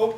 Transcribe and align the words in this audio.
Um, 0.00 0.14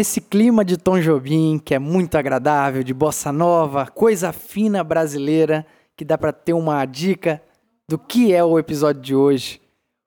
esse 0.00 0.20
clima 0.20 0.64
de 0.64 0.76
Tom 0.76 0.98
Jobim, 0.98 1.60
que 1.62 1.74
é 1.74 1.78
muito 1.78 2.16
agradável, 2.16 2.82
de 2.82 2.94
bossa 2.94 3.30
nova, 3.30 3.86
coisa 3.86 4.32
fina 4.32 4.82
brasileira, 4.82 5.66
que 5.94 6.04
dá 6.04 6.16
pra 6.16 6.32
ter 6.32 6.54
uma 6.54 6.84
dica 6.86 7.42
do 7.88 7.98
que 7.98 8.32
é 8.32 8.42
o 8.42 8.58
episódio 8.58 9.02
de 9.02 9.14
hoje. 9.14 9.60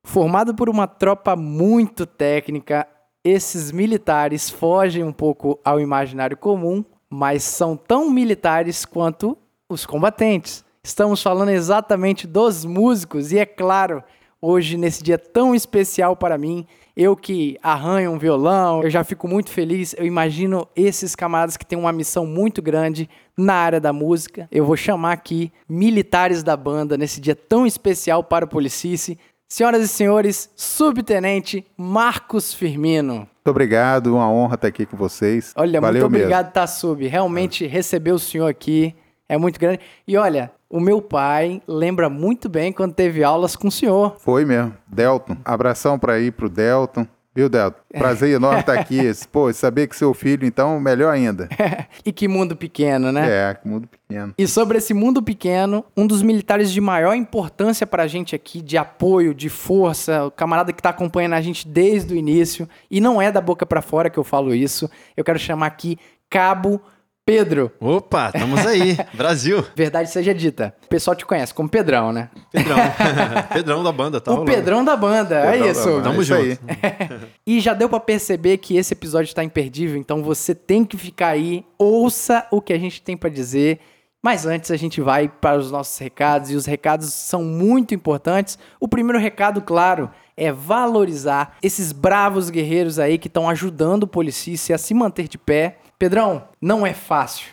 Formado 0.03 0.55
por 0.55 0.67
uma 0.67 0.87
tropa 0.87 1.35
muito 1.35 2.05
técnica, 2.05 2.87
esses 3.23 3.71
militares 3.71 4.49
fogem 4.49 5.03
um 5.03 5.13
pouco 5.13 5.59
ao 5.63 5.79
imaginário 5.79 6.35
comum, 6.35 6.83
mas 7.09 7.43
são 7.43 7.77
tão 7.77 8.09
militares 8.09 8.85
quanto 8.85 9.37
os 9.69 9.85
combatentes. 9.85 10.65
Estamos 10.83 11.21
falando 11.21 11.49
exatamente 11.49 12.25
dos 12.25 12.65
músicos 12.65 13.31
e 13.31 13.37
é 13.37 13.45
claro, 13.45 14.03
hoje 14.41 14.75
nesse 14.75 15.03
dia 15.03 15.17
tão 15.17 15.53
especial 15.53 16.15
para 16.15 16.37
mim, 16.37 16.65
eu 16.95 17.15
que 17.15 17.57
arranho 17.63 18.11
um 18.11 18.19
violão, 18.19 18.83
eu 18.83 18.89
já 18.89 19.03
fico 19.03 19.27
muito 19.27 19.49
feliz. 19.49 19.95
Eu 19.97 20.05
imagino 20.05 20.67
esses 20.75 21.15
camaradas 21.15 21.57
que 21.57 21.65
têm 21.65 21.77
uma 21.77 21.91
missão 21.91 22.25
muito 22.25 22.61
grande 22.61 23.09
na 23.35 23.55
área 23.55 23.79
da 23.79 23.91
música. 23.91 24.47
Eu 24.51 24.65
vou 24.65 24.77
chamar 24.77 25.13
aqui 25.13 25.51
militares 25.67 26.43
da 26.43 26.55
banda 26.55 26.95
nesse 26.95 27.19
dia 27.19 27.35
tão 27.35 27.65
especial 27.65 28.23
para 28.23 28.45
o 28.45 28.47
Policice. 28.47 29.17
Senhoras 29.49 29.83
e 29.83 29.87
senhores, 29.87 30.49
Subtenente 30.55 31.65
Marcos 31.77 32.53
Firmino. 32.53 33.15
Muito 33.15 33.49
obrigado, 33.49 34.15
uma 34.15 34.31
honra 34.31 34.55
estar 34.55 34.67
aqui 34.67 34.85
com 34.85 34.95
vocês. 34.95 35.51
Olha, 35.55 35.81
Valeu 35.81 36.03
muito 36.03 36.15
obrigado, 36.15 36.45
mesmo. 36.45 36.53
Tassub. 36.53 37.07
Realmente 37.07 37.67
receber 37.67 38.11
o 38.11 38.19
senhor 38.19 38.47
aqui 38.47 38.95
é 39.27 39.37
muito 39.37 39.59
grande. 39.59 39.79
E 40.07 40.15
olha, 40.15 40.51
o 40.73 40.79
meu 40.79 40.99
pai 40.99 41.61
lembra 41.67 42.09
muito 42.09 42.49
bem 42.49 42.73
quando 42.73 42.95
teve 42.95 43.23
aulas 43.23 43.55
com 43.55 43.67
o 43.67 43.71
senhor. 43.71 44.15
Foi 44.17 44.43
mesmo. 44.43 44.73
Delton, 44.87 45.37
abração 45.45 45.99
para 45.99 46.19
ir 46.19 46.31
pro 46.31 46.49
Delton. 46.49 47.05
Viu, 47.35 47.47
Delton? 47.47 47.79
Prazer 47.95 48.31
enorme 48.31 48.61
estar 48.61 48.73
aqui. 48.73 48.99
Pô, 49.31 49.53
saber 49.53 49.87
que 49.87 49.95
seu 49.95 50.15
filho, 50.15 50.47
então, 50.47 50.79
melhor 50.79 51.13
ainda. 51.13 51.47
e 52.03 52.11
que 52.11 52.27
mundo 52.27 52.55
pequeno, 52.55 53.11
né? 53.11 53.51
É, 53.51 53.53
que 53.53 53.67
mundo 53.67 53.87
pequeno. 53.87 54.33
E 54.35 54.47
sobre 54.47 54.79
esse 54.79 54.95
mundo 54.95 55.21
pequeno, 55.21 55.85
um 55.95 56.07
dos 56.07 56.23
militares 56.23 56.71
de 56.71 56.81
maior 56.81 57.13
importância 57.13 57.85
pra 57.85 58.07
gente 58.07 58.35
aqui, 58.35 58.59
de 58.59 58.75
apoio, 58.75 59.31
de 59.35 59.49
força, 59.49 60.25
o 60.25 60.31
camarada 60.31 60.73
que 60.73 60.81
tá 60.81 60.89
acompanhando 60.89 61.33
a 61.33 61.41
gente 61.41 61.67
desde 61.67 62.15
o 62.15 62.17
início, 62.17 62.67
e 62.89 62.99
não 62.99 63.21
é 63.21 63.31
da 63.31 63.41
boca 63.41 63.63
pra 63.63 63.81
fora 63.83 64.09
que 64.09 64.17
eu 64.17 64.23
falo 64.23 64.55
isso, 64.55 64.89
eu 65.15 65.23
quero 65.23 65.37
chamar 65.37 65.67
aqui 65.67 65.99
Cabo 66.31 66.81
Pedro. 67.25 67.71
Opa, 67.79 68.31
estamos 68.35 68.65
aí. 68.65 68.97
Brasil. 69.15 69.63
Verdade 69.75 70.09
seja 70.09 70.33
dita. 70.33 70.75
O 70.83 70.87
pessoal 70.89 71.15
te 71.15 71.25
conhece 71.25 71.53
como 71.53 71.69
Pedrão, 71.69 72.11
né? 72.11 72.29
Pedrão. 72.51 72.75
Pedrão 73.53 73.83
da 73.83 73.91
banda, 73.93 74.19
tá 74.19 74.31
o 74.31 74.35
rolando. 74.35 74.51
Pedrão 74.51 74.83
da 74.83 74.95
banda, 74.97 75.35
é 75.35 75.51
Pedrão 75.51 75.65
da 75.65 75.71
isso. 75.71 75.85
banda, 75.85 76.03
Tamo 76.03 76.19
é 76.19 76.21
isso 76.21 76.35
junto. 76.35 77.27
E 77.47 77.59
já 77.61 77.73
deu 77.73 77.87
pra 77.87 77.99
perceber 78.01 78.57
que 78.57 78.75
esse 78.75 78.93
episódio 78.93 79.29
está 79.29 79.43
imperdível, 79.43 79.97
então 79.97 80.21
você 80.21 80.53
tem 80.53 80.83
que 80.83 80.97
ficar 80.97 81.29
aí, 81.29 81.65
ouça 81.77 82.45
o 82.51 82.61
que 82.61 82.73
a 82.73 82.77
gente 82.77 83.01
tem 83.01 83.15
pra 83.15 83.29
dizer. 83.29 83.79
Mas 84.21 84.45
antes 84.45 84.71
a 84.71 84.77
gente 84.77 85.01
vai 85.01 85.27
para 85.27 85.57
os 85.57 85.69
nossos 85.69 85.97
recados 85.97 86.49
e 86.49 86.55
os 86.55 86.65
recados 86.65 87.13
são 87.13 87.43
muito 87.43 87.93
importantes. 87.93 88.57
O 88.79 88.87
primeiro 88.87 89.19
recado, 89.19 89.61
claro, 89.61 90.09
é 90.35 90.49
valorizar 90.51 91.57
esses 91.61 91.91
bravos 91.91 92.49
guerreiros 92.49 92.99
aí 92.99 93.17
que 93.17 93.27
estão 93.27 93.49
ajudando 93.49 94.03
o 94.03 94.07
Policice 94.07 94.73
a 94.73 94.77
se 94.77 94.93
manter 94.93 95.27
de 95.27 95.37
pé. 95.37 95.77
Pedrão, 96.07 96.43
não 96.61 96.85
é 96.85 96.93
fácil, 96.93 97.47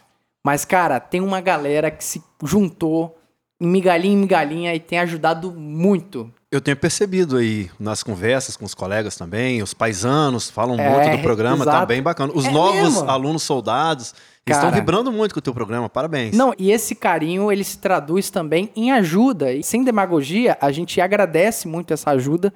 mas 0.45 0.65
cara, 0.65 0.99
tem 0.99 1.21
uma 1.21 1.41
galera 1.41 1.89
que 1.89 2.03
se 2.03 2.21
juntou 2.43 3.17
em 3.61 3.67
migalhinha 3.69 4.13
em 4.13 4.17
migalhinha 4.17 4.75
e 4.75 4.81
tem 4.81 4.99
ajudado 4.99 5.53
muito. 5.53 6.29
Eu 6.51 6.61
tenho 6.61 6.77
percebido 6.77 7.37
aí 7.37 7.71
nas 7.79 8.03
conversas 8.03 8.57
com 8.57 8.65
os 8.65 8.75
colegas 8.75 9.15
também, 9.17 9.63
os 9.63 9.73
paisanos 9.73 10.51
falam 10.51 10.77
É, 10.81 10.91
muito 10.91 11.17
do 11.19 11.23
programa, 11.23 11.65
tá 11.65 11.71
exato. 11.71 11.87
bem 11.87 12.03
bacana. 12.03 12.33
Os 12.35 12.45
É 12.45 12.51
novos 12.51 12.75
mesmo? 12.95 13.09
alunos 13.09 13.45
soldados 13.45 14.17
Cara. 14.45 14.59
estão 14.59 14.73
vibrando 14.73 15.13
muito 15.13 15.33
com 15.33 15.39
o 15.39 15.43
teu 15.43 15.55
programa, 15.55 15.89
parabéns. 15.89 16.37
Não, 16.37 16.53
e 16.59 16.73
esse 16.73 16.97
carinho 16.97 17.53
ele 17.53 17.63
se 17.63 17.79
traduz 17.79 18.31
também 18.31 18.69
em 18.75 18.91
ajuda. 18.91 19.53
E 19.53 19.63
sem 19.63 19.85
demagogia, 19.85 20.59
a 20.61 20.73
gente 20.73 21.01
agradece 21.01 21.69
muito 21.69 21.95
essa 21.95 22.11
ajuda, 22.11 22.53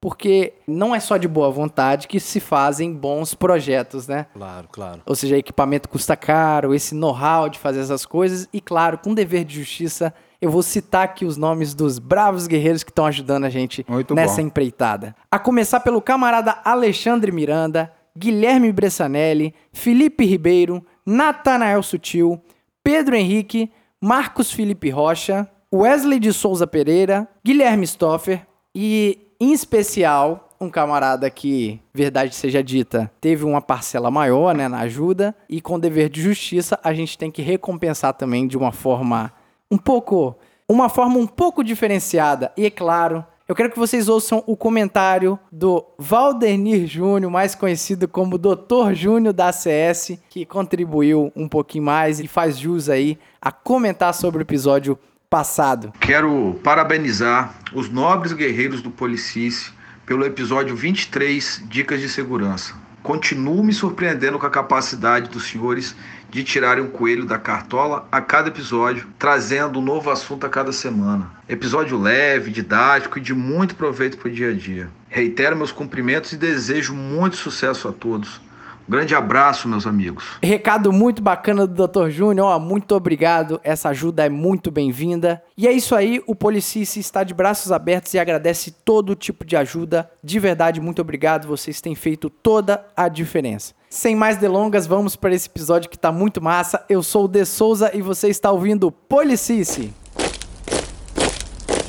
porque 0.00 0.54
não 0.66 0.94
é 0.94 1.00
só 1.00 1.16
de 1.16 1.26
boa 1.26 1.50
vontade 1.50 2.06
que 2.06 2.20
se 2.20 2.38
fazem 2.38 2.92
bons 2.92 3.34
projetos, 3.34 4.06
né? 4.06 4.26
Claro, 4.32 4.68
claro. 4.70 5.02
Ou 5.06 5.14
seja, 5.14 5.36
equipamento 5.36 5.88
custa 5.88 6.16
caro, 6.16 6.74
esse 6.74 6.94
know-how 6.94 7.48
de 7.48 7.58
fazer 7.58 7.80
essas 7.80 8.04
coisas, 8.06 8.48
e 8.52 8.60
claro, 8.60 8.98
com 8.98 9.14
dever 9.14 9.44
de 9.44 9.56
justiça, 9.56 10.12
eu 10.40 10.50
vou 10.50 10.62
citar 10.62 11.04
aqui 11.04 11.24
os 11.24 11.36
nomes 11.36 11.74
dos 11.74 11.98
bravos 11.98 12.46
guerreiros 12.46 12.84
que 12.84 12.90
estão 12.90 13.06
ajudando 13.06 13.44
a 13.44 13.50
gente 13.50 13.84
Muito 13.88 14.14
nessa 14.14 14.36
bom. 14.36 14.48
empreitada. 14.48 15.16
A 15.30 15.38
começar 15.38 15.80
pelo 15.80 16.00
camarada 16.02 16.58
Alexandre 16.64 17.32
Miranda, 17.32 17.92
Guilherme 18.16 18.72
Bressanelli, 18.72 19.54
Felipe 19.72 20.24
Ribeiro, 20.24 20.84
Natanael 21.04 21.82
Sutil, 21.82 22.40
Pedro 22.84 23.16
Henrique, 23.16 23.70
Marcos 24.00 24.52
Felipe 24.52 24.90
Rocha, 24.90 25.48
Wesley 25.74 26.20
de 26.20 26.32
Souza 26.32 26.66
Pereira, 26.66 27.28
Guilherme 27.44 27.86
Stoffer 27.86 28.46
e, 28.74 29.25
em 29.40 29.52
especial, 29.52 30.48
um 30.60 30.70
camarada 30.70 31.28
que, 31.28 31.80
verdade 31.92 32.34
seja 32.34 32.62
dita, 32.62 33.10
teve 33.20 33.44
uma 33.44 33.60
parcela 33.60 34.10
maior 34.10 34.54
né, 34.54 34.68
na 34.68 34.80
ajuda 34.80 35.34
e 35.48 35.60
com 35.60 35.78
dever 35.78 36.08
de 36.08 36.22
justiça 36.22 36.78
a 36.82 36.94
gente 36.94 37.18
tem 37.18 37.30
que 37.30 37.42
recompensar 37.42 38.14
também 38.14 38.46
de 38.46 38.56
uma 38.56 38.72
forma 38.72 39.32
um 39.70 39.76
pouco, 39.76 40.36
uma 40.68 40.88
forma 40.88 41.18
um 41.18 41.26
pouco 41.26 41.62
diferenciada 41.62 42.52
e 42.56 42.64
é 42.64 42.70
claro, 42.70 43.24
Eu 43.48 43.54
quero 43.54 43.70
que 43.70 43.78
vocês 43.78 44.08
ouçam 44.08 44.42
o 44.44 44.56
comentário 44.56 45.38
do 45.52 45.84
Valdernir 45.96 46.88
Júnior, 46.88 47.30
mais 47.30 47.54
conhecido 47.54 48.08
como 48.08 48.36
Dr. 48.36 48.92
Júnior 48.92 49.32
da 49.32 49.50
ACS, 49.50 50.18
que 50.28 50.44
contribuiu 50.44 51.30
um 51.36 51.46
pouquinho 51.46 51.84
mais 51.84 52.18
e 52.18 52.26
faz 52.26 52.58
jus 52.58 52.88
aí 52.88 53.16
a 53.40 53.52
comentar 53.52 54.12
sobre 54.14 54.40
o 54.40 54.42
episódio 54.42 54.98
passado. 55.28 55.92
Quero 56.00 56.58
parabenizar 56.62 57.54
os 57.72 57.88
nobres 57.88 58.32
guerreiros 58.32 58.80
do 58.80 58.90
Policice 58.90 59.70
pelo 60.04 60.24
episódio 60.24 60.76
23, 60.76 61.64
Dicas 61.66 62.00
de 62.00 62.08
Segurança. 62.08 62.74
Continuo 63.02 63.62
me 63.62 63.72
surpreendendo 63.72 64.38
com 64.38 64.46
a 64.46 64.50
capacidade 64.50 65.30
dos 65.30 65.48
senhores 65.48 65.94
de 66.28 66.42
tirarem 66.42 66.82
um 66.82 66.90
coelho 66.90 67.24
da 67.24 67.38
cartola 67.38 68.06
a 68.10 68.20
cada 68.20 68.48
episódio, 68.48 69.06
trazendo 69.16 69.78
um 69.78 69.82
novo 69.82 70.10
assunto 70.10 70.44
a 70.44 70.48
cada 70.48 70.72
semana. 70.72 71.30
Episódio 71.48 71.98
leve, 71.98 72.50
didático 72.50 73.18
e 73.18 73.22
de 73.22 73.32
muito 73.32 73.76
proveito 73.76 74.18
para 74.18 74.28
o 74.28 74.32
dia 74.32 74.50
a 74.50 74.52
dia. 74.52 74.90
Reitero 75.08 75.56
meus 75.56 75.70
cumprimentos 75.70 76.32
e 76.32 76.36
desejo 76.36 76.94
muito 76.94 77.36
sucesso 77.36 77.88
a 77.88 77.92
todos. 77.92 78.40
Grande 78.88 79.14
abraço, 79.14 79.68
meus 79.68 79.86
amigos. 79.86 80.38
Recado 80.42 80.92
muito 80.92 81.20
bacana 81.20 81.66
do 81.66 81.86
Dr. 81.86 82.08
Júnior, 82.08 82.60
muito 82.60 82.94
obrigado, 82.94 83.60
essa 83.64 83.88
ajuda 83.88 84.24
é 84.24 84.28
muito 84.28 84.70
bem-vinda. 84.70 85.42
E 85.56 85.66
é 85.66 85.72
isso 85.72 85.94
aí, 85.94 86.22
o 86.26 86.34
Policice 86.34 87.00
está 87.00 87.24
de 87.24 87.34
braços 87.34 87.72
abertos 87.72 88.14
e 88.14 88.18
agradece 88.18 88.70
todo 88.84 89.16
tipo 89.16 89.44
de 89.44 89.56
ajuda. 89.56 90.08
De 90.22 90.38
verdade, 90.38 90.80
muito 90.80 91.02
obrigado, 91.02 91.48
vocês 91.48 91.80
têm 91.80 91.94
feito 91.94 92.30
toda 92.30 92.84
a 92.96 93.08
diferença. 93.08 93.74
Sem 93.90 94.14
mais 94.14 94.36
delongas, 94.36 94.86
vamos 94.86 95.16
para 95.16 95.34
esse 95.34 95.48
episódio 95.48 95.90
que 95.90 95.98
tá 95.98 96.12
muito 96.12 96.42
massa. 96.42 96.84
Eu 96.88 97.02
sou 97.02 97.24
o 97.24 97.28
De 97.28 97.44
Souza 97.44 97.90
e 97.94 98.02
você 98.02 98.28
está 98.28 98.50
ouvindo 98.50 98.92
Policice. 98.92 99.92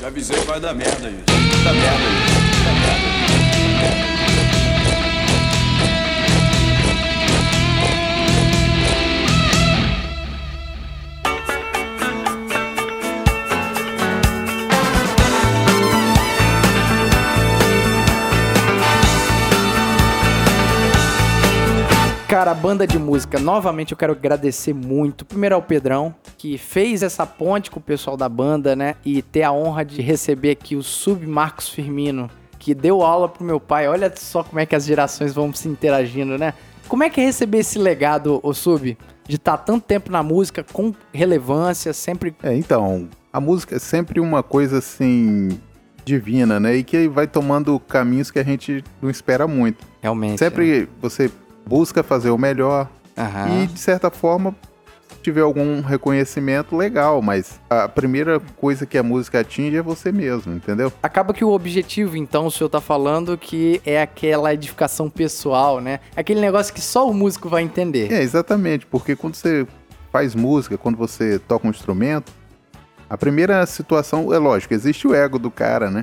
Já 0.00 0.06
avisei 0.06 0.38
que 0.38 0.46
vai 0.46 0.60
dar 0.60 0.74
merda 0.74 1.08
isso. 1.08 1.24
Dá 1.64 1.72
merda 1.72 2.04
isso. 2.04 2.64
Dá 2.64 2.72
merda 2.72 4.02
isso. 4.02 4.07
Cara, 22.28 22.50
a 22.50 22.54
banda 22.54 22.86
de 22.86 22.98
música, 22.98 23.38
novamente 23.38 23.92
eu 23.92 23.96
quero 23.96 24.12
agradecer 24.12 24.74
muito. 24.74 25.24
Primeiro 25.24 25.54
ao 25.54 25.62
Pedrão, 25.62 26.14
que 26.36 26.58
fez 26.58 27.02
essa 27.02 27.24
ponte 27.26 27.70
com 27.70 27.80
o 27.80 27.82
pessoal 27.82 28.18
da 28.18 28.28
banda, 28.28 28.76
né? 28.76 28.96
E 29.02 29.22
ter 29.22 29.44
a 29.44 29.50
honra 29.50 29.82
de 29.82 30.02
receber 30.02 30.50
aqui 30.50 30.76
o 30.76 30.82
Sub 30.82 31.26
Marcos 31.26 31.70
Firmino, 31.70 32.28
que 32.58 32.74
deu 32.74 33.00
aula 33.00 33.30
pro 33.30 33.42
meu 33.42 33.58
pai. 33.58 33.88
Olha 33.88 34.12
só 34.14 34.44
como 34.44 34.60
é 34.60 34.66
que 34.66 34.76
as 34.76 34.84
gerações 34.84 35.32
vão 35.32 35.54
se 35.54 35.68
interagindo, 35.68 36.36
né? 36.36 36.52
Como 36.86 37.02
é 37.02 37.08
que 37.08 37.18
é 37.18 37.24
receber 37.24 37.60
esse 37.60 37.78
legado, 37.78 38.40
o 38.42 38.52
Sub? 38.52 38.98
De 39.26 39.36
estar 39.36 39.56
tanto 39.56 39.86
tempo 39.86 40.12
na 40.12 40.22
música, 40.22 40.62
com 40.70 40.92
relevância, 41.10 41.94
sempre. 41.94 42.36
É, 42.42 42.54
então, 42.54 43.08
a 43.32 43.40
música 43.40 43.76
é 43.76 43.78
sempre 43.78 44.20
uma 44.20 44.42
coisa 44.42 44.78
assim 44.78 45.58
divina, 46.04 46.60
né? 46.60 46.76
E 46.76 46.84
que 46.84 47.08
vai 47.08 47.26
tomando 47.26 47.80
caminhos 47.80 48.30
que 48.30 48.38
a 48.38 48.44
gente 48.44 48.84
não 49.00 49.08
espera 49.08 49.48
muito. 49.48 49.86
Realmente. 50.02 50.32
né? 50.32 50.36
Sempre 50.36 50.90
você 51.00 51.30
busca 51.68 52.02
fazer 52.02 52.30
o 52.30 52.38
melhor 52.38 52.88
Aham. 53.16 53.62
e 53.62 53.66
de 53.66 53.78
certa 53.78 54.10
forma 54.10 54.56
se 55.08 55.16
tiver 55.22 55.42
algum 55.42 55.80
reconhecimento 55.80 56.76
legal, 56.76 57.20
mas 57.20 57.60
a 57.68 57.88
primeira 57.88 58.40
coisa 58.56 58.86
que 58.86 58.96
a 58.96 59.02
música 59.02 59.40
atinge 59.40 59.76
é 59.76 59.82
você 59.82 60.10
mesmo, 60.10 60.54
entendeu? 60.54 60.92
Acaba 61.02 61.34
que 61.34 61.44
o 61.44 61.50
objetivo, 61.50 62.16
então, 62.16 62.46
o 62.46 62.50
senhor 62.50 62.70
tá 62.70 62.80
falando 62.80 63.36
que 63.36 63.80
é 63.84 64.00
aquela 64.00 64.52
edificação 64.54 65.10
pessoal, 65.10 65.80
né? 65.80 66.00
Aquele 66.16 66.40
negócio 66.40 66.72
que 66.72 66.80
só 66.80 67.08
o 67.08 67.12
músico 67.12 67.48
vai 67.48 67.62
entender. 67.62 68.12
É, 68.12 68.22
exatamente, 68.22 68.86
porque 68.86 69.16
quando 69.16 69.34
você 69.34 69.66
faz 70.10 70.34
música, 70.34 70.78
quando 70.78 70.96
você 70.96 71.38
toca 71.38 71.66
um 71.66 71.70
instrumento, 71.70 72.32
a 73.10 73.16
primeira 73.16 73.64
situação, 73.66 74.32
é 74.32 74.38
lógico, 74.38 74.72
existe 74.74 75.06
o 75.06 75.14
ego 75.14 75.38
do 75.38 75.50
cara, 75.50 75.90
né? 75.90 76.02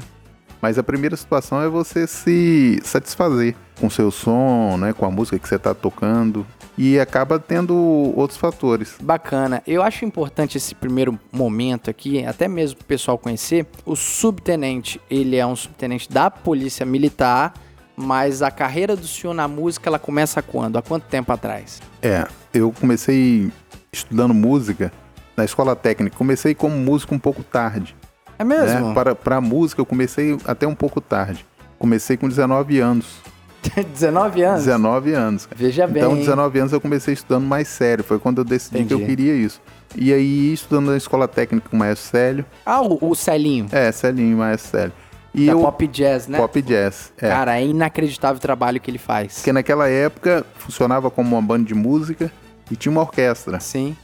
Mas 0.65 0.79
a 0.79 0.83
primeira 0.83 1.15
situação 1.15 1.61
é 1.61 1.69
você 1.69 2.07
se 2.07 2.81
satisfazer 2.83 3.53
com 3.79 3.85
o 3.85 3.91
seu 3.91 4.09
som, 4.09 4.77
né? 4.77 4.93
Com 4.93 5.05
a 5.05 5.11
música 5.11 5.37
que 5.37 5.47
você 5.47 5.59
tá 5.59 5.75
tocando. 5.75 6.43
E 6.75 6.99
acaba 6.99 7.37
tendo 7.37 7.75
outros 8.15 8.39
fatores. 8.39 8.95
Bacana. 8.99 9.61
Eu 9.67 9.83
acho 9.83 10.05
importante 10.05 10.57
esse 10.57 10.73
primeiro 10.73 11.19
momento 11.31 11.87
aqui, 11.91 12.25
até 12.25 12.47
mesmo 12.47 12.77
pro 12.77 12.87
pessoal 12.87 13.15
conhecer. 13.15 13.67
O 13.85 13.95
subtenente, 13.95 14.99
ele 15.07 15.35
é 15.35 15.45
um 15.45 15.55
subtenente 15.55 16.11
da 16.11 16.31
Polícia 16.31 16.83
Militar, 16.83 17.53
mas 17.95 18.41
a 18.41 18.49
carreira 18.49 18.95
do 18.95 19.05
senhor 19.05 19.35
na 19.35 19.47
música, 19.47 19.87
ela 19.87 19.99
começa 19.99 20.41
quando? 20.41 20.79
Há 20.79 20.81
quanto 20.81 21.03
tempo 21.03 21.31
atrás? 21.31 21.79
É, 22.01 22.27
eu 22.51 22.71
comecei 22.71 23.51
estudando 23.93 24.33
música 24.33 24.91
na 25.37 25.45
escola 25.45 25.75
técnica. 25.75 26.17
Comecei 26.17 26.55
como 26.55 26.75
músico 26.75 27.13
um 27.13 27.19
pouco 27.19 27.43
tarde. 27.43 27.95
É 28.37 28.43
Né? 28.43 28.57
mesmo? 28.57 28.93
Para, 28.93 29.15
para 29.15 29.39
música 29.41 29.81
eu 29.81 29.85
comecei 29.85 30.37
até 30.45 30.67
um 30.67 30.75
pouco 30.75 30.99
tarde. 31.01 31.45
Comecei 31.79 32.17
com 32.17 32.27
19 32.27 32.79
anos. 32.79 33.17
19 33.93 34.41
anos? 34.43 34.63
19 34.65 35.13
anos. 35.13 35.49
Veja 35.55 35.87
bem. 35.87 36.03
Então, 36.03 36.15
19 36.15 36.59
anos 36.59 36.73
eu 36.73 36.81
comecei 36.81 37.13
estudando 37.13 37.45
mais 37.45 37.67
sério. 37.67 38.03
Foi 38.03 38.19
quando 38.19 38.39
eu 38.39 38.43
decidi 38.45 38.83
que 38.85 38.93
eu 38.93 38.97
Entendi. 38.99 39.15
queria 39.15 39.33
isso. 39.35 39.61
E 39.95 40.13
aí, 40.13 40.53
estudando 40.53 40.87
na 40.91 40.97
escola 40.97 41.27
técnica 41.27 41.69
com 41.69 41.75
o 41.75 41.79
Maestro 41.79 42.09
Célio. 42.09 42.45
Ah, 42.65 42.81
o, 42.81 43.09
o 43.09 43.15
Celinho. 43.15 43.67
É, 43.71 43.91
Celinho, 43.91 44.37
Maestro 44.37 44.71
Célio. 44.71 44.93
E 45.33 45.45
da 45.47 45.51
eu, 45.53 45.59
Pop 45.61 45.87
Jazz, 45.87 46.27
né? 46.27 46.37
Pop 46.37 46.61
Jazz. 46.61 47.11
É. 47.17 47.27
Cara, 47.29 47.59
é 47.59 47.65
inacreditável 47.65 48.37
o 48.37 48.39
trabalho 48.39 48.79
que 48.79 48.89
ele 48.89 48.97
faz. 48.97 49.35
Porque 49.35 49.51
naquela 49.51 49.87
época 49.89 50.45
funcionava 50.55 51.09
como 51.11 51.35
uma 51.35 51.41
banda 51.41 51.65
de 51.65 51.73
música 51.73 52.31
e 52.71 52.75
tinha 52.75 52.91
uma 52.91 53.01
orquestra, 53.01 53.59
Sim. 53.59 53.95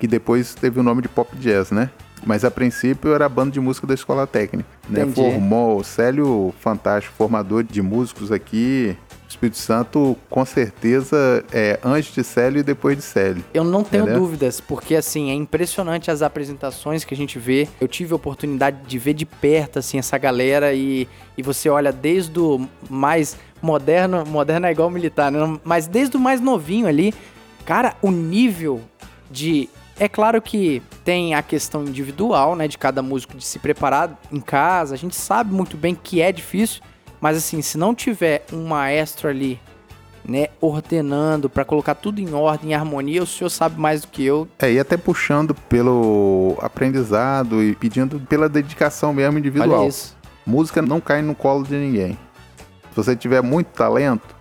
que 0.00 0.06
depois 0.08 0.54
teve 0.54 0.80
o 0.80 0.82
nome 0.82 1.02
de 1.02 1.08
Pop 1.08 1.34
Jazz, 1.36 1.70
né? 1.70 1.90
Mas 2.24 2.44
a 2.44 2.50
princípio 2.50 3.14
era 3.14 3.26
a 3.26 3.28
banda 3.28 3.50
de 3.50 3.60
música 3.60 3.86
da 3.86 3.94
escola 3.94 4.26
técnica. 4.26 4.68
Né? 4.88 5.02
Entendi. 5.02 5.14
Formou 5.14 5.78
o 5.78 5.84
Célio, 5.84 6.54
fantástico, 6.60 7.14
formador 7.16 7.62
de 7.62 7.80
músicos 7.82 8.30
aqui. 8.30 8.96
Espírito 9.28 9.58
Santo, 9.58 10.16
com 10.28 10.44
certeza, 10.44 11.44
é 11.52 11.78
antes 11.84 12.12
de 12.12 12.24
Célio 12.24 12.60
e 12.60 12.62
depois 12.64 12.96
de 12.96 13.02
Célio. 13.02 13.44
Eu 13.54 13.62
não 13.62 13.84
tenho 13.84 14.02
Entendeu? 14.02 14.20
dúvidas, 14.20 14.60
porque 14.60 14.96
assim, 14.96 15.30
é 15.30 15.34
impressionante 15.34 16.10
as 16.10 16.20
apresentações 16.20 17.04
que 17.04 17.14
a 17.14 17.16
gente 17.16 17.38
vê. 17.38 17.68
Eu 17.80 17.86
tive 17.86 18.12
a 18.12 18.16
oportunidade 18.16 18.78
de 18.84 18.98
ver 18.98 19.14
de 19.14 19.24
perto 19.24 19.78
assim 19.78 19.98
essa 19.98 20.18
galera 20.18 20.74
e, 20.74 21.08
e 21.38 21.42
você 21.42 21.68
olha 21.68 21.92
desde 21.92 22.38
o 22.40 22.66
mais 22.88 23.36
moderno, 23.62 24.24
moderno 24.26 24.66
é 24.66 24.72
igual 24.72 24.90
militar, 24.90 25.30
né? 25.30 25.58
Mas 25.62 25.86
desde 25.86 26.16
o 26.16 26.20
mais 26.20 26.40
novinho 26.40 26.88
ali, 26.88 27.14
cara, 27.64 27.94
o 28.02 28.10
nível 28.10 28.80
de 29.30 29.68
é 30.00 30.08
claro 30.08 30.40
que 30.40 30.82
tem 31.04 31.34
a 31.34 31.42
questão 31.42 31.84
individual, 31.84 32.56
né, 32.56 32.66
de 32.66 32.78
cada 32.78 33.02
músico 33.02 33.36
de 33.36 33.44
se 33.44 33.58
preparar 33.58 34.18
em 34.32 34.40
casa. 34.40 34.94
A 34.94 34.98
gente 34.98 35.14
sabe 35.14 35.52
muito 35.52 35.76
bem 35.76 35.94
que 35.94 36.22
é 36.22 36.32
difícil, 36.32 36.80
mas 37.20 37.36
assim, 37.36 37.60
se 37.60 37.76
não 37.76 37.94
tiver 37.94 38.46
um 38.50 38.66
maestro 38.66 39.28
ali 39.28 39.60
né, 40.24 40.48
ordenando 40.58 41.50
pra 41.50 41.66
colocar 41.66 41.94
tudo 41.94 42.18
em 42.18 42.32
ordem, 42.32 42.70
em 42.70 42.74
harmonia, 42.74 43.22
o 43.22 43.26
senhor 43.26 43.50
sabe 43.50 43.78
mais 43.78 44.00
do 44.00 44.08
que 44.08 44.24
eu. 44.24 44.48
É, 44.58 44.72
e 44.72 44.80
até 44.80 44.96
puxando 44.96 45.54
pelo 45.54 46.56
aprendizado 46.62 47.62
e 47.62 47.74
pedindo 47.74 48.18
pela 48.20 48.48
dedicação 48.48 49.12
mesmo 49.12 49.38
individual. 49.38 49.80
Olha 49.80 49.88
isso. 49.88 50.16
Música 50.46 50.80
não 50.80 50.98
cai 50.98 51.20
no 51.20 51.34
colo 51.34 51.62
de 51.62 51.74
ninguém. 51.74 52.18
Se 52.88 52.96
você 52.96 53.14
tiver 53.14 53.42
muito 53.42 53.66
talento, 53.68 54.34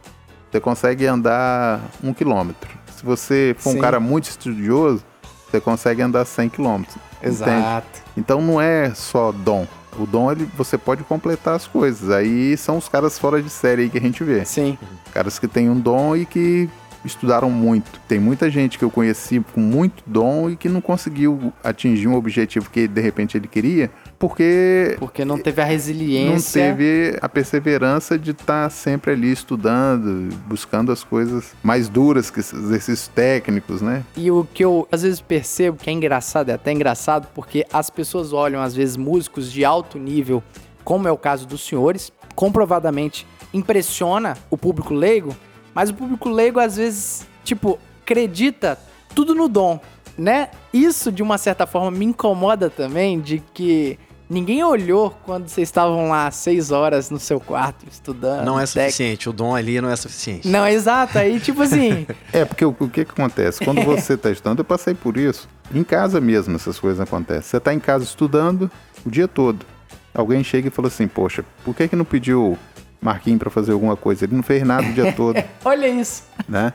você 0.50 0.62
consegue 0.62 1.06
andar 1.06 1.82
um 2.02 2.14
quilômetro. 2.14 2.80
Se 2.96 3.04
você 3.06 3.54
for 3.60 3.72
Sim. 3.72 3.78
um 3.78 3.82
cara 3.82 4.00
muito 4.00 4.30
estudioso, 4.30 5.04
você 5.50 5.60
consegue 5.60 6.02
andar 6.02 6.26
100 6.26 6.50
quilômetros. 6.50 6.98
Entende? 7.22 8.04
Então 8.16 8.42
não 8.42 8.62
é 8.62 8.94
só 8.94 9.32
dom. 9.32 9.68
O 9.98 10.06
dom, 10.06 10.32
ele, 10.32 10.48
você 10.56 10.78
pode 10.78 11.04
completar 11.04 11.56
as 11.56 11.68
coisas. 11.68 12.10
Aí 12.10 12.56
são 12.56 12.78
os 12.78 12.88
caras 12.88 13.18
fora 13.18 13.42
de 13.42 13.50
série 13.50 13.84
aí 13.84 13.90
que 13.90 13.98
a 13.98 14.02
gente 14.02 14.24
vê. 14.24 14.46
Sim. 14.46 14.78
Caras 15.12 15.40
que 15.40 15.48
têm 15.48 15.70
um 15.70 15.80
dom 15.80 16.16
e 16.16 16.26
que 16.26 16.70
estudaram 17.04 17.50
muito. 17.50 18.00
Tem 18.08 18.20
muita 18.20 18.50
gente 18.50 18.78
que 18.78 18.84
eu 18.84 18.90
conheci 18.92 19.40
com 19.54 19.60
muito 19.60 20.04
dom 20.06 20.50
e 20.50 20.56
que 20.56 20.68
não 20.68 20.82
conseguiu 20.82 21.54
atingir 21.64 22.08
um 22.08 22.16
objetivo 22.16 22.70
que 22.70 22.88
de 22.88 23.02
repente 23.02 23.38
ele 23.38 23.48
queria, 23.48 23.90
porque 24.18 24.96
Porque 25.00 25.24
não 25.24 25.38
teve 25.38 25.62
a 25.62 25.66
não 25.66 25.72
resiliência. 25.72 26.62
teve 26.62 27.18
a 27.22 27.30
perseverança 27.30 28.18
de 28.18 28.32
estar 28.32 28.70
sempre 28.70 29.12
ali 29.12 29.32
estudando, 29.32 30.34
buscando 30.46 30.92
as 30.92 31.04
coisas 31.04 31.54
mais 31.64 31.88
duras 31.88 32.30
que 32.30 32.40
esses 32.40 32.54
exercícios 32.54 33.08
técnicos, 33.08 33.82
né? 33.82 34.04
E 34.18 34.30
o 34.30 34.46
que 34.54 34.64
eu 34.64 34.88
às 34.92 35.04
vezes 35.04 35.22
percebo 35.22 35.78
que 35.78 35.90
é 35.90 35.94
engraçado, 35.94 36.50
é 36.50 36.54
até 36.54 36.72
engraçado, 36.72 37.28
porque 37.34 37.66
as 37.72 37.90
pessoas 37.90 38.34
olham 38.34 38.62
às 38.62 38.76
vezes 38.76 38.98
músicos 38.98 39.52
de 39.52 39.64
alto 39.64 39.98
nível, 39.98 40.44
como 40.84 41.08
é 41.08 41.12
o 41.12 41.18
caso 41.18 41.48
dos 41.48 41.66
senhores, 41.66 42.12
comprovadamente 42.36 43.26
impressiona 43.54 44.38
o 44.50 44.58
público 44.58 44.94
leigo, 44.94 45.36
mas 45.80 45.92
o 45.92 45.94
público 45.94 46.28
leigo 46.28 46.60
às 46.60 46.76
vezes, 46.76 47.26
tipo, 47.42 47.80
acredita 48.02 48.78
tudo 49.16 49.34
no 49.34 49.48
dom, 49.48 49.80
né? 50.18 50.50
Isso 50.74 51.10
de 51.10 51.24
uma 51.24 51.38
certa 51.38 51.66
forma 51.66 51.90
me 51.90 52.04
incomoda 52.04 52.70
também 52.70 53.18
de 53.22 53.42
que 53.54 53.98
Ninguém 54.30 54.64
olhou 54.64 55.10
quando 55.26 55.48
vocês 55.48 55.68
estavam 55.70 56.10
lá 56.10 56.30
seis 56.30 56.70
horas 56.70 57.10
no 57.10 57.18
seu 57.18 57.40
quarto 57.40 57.84
estudando. 57.92 58.46
Não 58.46 58.60
é 58.60 58.64
tec- 58.68 58.84
suficiente, 58.84 59.28
o 59.28 59.34
dom 59.34 59.56
ali 59.56 59.82
não 59.82 59.90
é 59.90 59.96
suficiente. 59.96 60.48
Não, 60.48 60.68
exato. 60.68 61.18
Aí, 61.18 61.40
tipo 61.40 61.64
assim, 61.64 62.06
É, 62.32 62.46
porque 62.46 62.64
o, 62.64 62.70
o 62.80 62.88
que 62.88 63.06
que 63.06 63.12
acontece? 63.12 63.66
Quando 63.66 63.82
você 63.82 64.14
está 64.14 64.30
estudando, 64.30 64.60
eu 64.60 64.66
passei 64.66 64.94
por 64.94 65.18
isso. 65.18 65.50
Em 65.74 65.84
casa 65.84 66.22
mesmo 66.22 66.56
essas 66.56 66.78
coisas 66.78 67.00
acontecem. 67.02 67.42
Você 67.42 67.58
está 67.58 67.74
em 67.74 67.80
casa 67.80 68.04
estudando 68.04 68.70
o 69.04 69.10
dia 69.10 69.28
todo. 69.28 69.66
Alguém 70.14 70.44
chega 70.44 70.68
e 70.68 70.72
fala 70.72 70.90
assim, 70.90 71.08
poxa, 71.08 71.44
por 71.66 71.76
que 71.76 71.88
que 71.88 71.96
não 71.96 72.06
pediu 72.06 72.56
Marquinhos 73.02 73.40
para 73.40 73.50
fazer 73.50 73.72
alguma 73.72 73.96
coisa? 73.96 74.26
Ele 74.26 74.36
não 74.36 74.44
fez 74.44 74.64
nada 74.64 74.88
o 74.88 74.94
dia 74.94 75.12
todo, 75.14 75.42
olha 75.64 75.88
isso. 75.88 76.24
né? 76.48 76.74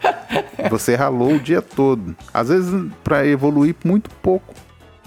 Você 0.71 0.95
ralou 0.95 1.35
o 1.35 1.39
dia 1.39 1.61
todo. 1.61 2.17
Às 2.33 2.49
vezes 2.49 2.73
para 3.03 3.27
evoluir 3.27 3.75
muito 3.85 4.11
pouco. 4.23 4.55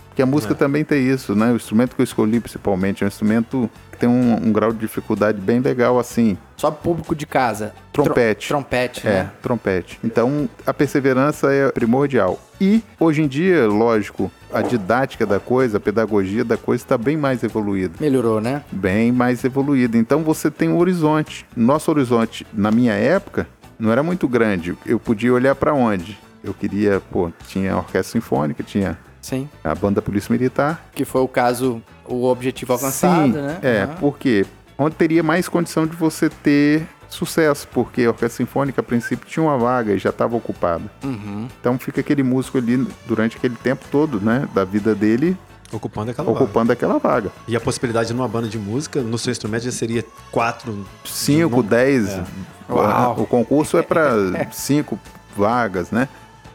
Porque 0.10 0.22
a 0.22 0.26
música 0.26 0.54
É. 0.54 0.58
também 0.58 0.84
tem 0.84 1.08
isso, 1.08 1.36
né? 1.36 1.52
O 1.52 1.56
instrumento 1.56 1.96
que 1.96 2.02
eu 2.02 2.04
escolhi 2.04 2.40
principalmente 2.40 3.04
é 3.04 3.06
um 3.06 3.08
instrumento 3.08 3.70
que 3.98 4.02
tem 4.02 4.10
um, 4.10 4.36
um 4.48 4.52
grau 4.52 4.72
de 4.72 4.78
dificuldade 4.78 5.42
bem 5.42 5.60
legal 5.60 5.98
assim. 6.00 6.38
Só 6.56 6.70
público 6.72 7.16
de 7.16 7.26
casa. 7.26 7.74
Trompete. 7.92 8.48
Tro- 8.48 8.58
trompete, 8.58 9.08
É, 9.08 9.12
né? 9.12 9.32
trompete. 9.42 10.00
Então, 10.04 10.48
a 10.66 10.74
perseverança 10.74 11.52
é 11.52 11.72
primordial. 11.72 12.40
E, 12.62 12.84
hoje 13.00 13.22
em 13.24 13.28
dia, 13.28 13.68
lógico, 13.68 14.32
a 14.54 14.62
didática 14.62 15.26
da 15.26 15.40
coisa, 15.40 15.78
a 15.78 15.80
pedagogia 15.80 16.44
da 16.44 16.58
coisa 16.58 16.84
está 16.84 16.98
bem 16.98 17.18
mais 17.18 17.44
evoluída. 17.44 17.96
Melhorou, 18.00 18.40
né? 18.40 18.64
Bem 18.72 19.12
mais 19.12 19.44
evoluída. 19.44 19.98
Então, 19.98 20.24
você 20.24 20.50
tem 20.52 20.70
um 20.70 20.78
horizonte. 20.78 21.46
Nosso 21.56 21.90
horizonte, 21.92 22.46
na 22.54 22.72
minha 22.72 22.94
época, 22.94 23.48
não 23.80 23.92
era 23.92 24.02
muito 24.04 24.28
grande. 24.28 24.78
Eu 24.86 25.00
podia 25.00 25.34
olhar 25.34 25.56
para 25.56 25.74
onde? 25.74 26.18
Eu 26.44 26.54
queria, 26.54 27.02
pô, 27.12 27.32
tinha 27.48 27.76
orquestra 27.76 28.04
sinfônica, 28.20 28.64
tinha 28.64 28.98
Sim. 29.28 29.50
a 29.64 29.76
banda 29.76 30.02
Polícia 30.02 30.32
Militar. 30.32 30.86
Que 30.96 31.04
foi 31.06 31.22
o 31.22 31.28
caso, 31.28 31.82
o 32.06 32.26
objetivo 32.26 32.74
alcançado, 32.74 33.26
Sim, 33.26 33.32
né? 33.42 33.60
É, 33.62 33.86
porque 34.00 34.46
onde 34.78 34.96
teria 34.96 35.22
mais 35.24 35.48
condição 35.50 35.86
de 35.86 35.96
você 35.96 36.30
ter 36.30 36.88
sucesso, 37.10 37.68
porque 37.74 38.04
a 38.04 38.10
orquestra 38.10 38.30
sinfônica, 38.46 38.80
a 38.82 38.84
princípio, 38.84 39.28
tinha 39.28 39.44
uma 39.44 39.58
vaga 39.58 39.94
e 39.94 39.98
já 39.98 40.10
estava 40.10 40.36
ocupada. 40.36 40.84
Uhum. 41.04 41.48
Então 41.60 41.78
fica 41.80 42.02
aquele 42.02 42.22
músico 42.24 42.58
ali 42.58 42.86
durante 43.06 43.38
aquele 43.38 43.56
tempo 43.56 43.86
todo, 43.92 44.20
né, 44.22 44.48
da 44.54 44.64
vida 44.66 44.94
dele, 44.94 45.38
Ocupando 45.72 46.12
aquela 46.12 46.32
vaga. 46.32 46.44
ocupando 46.44 46.72
aquela 46.72 46.98
vaga. 46.98 47.30
E 47.48 47.54
a 47.56 47.60
possibilidade 47.60 48.14
numa 48.14 48.28
banda 48.28 48.48
de 48.48 48.58
música, 48.58 49.02
no 49.02 49.18
seu 49.18 49.32
instrumento 49.32 49.64
já 49.64 49.72
seria 49.72 50.06
quatro. 50.32 50.86
Cinco, 51.04 51.58
Não- 51.58 51.64
dez. 51.64 52.08
é. 52.10 52.24
Uau. 52.70 53.22
O 53.22 53.26
concurso 53.26 53.78
é 53.78 53.82
para 53.82 54.12
cinco 54.52 54.98
vagas, 55.36 55.92
né? 55.92 56.08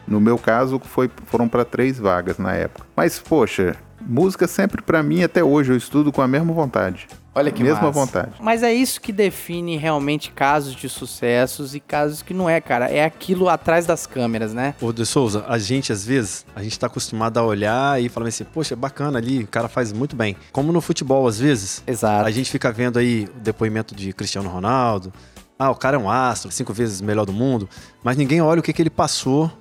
No 0.07 0.19
meu 0.19 0.37
caso, 0.37 0.79
foi, 0.83 1.09
foram 1.27 1.47
para 1.47 1.63
três 1.65 1.97
vagas 1.99 2.37
na 2.37 2.53
época. 2.53 2.85
Mas, 2.95 3.19
poxa, 3.19 3.75
música 4.01 4.47
sempre 4.47 4.81
para 4.81 5.01
mim, 5.01 5.23
até 5.23 5.43
hoje, 5.43 5.71
eu 5.71 5.77
estudo 5.77 6.11
com 6.11 6.21
a 6.21 6.27
mesma 6.27 6.53
vontade. 6.53 7.07
Olha 7.35 7.51
que 7.51 7.63
Mesma 7.63 7.81
massa. 7.87 7.91
vontade. 7.91 8.31
Mas 8.39 8.61
é 8.61 8.71
isso 8.71 9.01
que 9.01 9.11
define 9.11 9.75
realmente 9.75 10.29
casos 10.31 10.75
de 10.75 10.87
sucessos 10.87 11.73
e 11.73 11.79
casos 11.79 12.21
que 12.21 12.31
não 12.31 12.47
é, 12.47 12.61
cara. 12.61 12.91
É 12.91 13.03
aquilo 13.03 13.49
atrás 13.49 13.87
das 13.87 14.05
câmeras, 14.05 14.53
né? 14.53 14.75
Ô, 14.79 14.93
De 14.93 15.03
Souza, 15.03 15.43
a 15.47 15.57
gente, 15.57 15.91
às 15.91 16.05
vezes, 16.05 16.45
a 16.55 16.61
gente 16.61 16.77
tá 16.77 16.85
acostumado 16.85 17.39
a 17.39 17.43
olhar 17.43 17.99
e 17.99 18.07
falar 18.07 18.27
assim, 18.27 18.43
poxa, 18.43 18.75
bacana 18.75 19.17
ali, 19.17 19.43
o 19.43 19.47
cara 19.47 19.67
faz 19.67 19.91
muito 19.91 20.15
bem. 20.15 20.35
Como 20.51 20.71
no 20.71 20.79
futebol, 20.79 21.27
às 21.27 21.39
vezes, 21.39 21.81
Exato. 21.87 22.23
a 22.23 22.29
gente 22.29 22.51
fica 22.51 22.71
vendo 22.71 22.99
aí 22.99 23.27
o 23.35 23.39
depoimento 23.39 23.95
de 23.95 24.13
Cristiano 24.13 24.47
Ronaldo. 24.47 25.11
Ah, 25.57 25.71
o 25.71 25.75
cara 25.75 25.95
é 25.95 25.99
um 25.99 26.09
astro, 26.11 26.51
cinco 26.51 26.71
vezes 26.71 27.01
melhor 27.01 27.25
do 27.25 27.33
mundo. 27.33 27.67
Mas 28.03 28.15
ninguém 28.15 28.41
olha 28.41 28.59
o 28.59 28.63
que, 28.63 28.71
que 28.73 28.81
ele 28.81 28.89
passou. 28.91 29.51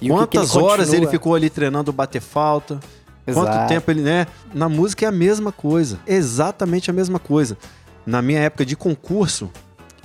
E 0.00 0.10
o 0.10 0.18
que 0.18 0.26
que 0.26 0.38
Quantas 0.38 0.54
ele 0.54 0.64
horas 0.64 0.92
ele 0.92 1.06
ficou 1.06 1.34
ali 1.34 1.50
treinando 1.50 1.92
bater 1.92 2.20
falta. 2.20 2.80
Quanto 3.26 3.48
Exato. 3.50 3.68
tempo 3.68 3.90
ele, 3.90 4.00
né? 4.00 4.26
Na 4.52 4.68
música 4.68 5.04
é 5.04 5.08
a 5.08 5.12
mesma 5.12 5.52
coisa. 5.52 5.98
Exatamente 6.06 6.90
a 6.90 6.92
mesma 6.92 7.18
coisa. 7.18 7.56
Na 8.06 8.20
minha 8.22 8.40
época 8.40 8.64
de 8.64 8.74
concurso, 8.74 9.50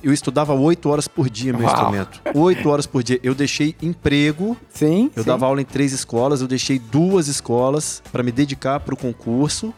eu 0.03 0.13
estudava 0.13 0.53
oito 0.53 0.89
horas 0.89 1.07
por 1.07 1.29
dia 1.29 1.51
meu 1.53 1.63
Uau. 1.63 1.73
instrumento. 1.73 2.21
Oito 2.35 2.69
horas 2.69 2.85
por 2.85 3.01
dia. 3.01 3.19
Eu 3.23 3.33
deixei 3.33 3.75
emprego, 3.81 4.55
Sim. 4.69 5.09
eu 5.15 5.23
sim. 5.23 5.27
dava 5.27 5.45
aula 5.45 5.61
em 5.61 5.65
três 5.65 5.93
escolas, 5.93 6.41
eu 6.41 6.47
deixei 6.47 6.77
duas 6.77 7.27
escolas 7.27 8.03
para 8.11 8.21
me 8.21 8.31
dedicar 8.31 8.79
para 8.81 8.93
o 8.93 8.97
concurso, 8.97 9.73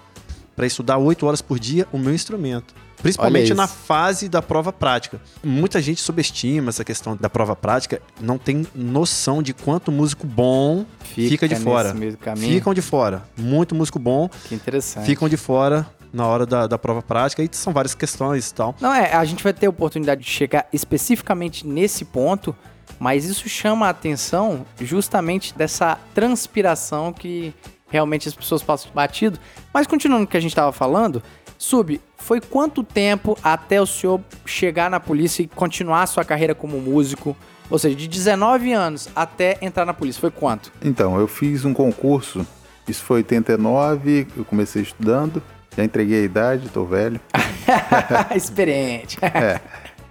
para 0.56 0.66
estudar 0.66 0.98
oito 0.98 1.26
horas 1.26 1.42
por 1.42 1.60
dia 1.60 1.88
o 1.94 1.98
meu 1.98 2.14
instrumento. 2.14 2.74
Principalmente 3.02 3.54
na 3.54 3.68
fase 3.68 4.28
da 4.28 4.42
prova 4.42 4.74
prática. 4.74 5.22
Muita 5.44 5.82
gente 5.82 6.02
subestima 6.02 6.70
essa 6.70 6.84
questão 6.84 7.16
da 7.16 7.30
prova 7.30 7.56
prática, 7.56 8.02
não 8.20 8.38
tem 8.38 8.66
noção 8.74 9.42
de 9.42 9.54
quanto 9.54 9.92
músico 9.92 10.26
bom 10.26 10.86
fica, 11.00 11.48
de 11.48 11.54
nesse 11.56 11.64
fora. 11.64 11.96
Ficam 12.36 12.74
de 12.74 12.82
fora. 12.82 13.24
Muito 13.38 13.76
músico 13.76 14.00
bom 14.00 14.30
Que 14.48 14.56
interessante. 14.56 15.06
ficam 15.06 15.30
de 15.30 15.38
fora 15.38 15.86
na 16.12 16.26
hora 16.26 16.46
da, 16.46 16.68
da 16.68 16.78
prova 16.78 17.02
prática. 17.02 17.44
E 17.44 17.50
são 17.52 17.72
várias 17.72 17.94
questões 17.94 18.50
e 18.50 18.54
tal. 18.54 18.76
Não, 18.82 18.94
é, 18.94 19.14
a 19.14 19.24
gente 19.26 19.44
vai 19.44 19.54
ter 19.54 19.68
a 19.68 19.70
oportunidade 19.70 20.22
de 20.22 20.30
chegar 20.30 20.68
especificamente 20.74 21.66
nesse 21.66 22.04
ponto, 22.06 22.56
mas 23.00 23.26
isso 23.26 23.48
chama 23.48 23.88
a 23.88 23.90
atenção 23.90 24.66
justamente 24.80 25.56
dessa 25.56 25.98
transpiração 26.14 27.14
que 27.14 27.54
realmente 27.90 28.28
as 28.28 28.36
pessoas 28.36 28.64
passam 28.64 28.92
batido. 28.94 29.40
Mas 29.74 29.88
continuando 29.88 30.24
o 30.24 30.28
que 30.28 30.38
a 30.38 30.40
gente 30.40 30.52
estava 30.52 30.72
falando, 30.72 31.22
Sub, 31.58 32.00
foi 32.18 32.40
quanto 32.40 32.84
tempo 32.84 33.38
até 33.44 33.82
o 33.82 33.86
senhor 33.86 34.22
chegar 34.46 34.90
na 34.90 35.00
polícia 35.00 35.42
e 35.42 35.48
continuar 35.48 36.06
sua 36.08 36.24
carreira 36.24 36.54
como 36.54 36.80
músico? 36.80 37.36
Ou 37.70 37.78
seja, 37.78 37.96
de 37.96 38.08
19 38.08 38.72
anos 38.72 39.10
até 39.16 39.58
entrar 39.62 39.86
na 39.86 39.94
polícia, 39.94 40.22
foi 40.22 40.32
quanto? 40.32 40.72
Então, 40.82 41.20
eu 41.20 41.28
fiz 41.28 41.66
um 41.66 41.74
concurso, 41.74 42.46
isso 42.88 43.04
foi 43.04 43.18
89, 43.18 44.28
eu 44.38 44.46
comecei 44.46 44.82
estudando, 44.82 45.42
já 45.76 45.84
entreguei 45.84 46.22
a 46.22 46.24
idade, 46.24 46.70
tô 46.70 46.86
velho. 46.86 47.20
Experiente. 48.36 49.18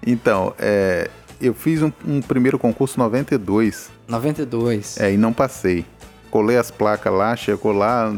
Então, 0.06 0.52
é, 0.58 1.08
eu 1.40 1.54
fiz 1.54 1.82
um, 1.82 1.90
um 2.06 2.20
primeiro 2.20 2.58
concurso 2.58 2.98
em 2.98 3.02
92, 3.02 3.90
92. 4.06 5.00
é, 5.00 5.12
e 5.12 5.16
não 5.16 5.32
passei. 5.32 5.84
Colei 6.30 6.58
as 6.58 6.70
placas 6.70 7.12
lá, 7.12 7.34
chegou 7.34 7.72
lá, 7.72 8.12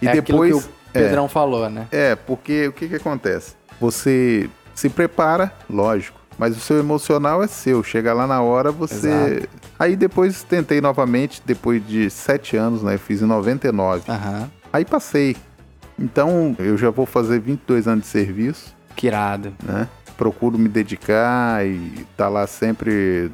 e 0.00 0.08
é 0.08 0.12
depois... 0.12 0.68
o 1.00 1.04
Pedrão 1.04 1.28
falou, 1.28 1.68
né? 1.70 1.86
É, 1.90 2.14
porque 2.14 2.68
o 2.68 2.72
que 2.72 2.88
que 2.88 2.96
acontece? 2.96 3.54
Você 3.80 4.48
se 4.74 4.88
prepara, 4.88 5.52
lógico, 5.68 6.18
mas 6.38 6.56
o 6.56 6.60
seu 6.60 6.78
emocional 6.78 7.42
é 7.42 7.46
seu. 7.46 7.82
Chega 7.82 8.12
lá 8.12 8.26
na 8.26 8.40
hora, 8.42 8.70
você... 8.70 9.48
Aí 9.78 9.94
depois 9.96 10.42
tentei 10.42 10.80
novamente, 10.80 11.40
depois 11.44 11.84
de 11.86 12.10
sete 12.10 12.56
anos, 12.56 12.82
né? 12.82 12.94
Eu 12.94 12.98
fiz 12.98 13.22
em 13.22 13.26
99. 13.26 14.10
Aham. 14.10 14.50
Aí 14.72 14.84
passei. 14.84 15.36
Então, 15.98 16.54
eu 16.58 16.76
já 16.76 16.90
vou 16.90 17.06
fazer 17.06 17.40
22 17.40 17.88
anos 17.88 18.04
de 18.04 18.10
serviço, 18.10 18.74
Que 18.94 19.06
irado. 19.08 19.52
né? 19.62 19.88
Procuro 20.16 20.58
me 20.58 20.68
dedicar 20.68 21.64
e 21.66 22.06
tá 22.16 22.28
lá 22.28 22.46
sempre 22.46 23.30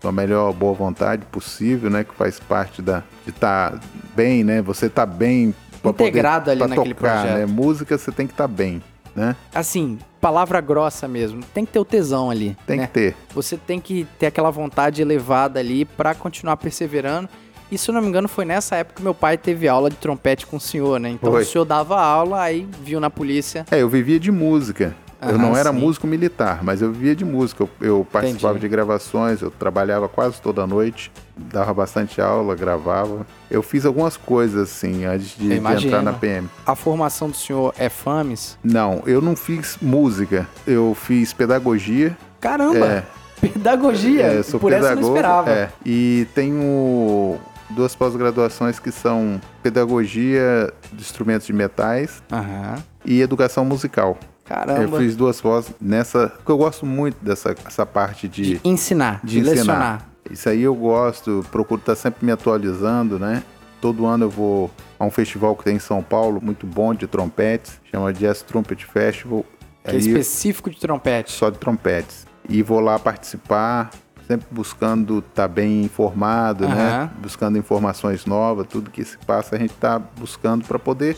com 0.00 0.08
a 0.08 0.12
melhor 0.12 0.52
boa 0.52 0.74
vontade 0.74 1.24
possível, 1.26 1.88
né? 1.90 2.04
Que 2.04 2.14
faz 2.14 2.38
parte 2.38 2.80
da 2.82 3.02
de 3.24 3.30
estar 3.30 3.78
bem, 4.14 4.44
né? 4.44 4.60
Você 4.62 4.88
tá 4.88 5.04
bem 5.06 5.54
Integrado 5.90 6.50
ali 6.50 6.58
pra 6.58 6.68
naquele 6.68 6.94
tocar, 6.94 7.22
projeto. 7.22 7.38
né? 7.38 7.46
Música 7.46 7.98
você 7.98 8.12
tem 8.12 8.26
que 8.26 8.32
estar 8.32 8.48
bem, 8.48 8.82
né? 9.14 9.36
Assim, 9.54 9.98
palavra 10.20 10.60
grossa 10.60 11.06
mesmo. 11.08 11.42
Tem 11.54 11.64
que 11.64 11.72
ter 11.72 11.78
o 11.78 11.84
tesão 11.84 12.30
ali. 12.30 12.56
Tem 12.66 12.78
né? 12.78 12.86
que 12.86 12.92
ter. 12.92 13.16
Você 13.34 13.56
tem 13.56 13.80
que 13.80 14.06
ter 14.18 14.26
aquela 14.26 14.50
vontade 14.50 15.00
elevada 15.02 15.60
ali 15.60 15.84
pra 15.84 16.14
continuar 16.14 16.56
perseverando. 16.56 17.28
E 17.70 17.76
se 17.76 17.90
eu 17.90 17.94
não 17.94 18.00
me 18.00 18.08
engano, 18.08 18.28
foi 18.28 18.44
nessa 18.44 18.76
época 18.76 18.96
que 18.96 19.02
meu 19.02 19.14
pai 19.14 19.36
teve 19.36 19.66
aula 19.66 19.90
de 19.90 19.96
trompete 19.96 20.46
com 20.46 20.56
o 20.56 20.60
senhor, 20.60 21.00
né? 21.00 21.10
Então 21.10 21.32
Foi. 21.32 21.42
o 21.42 21.44
senhor 21.44 21.64
dava 21.64 22.00
aula, 22.00 22.40
aí 22.40 22.66
viu 22.82 23.00
na 23.00 23.10
polícia. 23.10 23.66
É, 23.70 23.82
eu 23.82 23.88
vivia 23.88 24.20
de 24.20 24.30
música. 24.30 24.94
Eu 25.28 25.34
Aham, 25.36 25.38
não 25.48 25.56
era 25.56 25.70
sim. 25.72 25.78
músico 25.78 26.06
militar, 26.06 26.60
mas 26.62 26.80
eu 26.82 26.92
vivia 26.92 27.14
de 27.16 27.24
música. 27.24 27.64
Eu, 27.64 27.70
eu 27.80 28.06
participava 28.10 28.54
Entendi. 28.54 28.66
de 28.66 28.68
gravações, 28.68 29.40
eu 29.42 29.50
trabalhava 29.50 30.08
quase 30.08 30.40
toda 30.40 30.66
noite, 30.66 31.10
dava 31.36 31.72
bastante 31.74 32.20
aula, 32.20 32.54
gravava. 32.54 33.26
Eu 33.50 33.62
fiz 33.62 33.84
algumas 33.86 34.16
coisas 34.16 34.70
assim 34.70 35.04
antes 35.04 35.36
de, 35.36 35.48
de 35.60 35.86
entrar 35.86 36.02
na 36.02 36.12
PM. 36.12 36.48
A 36.66 36.74
formação 36.74 37.28
do 37.30 37.36
senhor 37.36 37.74
é 37.78 37.88
FAMES? 37.88 38.58
Não, 38.62 39.02
eu 39.06 39.20
não 39.20 39.34
fiz 39.36 39.76
música, 39.80 40.46
eu 40.66 40.96
fiz 41.00 41.32
pedagogia. 41.32 42.16
Caramba! 42.40 42.86
É, 42.86 43.02
Pedagogia! 43.40 44.22
é, 44.22 44.42
sou 44.42 44.58
Por 44.58 44.72
essa 44.72 44.86
eu 44.92 44.96
não 44.96 44.96
pedagogo. 44.96 45.16
esperava. 45.16 45.50
é. 45.50 45.68
e 45.84 46.26
tenho 46.34 47.36
duas 47.70 47.94
pós-graduações 47.94 48.78
que 48.78 48.90
são 48.90 49.40
pedagogia 49.62 50.72
de 50.92 51.02
instrumentos 51.02 51.46
de 51.46 51.52
metais 51.52 52.22
Aham. 52.32 52.76
e 53.04 53.20
educação 53.20 53.64
musical. 53.64 54.16
Caramba. 54.46 54.82
Eu 54.82 54.98
fiz 54.98 55.16
duas 55.16 55.40
pós 55.40 55.70
nessa, 55.80 56.28
porque 56.28 56.52
eu 56.52 56.58
gosto 56.58 56.86
muito 56.86 57.16
dessa 57.22 57.54
essa 57.66 57.84
parte 57.84 58.28
de, 58.28 58.58
De 58.58 58.60
ensinar, 58.64 59.20
de, 59.24 59.32
de 59.32 59.38
ensinar. 59.40 59.54
lecionar. 59.56 60.08
Isso 60.30 60.48
aí 60.48 60.62
eu 60.62 60.74
gosto, 60.74 61.44
procuro 61.50 61.80
estar 61.80 61.94
sempre 61.96 62.24
me 62.24 62.32
atualizando, 62.32 63.18
né? 63.18 63.42
Todo 63.80 64.06
ano 64.06 64.24
eu 64.24 64.30
vou 64.30 64.70
a 64.98 65.04
um 65.04 65.10
festival 65.10 65.54
que 65.54 65.64
tem 65.64 65.76
em 65.76 65.80
São 65.80 66.02
Paulo, 66.02 66.40
muito 66.42 66.66
bom 66.66 66.94
de 66.94 67.06
trompetes, 67.06 67.80
chama 67.90 68.12
Jazz 68.12 68.42
Trumpet 68.42 68.84
Festival. 68.86 69.44
Que 69.84 69.94
é 69.94 69.98
específico 69.98 70.68
de 70.70 70.80
trompete. 70.80 71.30
só 71.30 71.48
de 71.50 71.58
trompetes. 71.58 72.26
E 72.48 72.60
vou 72.62 72.80
lá 72.80 72.98
participar, 72.98 73.90
sempre 74.26 74.46
buscando 74.50 75.18
estar 75.18 75.46
bem 75.46 75.82
informado, 75.84 76.68
né? 76.68 76.88
Aham. 76.90 77.10
Buscando 77.20 77.58
informações 77.58 78.26
novas, 78.26 78.66
tudo 78.68 78.90
que 78.90 79.04
se 79.04 79.18
passa 79.18 79.54
a 79.54 79.58
gente 79.58 79.72
está 79.72 79.98
buscando 79.98 80.64
para 80.64 80.78
poder 80.78 81.16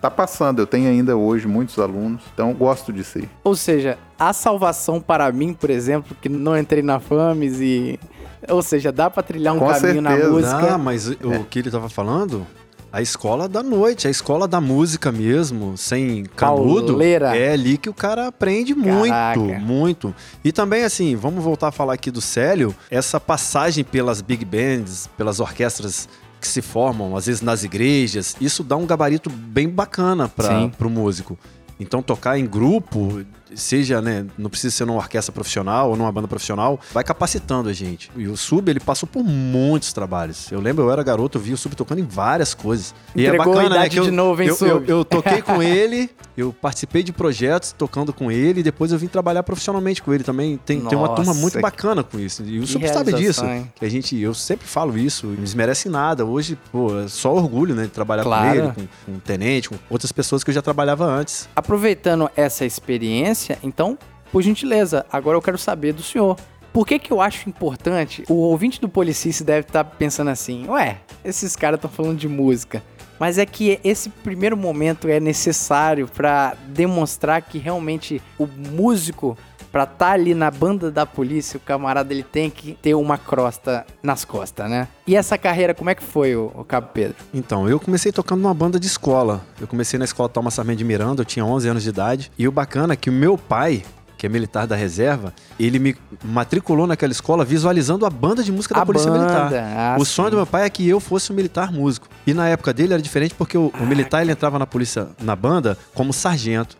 tá 0.00 0.10
passando. 0.10 0.60
Eu 0.60 0.66
tenho 0.66 0.88
ainda 0.88 1.16
hoje 1.16 1.46
muitos 1.46 1.78
alunos, 1.78 2.22
então 2.32 2.52
gosto 2.54 2.92
de 2.92 3.04
ser. 3.04 3.28
Ou 3.44 3.54
seja, 3.54 3.98
a 4.18 4.32
salvação 4.32 5.00
para 5.00 5.30
mim, 5.32 5.52
por 5.52 5.70
exemplo, 5.70 6.16
que 6.20 6.28
não 6.28 6.56
entrei 6.56 6.82
na 6.82 6.98
FAMES 7.00 7.60
e. 7.60 8.00
Ou 8.48 8.62
seja, 8.62 8.90
dá 8.90 9.10
pra 9.10 9.22
trilhar 9.22 9.54
um 9.54 9.58
Com 9.58 9.68
caminho 9.68 10.00
na 10.00 10.10
certeza. 10.10 10.30
música. 10.32 10.74
Ah, 10.74 10.78
mas 10.78 11.08
o 11.08 11.44
que 11.50 11.58
ele 11.58 11.70
tava 11.70 11.90
falando, 11.90 12.46
a 12.90 13.02
escola 13.02 13.46
da 13.46 13.62
noite, 13.62 14.08
a 14.08 14.10
escola 14.10 14.48
da 14.48 14.60
música 14.62 15.12
mesmo, 15.12 15.76
sem 15.76 16.24
canudo, 16.24 16.86
Pauleira. 16.94 17.36
é 17.36 17.52
ali 17.52 17.76
que 17.76 17.90
o 17.90 17.94
cara 17.94 18.28
aprende 18.28 18.74
muito, 18.74 19.10
Caraca. 19.10 19.40
muito. 19.60 20.14
E 20.42 20.50
também, 20.50 20.84
assim, 20.84 21.14
vamos 21.14 21.44
voltar 21.44 21.68
a 21.68 21.72
falar 21.72 21.92
aqui 21.92 22.10
do 22.10 22.22
Célio, 22.22 22.74
essa 22.90 23.20
passagem 23.20 23.84
pelas 23.84 24.22
big 24.22 24.42
bands, 24.44 25.08
pelas 25.18 25.38
orquestras 25.38 26.08
que 26.40 26.48
se 26.48 26.62
formam, 26.62 27.16
às 27.16 27.26
vezes 27.26 27.42
nas 27.42 27.62
igrejas, 27.62 28.36
isso 28.40 28.64
dá 28.64 28.76
um 28.76 28.86
gabarito 28.86 29.30
bem 29.30 29.68
bacana 29.68 30.28
para 30.28 30.86
o 30.86 30.90
músico. 30.90 31.38
Então, 31.78 32.02
tocar 32.02 32.38
em 32.38 32.46
grupo, 32.46 33.24
seja, 33.54 34.00
né, 34.00 34.26
não 34.38 34.48
precisa 34.50 34.74
ser 34.74 34.84
numa 34.84 34.98
orquestra 34.98 35.32
profissional 35.32 35.90
ou 35.90 35.96
numa 35.96 36.10
banda 36.12 36.28
profissional, 36.28 36.78
vai 36.92 37.02
capacitando 37.04 37.68
a 37.68 37.72
gente. 37.72 38.10
E 38.16 38.26
o 38.26 38.36
Sub, 38.36 38.70
ele 38.70 38.80
passou 38.80 39.08
por 39.08 39.22
muitos 39.24 39.92
trabalhos. 39.92 40.50
Eu 40.52 40.60
lembro, 40.60 40.84
eu 40.84 40.90
era 40.92 41.02
garoto, 41.02 41.38
eu 41.38 41.42
vi 41.42 41.52
o 41.52 41.56
Sub 41.56 41.74
tocando 41.74 41.98
em 42.00 42.06
várias 42.06 42.54
coisas. 42.54 42.94
Entregou 43.14 43.58
a 43.58 43.64
idade 43.64 43.96
eu, 43.96 44.04
de 44.04 44.10
novo, 44.10 44.42
hein, 44.42 44.48
eu, 44.48 44.66
eu, 44.66 44.84
eu 44.86 45.04
toquei 45.04 45.42
com 45.42 45.62
ele, 45.62 46.10
eu 46.36 46.52
participei 46.52 47.02
de 47.02 47.12
projetos 47.12 47.72
tocando 47.76 48.12
com 48.12 48.30
ele, 48.30 48.60
e 48.60 48.62
depois 48.62 48.92
eu 48.92 48.98
vim 48.98 49.06
trabalhar 49.08 49.42
profissionalmente 49.42 50.02
com 50.02 50.12
ele 50.14 50.24
também. 50.24 50.56
Tem, 50.64 50.80
tem 50.80 50.96
uma 50.98 51.08
Nossa, 51.08 51.16
turma 51.22 51.34
muito 51.34 51.54
que- 51.54 51.60
bacana 51.60 52.02
com 52.02 52.18
isso. 52.18 52.42
E 52.44 52.58
o 52.58 52.62
que 52.62 52.66
Sub 52.68 52.88
sabe 52.88 53.12
disso. 53.12 53.44
hein? 53.44 53.70
Que 53.74 53.84
a 53.84 53.88
gente, 53.90 54.16
eu 54.18 54.32
sempre 54.34 54.66
falo 54.66 54.96
isso, 54.96 55.26
não 55.26 55.42
desmerece 55.44 55.88
nada. 55.88 56.24
Hoje, 56.24 56.58
pô, 56.70 56.98
é 57.00 57.08
só 57.08 57.34
orgulho, 57.34 57.74
né, 57.74 57.82
de 57.84 57.88
trabalhar 57.90 58.22
Claro. 58.22 58.48
com 58.50 58.56
ele, 58.56 58.72
com, 59.06 59.12
com 59.12 59.18
o 59.18 59.20
tenente, 59.20 59.68
com 59.68 59.76
outras 59.88 60.12
pessoas 60.12 60.44
que 60.44 60.50
eu 60.50 60.54
já 60.54 60.62
trabalhava 60.62 61.04
antes. 61.04 61.48
Aproveitando 61.56 62.30
essa 62.36 62.64
experiência, 62.64 63.39
então, 63.62 63.98
por 64.32 64.42
gentileza, 64.42 65.04
agora 65.10 65.36
eu 65.36 65.42
quero 65.42 65.58
saber 65.58 65.92
do 65.92 66.02
senhor. 66.02 66.36
Por 66.72 66.86
que 66.86 66.98
que 66.98 67.12
eu 67.12 67.20
acho 67.20 67.48
importante? 67.48 68.24
O 68.28 68.34
ouvinte 68.34 68.80
do 68.80 68.88
Policice 68.88 69.42
deve 69.42 69.66
estar 69.66 69.84
pensando 69.84 70.30
assim: 70.30 70.68
ué, 70.68 70.98
esses 71.24 71.56
caras 71.56 71.78
estão 71.78 71.90
falando 71.90 72.18
de 72.18 72.28
música. 72.28 72.82
Mas 73.18 73.36
é 73.36 73.44
que 73.44 73.78
esse 73.84 74.08
primeiro 74.08 74.56
momento 74.56 75.06
é 75.06 75.20
necessário 75.20 76.08
para 76.08 76.56
demonstrar 76.68 77.42
que 77.42 77.58
realmente 77.58 78.22
o 78.38 78.46
músico, 78.46 79.36
para 79.70 79.84
estar 79.84 80.12
ali 80.12 80.34
na 80.34 80.50
banda 80.50 80.90
da 80.90 81.06
polícia, 81.06 81.56
o 81.56 81.60
camarada 81.60 82.12
ele 82.12 82.22
tem 82.22 82.50
que 82.50 82.76
ter 82.82 82.94
uma 82.94 83.16
crosta 83.16 83.86
nas 84.02 84.24
costas, 84.24 84.68
né? 84.68 84.88
E 85.06 85.16
essa 85.16 85.38
carreira, 85.38 85.74
como 85.74 85.90
é 85.90 85.94
que 85.94 86.02
foi, 86.02 86.34
o, 86.34 86.52
o 86.54 86.64
Cabo 86.64 86.88
Pedro? 86.92 87.16
Então, 87.32 87.68
eu 87.68 87.78
comecei 87.78 88.12
tocando 88.12 88.40
numa 88.40 88.54
banda 88.54 88.78
de 88.78 88.86
escola. 88.86 89.40
Eu 89.60 89.66
comecei 89.66 89.98
na 89.98 90.04
escola 90.04 90.28
Thomas 90.28 90.54
Sarmento 90.54 90.78
de 90.78 90.84
Miranda, 90.84 91.22
eu 91.22 91.24
tinha 91.24 91.44
11 91.44 91.68
anos 91.68 91.82
de 91.82 91.88
idade. 91.88 92.32
E 92.38 92.46
o 92.48 92.52
bacana 92.52 92.94
é 92.94 92.96
que 92.96 93.10
o 93.10 93.12
meu 93.12 93.38
pai, 93.38 93.82
que 94.16 94.26
é 94.26 94.28
militar 94.28 94.66
da 94.66 94.76
reserva, 94.76 95.32
ele 95.58 95.78
me 95.78 95.96
matriculou 96.24 96.86
naquela 96.86 97.12
escola 97.12 97.44
visualizando 97.44 98.04
a 98.04 98.10
banda 98.10 98.42
de 98.42 98.52
música 98.52 98.74
da 98.74 98.82
a 98.82 98.86
Polícia 98.86 99.10
banda. 99.10 99.24
Militar. 99.24 99.52
ah, 99.76 99.96
o 99.98 100.04
sonho 100.04 100.26
sim. 100.26 100.30
do 100.32 100.36
meu 100.36 100.46
pai 100.46 100.64
é 100.64 100.70
que 100.70 100.86
eu 100.86 101.00
fosse 101.00 101.32
um 101.32 101.34
militar 101.34 101.72
músico. 101.72 102.08
E 102.26 102.34
na 102.34 102.48
época 102.48 102.72
dele 102.72 102.92
era 102.92 103.02
diferente 103.02 103.34
porque 103.34 103.56
o, 103.56 103.72
o 103.80 103.86
militar 103.86 104.22
ele 104.22 104.32
entrava 104.32 104.58
na 104.58 104.66
polícia, 104.66 105.08
na 105.22 105.34
banda, 105.34 105.78
como 105.94 106.12
sargento. 106.12 106.76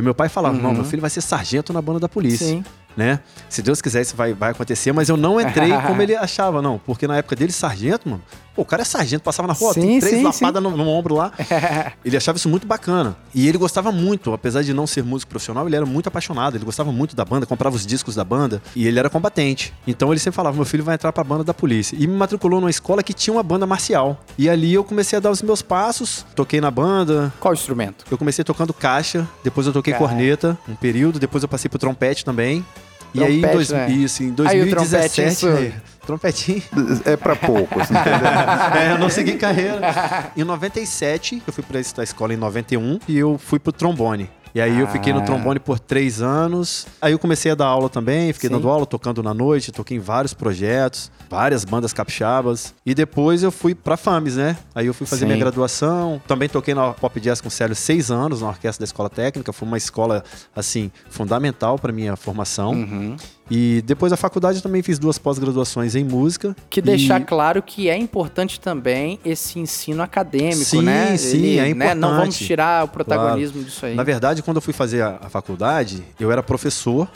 E 0.00 0.02
meu 0.02 0.14
pai 0.14 0.28
falava: 0.28 0.56
Uhum. 0.56 0.62
Não, 0.62 0.72
meu 0.72 0.84
filho 0.84 1.00
vai 1.00 1.10
ser 1.10 1.20
sargento 1.20 1.72
na 1.72 1.80
banda 1.80 2.00
da 2.00 2.08
polícia 2.08 2.46
Sim. 2.46 2.64
né? 2.96 3.20
Se 3.48 3.62
Deus 3.62 3.80
quiser, 3.80 4.02
isso 4.02 4.16
vai, 4.16 4.32
vai 4.32 4.50
acontecer, 4.50 4.92
mas 4.92 5.08
eu 5.08 5.16
não 5.16 5.40
entrei 5.40 5.70
como 5.86 6.00
ele 6.02 6.16
achava, 6.16 6.60
não. 6.60 6.78
Porque 6.78 7.06
na 7.06 7.18
época 7.18 7.36
dele, 7.36 7.52
sargento, 7.52 8.08
mano, 8.08 8.22
pô, 8.54 8.62
o 8.62 8.64
cara 8.64 8.82
é 8.82 8.84
sargento, 8.84 9.22
passava 9.22 9.48
na 9.48 9.54
rua, 9.54 9.72
Sim, 9.74 9.80
tem 9.80 10.00
três 10.00 10.16
sim, 10.16 10.22
lapadas 10.22 10.62
no, 10.62 10.76
no 10.76 10.88
ombro 10.88 11.14
lá. 11.14 11.32
ele 12.04 12.16
achava 12.16 12.36
isso 12.36 12.48
muito 12.48 12.66
bacana. 12.66 13.16
E 13.34 13.48
ele 13.48 13.58
gostava 13.58 13.90
muito, 13.92 14.32
apesar 14.32 14.62
de 14.62 14.72
não 14.72 14.86
ser 14.86 15.02
músico 15.04 15.30
profissional, 15.30 15.66
ele 15.66 15.76
era 15.76 15.86
muito 15.86 16.08
apaixonado, 16.08 16.56
ele 16.56 16.64
gostava 16.64 16.92
muito 16.92 17.14
da 17.14 17.24
banda, 17.24 17.46
comprava 17.46 17.76
os 17.76 17.86
discos 17.86 18.14
da 18.14 18.24
banda, 18.24 18.62
e 18.74 18.86
ele 18.86 18.98
era 18.98 19.08
combatente. 19.10 19.72
Então 19.86 20.12
ele 20.12 20.20
sempre 20.20 20.36
falava: 20.36 20.56
meu 20.56 20.64
filho 20.64 20.84
vai 20.84 20.94
entrar 20.94 21.12
pra 21.12 21.22
banda 21.24 21.44
da 21.44 21.54
polícia. 21.54 21.96
E 21.98 22.06
me 22.06 22.14
matriculou 22.16 22.60
numa 22.60 22.70
escola 22.70 23.02
que 23.02 23.12
tinha 23.12 23.34
uma 23.34 23.42
banda 23.42 23.66
marcial. 23.66 24.22
E 24.36 24.48
ali 24.48 24.74
eu 24.74 24.84
comecei 24.84 25.16
a 25.16 25.20
dar 25.20 25.30
os 25.30 25.42
meus 25.42 25.62
passos, 25.62 26.24
toquei 26.34 26.60
na 26.60 26.70
banda, 26.70 27.32
Qual 27.40 27.54
instrumento? 27.54 28.04
eu 28.10 28.18
comecei 28.18 28.44
tocando 28.44 28.72
caixa, 28.72 29.28
depois 29.44 29.66
eu 29.66 29.72
toquei 29.72 29.92
Cara. 29.92 30.04
corneta 30.04 30.58
um 30.68 30.74
período, 30.74 31.18
depois 31.18 31.42
eu 31.42 31.48
passei 31.48 31.68
pro 31.68 31.78
trompete 31.78 32.24
também. 32.24 32.64
E 33.12 33.22
aí, 33.24 33.38
em, 33.38 33.40
Trompete, 33.40 33.54
dois, 33.54 33.70
né? 33.70 33.90
isso, 33.90 34.22
em 34.22 34.26
Aí 34.26 34.32
o 34.32 34.66
2017. 34.66 35.34
soube. 35.34 35.66
é, 35.66 35.72
trompetinho. 36.10 36.62
É 37.04 37.16
pra 37.16 37.36
poucos, 37.36 37.88
é, 38.76 38.92
eu 38.92 38.98
não 38.98 39.08
segui 39.08 39.34
carreira. 39.34 40.30
Em 40.36 40.44
97, 40.44 41.42
eu 41.46 41.52
fui 41.52 41.62
pra 41.62 41.78
essa 41.78 42.02
escola 42.02 42.34
em 42.34 42.36
91 42.36 42.98
e 43.08 43.16
eu 43.18 43.38
fui 43.38 43.58
pro 43.58 43.72
trombone. 43.72 44.28
E 44.52 44.60
aí 44.60 44.80
eu 44.80 44.88
fiquei 44.88 45.12
no 45.12 45.20
Ah. 45.20 45.22
trombone 45.22 45.60
por 45.60 45.78
três 45.78 46.20
anos. 46.20 46.84
Aí 47.00 47.12
eu 47.12 47.20
comecei 47.20 47.52
a 47.52 47.54
dar 47.54 47.66
aula 47.66 47.88
também, 47.88 48.32
fiquei 48.32 48.48
Sim. 48.50 48.56
dando 48.56 48.68
aula, 48.68 48.84
tocando 48.84 49.22
na 49.22 49.32
noite, 49.32 49.70
toquei 49.70 49.96
em 49.96 50.00
vários 50.00 50.34
projetos, 50.34 51.08
várias 51.30 51.64
bandas 51.64 51.92
capixabas. 51.92 52.74
E 52.84 52.92
depois 52.92 53.44
eu 53.44 53.52
fui 53.52 53.76
pra 53.76 53.96
FAMES, 53.96 54.34
né? 54.36 54.56
Aí 54.74 54.86
eu 54.86 54.92
fui 54.94 55.06
fazer 55.06 55.20
Sim. 55.20 55.26
minha 55.26 55.38
graduação. 55.38 56.20
Também 56.26 56.48
toquei 56.48 56.74
na 56.74 56.90
Pop 56.92 57.20
Jazz 57.20 57.40
com 57.40 57.46
o 57.46 57.50
Célio 57.50 57.76
seis 57.76 58.10
anos, 58.10 58.40
na 58.40 58.48
orquestra 58.48 58.84
da 58.84 58.88
Escola 58.88 59.08
Técnica. 59.08 59.52
Foi 59.52 59.68
uma 59.68 59.78
escola, 59.78 60.24
assim, 60.56 60.90
fundamental 61.08 61.78
pra 61.78 61.92
minha 61.92 62.16
formação. 62.16 62.72
Uhum. 62.72 63.16
E 63.50 63.82
depois 63.84 64.10
da 64.10 64.16
faculdade 64.16 64.62
também 64.62 64.80
fiz 64.82 64.98
duas 64.98 65.18
pós-graduações 65.18 65.94
em 65.96 66.04
música. 66.04 66.54
Que 66.68 66.80
deixar 66.80 67.20
E- 67.20 67.24
claro 67.24 67.60
que 67.62 67.88
é 67.88 67.96
importante 67.96 68.60
também 68.60 69.18
esse 69.24 69.58
ensino 69.58 70.02
acadêmico, 70.02 70.64
Sim, 70.64 70.82
né? 70.82 71.16
sim, 71.16 71.58
é 71.58 71.74
né? 71.74 71.94
Não 71.94 72.08
vamos 72.10 72.18
importante. 72.36 72.46
tirar 72.46 72.84
o 72.84 72.88
protagonismo 72.88 73.62
disso 73.64 73.84
aí. 73.86 73.94
Na 73.94 74.04
verdade, 74.04 74.42
quando 74.42 74.56
eu 74.58 74.62
fui 74.62 74.72
fazer 74.72 75.02
a, 75.02 75.18
a 75.22 75.28
faculdade, 75.28 76.02
eu 76.20 76.30
era 76.30 76.42
professor 76.42 77.08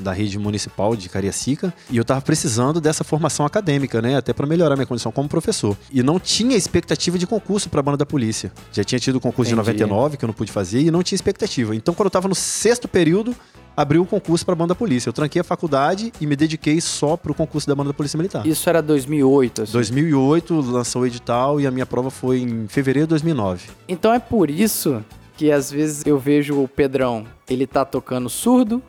da 0.00 0.12
rede 0.12 0.38
municipal 0.40 0.96
de 0.96 1.08
Cariacica 1.08 1.72
e 1.88 1.96
eu 1.96 2.04
tava 2.04 2.20
precisando 2.20 2.80
dessa 2.80 3.04
formação 3.04 3.46
acadêmica, 3.46 4.02
né, 4.02 4.16
até 4.16 4.32
para 4.32 4.44
melhorar 4.44 4.74
minha 4.74 4.86
condição 4.86 5.12
como 5.12 5.28
professor. 5.28 5.76
E 5.92 6.02
não 6.02 6.18
tinha 6.18 6.56
expectativa 6.56 7.16
de 7.16 7.26
concurso 7.28 7.68
para 7.68 7.80
banda 7.80 7.98
da 7.98 8.06
polícia. 8.06 8.50
Já 8.72 8.82
tinha 8.82 8.98
tido 8.98 9.16
o 9.16 9.20
concurso 9.20 9.52
Entendi. 9.52 9.72
de 9.76 9.82
99 9.84 10.16
que 10.16 10.24
eu 10.24 10.26
não 10.26 10.34
pude 10.34 10.50
fazer 10.50 10.80
e 10.80 10.90
não 10.90 11.00
tinha 11.02 11.14
expectativa. 11.14 11.76
Então, 11.76 11.94
quando 11.94 12.06
eu 12.06 12.10
tava 12.10 12.26
no 12.26 12.34
sexto 12.34 12.88
período, 12.88 13.36
abriu 13.76 14.02
o 14.02 14.06
concurso 14.06 14.44
para 14.44 14.54
banda 14.54 14.68
da 14.68 14.74
polícia. 14.74 15.08
Eu 15.08 15.12
tranquei 15.12 15.40
a 15.40 15.44
faculdade 15.44 16.12
e 16.20 16.26
me 16.26 16.36
dediquei 16.36 16.80
só 16.80 17.16
pro 17.16 17.34
concurso 17.34 17.66
da 17.66 17.74
banda 17.74 17.90
da 17.90 17.94
Polícia 17.94 18.16
Militar. 18.16 18.46
Isso 18.46 18.68
era 18.68 18.80
2008, 18.80 19.62
assim. 19.62 19.72
2008 19.72 20.60
lançou 20.60 21.02
o 21.02 21.06
edital 21.06 21.60
e 21.60 21.66
a 21.66 21.70
minha 21.70 21.86
prova 21.86 22.10
foi 22.10 22.40
em 22.40 22.66
fevereiro 22.68 23.06
de 23.06 23.10
2009. 23.10 23.70
Então 23.88 24.12
é 24.12 24.18
por 24.18 24.50
isso 24.50 25.04
que 25.36 25.50
às 25.50 25.70
vezes 25.70 26.04
eu 26.06 26.18
vejo 26.18 26.62
o 26.62 26.68
Pedrão, 26.68 27.26
ele 27.48 27.66
tá 27.66 27.84
tocando 27.84 28.28
surdo, 28.28 28.80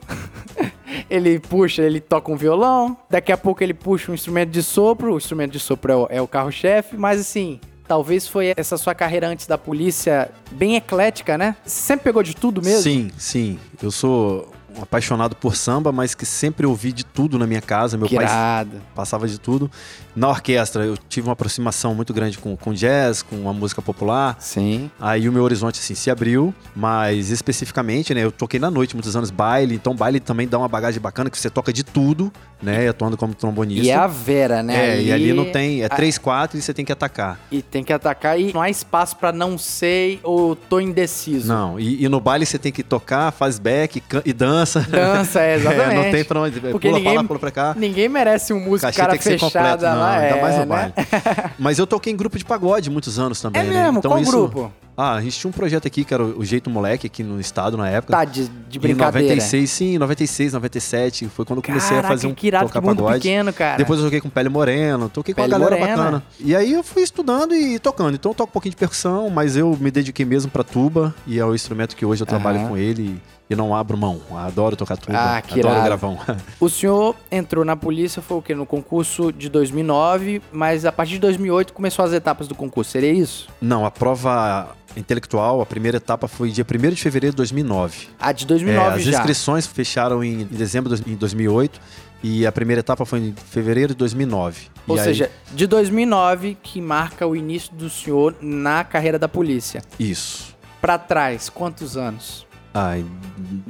ele 1.10 1.39
puxa, 1.39 1.82
ele 1.82 2.00
toca 2.00 2.32
um 2.32 2.36
violão, 2.36 2.95
daqui 3.10 3.32
a 3.32 3.38
pouco 3.38 3.63
ele 3.63 3.74
puxa 3.74 4.12
um 4.12 4.15
instrumento 4.15 4.52
de 4.52 4.62
sopro, 4.62 5.13
o 5.13 5.17
instrumento 5.17 5.52
de 5.52 5.60
sopro 5.60 5.91
é 5.91 5.95
o, 5.95 6.08
é 6.12 6.21
o 6.21 6.28
carro-chefe, 6.28 6.95
mas 6.95 7.19
assim, 7.19 7.60
talvez 7.88 8.28
foi 8.28 8.54
essa 8.56 8.78
sua 8.78 8.93
carreira 8.93 9.28
antes 9.28 9.48
da 9.48 9.58
polícia 9.58 10.30
bem 10.52 10.76
eclética, 10.76 11.38
né? 11.38 11.56
Você 11.65 11.82
sempre 11.82 12.04
pegou 12.04 12.21
de 12.21 12.36
tudo 12.36 12.62
mesmo? 12.62 12.82
Sim, 12.82 13.12
sim. 13.17 13.60
Eu 13.82 13.91
sou 13.91 14.48
um 14.54 14.55
apaixonado 14.81 15.35
por 15.35 15.55
samba, 15.55 15.91
mas 15.91 16.13
que 16.15 16.25
sempre 16.25 16.65
ouvi 16.65 16.91
de 16.91 17.05
tudo 17.05 17.38
na 17.39 17.45
minha 17.47 17.61
casa. 17.61 17.97
Meu 17.97 18.07
Que 18.07 18.15
pai 18.15 18.25
irado. 18.25 18.81
passava 18.93 19.27
de 19.27 19.39
tudo. 19.39 19.69
Na 20.15 20.29
orquestra, 20.29 20.85
eu 20.85 20.97
tive 21.09 21.27
uma 21.27 21.33
aproximação 21.33 21.93
muito 21.93 22.13
grande 22.13 22.38
com, 22.38 22.55
com 22.55 22.73
jazz, 22.73 23.21
com 23.21 23.49
a 23.49 23.53
música 23.53 23.81
popular. 23.81 24.38
Sim. 24.39 24.89
Aí 24.99 25.27
o 25.27 25.31
meu 25.33 25.43
horizonte, 25.43 25.79
assim, 25.79 25.93
se 25.95 26.09
abriu, 26.09 26.53
mas 26.75 27.29
especificamente, 27.31 28.13
né, 28.13 28.23
eu 28.23 28.31
toquei 28.31 28.59
na 28.59 28.71
noite 28.71 28.95
muitos 28.95 29.15
anos 29.15 29.29
baile, 29.29 29.75
então 29.75 29.93
baile 29.95 30.19
também 30.19 30.47
dá 30.47 30.57
uma 30.57 30.67
bagagem 30.69 31.01
bacana, 31.01 31.29
que 31.29 31.38
você 31.38 31.49
toca 31.49 31.73
de 31.73 31.83
tudo, 31.83 32.31
né, 32.61 32.88
atuando 32.88 33.17
como 33.17 33.33
trombonista. 33.35 33.85
E 33.85 33.89
é 33.89 33.95
a 33.95 34.07
Vera, 34.07 34.63
né? 34.63 34.97
É, 34.97 35.01
e 35.01 35.11
ali 35.11 35.33
não 35.33 35.51
tem, 35.51 35.81
é 35.81 35.85
a- 35.85 35.89
3, 35.89 36.17
4 36.17 36.57
e 36.57 36.61
você 36.61 36.73
tem 36.73 36.85
que 36.85 36.91
atacar. 36.93 37.38
E 37.51 37.61
tem 37.61 37.83
que 37.83 37.91
atacar 37.91 38.39
e 38.39 38.53
não 38.53 38.61
há 38.61 38.69
espaço 38.69 39.17
pra 39.17 39.31
não 39.33 39.57
sei 39.57 40.19
ou 40.23 40.55
tô 40.55 40.79
indeciso. 40.79 41.47
Não, 41.47 41.77
e, 41.79 42.03
e 42.05 42.07
no 42.09 42.19
baile 42.21 42.45
você 42.45 42.57
tem 42.57 42.71
que 42.71 42.83
tocar, 42.83 43.31
faz 43.31 43.59
back 43.59 44.01
e 44.23 44.31
dança. 44.33 44.64
Dança, 44.82 45.41
é, 45.41 45.56
exatamente. 45.56 45.86
É, 45.95 46.04
não 46.06 46.12
tem 46.12 46.23
pra 46.23 46.39
onde. 46.41 46.60
Porque 46.60 46.88
pula 46.88 46.97
ninguém- 46.99 47.13
pra 47.13 47.21
lá, 47.21 47.28
pula 47.28 47.39
pra 47.39 47.51
cá. 47.51 47.75
Ninguém 47.78 48.10
merece 48.10 48.54
um 48.54 48.60
músico 48.60 48.88
Cachê 48.88 48.97
cara 48.99 49.12
tem 49.12 49.17
que 49.19 49.23
ser 49.23 49.39
fechada 49.39 49.69
completo, 49.78 49.84
não, 49.95 49.99
lá. 50.01 50.17
ainda 50.17 50.36
é, 50.38 50.41
mais 50.41 50.54
no 50.56 50.60
né? 50.62 50.65
baile. 50.65 50.93
Mas 51.60 51.80
eu 51.80 51.88
toquei 51.88 52.12
em 52.12 52.15
grupo 52.17 52.38
de 52.38 52.45
pagode 52.45 52.89
muitos 52.89 53.17
anos 53.19 53.39
também, 53.41 53.62
É 53.62 53.65
né? 53.65 53.84
mesmo? 53.84 53.99
Então 53.99 54.12
Qual 54.12 54.19
isso- 54.21 54.32
grupo? 54.32 54.71
Ah, 54.97 55.15
a 55.15 55.21
gente 55.21 55.38
tinha 55.38 55.49
um 55.49 55.51
projeto 55.51 55.86
aqui 55.86 56.06
que 56.06 56.13
era 56.13 56.23
o 56.23 56.45
Jeito 56.45 56.69
Moleque 56.69 57.06
aqui 57.08 57.21
no 57.21 57.38
estado 57.38 57.75
na 57.75 57.89
época. 57.89 58.13
Tá, 58.13 58.23
de, 58.23 58.47
de 58.47 58.78
Em 58.78 58.82
brincadeira. 58.82 59.28
96, 59.28 59.69
sim, 59.69 59.97
96, 59.97 60.54
97, 60.54 61.28
foi 61.28 61.43
quando 61.43 61.58
eu 61.60 61.63
comecei 61.63 61.89
Caraca, 61.89 62.08
a 62.08 62.12
fazer 62.12 62.28
um 62.28 62.34
que 62.34 62.47
irado, 62.47 62.67
tocar 62.67 62.80
que 62.80 62.88
mundo 62.88 63.04
pagode. 63.04 63.15
pequeno, 63.19 63.51
cara. 63.51 63.75
Depois 63.78 63.99
eu 63.99 64.06
toquei 64.06 64.21
com 64.21 64.30
Pele 64.30 64.47
Moreno, 64.47 65.10
toquei 65.10 65.34
com 65.34 65.41
Pele 65.41 65.54
uma 65.54 65.60
galera 65.60 65.78
Morena. 65.82 65.97
bacana. 65.97 66.23
E 66.39 66.56
aí 66.56 66.71
eu 66.71 66.82
fui 66.82 67.04
estudando 67.04 67.54
e 67.54 67.78
tocando. 67.78 68.15
Então 68.15 68.32
eu 68.32 68.36
toco 68.36 68.49
um 68.49 68.54
pouquinho 68.54 68.71
de 68.71 68.78
percussão, 68.78 69.30
mas 69.30 69.58
eu 69.58 69.78
me 69.82 69.91
dediquei 69.91 70.25
mesmo 70.25 70.49
pra 70.49 70.63
tuba 70.63 71.13
e 71.28 71.38
é 71.39 71.43
o 71.45 71.54
instrumento 71.54 71.93
que 71.93 72.06
hoje 72.06 72.23
eu 72.23 72.25
trabalho 72.25 72.60
Aham. 72.60 72.67
com 72.69 72.78
ele 72.78 73.21
e 73.49 73.55
não 73.55 73.75
abro 73.75 73.97
mão. 73.97 74.19
Adoro 74.36 74.75
tocar 74.75 74.97
tuba, 74.97 75.17
Ah, 75.38 75.41
que 75.41 75.60
adoro 75.60 75.73
irado. 75.75 75.86
gravão. 75.86 76.17
O 76.60 76.69
senhor 76.69 77.15
entrou 77.31 77.63
na 77.65 77.75
polícia, 77.75 78.21
foi 78.21 78.38
o 78.38 78.41
quê? 78.41 78.55
No 78.55 78.65
concurso 78.65 79.31
de 79.31 79.49
2009, 79.49 80.41
mas 80.51 80.86
a 80.86 80.91
partir 80.91 81.13
de 81.13 81.19
2008 81.19 81.73
começou 81.73 82.03
as 82.03 82.12
etapas 82.13 82.47
do 82.47 82.55
concurso, 82.55 82.91
seria 82.91 83.12
isso? 83.12 83.47
Não, 83.62 83.86
a 83.86 83.91
prova 83.91 84.75
intelectual, 84.97 85.62
a 85.62 85.65
primeira 85.65 85.97
etapa 85.97 86.27
foi 86.27 86.49
dia 86.51 86.65
1 86.65 86.89
de 86.91 87.01
fevereiro 87.01 87.34
de 87.34 87.38
2009. 87.38 88.08
Ah, 88.19 88.31
de 88.31 88.45
É, 88.45 88.47
2009 88.47 88.97
as 88.99 89.03
já. 89.03 89.12
inscrições 89.19 89.67
fecharam 89.67 90.23
em, 90.23 90.41
em 90.41 90.45
dezembro 90.45 90.95
de 90.95 91.15
2008 91.15 91.79
e 92.23 92.47
a 92.47 92.51
primeira 92.51 92.79
etapa 92.79 93.05
foi 93.05 93.19
em 93.19 93.36
fevereiro 93.51 93.93
de 93.93 93.97
2009. 93.99 94.67
Ou 94.88 94.95
E 94.95 94.99
aí- 94.99 95.05
seja, 95.05 95.31
de 95.53 95.67
2009 95.67 96.58
que 96.63 96.79
marca 96.81 97.27
o 97.27 97.36
início 97.36 97.73
do 97.75 97.89
senhor 97.89 98.36
na 98.41 98.84
carreira 98.84 99.19
da 99.19 99.27
polícia. 99.27 99.81
Isso. 99.99 100.55
Pra 100.81 100.97
trás, 100.97 101.49
quantos 101.49 101.97
anos 101.97 102.44
Ai, 102.77 103.05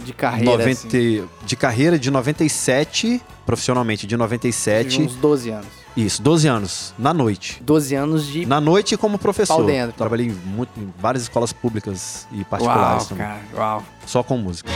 de 0.04 0.14
carreira? 0.14 0.52
90, 0.58 0.72
assim? 0.72 1.24
De 1.46 1.56
carreira 1.56 2.00
de 2.00 2.10
97, 2.10 3.22
profissionalmente 3.46 4.02
de 4.02 4.08
Tive 4.10 4.18
97. 4.18 5.02
Uns 5.04 5.16
12 5.16 5.50
anos. 5.52 5.68
Isso, 5.96 6.22
12 6.24 6.48
anos, 6.48 6.94
na 6.98 7.14
noite. 7.14 7.62
12 7.64 7.94
anos 7.96 8.26
de. 8.26 8.46
Na 8.48 8.60
noite 8.60 8.98
como 8.98 9.18
professor. 9.20 9.58
Pau 9.58 9.66
dentro. 9.66 9.94
Trabalhei 9.96 10.28
em, 10.28 10.32
muito- 10.32 10.72
em 10.78 10.92
várias 11.00 11.24
escolas 11.24 11.54
públicas 11.54 12.28
e 12.32 12.38
Uau, 12.38 12.46
particulares 12.50 13.06
também. 13.08 13.26
cara, 13.28 13.40
uau. 13.56 13.84
Só 14.08 14.24
com 14.24 14.38
música. 14.38 14.70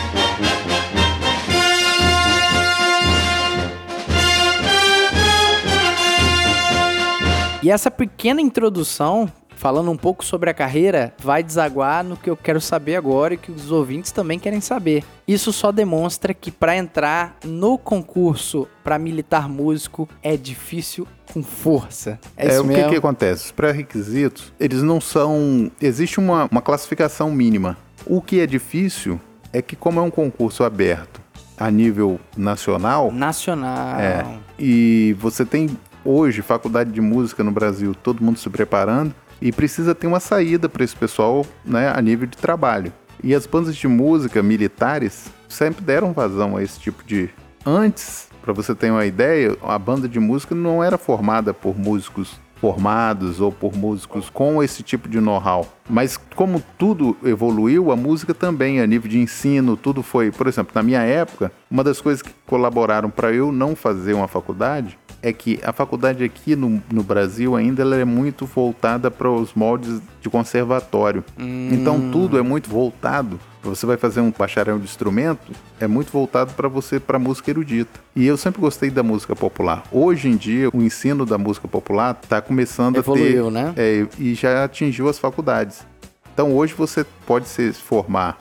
E 7.62 7.70
essa 7.70 7.92
pequena 7.92 8.42
introdução, 8.42 9.30
falando 9.60 9.92
um 9.92 9.98
pouco 9.98 10.24
sobre 10.24 10.50
a 10.50 10.54
carreira, 10.54 11.14
vai 11.22 11.44
desaguar 11.44 12.02
no 12.02 12.16
que 12.16 12.30
eu 12.30 12.38
quero 12.38 12.62
saber 12.62 12.96
agora 12.96 13.34
e 13.34 13.38
que 13.38 13.52
os 13.52 13.72
ouvintes 13.72 14.10
também 14.10 14.40
querem 14.40 14.62
saber. 14.62 15.04
Isso 15.28 15.52
só 15.52 15.70
demonstra 15.70 16.34
que 16.34 16.50
para 16.50 16.78
entrar 16.78 17.36
no 17.44 17.78
concurso 17.78 18.70
para 18.86 18.98
militar 18.98 19.50
músico 19.50 20.08
é 20.24 20.38
difícil 20.38 21.06
com 21.34 21.44
força. 21.44 22.18
É, 22.38 22.56
É, 22.56 22.60
o 22.62 22.68
que, 22.70 22.90
que 22.90 22.96
acontece? 22.96 23.48
Os 23.48 23.52
pré-requisitos, 23.52 24.54
eles 24.58 24.82
não 24.82 25.02
são. 25.02 25.70
Existe 25.82 26.20
uma, 26.20 26.48
uma 26.50 26.62
classificação 26.62 27.30
mínima. 27.30 27.78
O 28.06 28.22
que 28.22 28.40
é 28.40 28.48
difícil 28.48 29.20
é 29.52 29.62
que, 29.62 29.76
como 29.76 30.00
é 30.00 30.02
um 30.02 30.10
concurso 30.10 30.64
aberto 30.64 31.20
a 31.58 31.70
nível 31.70 32.18
nacional, 32.38 33.12
Nacional. 33.12 34.00
É. 34.00 34.26
e 34.58 35.14
você 35.20 35.46
tem 35.46 35.70
hoje 36.06 36.42
faculdade 36.42 36.92
de 36.94 37.02
música 37.02 37.44
no 37.44 37.52
Brasil, 37.52 37.94
todo 37.94 38.24
mundo 38.24 38.40
se 38.40 38.50
preparando, 38.50 39.14
e 39.42 39.52
precisa 39.52 39.96
ter 39.96 40.08
uma 40.08 40.20
saída 40.20 40.68
para 40.68 40.84
esse 40.84 40.96
pessoal 40.96 41.46
né, 41.66 41.92
a 41.96 42.02
nível 42.02 42.28
de 42.28 42.38
trabalho. 42.38 42.92
E 43.24 43.34
as 43.36 43.46
bandas 43.46 43.76
de 43.76 43.88
música 43.88 44.42
militares 44.42 45.30
sempre 45.48 45.84
deram 45.84 46.14
vazão 46.14 46.56
a 46.56 46.64
esse 46.64 46.80
tipo 46.80 47.04
de. 47.04 47.30
Antes, 47.66 48.30
para 48.42 48.54
você 48.54 48.74
ter 48.74 48.92
uma 48.92 49.06
ideia, 49.06 49.58
a 49.62 49.78
banda 49.78 50.08
de 50.08 50.20
música 50.20 50.56
não 50.56 50.84
era 50.84 50.98
formada 50.98 51.54
por 51.54 51.78
músicos 51.78 52.40
formados 52.60 53.40
ou 53.40 53.52
por 53.52 53.76
músicos 53.76 54.30
com 54.30 54.62
esse 54.62 54.84
tipo 54.84 55.08
de 55.08 55.20
know-how. 55.20 55.66
Mas 55.90 56.18
como 56.36 56.62
tudo 56.78 57.16
evoluiu, 57.24 57.92
a 57.92 57.96
música 57.96 58.34
também, 58.34 58.82
a 58.82 58.88
nível 58.88 59.10
de 59.10 59.20
ensino, 59.20 59.78
tudo 59.78 60.04
foi. 60.04 60.32
Por 60.32 60.48
exemplo, 60.48 60.72
na 60.76 60.84
minha 60.84 61.02
época, 61.02 61.52
uma 61.72 61.84
das 61.84 62.02
coisas 62.02 62.22
que 62.22 62.32
colaboraram 62.46 63.10
para 63.10 63.32
eu 63.32 63.52
não 63.52 63.76
fazer 63.76 64.14
uma 64.14 64.28
faculdade 64.28 64.98
é 65.22 65.34
que 65.34 65.60
a 65.64 65.72
faculdade 65.72 66.24
aqui 66.24 66.56
no, 66.56 66.82
no 66.92 67.04
Brasil 67.04 67.56
ainda 67.56 67.82
ela 67.82 67.96
é 67.96 68.06
muito 68.06 68.46
voltada 68.46 69.12
para 69.12 69.30
os 69.30 69.54
moldes 69.54 70.02
de 70.22 70.30
conservatório. 70.30 71.24
Então 71.72 72.12
tudo 72.12 72.38
é 72.38 72.42
muito 72.42 72.70
voltado. 72.70 73.40
Você 73.62 73.86
vai 73.86 73.98
fazer 73.98 74.22
um 74.22 74.32
bacharel 74.32 74.78
de 74.78 74.86
instrumento, 74.86 75.52
é 75.82 75.88
muito 75.88 76.12
voltado 76.12 76.54
para 76.54 76.70
você 76.70 76.98
para 76.98 77.20
música 77.20 77.52
erudita. 77.52 78.00
E 78.16 78.26
eu 78.26 78.38
sempre 78.38 78.62
gostei 78.62 78.90
da 78.90 79.04
música 79.04 79.36
popular. 79.36 79.84
Hoje 79.92 80.30
em 80.30 80.38
dia, 80.38 80.70
o 80.74 80.82
ensino 80.82 81.26
da 81.26 81.38
música 81.38 81.68
popular 81.68 82.18
está 82.24 82.42
começando 82.42 82.96
Evoluiu, 82.96 83.50
a 83.50 83.52
ter 83.52 83.54
né? 83.54 83.74
é, 83.76 84.08
e 84.18 84.34
já 84.34 84.64
atingiu 84.64 85.10
as 85.10 85.20
faculdades. 85.20 85.86
Então 86.34 86.56
hoje 86.56 86.74
você 86.74 87.06
pode 87.26 87.50
se 87.50 87.74
formar 87.74 88.38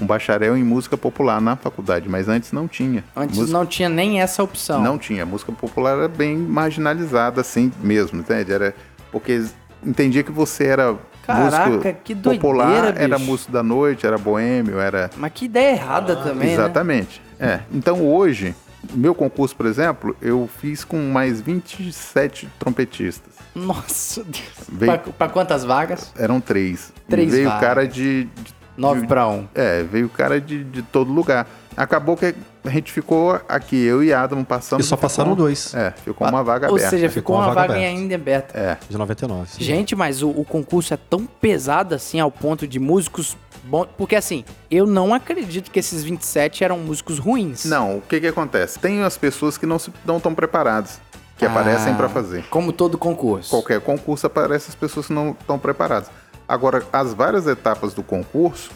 um 0.00 0.06
bacharel 0.06 0.56
em 0.56 0.62
música 0.64 0.96
popular 0.96 1.40
na 1.40 1.56
faculdade, 1.56 2.08
mas 2.08 2.28
antes 2.28 2.52
não 2.52 2.66
tinha. 2.68 3.02
Antes 3.16 3.36
Música- 3.38 3.58
não 3.58 3.66
tinha 3.66 3.88
nem 3.88 4.20
essa 4.20 4.42
opção. 4.42 4.82
não 4.82 4.98
tinha. 4.98 5.22
A 5.22 5.26
música 5.26 5.50
popular 5.52 5.96
era 5.98 6.08
bem 6.08 6.36
marginalizada, 6.36 7.40
assim 7.40 7.72
mesmo, 7.80 8.20
entende? 8.20 8.52
Era 8.52 8.74
porque 9.10 9.44
entendia 9.84 10.22
que 10.22 10.30
você 10.32 10.64
era 10.66 10.96
Caraca, 11.26 11.68
músico 11.70 11.94
que 12.04 12.14
doideira, 12.14 12.40
popular, 12.40 12.92
bicho. 12.92 13.02
era 13.04 13.18
músico 13.18 13.52
da 13.52 13.62
noite, 13.62 14.06
era 14.06 14.16
boêmio, 14.18 14.78
era 14.78 15.10
Mas 15.16 15.32
que 15.34 15.44
ideia 15.46 15.72
errada 15.72 16.16
também, 16.16 16.48
né? 16.48 16.54
exatamente. 16.54 17.20
É. 17.40 17.60
Então 17.72 18.00
hoje, 18.06 18.54
meu 18.94 19.14
concurso, 19.14 19.54
por 19.54 19.66
exemplo, 19.66 20.16
eu 20.22 20.48
fiz 20.60 20.84
com 20.84 20.98
mais 21.10 21.40
27 21.40 22.48
trompetistas. 22.58 23.34
Nossa 23.54 24.22
Deus. 24.22 24.44
Veio- 24.68 24.92
Pra, 24.92 25.12
pra 25.12 25.28
quantas 25.28 25.64
vagas? 25.64 26.12
Eram 26.16 26.40
três. 26.40 26.92
Três 27.08 27.30
Veio 27.32 27.46
vagas. 27.48 27.60
cara 27.60 27.86
de, 27.88 28.24
de 28.24 28.54
9 28.78 29.00
de- 29.02 29.06
pra 29.06 29.26
1. 29.28 29.46
É, 29.54 29.82
veio 29.82 30.08
cara 30.08 30.40
de, 30.40 30.62
de 30.64 30.82
todo 30.82 31.12
lugar. 31.12 31.46
Acabou 31.76 32.16
que 32.16 32.34
a 32.64 32.70
gente 32.70 32.90
ficou 32.90 33.40
aqui, 33.48 33.76
eu 33.84 34.02
e 34.02 34.12
Adam 34.12 34.42
passamos. 34.42 34.84
E 34.84 34.88
só 34.88 34.96
ficou- 34.96 35.08
passaram 35.08 35.34
dois. 35.34 35.72
É, 35.74 35.92
ficou 36.04 36.26
uma 36.26 36.42
vaga 36.42 36.66
Ou 36.68 36.72
aberta. 36.74 36.90
seja, 36.90 37.08
Ficou 37.08 37.20
ficou 37.22 37.36
uma 37.36 37.44
uma 37.46 37.54
vaga 37.54 37.68
vaga 37.68 37.74
aberta. 37.80 37.96
ainda 38.00 38.14
aberta. 38.16 38.58
É. 38.58 38.76
De 38.88 38.96
99. 38.98 39.48
Gente, 39.58 39.94
mas 39.94 40.22
o, 40.22 40.30
o 40.30 40.44
concurso 40.44 40.92
é 40.92 40.96
tão 40.96 41.24
pesado 41.24 41.94
assim 41.94 42.18
ao 42.18 42.30
ponto 42.32 42.66
de 42.66 42.78
músicos 42.80 43.36
bons. 43.64 43.86
Porque 43.96 44.16
assim, 44.16 44.44
eu 44.70 44.86
não 44.86 45.14
acredito 45.14 45.70
que 45.70 45.78
esses 45.78 46.02
27 46.02 46.64
eram 46.64 46.78
músicos 46.78 47.18
ruins. 47.20 47.64
Não, 47.64 47.98
o 47.98 48.00
que 48.00 48.20
que 48.20 48.26
acontece? 48.26 48.78
Tem 48.80 49.02
as 49.04 49.16
pessoas 49.16 49.56
que 49.56 49.64
não 49.66 49.78
se- 49.78 49.92
não 50.04 50.16
estão 50.16 50.34
preparadas, 50.34 51.00
que 51.36 51.44
Ah. 51.46 51.50
aparecem 51.50 51.94
para 51.94 52.08
fazer. 52.08 52.44
Como 52.50 52.72
todo 52.72 52.98
concurso. 52.98 53.50
Qualquer 53.50 53.80
concurso 53.80 54.26
aparece 54.26 54.68
as 54.68 54.74
pessoas 54.74 55.06
que 55.06 55.12
não 55.12 55.30
estão 55.30 55.56
preparadas. 55.60 56.10
Agora, 56.48 56.84
as 56.92 57.12
várias 57.12 57.46
etapas 57.46 57.92
do 57.94 58.02
concurso 58.02 58.70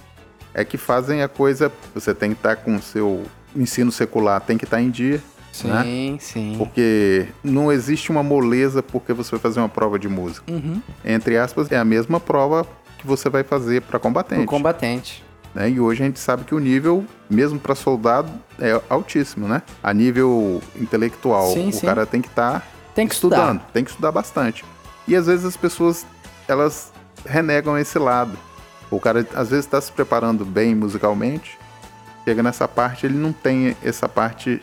é 0.55 0.65
que 0.65 0.77
fazem 0.77 1.23
a 1.23 1.29
coisa. 1.29 1.73
Você 1.95 2.15
tem 2.15 2.31
que 2.33 2.37
estar 2.37 2.57
com 2.57 2.77
o 2.77 2.83
seu 2.83 3.23
ensino 3.57 3.91
secular, 3.91 4.41
tem 4.41 4.59
que 4.59 4.65
estar 4.65 4.81
em 4.81 4.91
dia, 4.91 5.23
Sim, 5.51 5.69
né? 5.69 6.17
sim. 6.21 6.55
Porque 6.59 7.27
não 7.43 7.71
existe 7.73 8.11
uma 8.11 8.23
moleza 8.23 8.83
porque 8.83 9.13
você 9.13 9.31
vai 9.33 9.41
fazer 9.41 9.61
uma 9.61 9.69
prova 9.69 9.99
de 9.99 10.09
música. 10.09 10.51
Uhum. 10.53 10.81
Entre 11.05 11.37
aspas, 11.39 11.71
é 11.73 11.77
a 11.77 11.85
mesma 11.85 12.19
prova 12.21 12.67
que 12.99 13.07
você 13.07 13.29
vai 13.29 13.43
fazer 13.43 13.83
para 13.83 13.99
combatente. 13.99 14.43
O 14.43 14.47
combatente. 14.47 15.23
né? 15.55 15.69
E 15.71 15.81
hoje 15.81 16.03
a 16.03 16.07
gente 16.07 16.19
sabe 16.21 16.45
que 16.45 16.55
o 16.55 16.59
nível, 16.59 17.05
mesmo 17.29 17.59
para 17.59 17.75
soldado, 17.75 18.31
é 18.59 18.81
altíssimo, 18.89 19.47
né? 19.49 19.63
A 19.83 19.93
nível 19.93 20.63
intelectual, 20.81 21.53
Sim, 21.53 21.69
o 21.69 21.73
sim. 21.73 21.85
cara 21.87 22.07
tem 22.07 22.21
que 22.23 22.29
estar 22.29 22.67
Tem 22.95 23.07
que 23.09 23.15
estudando, 23.15 23.57
estudar. 23.57 23.71
tem 23.73 23.85
que 23.85 23.91
estudar 23.91 24.13
bastante. 24.13 24.65
E 25.09 25.17
às 25.17 25.27
vezes 25.27 25.45
as 25.45 25.57
pessoas 25.57 26.07
elas 26.49 26.92
renegam 27.25 27.79
esse 27.79 27.99
lado. 27.99 28.39
O 28.91 29.01
cara 29.01 29.27
às 29.35 29.51
vezes 29.51 29.65
está 29.65 29.81
se 29.81 29.91
preparando 29.91 30.45
bem 30.45 30.75
musicalmente, 30.75 31.59
chega 32.25 32.43
nessa 32.43 32.69
parte 32.69 33.07
ele 33.07 33.17
não 33.17 33.33
tem 33.33 33.77
essa 33.83 34.09
parte 34.09 34.61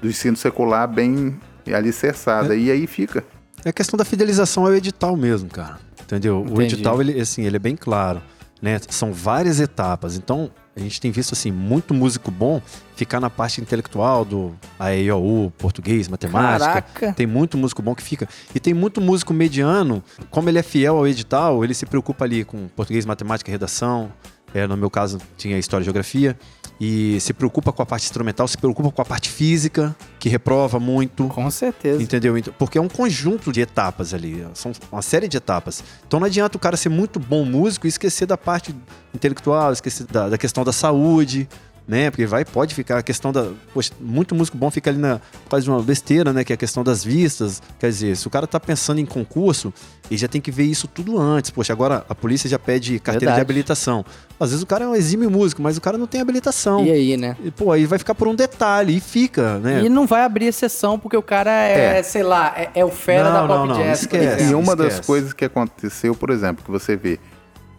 do 0.00 0.08
ensino 0.08 0.36
secular 0.36 0.88
bem 0.88 1.38
alicerçada 1.72 2.54
e 2.56 2.70
aí 2.70 2.86
fica. 2.86 3.24
É 3.64 3.70
a 3.70 3.72
questão 3.72 3.96
da 3.96 4.04
fidelização 4.04 4.66
ao 4.66 4.74
edital 4.74 5.16
mesmo, 5.16 5.48
cara. 5.48 5.78
Entendeu? 6.02 6.42
O 6.42 6.54
Entendi. 6.54 6.74
edital, 6.74 7.00
ele, 7.00 7.18
assim, 7.18 7.44
ele 7.44 7.56
é 7.56 7.58
bem 7.58 7.76
claro. 7.76 8.20
Né? 8.60 8.78
São 8.90 9.12
várias 9.12 9.58
etapas. 9.60 10.16
Então, 10.16 10.50
a 10.76 10.80
gente 10.80 11.00
tem 11.00 11.10
visto, 11.10 11.32
assim, 11.32 11.52
muito 11.52 11.94
músico 11.94 12.30
bom 12.30 12.60
ficar 12.96 13.20
na 13.20 13.30
parte 13.30 13.60
intelectual 13.60 14.24
do 14.24 14.54
AEIOU, 14.78 15.52
português, 15.56 16.08
matemática. 16.08 16.82
Caraca. 16.82 17.12
Tem 17.12 17.26
muito 17.26 17.56
músico 17.56 17.80
bom 17.80 17.94
que 17.94 18.02
fica. 18.02 18.28
E 18.54 18.58
tem 18.58 18.74
muito 18.74 19.00
músico 19.00 19.32
mediano, 19.32 20.02
como 20.30 20.48
ele 20.48 20.58
é 20.58 20.62
fiel 20.62 20.96
ao 20.96 21.06
edital, 21.06 21.62
ele 21.62 21.74
se 21.74 21.86
preocupa 21.86 22.24
ali 22.24 22.44
com 22.44 22.66
português, 22.68 23.06
matemática 23.06 23.50
redação. 23.50 24.12
É, 24.52 24.66
no 24.66 24.76
meu 24.76 24.90
caso, 24.90 25.20
tinha 25.36 25.58
história 25.58 25.82
e 25.82 25.84
geografia. 25.84 26.36
E 26.80 27.20
se 27.20 27.32
preocupa 27.32 27.72
com 27.72 27.82
a 27.82 27.86
parte 27.86 28.04
instrumental, 28.04 28.48
se 28.48 28.58
preocupa 28.58 28.90
com 28.90 29.02
a 29.02 29.04
parte 29.04 29.28
física, 29.28 29.94
que 30.18 30.28
reprova 30.28 30.80
muito. 30.80 31.28
Com 31.28 31.50
certeza. 31.50 32.02
Entendeu? 32.02 32.36
Então, 32.36 32.52
Porque 32.58 32.78
é 32.78 32.80
um 32.80 32.88
conjunto 32.88 33.52
de 33.52 33.60
etapas 33.60 34.12
ali. 34.12 34.44
São 34.54 34.72
uma 34.90 35.02
série 35.02 35.28
de 35.28 35.36
etapas. 35.36 35.84
Então 36.06 36.18
não 36.18 36.26
adianta 36.26 36.56
o 36.56 36.60
cara 36.60 36.76
ser 36.76 36.88
muito 36.88 37.20
bom 37.20 37.44
músico 37.44 37.86
e 37.86 37.88
esquecer 37.88 38.26
da 38.26 38.36
parte 38.36 38.74
intelectual, 39.14 39.72
esquecer 39.72 40.06
da, 40.06 40.28
da 40.30 40.38
questão 40.38 40.64
da 40.64 40.72
saúde, 40.72 41.48
né? 41.86 42.10
Porque 42.10 42.24
vai, 42.26 42.44
pode 42.44 42.74
ficar 42.74 42.98
a 42.98 43.02
questão 43.02 43.30
da. 43.30 43.48
Poxa, 43.72 43.92
muito 44.00 44.34
músico 44.34 44.56
bom 44.56 44.70
fica 44.70 44.90
ali 44.90 44.98
na. 44.98 45.20
faz 45.48 45.68
uma 45.68 45.82
besteira, 45.82 46.32
né? 46.32 46.42
Que 46.42 46.52
é 46.52 46.54
a 46.54 46.56
questão 46.56 46.82
das 46.82 47.04
vistas. 47.04 47.62
Quer 47.78 47.90
dizer, 47.90 48.16
se 48.16 48.26
o 48.26 48.30
cara 48.30 48.46
tá 48.46 48.58
pensando 48.58 49.00
em 49.00 49.06
concurso, 49.06 49.72
ele 50.10 50.16
já 50.18 50.26
tem 50.28 50.40
que 50.40 50.50
ver 50.50 50.64
isso 50.64 50.88
tudo 50.88 51.20
antes. 51.20 51.50
Poxa, 51.50 51.72
agora 51.72 52.04
a 52.08 52.14
polícia 52.14 52.48
já 52.48 52.58
pede 52.58 52.98
carteira 52.98 53.32
Verdade. 53.32 53.36
de 53.36 53.40
habilitação. 53.42 54.04
Às 54.40 54.50
vezes 54.50 54.62
o 54.62 54.66
cara 54.66 54.84
é 54.84 54.88
um 54.88 54.94
exímio 54.94 55.30
músico, 55.30 55.60
mas 55.62 55.76
o 55.76 55.80
cara 55.80 55.98
não 55.98 56.06
tem 56.06 56.20
habilitação. 56.20 56.84
E 56.84 56.90
aí, 56.90 57.16
né? 57.16 57.36
E, 57.44 57.50
pô, 57.50 57.70
aí 57.70 57.84
vai 57.86 57.98
ficar 57.98 58.14
por 58.14 58.28
um 58.28 58.34
detalhe 58.34 58.96
e 58.96 59.00
fica, 59.00 59.58
né? 59.58 59.82
E 59.84 59.88
não 59.88 60.06
vai 60.06 60.22
abrir 60.22 60.46
exceção 60.46 60.98
porque 60.98 61.16
o 61.16 61.22
cara 61.22 61.50
é, 61.52 61.98
É. 61.98 62.02
sei 62.02 62.22
lá, 62.22 62.52
é, 62.56 62.70
é 62.74 62.84
o 62.84 62.90
fera 62.90 63.24
Não, 63.24 63.32
da 63.32 63.40
não, 63.40 63.48
pop 63.48 63.68
não, 63.68 63.76
jazz. 63.76 64.06
por 64.06 64.16
esquece. 64.16 64.50
E 64.50 64.54
uma 64.54 64.74
das 64.74 64.86
esquece. 64.86 65.06
coisas 65.06 65.32
que 65.32 65.44
aconteceu, 65.44 66.14
por 66.14 66.30
exemplo, 66.30 66.64
que 66.64 66.70
você 66.70 66.96
vê, 66.96 67.18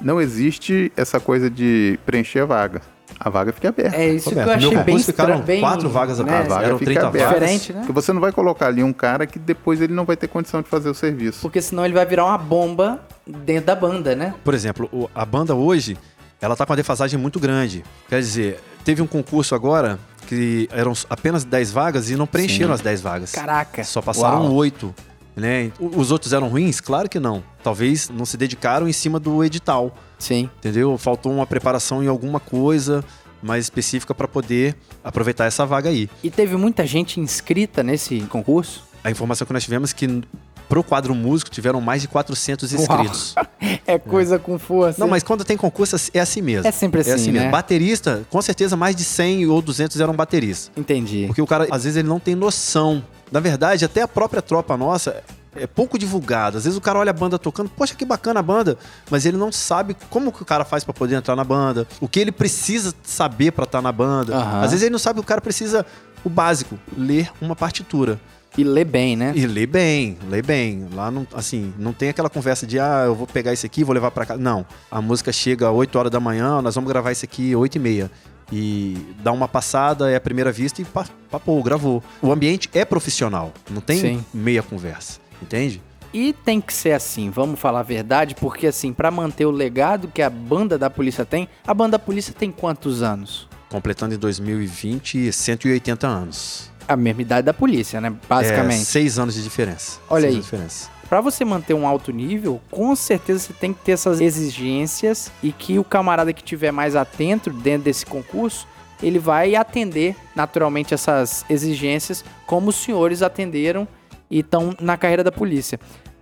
não 0.02 0.22
existe 0.22 0.92
essa 0.96 1.20
coisa 1.20 1.50
de 1.50 2.00
preencher 2.06 2.46
vaga. 2.46 2.82
A 3.20 3.30
vaga 3.30 3.52
fica 3.54 3.70
aberta. 3.70 3.96
É 3.96 4.10
isso 4.10 4.30
que 4.30 4.36
eu 4.38 4.52
achei 4.52 4.70
meu 4.70 4.84
bem 4.84 5.00
ficaram 5.00 5.30
estranho. 5.36 5.44
bem, 5.46 5.60
quatro 5.62 5.90
vagas 5.90 6.20
né? 6.20 6.26
A 6.26 6.28
abertas. 6.36 6.54
vaga 6.54 6.68
eram 6.68 6.78
fica 6.78 6.92
30 6.92 7.08
aberta. 7.08 7.28
vagas. 7.28 7.40
Diferente, 7.42 7.74
né? 7.74 7.80
Porque 7.80 7.94
você 7.94 8.14
não 8.14 8.22
vai 8.22 8.32
colocar 8.32 8.68
ali 8.68 8.84
um 8.84 8.94
cara 8.94 9.26
que 9.26 9.40
depois 9.40 9.82
ele 9.82 9.94
não 9.94 10.06
vai 10.06 10.18
ter 10.18 10.28
condição 10.28 10.62
de 10.62 10.68
fazer 10.68 10.90
o 10.90 10.94
serviço. 10.94 11.40
Porque 11.42 11.62
senão 11.62 11.86
ele 11.86 11.94
vai 11.94 12.06
virar 12.06 12.26
uma 12.26 12.38
bomba 12.38 13.00
dentro 13.26 13.66
da 13.68 13.76
banda, 13.76 14.16
né? 14.16 14.34
Por 14.44 14.54
exemplo, 14.54 15.10
a 15.14 15.26
banda 15.26 15.56
hoje, 15.56 15.98
ela 16.42 16.56
tá 16.56 16.66
com 16.66 16.72
uma 16.74 16.78
defasagem 16.78 17.20
muito 17.20 17.40
grande. 17.40 17.84
Quer 18.10 18.20
dizer, 18.20 18.60
teve 18.84 19.02
um 19.02 19.08
concurso 19.08 19.56
agora 19.56 19.98
que 20.28 20.68
eram 20.72 20.94
apenas 21.10 21.44
10 21.44 21.72
vagas 21.72 22.10
e 22.10 22.16
não 22.16 22.28
preencheram 22.28 22.74
as 22.74 22.82
10 22.82 23.02
vagas. 23.02 23.32
Caraca. 23.32 23.84
Só 23.84 24.02
passaram 24.02 24.52
oito. 24.54 24.94
Né? 25.36 25.72
Os 25.80 26.12
outros 26.12 26.32
eram 26.34 26.48
ruins? 26.48 26.80
Claro 26.80 27.10
que 27.10 27.20
não. 27.20 27.44
Talvez 27.62 28.10
não 28.10 28.26
se 28.26 28.38
dedicaram 28.38 28.88
em 28.88 28.94
cima 28.94 29.20
do 29.20 29.44
edital. 29.44 29.94
Sim. 30.18 30.50
Entendeu? 30.58 30.98
Faltou 30.98 31.32
uma 31.32 31.46
preparação 31.46 32.04
em 32.04 32.08
alguma 32.08 32.40
coisa 32.40 33.04
mais 33.42 33.66
específica 33.66 34.14
para 34.16 34.28
poder 34.28 34.76
aproveitar 35.04 35.46
essa 35.46 35.66
vaga 35.66 35.90
aí. 35.90 36.10
E 36.24 36.32
teve 36.32 36.56
muita 36.56 36.86
gente 36.86 37.20
inscrita 37.20 37.84
nesse 37.84 38.22
concurso? 38.22 38.84
A 39.04 39.12
informação 39.12 39.46
que 39.46 39.54
nós 39.54 39.64
tivemos 39.64 39.92
é 39.92 39.94
que 39.94 40.24
pro 40.68 40.84
quadro 40.84 41.14
músico 41.14 41.52
tiveram 41.52 41.80
mais 41.80 42.02
de 42.02 42.08
400 42.08 42.72
Uau. 42.74 42.82
inscritos. 42.82 43.36
É 43.88 44.00
coisa 44.00 44.40
com 44.40 44.58
força. 44.58 45.00
Não, 45.00 45.08
mas 45.08 45.22
quando 45.22 45.44
tem 45.44 45.56
concurso 45.56 45.96
é 46.14 46.20
assim 46.20 46.42
mesmo. 46.42 46.68
É 46.68 46.72
sempre 46.72 47.02
assim, 47.02 47.32
né? 47.32 47.40
mesmo. 47.40 47.52
Baterista, 47.52 48.26
com 48.32 48.42
certeza 48.42 48.76
mais 48.76 48.96
de 48.96 49.04
100 49.04 49.46
ou 49.46 49.62
200 49.62 50.00
eram 50.00 50.14
bateristas. 50.14 50.72
Entendi. 50.76 51.26
Porque 51.28 51.42
o 51.42 51.46
cara, 51.46 51.68
às 51.70 51.84
vezes, 51.84 51.98
ele 51.98 52.08
não 52.08 52.20
tem 52.20 52.34
noção. 52.34 53.04
Na 53.32 53.40
verdade, 53.40 53.86
até 53.86 54.02
a 54.02 54.08
própria 54.08 54.42
tropa 54.42 54.78
nossa 54.78 55.24
é 55.56 55.66
pouco 55.66 55.98
divulgada. 55.98 56.58
Às 56.58 56.66
vezes 56.66 56.78
o 56.78 56.82
cara 56.82 57.00
olha 57.00 57.10
a 57.10 57.14
banda 57.14 57.40
tocando, 57.40 57.70
poxa, 57.70 57.96
que 57.96 58.06
bacana 58.06 58.40
a 58.40 58.44
banda, 58.44 58.78
mas 59.10 59.26
ele 59.26 59.38
não 59.38 59.52
sabe 59.52 59.96
como 60.10 60.32
que 60.32 60.42
o 60.42 60.46
cara 60.46 60.66
faz 60.66 60.84
pra 60.84 60.94
poder 60.94 61.16
entrar 61.16 61.36
na 61.36 61.44
banda, 61.44 61.88
o 62.02 62.08
que 62.08 62.20
ele 62.20 62.32
precisa 62.32 62.94
saber 63.04 63.52
pra 63.52 63.64
estar 63.64 63.82
na 63.82 63.92
banda. 63.92 64.36
Aham. 64.36 64.62
Às 64.62 64.72
vezes 64.72 64.84
ele 64.84 64.92
não 64.92 65.00
sabe, 65.00 65.20
o 65.20 65.24
cara 65.24 65.42
precisa 65.42 65.86
o 66.24 66.30
básico, 66.30 66.78
ler 66.98 67.32
uma 67.40 67.56
partitura. 67.56 68.20
E 68.58 68.64
lê 68.64 68.86
bem, 68.86 69.18
né? 69.18 69.34
E 69.36 69.46
lê 69.46 69.66
bem, 69.66 70.18
lê 70.30 70.42
bem. 70.42 70.88
Lá 70.94 71.12
não, 71.12 71.28
assim, 71.34 71.74
não 71.78 71.92
tem 71.92 72.08
aquela 72.08 72.30
conversa 72.30 72.66
de 72.66 72.80
ah, 72.80 73.04
eu 73.06 73.14
vou 73.14 73.28
pegar 73.28 73.52
esse 73.52 73.66
aqui, 73.66 73.84
vou 73.84 73.94
levar 73.94 74.12
pra 74.12 74.26
cá. 74.26 74.38
Não. 74.38 74.66
A 74.90 75.02
música 75.02 75.32
chega 75.34 75.68
às 75.68 75.76
8 75.76 76.00
horas 76.00 76.12
da 76.12 76.22
manhã, 76.22 76.62
nós 76.62 76.74
vamos 76.74 76.90
gravar 76.90 77.12
isso 77.12 77.26
aqui 77.26 77.54
às 77.54 77.60
8 77.60 77.76
e 77.76 77.80
meia. 77.80 78.12
E 78.52 78.98
dá 79.24 79.32
uma 79.32 79.48
passada, 79.48 80.10
é 80.10 80.16
a 80.16 80.22
primeira 80.22 80.52
vista 80.52 80.82
e 80.82 80.86
pa- 80.86 81.08
papou, 81.32 81.62
gravou. 81.64 82.04
O 82.22 82.32
ambiente 82.32 82.70
é 82.74 82.86
profissional, 82.86 83.52
não 83.70 83.82
tem 83.82 84.00
Sim. 84.00 84.26
meia 84.34 84.62
conversa, 84.62 85.20
entende? 85.42 85.82
E 86.14 86.32
tem 86.32 86.62
que 86.62 86.72
ser 86.74 86.92
assim, 86.94 87.30
vamos 87.30 87.60
falar 87.60 87.82
a 87.82 87.84
verdade, 87.84 88.36
porque 88.36 88.68
assim, 88.68 88.94
pra 88.94 89.12
manter 89.12 89.46
o 89.46 89.52
legado 89.52 90.08
que 90.14 90.22
a 90.22 90.30
banda 90.30 90.78
da 90.78 90.90
polícia 90.90 91.26
tem, 91.26 91.50
a 91.68 91.74
banda 91.74 91.94
da 91.94 92.00
polícia 92.00 92.34
tem 92.34 92.52
quantos 92.52 93.02
anos? 93.02 93.48
Completando 93.70 94.14
em 94.16 94.18
2020, 94.18 95.32
180 95.34 96.08
anos. 96.08 96.72
A 96.88 96.96
mesma 96.96 97.22
idade 97.24 97.46
da 97.48 97.54
polícia, 97.54 98.00
né? 98.00 98.14
Basicamente. 98.30 98.82
É, 98.82 98.86
seis 98.86 99.18
anos 99.18 99.34
de 99.34 99.42
diferença. 99.44 100.00
Olha 100.08 100.22
Seis 100.22 100.24
aí. 100.24 100.30
anos 100.36 100.46
de 100.46 100.52
diferença. 100.52 100.90
Pra 101.10 101.22
você 101.22 101.46
manter 101.46 101.74
um 101.74 101.88
alto 101.88 102.12
nível, 102.12 102.60
com 102.72 102.96
certeza 102.96 103.40
você 103.40 103.54
tem 103.54 103.72
que 103.74 103.82
ter 103.84 103.92
essas 103.92 104.20
exigências 104.20 105.32
e 105.44 105.52
que 105.52 105.78
o 105.78 105.84
camarada 105.84 106.34
que 106.34 106.44
tiver 106.44 106.72
mais 106.72 106.96
atento 106.96 107.50
dentro 107.52 107.84
desse 107.84 108.06
concurso, 108.06 108.68
ele 109.04 109.20
vai 109.20 109.56
atender 109.56 110.16
naturalmente 110.36 110.94
essas 110.94 111.46
exigências 111.50 112.24
como 112.48 112.70
os 112.70 112.76
senhores 112.76 113.22
atenderam 113.22 113.88
e 114.32 114.40
estão 114.40 114.74
na 114.82 114.98
carreira 114.98 115.24
da 115.24 115.32
polícia. 115.32 115.80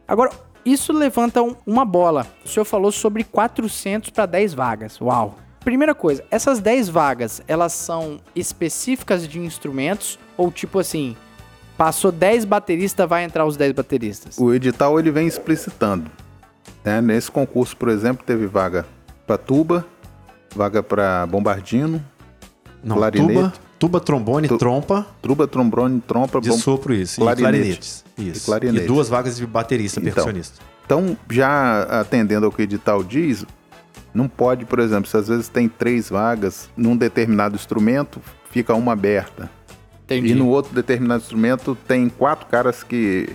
Agora, 0.07 0.31
isso 0.65 0.91
levanta 0.91 1.41
um- 1.41 1.55
uma 1.65 1.85
bola. 1.85 2.27
O 2.43 2.49
senhor 2.49 2.65
falou 2.65 2.91
sobre 2.91 3.23
400 3.23 4.09
para 4.09 4.25
10 4.25 4.53
vagas. 4.53 4.99
Uau! 4.99 5.35
Primeira 5.61 5.95
coisa, 5.95 6.25
essas 6.29 6.59
10 6.59 6.89
vagas, 6.89 7.41
elas 7.47 7.71
são 7.71 8.19
específicas 8.35 9.25
de 9.25 9.39
instrumentos 9.39 10.19
ou 10.35 10.51
tipo 10.51 10.77
assim, 10.77 11.15
passou 11.77 12.11
10 12.11 12.45
bateristas, 12.45 13.07
vai 13.07 13.23
entrar 13.23 13.45
os 13.45 13.57
10 13.57 13.73
bateristas? 13.73 14.37
O 14.37 14.53
edital 14.53 14.99
ele 14.99 15.11
vem 15.11 15.27
explicitando. 15.27 16.09
né? 16.83 17.01
Nesse 17.01 17.31
concurso, 17.31 17.75
por 17.77 17.89
exemplo, 17.89 18.23
teve 18.25 18.45
vaga 18.45 18.85
para 19.25 19.37
tuba, 19.37 19.85
vaga 20.55 20.83
para 20.83 21.25
bombardino, 21.27 22.03
Não, 22.83 22.97
Clarinete. 22.97 23.33
tuba, 23.33 23.53
tuba, 23.79 23.99
trombone, 24.01 24.47
Tu- 24.47 24.57
trompa, 24.57 25.07
truba, 25.21 25.47
trombone, 25.47 26.01
trompa, 26.01 26.41
de 26.41 26.49
bom... 26.49 26.57
sopro 26.57 26.93
isso, 26.93 27.21
clarinete. 27.21 27.41
e 27.41 27.43
clarinetes. 27.59 28.05
Isso. 28.17 28.41
E 28.43 28.45
clarinete. 28.45 28.83
E 28.83 28.87
duas 28.87 29.07
vagas 29.09 29.37
de 29.37 29.45
baterista, 29.47 29.99
Então. 29.99 30.13
percussionista. 30.13 30.59
Então, 30.85 31.17
já 31.29 31.83
atendendo 32.01 32.45
ao 32.45 32.51
que 32.51 32.61
o 32.61 32.63
edital 32.63 33.01
diz, 33.03 33.45
não 34.13 34.27
pode, 34.27 34.65
por 34.65 34.79
exemplo, 34.79 35.09
se 35.09 35.15
às 35.15 35.29
vezes 35.29 35.47
tem 35.47 35.69
três 35.69 36.09
vagas 36.09 36.69
num 36.75 36.95
determinado 36.97 37.55
instrumento, 37.55 38.21
fica 38.51 38.73
uma 38.75 38.91
aberta. 38.91 39.49
Entendi. 40.17 40.31
E 40.33 40.35
no 40.35 40.47
outro 40.49 40.73
determinado 40.73 41.21
instrumento 41.21 41.75
tem 41.87 42.09
quatro 42.09 42.45
caras 42.47 42.83
que 42.83 43.29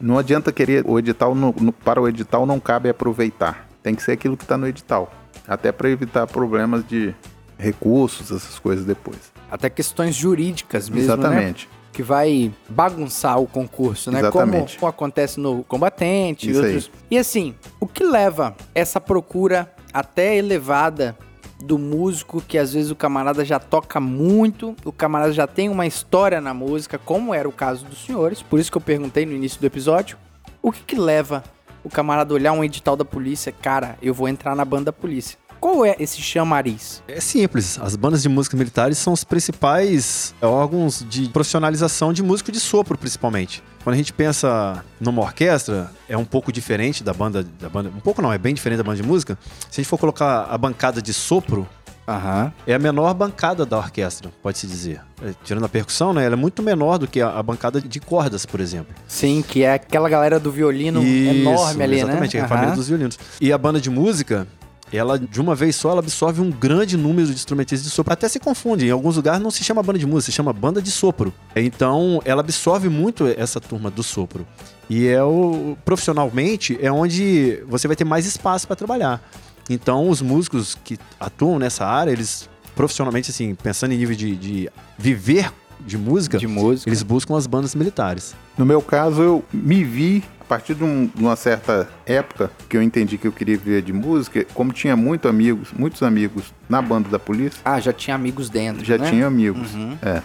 não 0.00 0.18
adianta 0.18 0.52
querer 0.52 0.84
o 0.86 0.98
edital 0.98 1.34
no- 1.34 1.54
no- 1.60 1.72
para 1.72 2.00
o 2.00 2.08
edital 2.08 2.44
não 2.46 2.58
cabe 2.58 2.88
aproveitar. 2.88 3.68
Tem 3.82 3.94
que 3.94 4.02
ser 4.02 4.12
aquilo 4.12 4.36
que 4.36 4.44
está 4.44 4.56
no 4.56 4.66
edital, 4.66 5.12
até 5.46 5.70
para 5.72 5.88
evitar 5.90 6.26
problemas 6.26 6.86
de 6.86 7.14
recursos, 7.58 8.30
essas 8.30 8.58
coisas 8.58 8.84
depois. 8.84 9.18
Até 9.50 9.68
questões 9.70 10.14
jurídicas 10.14 10.88
mesmo, 10.88 11.08
né? 11.08 11.14
Exatamente. 11.14 11.68
Que 11.92 12.02
vai 12.02 12.50
bagunçar 12.68 13.38
o 13.38 13.46
concurso, 13.46 14.10
né? 14.10 14.20
Exatamente. 14.20 14.78
Como 14.78 14.88
acontece 14.88 15.38
no 15.38 15.62
combatente 15.64 16.48
e 16.48 16.52
Isso 16.52 16.60
aí. 16.60 16.66
outros. 16.66 16.90
E 17.10 17.18
assim, 17.18 17.54
o 17.78 17.86
que 17.86 18.02
leva 18.02 18.56
essa 18.74 18.98
procura 19.00 19.70
até 19.92 20.36
elevada 20.36 21.16
do 21.62 21.78
músico 21.78 22.42
que 22.46 22.58
às 22.58 22.72
vezes 22.72 22.90
o 22.90 22.96
camarada 22.96 23.44
já 23.44 23.58
toca 23.58 24.00
muito, 24.00 24.74
o 24.84 24.92
camarada 24.92 25.32
já 25.32 25.46
tem 25.46 25.68
uma 25.68 25.86
história 25.86 26.40
na 26.40 26.52
música, 26.52 26.98
como 26.98 27.32
era 27.32 27.48
o 27.48 27.52
caso 27.52 27.84
dos 27.86 28.04
senhores, 28.04 28.42
por 28.42 28.58
isso 28.58 28.70
que 28.70 28.76
eu 28.76 28.82
perguntei 28.82 29.24
no 29.24 29.32
início 29.32 29.60
do 29.60 29.66
episódio, 29.66 30.18
o 30.60 30.70
que 30.70 30.82
que 30.82 30.96
leva 30.96 31.42
o 31.84 31.88
camarada 31.88 32.34
olhar 32.34 32.52
um 32.52 32.62
edital 32.62 32.96
da 32.96 33.04
polícia, 33.04 33.52
cara, 33.52 33.96
eu 34.02 34.14
vou 34.14 34.28
entrar 34.28 34.54
na 34.54 34.64
banda 34.64 34.86
da 34.86 34.92
polícia. 34.92 35.38
Qual 35.58 35.84
é 35.84 35.94
esse 36.00 36.20
chamariz? 36.20 37.04
É 37.06 37.20
simples. 37.20 37.78
As 37.80 37.94
bandas 37.94 38.20
de 38.20 38.28
música 38.28 38.56
militares 38.56 38.98
são 38.98 39.12
os 39.12 39.22
principais 39.22 40.34
órgãos 40.42 41.06
de 41.08 41.28
profissionalização 41.28 42.12
de 42.12 42.20
músico 42.20 42.50
de 42.50 42.58
sopro, 42.58 42.98
principalmente. 42.98 43.62
Quando 43.82 43.94
a 43.94 43.96
gente 43.96 44.12
pensa 44.12 44.84
numa 45.00 45.22
orquestra, 45.22 45.90
é 46.08 46.16
um 46.16 46.24
pouco 46.24 46.52
diferente 46.52 47.02
da 47.02 47.12
banda, 47.12 47.44
da 47.60 47.68
banda. 47.68 47.88
Um 47.88 48.00
pouco 48.00 48.22
não, 48.22 48.32
é 48.32 48.38
bem 48.38 48.54
diferente 48.54 48.78
da 48.78 48.84
banda 48.84 48.96
de 48.96 49.02
música. 49.02 49.36
Se 49.70 49.80
a 49.80 49.82
gente 49.82 49.88
for 49.88 49.98
colocar 49.98 50.44
a 50.48 50.56
bancada 50.56 51.02
de 51.02 51.12
sopro, 51.12 51.66
Aham. 52.06 52.52
é 52.64 52.74
a 52.74 52.78
menor 52.78 53.12
bancada 53.14 53.66
da 53.66 53.76
orquestra, 53.78 54.30
pode-se 54.40 54.68
dizer. 54.68 55.00
É, 55.20 55.32
Tirando 55.44 55.64
a 55.64 55.68
percussão, 55.68 56.12
né? 56.12 56.24
Ela 56.24 56.34
é 56.34 56.36
muito 56.36 56.62
menor 56.62 56.98
do 56.98 57.08
que 57.08 57.20
a, 57.20 57.30
a 57.30 57.42
bancada 57.42 57.80
de 57.80 57.98
cordas, 58.00 58.46
por 58.46 58.60
exemplo. 58.60 58.94
Sim, 59.08 59.42
que 59.46 59.64
é 59.64 59.74
aquela 59.74 60.08
galera 60.08 60.38
do 60.38 60.52
violino 60.52 61.02
Isso, 61.02 61.34
enorme 61.40 61.82
ali, 61.82 61.98
exatamente, 62.00 62.36
né? 62.36 62.42
é 62.42 62.44
a 62.44 62.48
família 62.48 62.68
Aham. 62.68 62.76
dos 62.76 62.88
violinos. 62.88 63.18
E 63.40 63.52
a 63.52 63.58
banda 63.58 63.80
de 63.80 63.90
música, 63.90 64.46
ela 64.92 65.18
de 65.18 65.40
uma 65.40 65.54
vez 65.54 65.76
só, 65.76 65.90
ela 65.90 66.00
absorve 66.00 66.40
um 66.40 66.50
grande 66.50 66.96
número 66.96 67.26
de 67.28 67.34
instrumentistas 67.34 67.82
de 67.88 67.90
sopro. 67.90 68.12
Até 68.12 68.28
se 68.28 68.38
confunde, 68.38 68.86
em 68.86 68.90
alguns 68.90 69.16
lugares 69.16 69.40
não 69.40 69.50
se 69.50 69.64
chama 69.64 69.82
banda 69.82 69.98
de 69.98 70.06
música, 70.06 70.30
se 70.30 70.36
chama 70.36 70.52
banda 70.52 70.82
de 70.82 70.90
sopro. 70.90 71.32
Então, 71.56 72.20
ela 72.24 72.40
absorve 72.40 72.88
muito 72.88 73.26
essa 73.26 73.60
turma 73.60 73.90
do 73.90 74.02
sopro. 74.02 74.46
E 74.90 75.06
é 75.06 75.22
o 75.22 75.76
profissionalmente 75.84 76.78
é 76.80 76.92
onde 76.92 77.62
você 77.68 77.86
vai 77.86 77.96
ter 77.96 78.04
mais 78.04 78.26
espaço 78.26 78.66
para 78.66 78.76
trabalhar. 78.76 79.22
Então, 79.70 80.08
os 80.08 80.20
músicos 80.20 80.76
que 80.84 80.98
atuam 81.18 81.58
nessa 81.58 81.86
área, 81.86 82.10
eles 82.10 82.48
profissionalmente 82.74 83.30
assim, 83.30 83.54
pensando 83.54 83.92
em 83.92 83.98
nível 83.98 84.16
de, 84.16 84.36
de 84.36 84.70
viver 84.98 85.52
de 85.80 85.98
música, 85.98 86.38
De 86.38 86.46
música. 86.46 86.88
eles 86.88 87.02
buscam 87.02 87.36
as 87.36 87.46
bandas 87.46 87.74
militares. 87.74 88.34
No 88.56 88.64
meu 88.64 88.80
caso, 88.80 89.20
eu 89.22 89.44
me 89.52 89.82
vi, 89.82 90.22
partir 90.52 90.74
de, 90.74 90.84
um- 90.84 91.06
de 91.06 91.22
uma 91.22 91.34
certa 91.34 91.88
época 92.04 92.50
que 92.68 92.76
eu 92.76 92.82
entendi 92.82 93.16
que 93.16 93.26
eu 93.26 93.32
queria 93.32 93.56
viver 93.56 93.80
de 93.80 93.90
música, 93.90 94.44
como 94.52 94.70
tinha 94.70 94.94
muito 94.94 95.26
amigos, 95.26 95.72
muitos 95.72 96.02
amigos 96.02 96.52
na 96.68 96.82
banda 96.82 97.08
da 97.08 97.18
polícia, 97.18 97.58
Ah, 97.64 97.80
já 97.80 97.90
tinha 97.90 98.14
amigos 98.14 98.50
dentro, 98.50 98.84
já 98.84 98.98
né? 98.98 99.08
tinha 99.08 99.26
amigos. 99.26 99.72
Uhum. 99.74 99.96
É. 100.02 100.20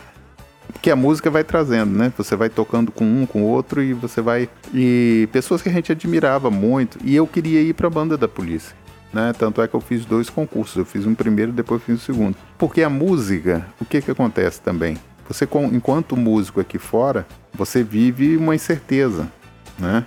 Porque 0.74 0.92
a 0.92 0.98
música 0.98 1.30
vai 1.30 1.46
trazendo, 1.46 1.98
né? 1.98 2.12
Você 2.18 2.36
vai 2.36 2.50
tocando 2.50 2.92
com 2.92 3.06
um, 3.06 3.26
com 3.26 3.42
o 3.44 3.46
outro 3.46 3.82
e 3.82 3.94
você 3.94 4.20
vai. 4.20 4.50
E 4.74 5.30
pessoas 5.32 5.62
que 5.62 5.70
a 5.70 5.72
gente 5.72 5.94
admirava 5.94 6.52
muito. 6.52 6.98
E 7.06 7.16
eu 7.16 7.26
queria 7.26 7.62
ir 7.62 7.74
pra 7.74 7.90
banda 7.90 8.18
da 8.18 8.28
polícia. 8.28 8.76
Né? 9.14 9.32
Tanto 9.40 9.62
é 9.62 9.68
que 9.70 9.74
eu 9.74 9.80
fiz 9.80 10.04
dois 10.04 10.30
concursos. 10.30 10.76
Eu 10.76 10.84
fiz 10.86 11.06
um 11.08 11.16
primeiro, 11.16 11.54
depois 11.54 11.82
fiz 11.84 12.02
o 12.02 12.06
segundo. 12.06 12.36
Porque 12.58 12.84
a 12.84 12.90
música, 12.90 13.66
o 13.80 13.86
que 13.86 14.02
que 14.02 14.12
acontece 14.12 14.60
também? 14.62 14.98
Você, 15.30 15.48
enquanto 15.72 16.18
músico 16.18 16.60
aqui 16.60 16.78
fora, 16.78 17.26
você 17.54 17.82
vive 17.82 18.36
uma 18.36 18.54
incerteza, 18.54 19.32
né? 19.78 20.06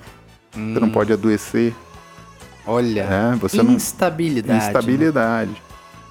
Você 0.52 0.58
Hum. 0.58 0.74
não 0.80 0.90
pode 0.90 1.12
adoecer, 1.12 1.72
Olha, 2.66 3.06
né? 3.06 3.38
Você 3.40 3.62
não 3.62 3.72
instabilidade. 3.74 4.58
né? 4.60 4.66
instabilidade. 4.66 5.62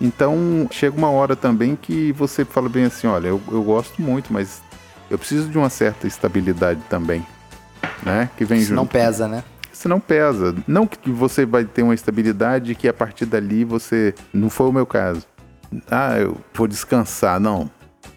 Então, 0.01 0.67
chega 0.71 0.97
uma 0.97 1.09
hora 1.09 1.35
também 1.35 1.75
que 1.75 2.11
você 2.13 2.45
fala 2.45 2.69
bem 2.69 2.85
assim, 2.85 3.05
olha, 3.07 3.27
eu, 3.27 3.41
eu 3.51 3.61
gosto 3.63 4.01
muito, 4.01 4.31
mas 4.31 4.61
eu 5.11 5.17
preciso 5.17 5.49
de 5.49 5.57
uma 5.57 5.69
certa 5.69 6.07
estabilidade 6.07 6.79
também, 6.89 7.25
né? 8.01 8.29
Que 8.37 8.45
vem 8.45 8.59
Isso 8.59 8.73
não 8.73 8.83
junto. 8.83 8.91
pesa, 8.93 9.27
né? 9.27 9.43
Senão 9.73 9.99
pesa. 9.99 10.55
Não 10.67 10.87
que 10.87 11.09
você 11.11 11.45
vai 11.45 11.65
ter 11.65 11.83
uma 11.83 11.93
estabilidade 11.93 12.75
que 12.75 12.87
a 12.87 12.93
partir 12.93 13.25
dali 13.25 13.63
você... 13.65 14.13
Não 14.33 14.49
foi 14.49 14.67
o 14.69 14.73
meu 14.73 14.85
caso. 14.85 15.25
ah, 15.91 16.17
eu 16.17 16.37
vou 16.53 16.67
descansar. 16.67 17.39
Não. 17.39 17.69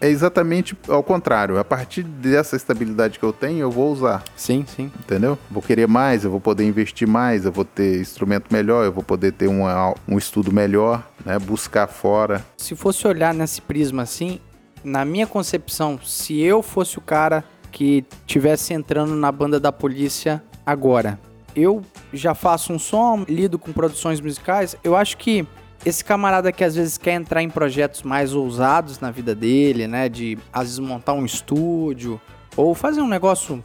É 0.03 0.09
exatamente 0.09 0.77
ao 0.89 1.01
contrário. 1.01 1.57
A 1.61 1.65
partir 1.65 2.03
dessa 2.03 2.57
estabilidade 2.57 3.21
que 3.21 3.25
eu 3.25 3.33
tenho, 3.33 3.61
eu 3.61 3.71
vou 3.71 3.93
usar. 3.93 4.25
Sim, 4.35 4.65
sim. 4.67 4.91
Entendeu? 4.99 5.39
Vou 5.49 5.63
querer 5.63 5.87
mais, 5.87 6.25
eu 6.25 6.31
vou 6.33 6.41
poder 6.41 6.65
investir 6.65 7.07
mais, 7.07 7.45
eu 7.45 7.53
vou 7.53 7.65
ter 7.65 8.01
instrumento 8.01 8.53
melhor, 8.53 8.85
eu 8.85 8.91
vou 8.91 9.05
poder 9.05 9.31
ter 9.31 9.47
um, 9.47 9.63
um 10.09 10.19
estudo 10.19 10.51
melhor, 10.51 11.07
né? 11.25 11.39
Buscar 11.39 11.87
fora. 11.87 12.45
Se 12.57 12.75
fosse 12.75 13.07
olhar 13.07 13.33
nesse 13.33 13.63
prisma 13.63 14.03
assim, 14.03 14.41
na 14.83 15.05
minha 15.05 15.25
concepção, 15.25 16.01
se 16.05 16.41
eu 16.41 16.65
fosse 16.65 16.99
o 16.99 17.01
cara 17.01 17.45
que 17.71 18.05
tivesse 18.27 18.75
entrando 18.75 19.15
na 19.15 19.31
banda 19.31 19.61
da 19.61 19.71
polícia 19.71 20.43
agora, 20.67 21.17
eu 21.55 21.81
já 22.13 22.35
faço 22.35 22.73
um 22.73 22.79
som, 22.79 23.25
lido 23.29 23.57
com 23.57 23.73
produções 23.73 24.21
musicais, 24.21 24.77
eu 24.83 24.97
acho 24.97 25.17
que 25.17 25.47
esse 25.85 26.05
camarada 26.05 26.53
que 26.53 26.63
às 26.63 26.75
vezes 26.75 26.97
quer 26.97 27.15
entrar 27.15 27.43
em 27.43 27.51
projetos 27.51 28.03
mais 28.03 28.35
ousados 28.35 29.01
na 29.01 29.11
vida 29.11 29.35
dele, 29.35 29.87
né, 29.87 30.09
de 30.09 30.39
às 30.53 30.63
vezes 30.65 30.79
montar 30.79 31.13
um 31.13 31.25
estúdio 31.25 32.21
ou 32.57 32.75
fazer 32.75 33.01
um 33.01 33.09
negócio 33.09 33.63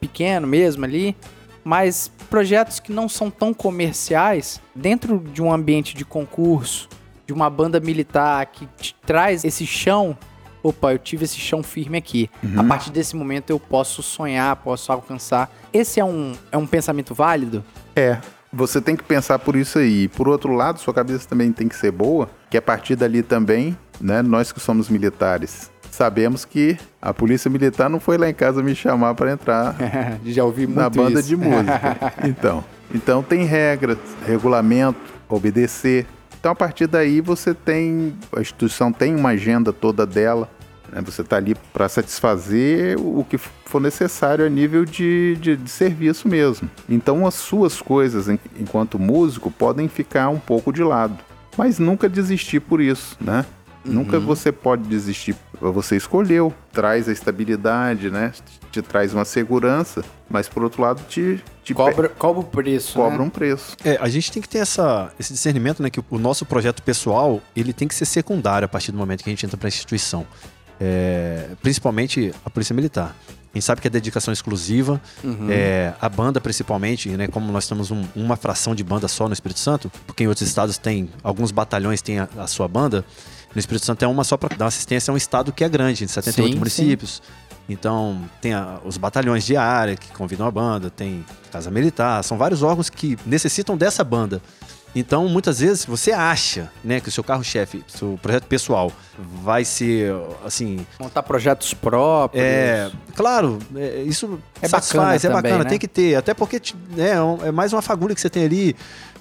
pequeno 0.00 0.46
mesmo 0.46 0.84
ali, 0.84 1.16
mas 1.64 2.10
projetos 2.30 2.80
que 2.80 2.92
não 2.92 3.08
são 3.08 3.30
tão 3.30 3.52
comerciais, 3.52 4.60
dentro 4.74 5.18
de 5.18 5.42
um 5.42 5.52
ambiente 5.52 5.94
de 5.94 6.04
concurso, 6.04 6.88
de 7.26 7.32
uma 7.32 7.50
banda 7.50 7.78
militar 7.78 8.46
que 8.46 8.66
te 8.78 8.94
traz 9.04 9.44
esse 9.44 9.66
chão 9.66 10.16
opa, 10.62 10.92
eu 10.92 10.98
tive 10.98 11.24
esse 11.24 11.38
chão 11.38 11.62
firme 11.62 11.98
aqui. 11.98 12.30
A 12.56 12.64
partir 12.64 12.90
desse 12.90 13.16
momento 13.16 13.50
eu 13.50 13.60
posso 13.60 14.02
sonhar, 14.02 14.56
posso 14.56 14.90
alcançar. 14.92 15.50
Esse 15.72 16.00
é 16.00 16.04
um, 16.04 16.34
é 16.50 16.56
um 16.56 16.66
pensamento 16.66 17.14
válido? 17.14 17.64
É. 17.94 18.18
Você 18.52 18.80
tem 18.80 18.96
que 18.96 19.04
pensar 19.04 19.38
por 19.38 19.56
isso 19.56 19.78
aí. 19.78 20.08
Por 20.08 20.28
outro 20.28 20.54
lado, 20.54 20.80
sua 20.80 20.94
cabeça 20.94 21.28
também 21.28 21.52
tem 21.52 21.68
que 21.68 21.76
ser 21.76 21.90
boa, 21.90 22.30
que 22.50 22.56
a 22.56 22.62
partir 22.62 22.96
dali 22.96 23.22
também, 23.22 23.76
né, 24.00 24.22
nós 24.22 24.52
que 24.52 24.60
somos 24.60 24.88
militares, 24.88 25.70
sabemos 25.90 26.44
que 26.44 26.78
a 27.02 27.12
polícia 27.12 27.50
militar 27.50 27.90
não 27.90 28.00
foi 28.00 28.16
lá 28.16 28.28
em 28.28 28.34
casa 28.34 28.62
me 28.62 28.74
chamar 28.74 29.14
para 29.14 29.32
entrar 29.32 29.74
Já 30.24 30.44
ouvi 30.44 30.66
muito 30.66 30.78
na 30.78 30.88
banda 30.88 31.20
isso. 31.20 31.28
de 31.28 31.36
música. 31.36 32.14
então, 32.24 32.64
então 32.94 33.22
tem 33.22 33.44
regras, 33.44 33.98
regulamento, 34.26 34.98
obedecer. 35.28 36.06
Então 36.38 36.52
a 36.52 36.54
partir 36.54 36.86
daí 36.86 37.20
você 37.20 37.52
tem 37.52 38.14
a 38.34 38.40
instituição 38.40 38.92
tem 38.92 39.14
uma 39.14 39.30
agenda 39.30 39.72
toda 39.72 40.06
dela. 40.06 40.48
Né? 40.92 41.00
Você 41.04 41.22
está 41.22 41.36
ali 41.36 41.54
para 41.72 41.88
satisfazer 41.88 42.98
o 42.98 43.24
que 43.28 43.38
for 43.38 43.80
necessário 43.80 44.44
a 44.44 44.48
nível 44.48 44.84
de, 44.84 45.36
de, 45.40 45.56
de 45.56 45.70
serviço 45.70 46.28
mesmo. 46.28 46.68
Então 46.88 47.26
as 47.26 47.34
suas 47.34 47.80
coisas 47.80 48.28
en- 48.28 48.38
enquanto 48.58 48.98
músico 48.98 49.50
podem 49.50 49.88
ficar 49.88 50.28
um 50.28 50.38
pouco 50.38 50.72
de 50.72 50.82
lado, 50.82 51.16
mas 51.56 51.78
nunca 51.78 52.08
desistir 52.08 52.60
por 52.60 52.80
isso, 52.80 53.16
né? 53.20 53.44
Nunca 53.84 54.20
você 54.20 54.52
pode 54.52 54.82
desistir. 54.82 55.34
Você 55.60 55.96
escolheu, 55.96 56.52
traz 56.72 57.08
a 57.08 57.12
estabilidade, 57.12 58.10
né? 58.10 58.32
Te 58.70 58.82
traz 58.82 59.14
uma 59.14 59.24
segurança, 59.24 60.04
mas 60.28 60.46
por 60.46 60.62
outro 60.62 60.82
lado 60.82 61.02
te, 61.08 61.42
te 61.64 61.72
pe- 61.72 61.74
Cobra, 61.74 62.08
cobra 62.10 62.40
o 62.40 62.44
preço. 62.44 62.94
cobra 62.94 63.16
né? 63.16 63.24
um 63.24 63.30
preço. 63.30 63.74
É, 63.82 63.96
a 63.98 64.08
gente 64.08 64.30
tem 64.30 64.42
que 64.42 64.48
ter 64.48 64.58
essa, 64.58 65.10
esse 65.18 65.32
discernimento, 65.32 65.82
né? 65.82 65.88
Que 65.88 66.00
o 66.10 66.18
nosso 66.18 66.44
projeto 66.44 66.82
pessoal, 66.82 67.40
ele 67.56 67.72
tem 67.72 67.88
que 67.88 67.94
ser 67.94 68.04
secundário 68.04 68.66
a 68.66 68.68
partir 68.68 68.92
do 68.92 68.98
momento 68.98 69.22
que 69.24 69.30
a 69.30 69.32
gente 69.32 69.46
entra 69.46 69.56
para 69.56 69.68
a 69.68 69.70
instituição. 69.70 70.26
É, 70.80 71.48
principalmente 71.62 72.32
a 72.44 72.50
Polícia 72.50 72.74
Militar. 72.74 73.14
A 73.52 73.56
gente 73.58 73.64
sabe 73.64 73.80
que 73.80 73.86
é 73.88 73.90
dedicação 73.90 74.32
exclusiva. 74.32 75.00
É, 75.50 75.92
a 76.00 76.08
banda, 76.08 76.40
principalmente, 76.40 77.08
né? 77.10 77.26
Como 77.28 77.50
nós 77.50 77.66
temos 77.66 77.90
um- 77.90 78.04
uma 78.14 78.36
fração 78.36 78.74
de 78.74 78.84
banda 78.84 79.08
só 79.08 79.26
no 79.26 79.32
Espírito 79.32 79.58
Santo, 79.58 79.90
porque 80.06 80.22
em 80.24 80.26
outros 80.28 80.46
estados 80.46 80.78
tem, 80.78 81.08
alguns 81.22 81.50
batalhões 81.50 82.00
têm 82.02 82.18
a, 82.20 82.28
a 82.38 82.46
sua 82.46 82.68
banda. 82.68 83.04
No 83.54 83.58
Espírito 83.58 83.84
Santo 83.86 84.04
é 84.04 84.06
uma 84.08 84.22
só 84.22 84.36
para 84.36 84.54
dar 84.54 84.66
assistência 84.66 85.10
a 85.10 85.14
um 85.14 85.16
estado 85.16 85.50
que 85.52 85.64
é 85.64 85.68
grande, 85.68 86.04
de 86.04 86.10
78 86.12 86.52
Sim, 86.52 86.58
municípios. 86.58 87.22
Então, 87.68 88.22
tem 88.40 88.52
a- 88.54 88.78
os 88.84 88.96
batalhões 88.96 89.44
de 89.44 89.56
área 89.56 89.96
que 89.96 90.08
convidam 90.12 90.46
a 90.46 90.50
banda, 90.50 90.90
tem 90.90 91.24
Casa 91.50 91.70
Militar, 91.70 92.22
são 92.22 92.38
vários 92.38 92.62
órgãos 92.62 92.88
que 92.90 93.18
necessitam 93.26 93.76
dessa 93.76 94.04
banda. 94.04 94.40
Então, 94.96 95.28
muitas 95.28 95.60
vezes, 95.60 95.84
você 95.84 96.12
acha 96.12 96.70
né, 96.82 96.98
que 97.00 97.08
o 97.08 97.12
seu 97.12 97.22
carro-chefe, 97.22 97.84
seu 97.86 98.18
projeto 98.22 98.44
pessoal, 98.46 98.90
vai 99.42 99.64
ser, 99.64 100.12
assim, 100.44 100.84
Montar 100.98 101.22
projetos 101.22 101.74
próprios. 101.74 102.42
é, 102.44 102.90
claro, 103.14 103.58
é, 103.76 104.02
isso 104.02 104.40
É 104.62 104.66
satisfaz, 104.66 105.22
bacana 105.22 105.32
é 105.32 105.36
bacana, 105.36 105.42
também, 105.52 105.64
né? 105.64 105.70
tem 105.70 105.78
que 105.78 105.86
ter. 105.88 106.14
Até 106.16 106.32
porque 106.34 106.60
né, 106.96 107.10
é 107.44 107.48
é 107.48 107.52
mais 107.52 107.72
uma 107.72 107.82
fagulha 107.82 108.14
que 108.14 108.20
você 108.20 108.30
tem 108.30 108.44
ali, 108.44 108.74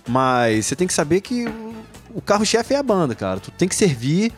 mas 0.07 0.65
você 0.67 0.75
tem 0.75 0.87
que 0.87 0.93
saber 0.93 1.21
que 1.21 1.45
o- 1.47 1.75
o 2.15 2.21
carro-chefe 2.21 2.73
é 2.73 2.77
a 2.77 2.83
banda, 2.83 3.13
cara. 3.13 3.39
Tu 3.39 3.51
tem 3.51 3.67
que 3.67 3.75
servir 3.75 4.31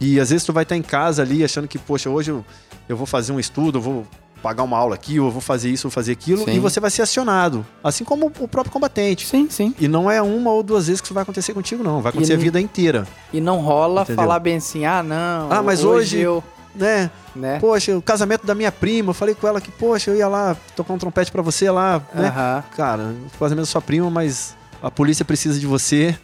e 0.00 0.18
às 0.20 0.30
vezes 0.30 0.44
tu 0.44 0.52
vai 0.52 0.64
estar 0.64 0.76
em 0.76 0.82
casa 0.82 1.22
ali 1.22 1.44
achando 1.44 1.68
que, 1.68 1.78
poxa, 1.78 2.10
hoje 2.10 2.32
eu, 2.32 2.44
eu 2.88 2.96
vou 2.96 3.06
fazer 3.06 3.32
um 3.32 3.38
estudo, 3.40 3.78
eu 3.78 3.82
vou 3.82 4.06
pagar 4.42 4.62
uma 4.64 4.76
aula 4.76 4.94
aqui, 4.94 5.20
ou 5.20 5.28
eu 5.28 5.30
vou 5.32 5.40
fazer 5.40 5.70
isso, 5.70 5.84
vou 5.84 5.90
fazer 5.92 6.12
aquilo, 6.12 6.44
Sim. 6.44 6.56
e 6.56 6.58
você 6.58 6.80
vai 6.80 6.90
ser 6.90 7.02
acionado, 7.02 7.64
assim 7.82 8.04
como 8.04 8.26
o 8.40 8.48
próprio 8.48 8.72
combatente. 8.72 9.26
Sim, 9.26 9.46
sim. 9.48 9.74
E 9.78 9.86
não 9.86 10.10
é 10.10 10.20
uma 10.20 10.50
ou 10.50 10.62
duas 10.62 10.86
vezes 10.88 11.00
que 11.00 11.06
isso 11.06 11.14
vai 11.14 11.22
acontecer 11.22 11.54
contigo, 11.54 11.82
não. 11.84 12.02
Vai 12.02 12.10
acontecer 12.10 12.32
a 12.32 12.36
não- 12.36 12.42
vida 12.42 12.60
inteira, 12.60 13.06
E 13.32 13.40
não 13.40 13.60
rola 13.60 14.02
Entendeu? 14.02 14.16
falar 14.16 14.38
bem 14.40 14.56
assim, 14.56 14.84
ah, 14.84 15.02
não. 15.02 15.50
Ah, 15.50 15.62
mas 15.62 15.84
hoje- 15.84 16.18
eu. 16.18 16.42
né? 16.74 17.10
Né? 17.36 17.58
Poxa, 17.60 17.96
o 17.96 18.02
casamento 18.02 18.46
da 18.46 18.54
minha 18.54 18.70
prima, 18.72 19.10
eu 19.10 19.14
falei 19.14 19.34
com 19.34 19.46
ela 19.48 19.60
que, 19.60 19.70
poxa, 19.70 20.10
eu 20.10 20.16
ia 20.16 20.28
lá 20.28 20.54
tocar 20.76 20.92
um 20.92 20.98
trompete 20.98 21.30
pra 21.32 21.40
você 21.42 21.70
lá, 21.70 22.02
né? 22.14 22.28
Aham. 22.28 22.64
Cara, 22.76 23.14
o 23.34 23.38
casamento 23.38 23.64
da 23.64 23.70
sua 23.70 23.80
prima, 23.80 24.10
mas 24.10 24.54
a 24.82 24.90
polícia 24.90 25.24
precisa 25.24 25.58
de 25.58 25.66
você. 25.66 26.14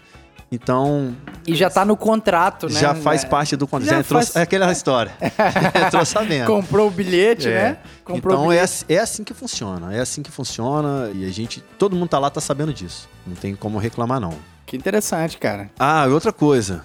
Então, 0.51 1.15
E 1.47 1.55
já 1.55 1.69
tá 1.69 1.85
no 1.85 1.97
contrato, 1.97 2.69
né? 2.69 2.81
já 2.81 2.95
faz 2.95 3.23
parte 3.25 3.55
do 3.55 3.67
contrato. 3.67 3.89
Já 3.91 3.95
Já 3.97 4.01
entrou, 4.01 4.21
faz- 4.23 4.35
É 4.37 4.41
aquela 4.43 4.73
história. 4.73 5.13
Entrou 5.87 6.05
sabendo. 6.07 6.47
Comprou 6.47 6.89
o 6.89 6.91
bilhete, 6.91 7.49
É. 7.49 7.53
né? 7.55 7.77
Comprou 8.03 8.35
então 8.35 8.45
é, 8.47 8.55
bilhete. 8.57 8.65
ass- 8.65 8.85
é 8.89 8.99
assim 8.99 9.23
que 9.25 9.35
funciona. 9.35 9.95
É 9.95 10.01
assim 10.01 10.23
que 10.23 10.31
funciona 10.31 11.11
e 11.15 11.25
a 11.27 11.31
gente, 11.31 11.61
todo 11.79 11.95
mundo 11.95 12.09
tá 12.09 12.19
lá, 12.19 12.31
tá 12.31 12.41
sabendo 12.41 12.73
disso. 12.73 13.09
Não 13.27 13.35
tem 13.37 13.55
como 13.55 13.77
reclamar, 13.79 14.19
não. 14.21 14.33
Que 14.65 14.77
interessante, 14.77 15.37
cara. 15.37 15.71
Ah, 15.79 16.07
e 16.09 16.11
outra 16.11 16.33
coisa. 16.33 16.83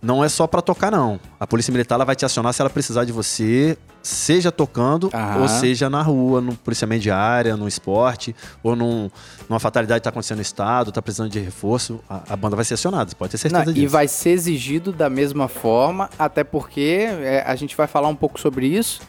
Não 0.00 0.22
é 0.22 0.28
só 0.28 0.46
pra 0.46 0.60
tocar, 0.62 0.90
não. 0.90 1.18
A 1.40 1.46
polícia 1.46 1.72
militar 1.72 1.94
ela 1.96 2.04
vai 2.04 2.14
te 2.14 2.24
acionar 2.24 2.52
se 2.52 2.60
ela 2.60 2.70
precisar 2.70 3.04
de 3.04 3.12
você, 3.12 3.76
seja 4.02 4.52
tocando 4.52 5.10
Aham. 5.12 5.40
ou 5.42 5.48
seja 5.48 5.90
na 5.90 6.00
rua, 6.02 6.40
no 6.40 6.54
policiamento 6.54 7.02
de 7.02 7.10
área, 7.10 7.56
no 7.56 7.66
esporte, 7.66 8.34
ou 8.62 8.76
num, 8.76 9.10
numa 9.48 9.58
fatalidade 9.58 10.00
que 10.00 10.04
tá 10.04 10.10
acontecendo 10.10 10.36
no 10.36 10.42
estado, 10.42 10.92
tá 10.92 11.02
precisando 11.02 11.30
de 11.30 11.40
reforço. 11.40 12.00
A, 12.08 12.34
a 12.34 12.36
banda 12.36 12.54
vai 12.54 12.64
ser 12.64 12.74
acionada, 12.74 13.10
você 13.10 13.16
pode 13.16 13.32
ter 13.32 13.38
certeza 13.38 13.64
Não, 13.64 13.72
disso. 13.72 13.84
e 13.84 13.88
vai 13.88 14.06
ser 14.06 14.30
exigido 14.30 14.92
da 14.92 15.10
mesma 15.10 15.48
forma, 15.48 16.08
até 16.18 16.44
porque 16.44 17.06
é, 17.08 17.42
a 17.46 17.56
gente 17.56 17.76
vai 17.76 17.86
falar 17.86 18.08
um 18.08 18.16
pouco 18.16 18.38
sobre 18.38 18.66
isso, 18.66 19.00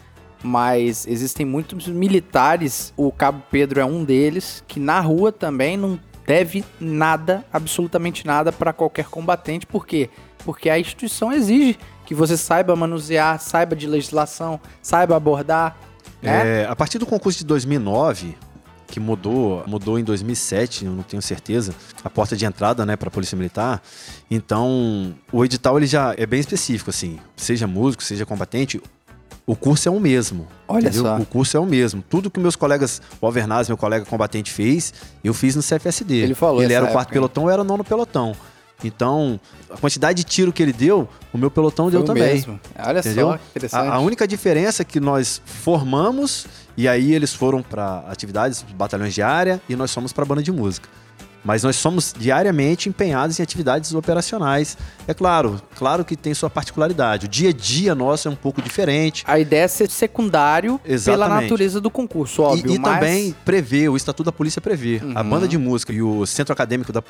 mas 0.42 1.06
existem 1.06 1.46
muitos 1.46 1.86
militares, 1.88 2.92
o 2.96 3.12
Cabo 3.12 3.42
Pedro 3.50 3.80
é 3.80 3.84
um 3.84 4.04
deles, 4.04 4.64
que 4.66 4.80
na 4.80 5.00
rua 5.00 5.30
também 5.30 5.76
não 5.76 5.98
deve 6.26 6.64
nada, 6.80 7.44
absolutamente 7.52 8.26
nada 8.26 8.52
para 8.52 8.72
qualquer 8.72 9.06
combatente, 9.06 9.64
por 9.64 9.86
quê? 9.86 10.10
Porque 10.44 10.70
a 10.70 10.78
instituição 10.78 11.32
exige 11.32 11.78
que 12.06 12.14
você 12.14 12.36
saiba 12.36 12.74
manusear, 12.74 13.40
saiba 13.40 13.76
de 13.76 13.86
legislação, 13.86 14.58
saiba 14.80 15.14
abordar, 15.14 15.76
né? 16.22 16.62
É, 16.62 16.66
a 16.66 16.74
partir 16.74 16.98
do 16.98 17.06
concurso 17.06 17.38
de 17.38 17.44
2009, 17.44 18.36
que 18.86 18.98
mudou, 18.98 19.62
mudou 19.66 19.98
em 19.98 20.04
2007, 20.04 20.86
eu 20.86 20.92
não 20.92 21.02
tenho 21.02 21.22
certeza, 21.22 21.74
a 22.02 22.10
porta 22.10 22.36
de 22.36 22.44
entrada, 22.44 22.84
né, 22.84 22.96
para 22.96 23.08
a 23.08 23.10
Polícia 23.10 23.36
Militar. 23.36 23.82
Então, 24.30 25.14
o 25.30 25.44
edital 25.44 25.76
ele 25.76 25.86
já 25.86 26.14
é 26.16 26.26
bem 26.26 26.40
específico 26.40 26.90
assim, 26.90 27.18
seja 27.36 27.66
músico, 27.66 28.02
seja 28.02 28.24
combatente, 28.24 28.80
o 29.46 29.56
curso 29.56 29.88
é 29.88 29.92
o 29.92 29.98
mesmo. 29.98 30.46
Olha 30.66 30.92
só. 30.92 31.16
O 31.16 31.24
curso 31.24 31.56
é 31.56 31.60
o 31.60 31.64
mesmo. 31.64 32.04
Tudo 32.06 32.30
que 32.30 32.38
meus 32.38 32.54
colegas, 32.54 33.00
o 33.18 33.24
Alvernaz, 33.24 33.66
meu 33.66 33.78
colega 33.78 34.04
combatente 34.04 34.52
fez, 34.52 34.92
eu 35.24 35.32
fiz 35.32 35.56
no 35.56 35.62
CFSD. 35.62 36.16
Ele 36.16 36.34
falou 36.34 36.62
Ele 36.62 36.74
era 36.74 36.84
o 36.84 36.88
quarto 36.88 37.08
época, 37.08 37.14
pelotão, 37.14 37.44
eu 37.44 37.50
era 37.50 37.62
o 37.62 37.64
nono 37.64 37.82
pelotão. 37.82 38.36
Então, 38.84 39.40
a 39.70 39.76
quantidade 39.76 40.18
de 40.18 40.24
tiro 40.24 40.52
que 40.52 40.62
ele 40.62 40.72
deu, 40.72 41.08
o 41.32 41.38
meu 41.38 41.50
pelotão 41.50 41.86
Foi 41.86 41.92
deu 41.92 42.04
também. 42.04 42.34
mesmo. 42.34 42.60
Olha 42.78 43.00
Entendeu? 43.00 43.28
só, 43.28 43.34
interessante. 43.50 43.88
A, 43.88 43.94
a 43.94 43.98
única 43.98 44.26
diferença 44.26 44.82
é 44.82 44.84
que 44.84 45.00
nós 45.00 45.42
formamos 45.44 46.46
e 46.76 46.86
aí 46.86 47.12
eles 47.12 47.34
foram 47.34 47.60
para 47.62 48.04
atividades, 48.08 48.62
batalhões 48.76 49.14
de 49.14 49.22
área 49.22 49.60
e 49.68 49.74
nós 49.74 49.92
fomos 49.92 50.12
para 50.12 50.24
banda 50.24 50.42
de 50.42 50.52
música. 50.52 50.88
Mas 51.44 51.62
nós 51.62 51.76
somos 51.76 52.14
diariamente 52.18 52.88
empenhados 52.88 53.38
em 53.38 53.42
atividades 53.42 53.94
operacionais. 53.94 54.76
É 55.06 55.14
claro, 55.14 55.60
claro 55.76 56.04
que 56.04 56.16
tem 56.16 56.34
sua 56.34 56.50
particularidade. 56.50 57.26
O 57.26 57.28
dia 57.28 57.50
a 57.50 57.52
dia 57.52 57.94
nosso 57.94 58.28
é 58.28 58.30
um 58.30 58.34
pouco 58.36 58.60
diferente. 58.60 59.24
A 59.26 59.38
ideia 59.38 59.62
é 59.62 59.68
ser 59.68 59.88
secundário 59.90 60.78
pela 60.80 60.94
Exatamente. 60.94 61.42
natureza 61.42 61.80
do 61.80 61.90
concurso, 61.90 62.42
óbvio. 62.42 62.72
e 62.72 62.74
e 62.74 62.78
mas... 62.78 62.94
também 62.94 63.34
prevê, 63.44 63.88
o 63.88 63.96
Estatuto 63.96 64.24
da 64.24 64.32
Polícia 64.32 64.60
prevê. 64.60 65.00
A 65.14 65.22
Uhum. 65.22 65.30
banda 65.30 65.48
de 65.48 65.56
música 65.56 65.92
e 65.92 66.02
o 66.02 66.26
centro 66.26 66.52
acadêmico 66.52 66.92
da 66.92 67.02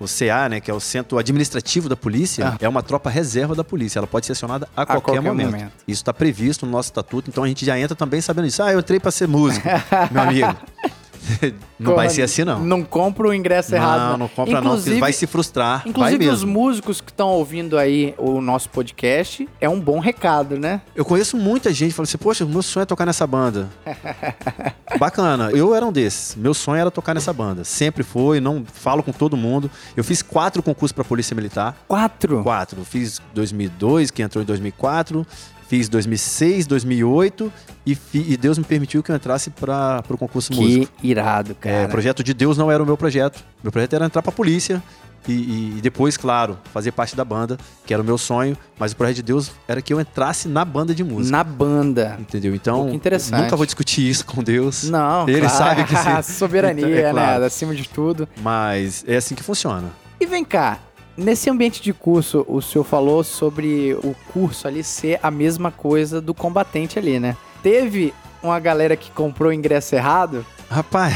o 0.00 0.06
CA, 0.06 0.48
né, 0.48 0.60
que 0.60 0.70
é 0.70 0.74
o 0.74 0.80
centro 0.80 1.16
administrativo 1.18 1.88
da 1.88 1.96
polícia, 1.96 2.48
Ah. 2.48 2.56
é 2.60 2.68
uma 2.68 2.82
tropa 2.82 3.08
reserva 3.08 3.54
da 3.54 3.64
polícia. 3.64 3.98
Ela 3.98 4.06
pode 4.06 4.26
ser 4.26 4.32
acionada 4.32 4.68
a, 4.76 4.84
qualquer, 4.84 5.02
qualquer 5.02 5.20
momento. 5.22 5.50
momento. 5.52 5.72
Isso 5.86 6.02
está 6.02 6.12
previsto 6.12 6.66
no 6.66 6.72
nosso 6.72 6.88
estatuto, 6.90 7.30
então 7.30 7.42
a 7.44 7.48
gente 7.48 7.64
já 7.64 7.78
entra 7.78 7.94
também 7.96 8.20
sabendo 8.20 8.46
isso. 8.46 8.62
Ah, 8.62 8.72
eu 8.72 8.80
entrei 8.80 9.00
para 9.00 9.10
ser 9.10 9.26
músico, 9.28 9.66
meu 10.10 10.22
amigo. 10.22 10.56
Não 11.78 11.94
vai 11.94 12.08
ser 12.08 12.22
assim, 12.22 12.42
não. 12.42 12.60
Não 12.64 12.82
compra 12.82 13.28
o 13.28 13.34
ingresso 13.34 13.74
errado. 13.74 14.12
Não, 14.12 14.18
não 14.18 14.28
compra 14.28 14.54
não, 14.54 14.60
porque 14.62 14.68
Inclusive- 14.68 15.00
vai 15.00 15.12
se 15.12 15.26
frustrar. 15.26 15.82
Inclusive, 15.84 16.28
os 16.28 16.42
músicos 16.42 17.02
que 17.02 17.10
estão 17.10 17.28
ouvindo 17.28 17.76
aí 17.76 18.14
o 18.16 18.40
nosso 18.40 18.70
podcast, 18.70 19.46
é 19.60 19.68
um 19.68 19.78
bom 19.78 19.98
recado, 19.98 20.58
né? 20.58 20.80
Eu 20.94 21.04
conheço 21.04 21.36
muita 21.36 21.72
gente 21.74 21.90
que 21.90 21.94
fala 21.94 22.04
assim, 22.04 22.16
poxa, 22.16 22.46
meu 22.46 22.62
sonho 22.62 22.82
é 22.82 22.86
tocar 22.86 23.04
nessa 23.04 23.26
banda. 23.26 23.68
Bacana. 24.98 25.50
Eu 25.50 25.74
era 25.74 25.84
um 25.84 25.92
desses. 25.92 26.34
Meu 26.34 26.54
sonho 26.54 26.80
era 26.80 26.90
tocar 26.90 27.12
nessa 27.14 27.32
banda. 27.32 27.64
Sempre 27.64 28.02
foi, 28.02 28.40
não 28.40 28.64
falo 28.64 29.02
com 29.02 29.12
todo 29.12 29.36
mundo. 29.36 29.70
Eu 29.96 30.02
fiz 30.04 30.22
quatro 30.22 30.62
concursos 30.62 30.92
pra 30.92 31.04
Polícia 31.04 31.34
Militar. 31.34 31.76
Quatro. 31.86 32.42
Quatro. 32.42 32.84
Fiz 32.84 33.20
2002, 33.34 34.10
que 34.10 34.22
entrou 34.22 34.42
em 34.42 34.46
2004. 34.46 35.26
Fiz 35.68 35.88
2006, 35.88 36.66
2008. 36.66 37.52
E, 37.84 37.94
fi- 37.94 38.24
e 38.28 38.36
Deus 38.36 38.58
me 38.58 38.64
permitiu 38.64 39.02
que 39.02 39.10
eu 39.10 39.16
entrasse 39.16 39.50
para 39.50 40.02
o 40.08 40.18
concurso 40.18 40.52
músico. 40.54 40.86
Que 41.00 41.08
irado, 41.08 41.54
cara. 41.54 41.76
É, 41.76 41.86
o 41.86 41.88
projeto 41.88 42.22
de 42.22 42.32
Deus 42.34 42.56
não 42.58 42.70
era 42.70 42.82
o 42.82 42.86
meu 42.86 42.96
projeto. 42.96 43.42
Meu 43.62 43.70
projeto 43.72 43.94
era 43.94 44.06
entrar 44.06 44.22
pra 44.22 44.32
polícia 44.32 44.82
e, 45.28 45.32
e- 45.76 45.80
depois, 45.80 46.16
claro, 46.16 46.56
fazer 46.72 46.90
parte 46.92 47.14
da 47.16 47.24
banda, 47.24 47.56
que 47.84 47.92
era 47.92 48.02
o 48.02 48.06
meu 48.06 48.16
sonho. 48.18 48.56
Mas 48.78 48.92
o 48.92 48.96
projeto 48.96 49.16
de 49.16 49.22
Deus 49.24 49.50
era 49.68 49.80
que 49.82 49.92
eu 49.92 50.00
entrasse 50.00 50.48
na 50.48 50.64
banda 50.64 50.94
de 50.94 51.02
música. 51.04 51.36
Na 51.36 51.44
banda. 51.44 52.16
Entendeu? 52.20 52.54
Então, 52.54 52.88
que 52.88 52.94
interessante. 52.96 53.42
nunca 53.42 53.56
vou 53.56 53.66
discutir 53.66 54.08
isso 54.08 54.24
com 54.26 54.42
Deus. 54.42 54.84
Não, 54.84 55.28
Ele 55.28 55.40
claro. 55.40 55.56
sabe 55.56 55.84
que 55.84 55.94
sim. 56.22 56.32
Soberania, 56.32 56.86
Então, 56.86 56.98
é 57.08 57.10
claro. 57.12 57.40
né? 57.40 57.46
Acima 57.46 57.74
de 57.74 57.88
tudo. 57.88 58.28
Mas 58.40 59.04
é 59.06 59.16
assim 59.16 59.34
que 59.34 59.42
funciona. 59.42 59.90
E 60.20 60.26
vem 60.26 60.44
cá, 60.44 60.78
nesse 61.16 61.48
ambiente 61.50 61.82
de 61.82 61.92
curso, 61.92 62.44
o 62.48 62.60
senhor 62.60 62.84
falou 62.84 63.22
sobre 63.24 63.94
o 64.02 64.14
curso 64.32 64.66
ali 64.68 64.82
ser 64.84 65.18
a 65.22 65.30
mesma 65.30 65.70
coisa 65.70 66.20
do 66.20 66.34
combatente 66.34 66.98
ali, 66.98 67.18
né? 67.18 67.36
Teve 67.62 68.12
uma 68.42 68.58
galera 68.60 68.96
que 68.96 69.10
comprou 69.10 69.50
o 69.50 69.52
ingresso 69.52 69.94
errado? 69.94 70.44
Rapaz. 70.70 71.14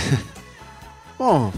Bom, 1.18 1.53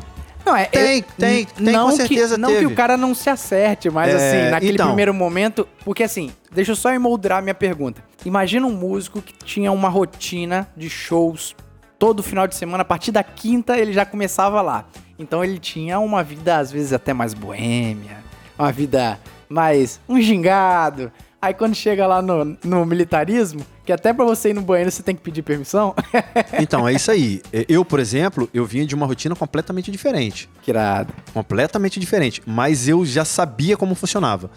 Não, 0.45 0.57
é. 0.57 0.65
Tem, 0.65 0.99
eu- 0.99 1.05
tem, 1.17 1.45
tem, 1.47 1.73
não 1.73 1.91
com 1.91 1.97
certeza 1.97 2.35
que, 2.35 2.41
Não 2.41 2.49
que 2.49 2.55
teve. 2.57 2.67
o 2.67 2.75
cara 2.75 2.97
não 2.97 3.15
se 3.15 3.31
acerte, 3.31 3.89
mas 3.89 4.13
É, 4.13 4.17
assim, 4.41 4.51
naquele 4.51 4.73
então. 4.73 4.89
primeiro 4.89 5.15
momento. 5.15 5.67
Porque 5.85 6.03
assim, 6.03 6.33
deixa 6.53 6.73
eu 6.73 6.77
só 6.77 6.91
emoldrar 6.93 7.39
a 7.39 7.43
minha 7.43 7.55
pergunta. 7.55 8.03
Imagina 8.25 8.67
um 8.67 8.73
músico 8.73 9.23
que 9.23 9.33
tinha 9.45 9.71
uma 9.71 9.89
rotina 9.89 10.69
de 10.77 10.91
shows 10.91 11.55
todo 11.99 12.23
final 12.25 12.49
de 12.49 12.57
semana, 12.57 12.83
a 12.83 12.85
partir 12.85 13.13
da 13.13 13.23
quinta 13.23 13.79
ele 13.79 13.93
já 13.93 14.05
começava 14.05 14.61
lá. 14.61 14.85
Então 15.17 15.45
ele 15.45 15.61
tinha 15.61 16.01
uma 16.01 16.25
vida, 16.25 16.59
às 16.59 16.73
vezes, 16.73 16.93
até 16.93 17.13
mais 17.13 17.33
boêmia, 17.33 18.22
uma 18.63 18.73
vida 18.73 19.19
mais. 19.49 20.01
um 20.09 20.21
gingado. 20.21 21.11
Aí 21.41 21.53
quando 21.53 21.75
chega 21.75 22.07
lá 22.07 22.23
no, 22.23 22.57
no 22.63 22.87
militarismo, 22.87 23.67
que 23.85 23.93
até 23.93 24.13
pra 24.13 24.25
você 24.25 24.51
ir 24.51 24.55
no 24.55 24.63
banheiro 24.63 24.93
você 24.93 25.03
tem 25.03 25.17
que 25.17 25.21
pedir 25.21 25.43
permissão, 25.43 25.93
então 26.63 26.87
é 26.87 26.93
isso 26.93 27.11
aí. 27.11 27.43
Eu, 27.69 27.85
por 27.85 27.99
exemplo, 27.99 28.49
eu 28.55 28.65
vinha 28.65 28.87
de 28.87 28.95
uma 28.95 29.07
rotina 29.07 29.35
completamente 29.35 29.91
diferente. 29.91 30.49
que 30.63 30.71
irado. 30.71 31.13
completamente 31.35 31.99
diferente, 31.99 32.41
mas 32.47 32.87
eu 32.87 33.05
já 33.05 33.25
sabia 33.25 33.77
como 33.77 33.97
funcionava. 33.97 34.49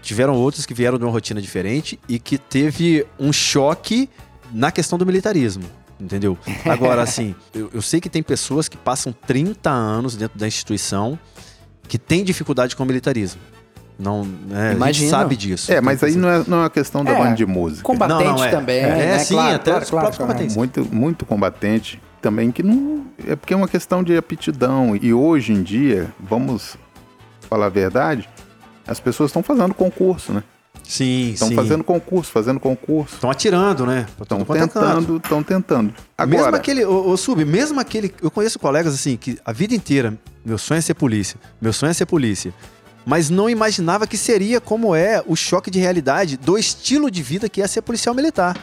Tiveram 0.00 0.34
outros 0.34 0.64
que 0.64 0.72
vieram 0.72 0.96
de 0.96 1.04
uma 1.04 1.12
rotina 1.12 1.42
diferente 1.42 2.00
e 2.08 2.18
que 2.18 2.38
teve 2.38 3.06
um 3.18 3.30
choque 3.32 4.08
na 4.52 4.70
questão 4.72 4.96
do 4.98 5.04
militarismo, 5.04 5.64
entendeu? 6.00 6.38
Agora, 6.64 7.02
assim, 7.02 7.34
eu, 7.52 7.68
eu 7.74 7.82
sei 7.82 8.00
que 8.00 8.08
tem 8.08 8.22
pessoas 8.22 8.68
que 8.68 8.76
passam 8.78 9.12
30 9.12 9.68
anos 9.68 10.16
dentro 10.16 10.38
da 10.38 10.46
instituição 10.46 11.18
que 11.86 11.98
têm 11.98 12.24
dificuldade 12.24 12.74
com 12.76 12.82
o 12.82 12.86
militarismo. 12.86 13.40
Não, 13.98 14.24
né, 14.24 14.76
a 14.78 14.92
gente 14.92 15.08
sabe 15.08 15.36
disso. 15.36 15.72
É, 15.72 15.80
mas 15.80 16.02
aí 16.02 16.16
não 16.16 16.28
é, 16.28 16.44
não 16.46 16.58
é 16.58 16.60
uma 16.62 16.70
questão 16.70 17.02
da 17.02 17.12
É, 17.12 17.18
banda 17.18 17.34
de 17.34 17.46
música. 17.46 17.82
Combatente 17.82 18.24
Não, 18.24 18.36
não, 18.36 18.44
é. 18.44 18.50
também. 18.50 18.80
É, 18.80 18.94
né? 18.94 19.18
sim, 19.18 19.38
até 19.38 19.78
os 19.78 19.88
próprios 19.88 20.18
combatentes. 20.18 20.54
Muito, 20.54 20.84
muito 20.94 21.24
combatente 21.24 22.00
também 22.20 22.50
que 22.50 22.62
não. 22.62 23.06
É 23.26 23.34
porque 23.34 23.54
é 23.54 23.56
uma 23.56 23.68
questão 23.68 24.02
de 24.02 24.14
aptidão. 24.16 24.94
E 25.00 25.14
hoje 25.14 25.52
em 25.52 25.62
dia, 25.62 26.12
vamos 26.20 26.76
falar 27.48 27.66
a 27.66 27.70
verdade, 27.70 28.28
as 28.86 29.00
pessoas 29.00 29.30
estão 29.30 29.42
fazendo 29.42 29.72
concurso, 29.72 30.32
né? 30.32 30.42
Sim, 30.82 31.30
Estão 31.30 31.50
fazendo 31.50 31.82
concurso, 31.82 32.30
fazendo 32.30 32.60
concurso. 32.60 33.14
Estão 33.14 33.30
atirando, 33.30 33.84
né? 33.84 34.06
Estão 34.20 34.40
é 34.40 34.58
tentando, 34.58 35.16
estão 35.16 35.42
tentando. 35.42 35.92
mesmo 36.26 36.38
Agora, 36.38 36.56
aquele, 36.56 36.84
ô, 36.84 37.08
ô, 37.08 37.16
Sub, 37.16 37.44
mesmo 37.44 37.80
aquele. 37.80 38.14
Eu 38.22 38.30
conheço 38.30 38.58
colegas 38.58 38.94
assim 38.94 39.16
que 39.16 39.38
a 39.44 39.52
vida 39.52 39.74
inteira, 39.74 40.16
meu 40.46 40.56
sonho 40.58 40.78
é 40.78 40.80
ser 40.80 40.94
polícia, 40.94 41.38
meu 41.60 41.72
sonho 41.72 41.90
é 41.90 41.92
ser 41.92 42.06
polícia. 42.06 42.54
Mas 43.04 43.30
não 43.30 43.48
imaginava 43.50 44.06
que 44.06 44.16
seria 44.16 44.60
como 44.60 44.94
é 44.94 45.22
o 45.26 45.36
choque 45.36 45.70
de 45.70 45.78
realidade 45.78 46.36
do 46.36 46.56
estilo 46.58 47.10
de 47.10 47.22
vida 47.22 47.48
que 47.48 47.60
é 47.62 47.66
ser 47.66 47.82
policial 47.82 48.14
militar. 48.14 48.56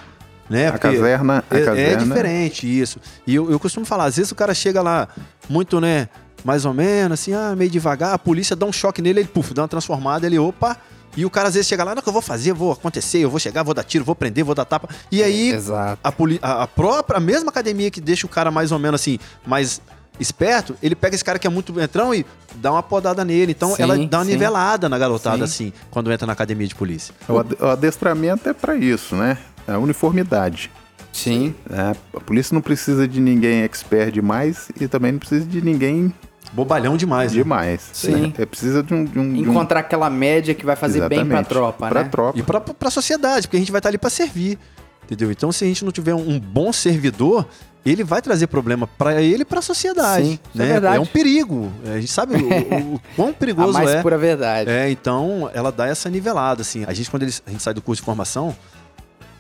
Né? 0.50 0.68
a 0.68 0.72
Porque 0.74 0.88
caserna, 0.88 1.44
a 1.50 1.56
é, 1.56 1.94
é 1.94 1.96
diferente 1.96 2.82
isso. 2.82 3.00
E 3.26 3.36
eu, 3.36 3.50
eu 3.50 3.60
costumo 3.60 3.86
falar, 3.86 4.06
às 4.06 4.18
vezes 4.18 4.32
o 4.32 4.36
cara 4.36 4.54
chega 4.54 4.82
lá 4.82 5.08
muito, 5.50 5.80
né, 5.80 6.10
mais 6.44 6.66
ou 6.66 6.74
menos, 6.74 7.20
assim, 7.20 7.34
ah, 7.34 7.56
meio 7.56 7.70
devagar, 7.70 8.14
a 8.14 8.20
polícia 8.20 8.54
dá 8.56 8.66
um 8.66 8.74
choque 8.74 9.02
nele, 9.02 9.22
ele, 9.22 9.30
puf, 9.30 9.54
dá 9.54 9.62
uma 9.62 9.68
transformada, 9.68 10.26
ele, 10.26 10.38
opa. 10.38 10.76
E 11.16 11.24
o 11.26 11.30
cara 11.30 11.48
às 11.48 11.54
vezes 11.54 11.68
chega 11.70 11.84
lá, 11.84 11.94
não, 11.96 12.02
que 12.02 12.10
eu 12.10 12.14
vou 12.14 12.22
fazer, 12.22 12.52
vou 12.54 12.72
acontecer, 12.74 13.20
eu 13.20 13.30
vou 13.30 13.40
chegar, 13.40 13.64
vou 13.64 13.74
dar 13.74 13.84
tiro, 13.84 14.04
vou 14.04 14.16
prender, 14.16 14.44
vou 14.44 14.56
dar 14.56 14.66
tapa. 14.66 14.90
E 15.12 15.24
aí, 15.24 15.54
a, 15.72 15.98
a- 16.04 16.64
a 16.64 16.68
própria, 16.68 17.18
a 17.18 17.20
mesma 17.22 17.50
academia 17.50 17.90
que 17.92 18.02
deixa 18.02 18.26
o 18.26 18.30
cara 18.30 18.50
mais 18.52 18.72
ou 18.72 18.80
menos 18.80 19.00
assim, 19.00 19.20
mais 19.46 19.80
esperto, 20.20 20.76
ele 20.82 20.96
pega 20.96 21.16
esse 21.16 21.24
cara 21.24 21.40
que 21.40 21.48
é 21.48 21.50
muito 21.50 21.80
entrão 21.80 22.14
e 22.14 22.26
dá 22.56 22.72
uma 22.72 22.84
podada 22.84 23.24
nele. 23.26 23.52
Então 23.52 23.76
Sim, 23.76 23.84
ela 23.84 23.98
dá 24.08 24.20
uma 24.20 24.26
sim. 24.26 24.32
nivelada 24.32 24.88
na 24.88 24.98
garotada, 24.98 25.38
Sim. 25.38 25.44
assim, 25.44 25.74
quando 25.92 26.12
entra 26.12 26.26
na 26.28 26.34
academia 26.34 26.68
de 26.68 26.76
polícia. 26.76 27.14
O 27.28 27.40
ad- 27.40 27.56
o 27.60 27.66
adestramento 27.66 28.48
é 28.50 28.54
para 28.54 28.76
isso, 28.76 29.16
né? 29.16 29.38
É 29.68 29.74
a 29.74 29.80
uniformidade. 29.80 30.72
Sim. 31.12 31.54
né? 31.70 31.96
A 32.16 32.20
polícia 32.20 32.54
não 32.54 32.62
precisa 32.62 33.08
de 33.08 33.20
ninguém 33.20 33.62
expert 33.62 34.12
demais 34.12 34.70
e 34.80 34.88
também 34.88 35.12
não 35.12 35.20
precisa 35.20 35.46
de 35.46 35.62
ninguém 35.62 36.12
Bobalhão 36.52 36.96
demais, 36.98 37.32
né? 37.32 37.38
demais. 37.42 37.82
Sim. 37.94 38.32
É, 38.38 38.46
precisa 38.46 38.84
de 38.84 38.94
um. 38.94 39.06
De 39.06 39.18
um, 39.20 39.34
de 39.34 39.40
um- 39.48 39.52
Encontrar 39.52 39.80
aquela 39.80 40.08
média 40.10 40.54
que 40.54 40.64
vai 40.66 40.76
fazer 40.76 41.00
bem 41.02 41.10
pra 41.10 41.18
Exatamente. 41.40 41.48
tropa, 41.50 41.88
Pra 41.90 42.04
né? 42.04 42.10
tropa. 42.10 42.38
E 42.40 42.44
pra, 42.44 42.62
pra 42.62 42.90
sociedade, 42.92 43.48
porque 43.48 43.58
a 43.58 43.60
gente 43.60 43.72
vai 43.72 43.80
estar 43.80 43.90
ali 43.90 43.98
pra 43.98 44.10
servir. 44.10 44.60
Entendeu? 45.06 45.32
Então, 45.32 45.52
se 45.52 45.64
a 45.64 45.68
gente 45.68 45.84
não 45.86 45.92
tiver 45.92 46.14
um, 46.14 46.30
um 46.36 46.40
bom 46.40 46.72
servidor, 46.72 47.46
ele 47.86 48.04
vai 48.04 48.22
trazer 48.22 48.48
problema 48.48 48.88
pra 48.88 49.22
ele 49.22 49.42
e 49.42 49.46
pra 49.46 49.62
sociedade. 49.62 50.26
Sim, 50.26 50.40
é 50.56 50.58
né? 50.58 50.66
verdade. 50.66 51.00
um 51.00 51.06
perigo. 51.06 51.72
A 51.86 52.00
gente 52.00 52.12
sabe 52.12 52.36
o, 52.36 52.48
o- 52.48 52.96
o 52.96 53.02
quão 53.16 53.30
A 53.30 53.34
perigoso 53.34 53.74
mais 53.74 53.90
é. 53.92 54.02
pura 54.02 54.18
verdade. 54.18 54.70
É, 54.70 54.90
então 54.90 55.50
ela 55.54 55.72
dá 55.72 55.88
essa 55.88 56.10
nivelada, 56.10 56.62
assim. 56.62 56.86
A 56.88 56.94
gente, 56.94 57.10
quando 57.12 57.24
eles- 57.24 57.44
a 57.46 57.52
gente 57.52 57.62
sai 57.62 57.74
do 57.74 57.82
curso 57.82 58.02
de 58.02 58.06
formação, 58.06 58.56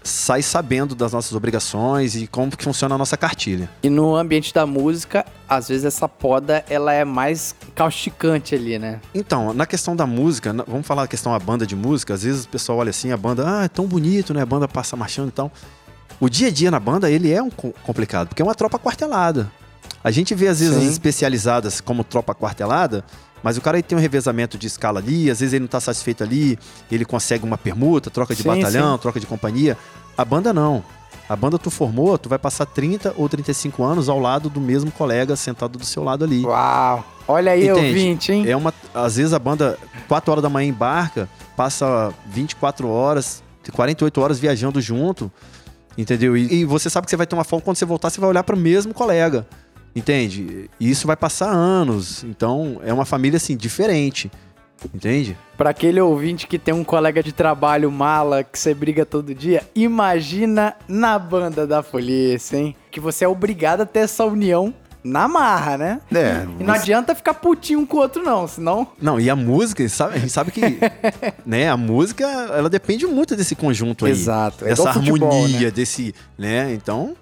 sai 0.04 0.42
sabendo 0.42 0.94
das 0.94 1.14
nossas 1.14 1.32
obrigações 1.34 2.16
e 2.16 2.28
como 2.28 2.52
que 2.56 2.64
funciona 2.64 2.96
a 2.96 2.98
nossa 2.98 3.16
cartilha. 3.16 3.70
E 3.82 3.90
no 3.90 4.16
ambiente 4.16 4.54
da 4.54 4.66
música, 4.66 5.26
às 5.48 5.70
vezes 5.70 5.86
essa 5.86 6.10
poda, 6.10 6.64
ela 6.70 6.92
é 6.94 7.06
mais 7.06 7.56
causticante 7.74 8.54
ali, 8.56 8.78
né? 8.78 9.00
Então, 9.16 9.54
na 9.54 9.66
questão 9.66 9.96
da 9.96 10.06
música, 10.06 10.54
vamos 10.68 10.86
falar 10.86 11.04
a 11.04 11.08
questão 11.08 11.32
da 11.32 11.40
banda 11.40 11.66
de 11.66 11.76
música, 11.76 12.14
às 12.14 12.24
vezes 12.24 12.44
o 12.46 12.50
pessoal 12.50 12.80
olha 12.80 12.90
assim, 12.90 13.12
a 13.12 13.18
banda, 13.18 13.44
ah, 13.48 13.64
é 13.64 13.68
tão 13.68 13.86
bonito, 13.86 14.34
né? 14.34 14.42
A 14.42 14.46
banda 14.46 14.68
passa 14.68 14.96
marchando 14.98 15.30
e 15.30 15.32
tal. 15.32 15.52
O 16.20 16.30
dia 16.30 16.48
a 16.48 16.52
dia 16.52 16.70
na 16.70 16.80
banda, 16.80 17.10
ele 17.10 17.32
é 17.32 17.42
um 17.42 17.50
co- 17.50 17.74
complicado, 17.84 18.28
porque 18.30 18.42
é 18.42 18.46
uma 18.46 18.56
tropa 18.56 18.78
quartelada. 18.78 19.52
A 20.04 20.12
gente 20.12 20.36
vê, 20.36 20.48
às 20.50 20.60
vezes, 20.60 20.76
Sim. 20.76 20.86
as 20.86 20.92
especializadas 20.92 21.80
como 21.80 22.04
tropa 22.04 22.36
quartelada, 22.36 23.04
mas 23.44 23.58
o 23.58 23.62
cara 23.62 23.78
aí 23.78 23.84
tem 23.84 23.98
um 23.98 24.02
revezamento 24.02 24.58
de 24.58 24.66
escala 24.68 25.00
ali, 25.00 25.30
às 25.30 25.42
vezes 25.42 25.54
ele 25.54 25.62
não 25.62 25.68
tá 25.68 25.80
satisfeito 25.80 26.24
ali, 26.24 26.58
ele 26.90 27.04
consegue 27.04 27.44
uma 27.44 27.58
permuta, 27.58 28.10
troca 28.10 28.34
de 28.34 28.42
Sim, 28.42 28.48
batalhão, 28.48 28.98
troca 28.98 29.20
de 29.20 29.28
companhia. 29.28 29.78
A 30.18 30.24
banda 30.24 30.54
não. 30.54 30.84
A 31.28 31.36
banda 31.36 31.58
tu 31.58 31.70
formou, 31.70 32.18
tu 32.18 32.28
vai 32.30 32.38
passar 32.38 32.66
30 32.66 33.14
ou 33.18 33.30
35 33.30 33.84
anos 33.84 34.10
ao 34.10 34.20
lado 34.20 34.50
do 34.50 34.60
mesmo 34.60 34.92
colega 34.92 35.36
sentado 35.36 35.78
do 35.78 35.86
seu 35.86 36.04
lado 36.04 36.24
ali. 36.24 36.44
Uau! 36.46 37.04
Olha 37.28 37.54
aí, 37.54 37.70
Entende? 37.70 37.88
ouvinte, 37.88 38.32
hein? 38.32 38.46
É 38.48 38.56
uma. 38.56 38.74
Às 38.94 39.16
vezes 39.16 39.34
a 39.34 39.40
banda, 39.40 39.78
4 40.08 40.32
horas 40.32 40.42
da 40.42 40.50
manhã 40.50 40.68
embarca, 40.68 41.30
passa 41.56 42.14
24 42.28 42.88
horas, 42.90 43.42
48 43.72 44.22
horas 44.22 44.40
viajando 44.40 44.82
junto, 44.82 45.32
entendeu? 45.98 46.36
E, 46.36 46.54
e 46.54 46.66
você 46.66 46.90
sabe 46.90 47.06
que 47.06 47.12
você 47.12 47.18
vai 47.18 47.26
ter 47.26 47.36
uma 47.36 47.46
folga 47.46 47.64
quando 47.64 47.78
você 47.78 47.86
voltar, 47.86 48.10
você 48.10 48.20
vai 48.20 48.30
olhar 48.30 48.44
para 48.44 48.56
o 48.56 48.60
mesmo 48.60 48.94
colega, 48.94 49.48
entende? 49.96 50.70
E 50.80 50.90
isso 50.90 51.08
vai 51.08 51.16
passar 51.16 51.50
anos. 51.50 52.24
Então 52.24 52.80
é 52.84 52.94
uma 52.94 53.06
família 53.06 53.38
assim, 53.38 53.56
diferente, 53.56 54.32
entende? 54.94 55.38
Pra 55.58 55.70
aquele 55.70 56.02
ouvinte 56.02 56.48
que 56.48 56.60
tem 56.60 56.74
um 56.74 56.84
colega 56.84 57.22
de 57.24 57.32
trabalho 57.32 57.92
mala, 57.92 58.44
que 58.44 58.58
você 58.58 58.74
briga 58.74 59.06
todo 59.06 59.34
dia, 59.34 59.64
imagina 59.76 60.76
na 60.88 61.18
banda 61.18 61.66
da 61.68 61.82
polícia, 61.84 62.58
hein? 62.58 62.76
Que 62.92 63.00
você 63.00 63.26
é 63.26 63.28
obrigado 63.28 63.82
a 63.82 63.86
ter 63.86 64.00
essa 64.00 64.26
união 64.26 64.74
na 65.04 65.28
marra, 65.28 65.78
né? 65.78 66.00
É, 66.14 66.46
E 66.60 66.64
não 66.64 66.74
adianta 66.74 67.14
ficar 67.14 67.34
putinho 67.34 67.80
um 67.82 67.86
com 67.86 67.98
o 67.98 68.00
outro, 68.00 68.24
não, 68.24 68.48
senão. 68.48 68.88
Não, 69.02 69.20
e 69.20 69.30
a 69.30 69.36
música, 69.36 69.88
sabe, 69.90 70.16
a 70.16 70.20
gente 70.20 70.32
sabe 70.32 70.50
que 70.52 70.62
né, 71.46 71.70
a 71.70 71.76
música, 71.76 72.24
ela 72.26 72.70
depende 72.70 73.06
muito 73.06 73.36
desse 73.36 73.54
conjunto 73.54 74.06
aí. 74.06 74.12
Exato, 74.12 74.64
é 74.64 74.70
Dessa 74.70 74.82
igual 74.82 74.94
futebol, 74.94 75.30
harmonia, 75.30 75.60
né? 75.68 75.72
desse, 75.72 76.16
né? 76.38 76.74
Então, 76.74 77.18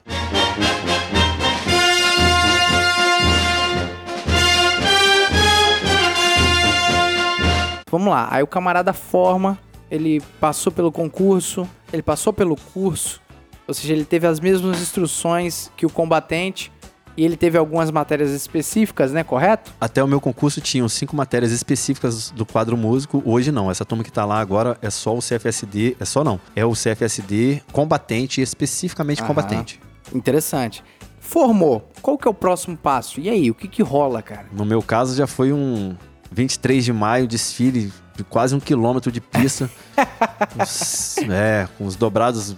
Vamos 7.91 8.07
lá, 8.07 8.29
aí 8.31 8.41
o 8.41 8.47
camarada 8.47 8.93
forma, 8.93 9.59
ele 9.89 10.21
passou 10.39 10.71
pelo 10.71 10.91
concurso, 10.91 11.67
ele 11.91 12.01
passou 12.01 12.31
pelo 12.31 12.55
curso, 12.55 13.21
ou 13.67 13.73
seja, 13.73 13.93
ele 13.93 14.05
teve 14.05 14.25
as 14.25 14.39
mesmas 14.39 14.81
instruções 14.81 15.69
que 15.75 15.85
o 15.85 15.89
combatente, 15.89 16.71
E 17.17 17.25
ele 17.25 17.35
teve 17.35 17.57
algumas 17.57 17.91
matérias 17.91 18.31
específicas, 18.31 19.11
né? 19.11 19.21
Correto? 19.21 19.73
Até 19.81 20.01
o 20.01 20.07
meu 20.07 20.21
concurso 20.21 20.61
tinham 20.61 20.87
cinco 20.87 21.13
matérias 21.13 21.51
específicas 21.51 22.31
do 22.31 22.45
quadro 22.45 22.77
músico. 22.77 23.21
Hoje 23.25 23.51
não. 23.51 23.69
Essa 23.69 23.83
turma 23.83 24.01
que 24.01 24.11
tá 24.11 24.23
lá 24.23 24.39
agora 24.39 24.77
é 24.81 24.89
só 24.89 25.13
o 25.13 25.19
CFSD. 25.19 25.97
É 25.99 26.05
só 26.05 26.23
não. 26.23 26.39
É 26.55 26.65
o 26.65 26.71
CFSD 26.71 27.61
combatente, 27.73 28.39
especificamente 28.41 29.19
Aham. 29.19 29.27
combatente. 29.27 29.81
Interessante. 30.15 30.81
Formou. 31.19 31.89
Qual 32.01 32.17
que 32.17 32.25
é 32.25 32.31
o 32.31 32.33
próximo 32.33 32.77
passo? 32.77 33.19
E 33.19 33.29
aí, 33.29 33.51
o 33.51 33.53
que 33.53 33.67
que 33.67 33.83
rola, 33.83 34.21
cara? 34.21 34.45
No 34.53 34.63
meu 34.63 34.81
caso, 34.81 35.13
já 35.13 35.27
foi 35.27 35.51
um 35.51 35.93
23 36.31 36.83
de 36.85 36.93
maio, 36.93 37.27
desfile 37.27 37.91
de 38.15 38.23
quase 38.23 38.55
um 38.55 38.59
quilômetro 38.59 39.11
de 39.11 39.19
pista. 39.21 39.69
Os- 40.61 41.17
é, 41.29 41.67
com 41.77 41.85
os 41.85 41.95
dobrados 41.95 42.55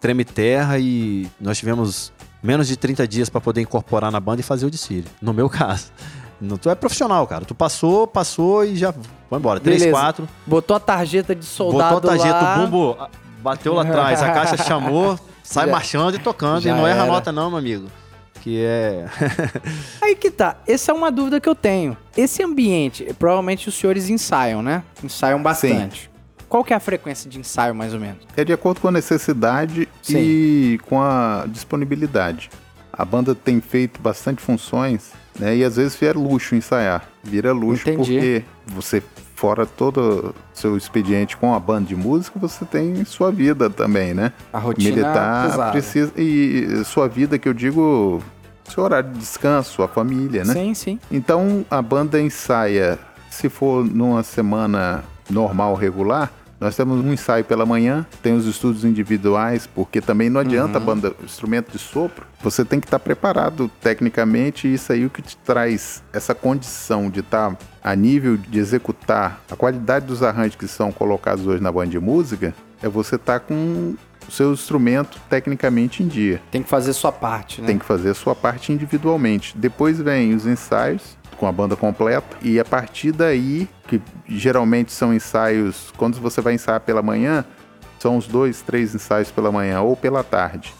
treme 0.00 0.24
terra 0.24 0.78
e 0.78 1.28
nós 1.40 1.58
tivemos 1.58 2.12
menos 2.42 2.66
de 2.66 2.76
30 2.76 3.06
dias 3.06 3.28
para 3.28 3.40
poder 3.40 3.60
incorporar 3.60 4.10
na 4.10 4.18
banda 4.20 4.40
e 4.40 4.44
fazer 4.44 4.66
o 4.66 4.70
desfile. 4.70 5.06
No 5.20 5.32
meu 5.32 5.48
caso. 5.48 5.86
Não, 6.40 6.56
tu 6.56 6.68
é 6.68 6.74
profissional, 6.74 7.24
cara. 7.26 7.44
Tu 7.44 7.54
passou, 7.54 8.06
passou 8.06 8.64
e 8.64 8.76
já 8.76 8.92
foi 9.28 9.38
embora. 9.38 9.60
Três, 9.60 9.78
Beleza. 9.80 9.96
quatro. 9.98 10.28
Botou 10.44 10.76
a 10.76 10.80
tarjeta 10.80 11.34
de 11.36 11.44
soldado 11.44 11.94
Botou 11.94 12.10
a 12.10 12.16
tarjeta, 12.16 12.40
lá. 12.42 12.54
o 12.56 12.66
bumbo 12.66 12.98
bateu 13.40 13.74
lá 13.74 13.82
atrás, 13.86 14.20
a 14.22 14.32
caixa 14.32 14.56
chamou, 14.56 15.16
sai 15.44 15.66
Já- 15.66 15.72
marchando 15.72 16.16
e 16.16 16.18
tocando. 16.18 16.60
já 16.62 16.70
e 16.70 16.74
não 16.74 16.84
erra 16.86 17.02
a 17.02 17.04
era. 17.04 17.12
nota, 17.12 17.30
não, 17.30 17.48
meu 17.48 17.58
amigo. 17.58 17.86
Que 18.42 18.60
é. 18.60 19.06
Aí 20.02 20.16
que 20.16 20.28
tá. 20.28 20.56
Essa 20.66 20.90
é 20.90 20.94
uma 20.94 21.12
dúvida 21.12 21.40
que 21.40 21.48
eu 21.48 21.54
tenho. 21.54 21.96
Esse 22.16 22.42
ambiente, 22.42 23.14
provavelmente 23.16 23.68
os 23.68 23.74
senhores 23.76 24.10
ensaiam, 24.10 24.60
né? 24.60 24.82
Ensaiam 25.02 25.40
bastante. 25.40 26.10
Qual 26.48 26.64
que 26.64 26.72
é 26.72 26.76
a 26.76 26.80
frequência 26.80 27.30
de 27.30 27.38
ensaio, 27.38 27.72
mais 27.72 27.94
ou 27.94 28.00
menos? 28.00 28.26
É 28.36 28.44
de 28.44 28.52
acordo 28.52 28.80
com 28.80 28.88
a 28.88 28.90
necessidade 28.90 29.88
Sim. 30.02 30.18
e 30.18 30.80
com 30.88 31.00
a 31.00 31.44
disponibilidade. 31.48 32.50
A 32.92 33.04
banda 33.04 33.32
tem 33.32 33.60
feito 33.60 34.02
bastante 34.02 34.42
funções, 34.42 35.12
né? 35.38 35.56
E 35.56 35.64
às 35.64 35.76
vezes 35.76 35.96
vira 35.96 36.18
luxo 36.18 36.56
ensaiar. 36.56 37.08
Vira 37.22 37.52
luxo 37.52 37.88
Entendi. 37.88 37.96
porque 37.96 38.44
você, 38.66 39.02
fora 39.42 39.66
todo 39.66 39.98
o 40.28 40.34
seu 40.54 40.76
expediente 40.76 41.36
com 41.36 41.52
a 41.52 41.58
banda 41.58 41.88
de 41.88 41.96
música, 41.96 42.38
você 42.38 42.64
tem 42.64 43.04
sua 43.04 43.32
vida 43.32 43.68
também, 43.68 44.14
né? 44.14 44.32
A 44.52 44.58
rotina 44.60 44.94
Militar 44.94 45.50
pesada. 45.50 45.70
precisa. 45.72 46.12
E 46.16 46.84
sua 46.84 47.08
vida 47.08 47.36
que 47.36 47.48
eu 47.48 47.52
digo, 47.52 48.22
seu 48.64 48.84
horário 48.84 49.10
de 49.10 49.18
descanso, 49.18 49.72
sua 49.72 49.88
família, 49.88 50.44
né? 50.44 50.52
Sim, 50.52 50.74
sim. 50.74 51.00
Então 51.10 51.66
a 51.68 51.82
banda 51.82 52.20
ensaia, 52.20 52.96
se 53.28 53.48
for 53.48 53.84
numa 53.84 54.22
semana 54.22 55.02
normal, 55.28 55.74
regular, 55.74 56.30
nós 56.62 56.76
temos 56.76 57.04
um 57.04 57.12
ensaio 57.12 57.44
pela 57.44 57.66
manhã, 57.66 58.06
tem 58.22 58.34
os 58.34 58.46
estudos 58.46 58.84
individuais, 58.84 59.66
porque 59.66 60.00
também 60.00 60.30
não 60.30 60.40
adianta 60.40 60.78
a 60.78 60.80
banda, 60.80 61.12
instrumento 61.24 61.72
de 61.72 61.78
sopro, 61.78 62.24
você 62.40 62.64
tem 62.64 62.78
que 62.78 62.86
estar 62.86 63.00
preparado 63.00 63.68
tecnicamente, 63.80 64.68
e 64.68 64.74
isso 64.74 64.92
aí 64.92 65.02
é 65.02 65.06
o 65.06 65.10
que 65.10 65.20
te 65.20 65.36
traz 65.38 66.04
essa 66.12 66.36
condição 66.36 67.10
de 67.10 67.18
estar 67.18 67.58
a 67.82 67.96
nível 67.96 68.36
de 68.36 68.60
executar 68.60 69.40
a 69.50 69.56
qualidade 69.56 70.06
dos 70.06 70.22
arranjos 70.22 70.54
que 70.54 70.68
são 70.68 70.92
colocados 70.92 71.44
hoje 71.48 71.60
na 71.60 71.72
banda 71.72 71.90
de 71.90 71.98
música, 71.98 72.54
é 72.80 72.88
você 72.88 73.16
estar 73.16 73.40
com 73.40 73.96
o 74.28 74.30
seu 74.30 74.52
instrumento 74.52 75.18
tecnicamente 75.28 76.00
em 76.00 76.06
dia. 76.06 76.40
Tem 76.52 76.62
que 76.62 76.68
fazer 76.68 76.92
sua 76.92 77.10
parte, 77.10 77.60
né? 77.60 77.66
Tem 77.66 77.78
que 77.78 77.84
fazer 77.84 78.10
a 78.10 78.14
sua 78.14 78.36
parte 78.36 78.72
individualmente. 78.72 79.58
Depois 79.58 80.00
vem 80.00 80.32
os 80.32 80.46
ensaios 80.46 81.16
com 81.42 81.48
a 81.48 81.50
banda 81.50 81.74
completa 81.74 82.36
e 82.40 82.60
a 82.60 82.64
partir 82.64 83.10
daí, 83.10 83.68
que 83.88 84.00
geralmente 84.28 84.92
são 84.92 85.12
ensaios, 85.12 85.92
quando 85.96 86.20
você 86.20 86.40
vai 86.40 86.54
ensaiar 86.54 86.78
pela 86.78 87.02
manhã, 87.02 87.44
são 87.98 88.16
os 88.16 88.28
dois, 88.28 88.62
três 88.62 88.94
ensaios 88.94 89.28
pela 89.32 89.50
manhã 89.50 89.80
ou 89.80 89.96
pela 89.96 90.22
tarde. 90.22 90.72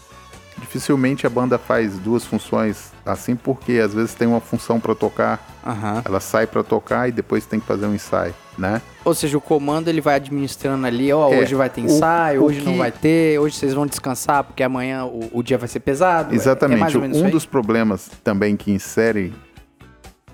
Dificilmente 0.57 1.27
a 1.27 1.29
banda 1.29 1.57
faz 1.57 1.97
duas 1.99 2.23
funções 2.23 2.93
assim, 3.05 3.35
porque 3.35 3.73
às 3.73 3.93
vezes 3.93 4.13
tem 4.13 4.25
uma 4.25 4.39
função 4.39 4.79
para 4.79 4.95
tocar, 4.95 5.45
Aham. 5.67 6.01
ela 6.05 6.21
sai 6.21 6.47
para 6.47 6.63
tocar 6.63 7.09
e 7.09 7.11
depois 7.11 7.45
tem 7.45 7.59
que 7.59 7.65
fazer 7.65 7.85
um 7.85 7.93
ensaio, 7.93 8.33
né? 8.57 8.81
Ou 9.03 9.13
seja, 9.13 9.37
o 9.37 9.41
comando 9.41 9.89
ele 9.89 9.99
vai 9.99 10.15
administrando 10.15 10.87
ali, 10.87 11.11
ó, 11.11 11.29
É, 11.33 11.39
hoje 11.39 11.55
vai 11.55 11.69
ter 11.69 11.81
o- 11.81 11.85
ensaio, 11.85 12.41
o 12.41 12.45
hoje 12.45 12.61
não 12.61 12.71
que- 12.71 12.77
vai 12.77 12.91
ter, 12.91 13.37
hoje 13.37 13.57
vocês 13.57 13.73
vão 13.73 13.85
descansar 13.85 14.45
porque 14.45 14.63
amanhã 14.63 15.03
o, 15.03 15.29
o 15.33 15.43
dia 15.43 15.57
vai 15.57 15.67
ser 15.67 15.81
pesado. 15.81 16.29
É- 16.31 16.33
É, 16.33 16.35
Exatamente. 16.37 16.97
menos 16.97 17.17
isso 17.17 17.25
um 17.25 17.29
dos 17.29 17.45
problemas 17.45 18.09
também 18.23 18.55
que 18.55 18.71
insere 18.71 19.33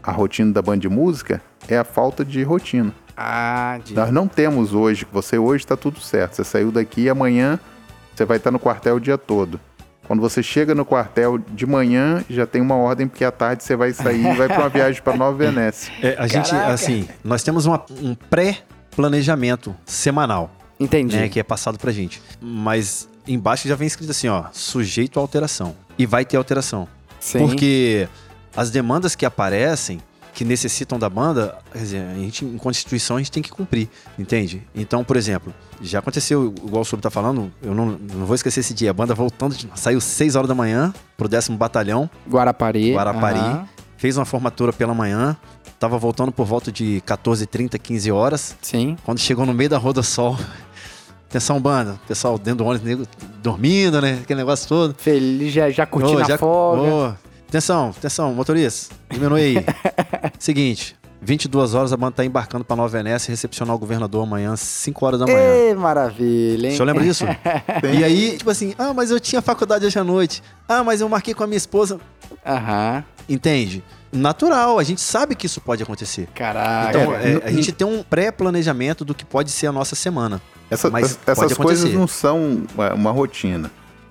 a 0.10 0.12
rotina 0.12 0.52
da 0.52 0.62
banda 0.62 0.80
de 0.80 0.90
música 0.90 1.42
é 1.68 1.78
a 1.78 1.84
falta 1.84 2.26
de 2.26 2.42
rotina. 2.44 2.94
Ah, 3.16 3.80
de... 3.84 3.94
Nós 3.94 4.12
não 4.12 4.28
temos 4.28 4.74
hoje, 4.74 5.06
você 5.12 5.38
hoje 5.38 5.64
está 5.64 5.76
tudo 5.78 6.00
certo. 6.00 6.36
Você 6.36 6.44
saiu 6.44 6.72
daqui 6.72 7.02
e 7.02 7.10
amanhã 7.10 7.60
você 8.16 8.26
vai 8.26 8.38
estar 8.38 8.52
no 8.52 8.60
quartel 8.60 8.96
o 8.96 9.00
dia 9.00 9.18
todo. 9.18 9.60
Quando 10.08 10.22
você 10.22 10.42
chega 10.42 10.74
no 10.74 10.84
quartel 10.84 11.38
de 11.38 11.66
manhã, 11.68 12.24
já 12.30 12.48
tem 12.48 12.62
uma 12.62 12.76
ordem, 12.76 13.08
porque 13.08 13.24
à 13.24 13.32
tarde 13.32 13.64
você 13.64 13.76
vai 13.76 13.94
sair 13.94 14.26
e 14.26 14.34
vai 14.36 14.48
para 14.48 14.60
uma 14.60 14.70
viagem 14.70 15.02
para 15.04 15.16
Nova 15.16 15.38
Venécia. 15.38 15.94
É, 16.02 16.16
a 16.18 16.26
gente, 16.26 16.50
Caraca. 16.50 16.74
assim, 16.74 17.08
nós 17.24 17.44
temos 17.44 17.66
uma- 17.68 17.86
um 18.02 18.16
pré-planejamento 18.16 19.76
semanal, 19.86 20.52
Entendi. 20.80 21.16
né, 21.16 21.30
que 21.30 21.40
é 21.40 21.44
passado 21.44 21.78
pra 21.78 21.92
gente. 21.92 22.22
Mas 22.42 23.08
embaixo 23.28 23.68
já 23.68 23.76
vem 23.76 23.86
escrito 23.88 24.10
assim, 24.12 24.28
ó, 24.28 24.46
sujeito 24.52 25.20
a 25.20 25.22
alteração. 25.22 25.76
E 25.98 26.06
vai 26.06 26.26
ter 26.26 26.38
alteração. 26.38 26.88
Sim. 27.20 27.40
Porque 27.40 28.08
as 28.56 28.70
demandas 28.72 29.16
que 29.16 29.26
aparecem, 29.26 30.00
que 30.34 30.46
necessitam 30.46 30.98
da 30.98 31.10
banda, 31.10 31.58
quer 31.72 31.80
dizer, 31.80 32.02
a 32.02 32.14
gente, 32.14 32.46
em 32.46 32.58
Constituição, 32.58 33.18
a 33.18 33.20
gente 33.20 33.32
tem 33.32 33.44
que 33.44 33.50
cumprir, 33.50 33.90
entende? 34.18 34.62
Então, 34.74 35.04
por 35.04 35.18
exemplo, 35.18 35.54
já 35.82 36.00
aconteceu, 36.00 36.54
igual 36.66 36.82
o 36.82 36.86
Sob 36.86 37.02
tá 37.02 37.10
falando, 37.10 37.52
eu 37.62 37.74
não, 37.76 37.86
não 37.88 38.26
vou 38.26 38.36
esquecer 38.36 38.60
esse 38.62 38.74
dia, 38.74 38.92
a 38.92 38.94
banda 38.94 39.14
voltando, 39.14 39.56
de- 39.56 39.68
saiu 39.76 40.00
6 40.00 40.36
horas 40.36 40.48
da 40.48 40.56
manhã 40.56 40.94
pro 41.18 41.28
décimo 41.28 41.58
batalhão, 41.58 42.10
Guarapari. 42.30 42.94
Guarapari, 42.94 43.40
aham. 43.40 43.68
fez 43.98 44.18
uma 44.18 44.26
formatura 44.26 44.72
pela 44.72 44.94
manhã, 44.94 45.36
tava 45.80 45.98
voltando 45.98 46.32
por 46.32 46.46
volta 46.46 46.72
de 46.72 47.02
14h30, 47.06 47.78
15 47.80 48.12
horas, 48.12 48.56
Sim. 48.62 48.98
quando 49.04 49.20
chegou 49.20 49.46
no 49.46 49.54
meio 49.54 49.70
da 49.70 49.78
Roda 49.78 50.04
Sol, 50.04 50.38
atenção 51.30 51.60
banda, 51.60 52.00
pessoal 52.08 52.38
dentro 52.38 52.64
do 52.64 52.66
ônibus, 52.66 53.08
dormindo, 53.42 54.02
né, 54.02 54.20
aquele 54.24 54.40
negócio 54.40 54.68
todo. 54.70 54.96
Feliz, 54.98 55.52
já, 55.54 55.70
já 55.70 55.86
curtindo 55.86 56.22
Ô, 56.22 56.24
já- 56.26 56.36
a 56.36 56.38
folga. 56.38 56.82
ô, 56.82 57.14
atenção, 57.50 57.90
atenção, 57.98 58.34
motorista, 58.34 58.96
diminui 59.10 59.42
aí. 59.42 59.56
Seguinte, 60.40 60.96
22 61.22 61.74
horas 61.74 61.92
a 61.92 61.98
banda 61.98 62.14
tá 62.14 62.26
embarcando 62.26 62.64
pra 62.64 62.76
Nova 62.76 62.90
Venécia 62.90 63.30
e 63.30 63.34
recepcionar 63.34 63.76
o 63.76 63.80
governador 63.80 64.24
amanhã, 64.24 64.56
5 64.56 65.06
horas 65.06 65.20
da 65.20 65.26
manhã. 65.26 65.38
Ê, 65.38 65.74
maravilha, 65.74 66.68
O 66.68 66.72
hein? 66.72 66.78
senhor 66.78 66.86
lembra 66.86 67.04
disso? 67.04 67.26
e 67.94 68.04
aí, 68.04 68.38
tipo 68.38 68.50
assim, 68.50 68.74
ah, 68.78 68.94
mas 68.94 69.12
eu 69.12 69.20
tinha 69.20 69.42
faculdade 69.42 69.86
hoje 69.86 70.00
à 70.00 70.04
noite. 70.04 70.42
Ah, 70.68 70.84
mas 70.84 71.02
eu 71.02 71.10
marquei 71.10 71.34
com 71.34 71.44
a 71.44 71.48
minha 71.48 71.58
esposa. 71.58 72.00
Aham. 72.46 73.04
Entende? 73.28 73.84
Natural, 74.12 74.80
a 74.80 74.84
gente 74.84 75.02
sabe 75.02 75.36
que 75.36 75.46
isso 75.46 75.62
pode 75.62 75.84
acontecer. 75.84 76.28
Caraca. 76.34 76.90
Então, 76.90 77.14
é, 77.16 77.34
é, 77.34 77.42
a 77.44 77.52
gente 77.52 77.72
tem 77.72 77.86
um 77.86 78.02
pré-planejamento 78.02 79.06
do 79.06 79.14
que 79.14 79.24
pode 79.24 79.52
ser 79.52 79.68
a 79.68 79.72
nossa 79.72 79.96
semana. 79.96 80.42
Essa- 80.72 80.90
Mas 80.90 81.20
essas 81.28 81.54
coisas 81.56 81.84
acontecer. 81.84 81.98
não 81.98 82.08
são 82.08 82.64
é, 82.78 82.94
uma 82.94 83.12
rotina. 83.12 83.70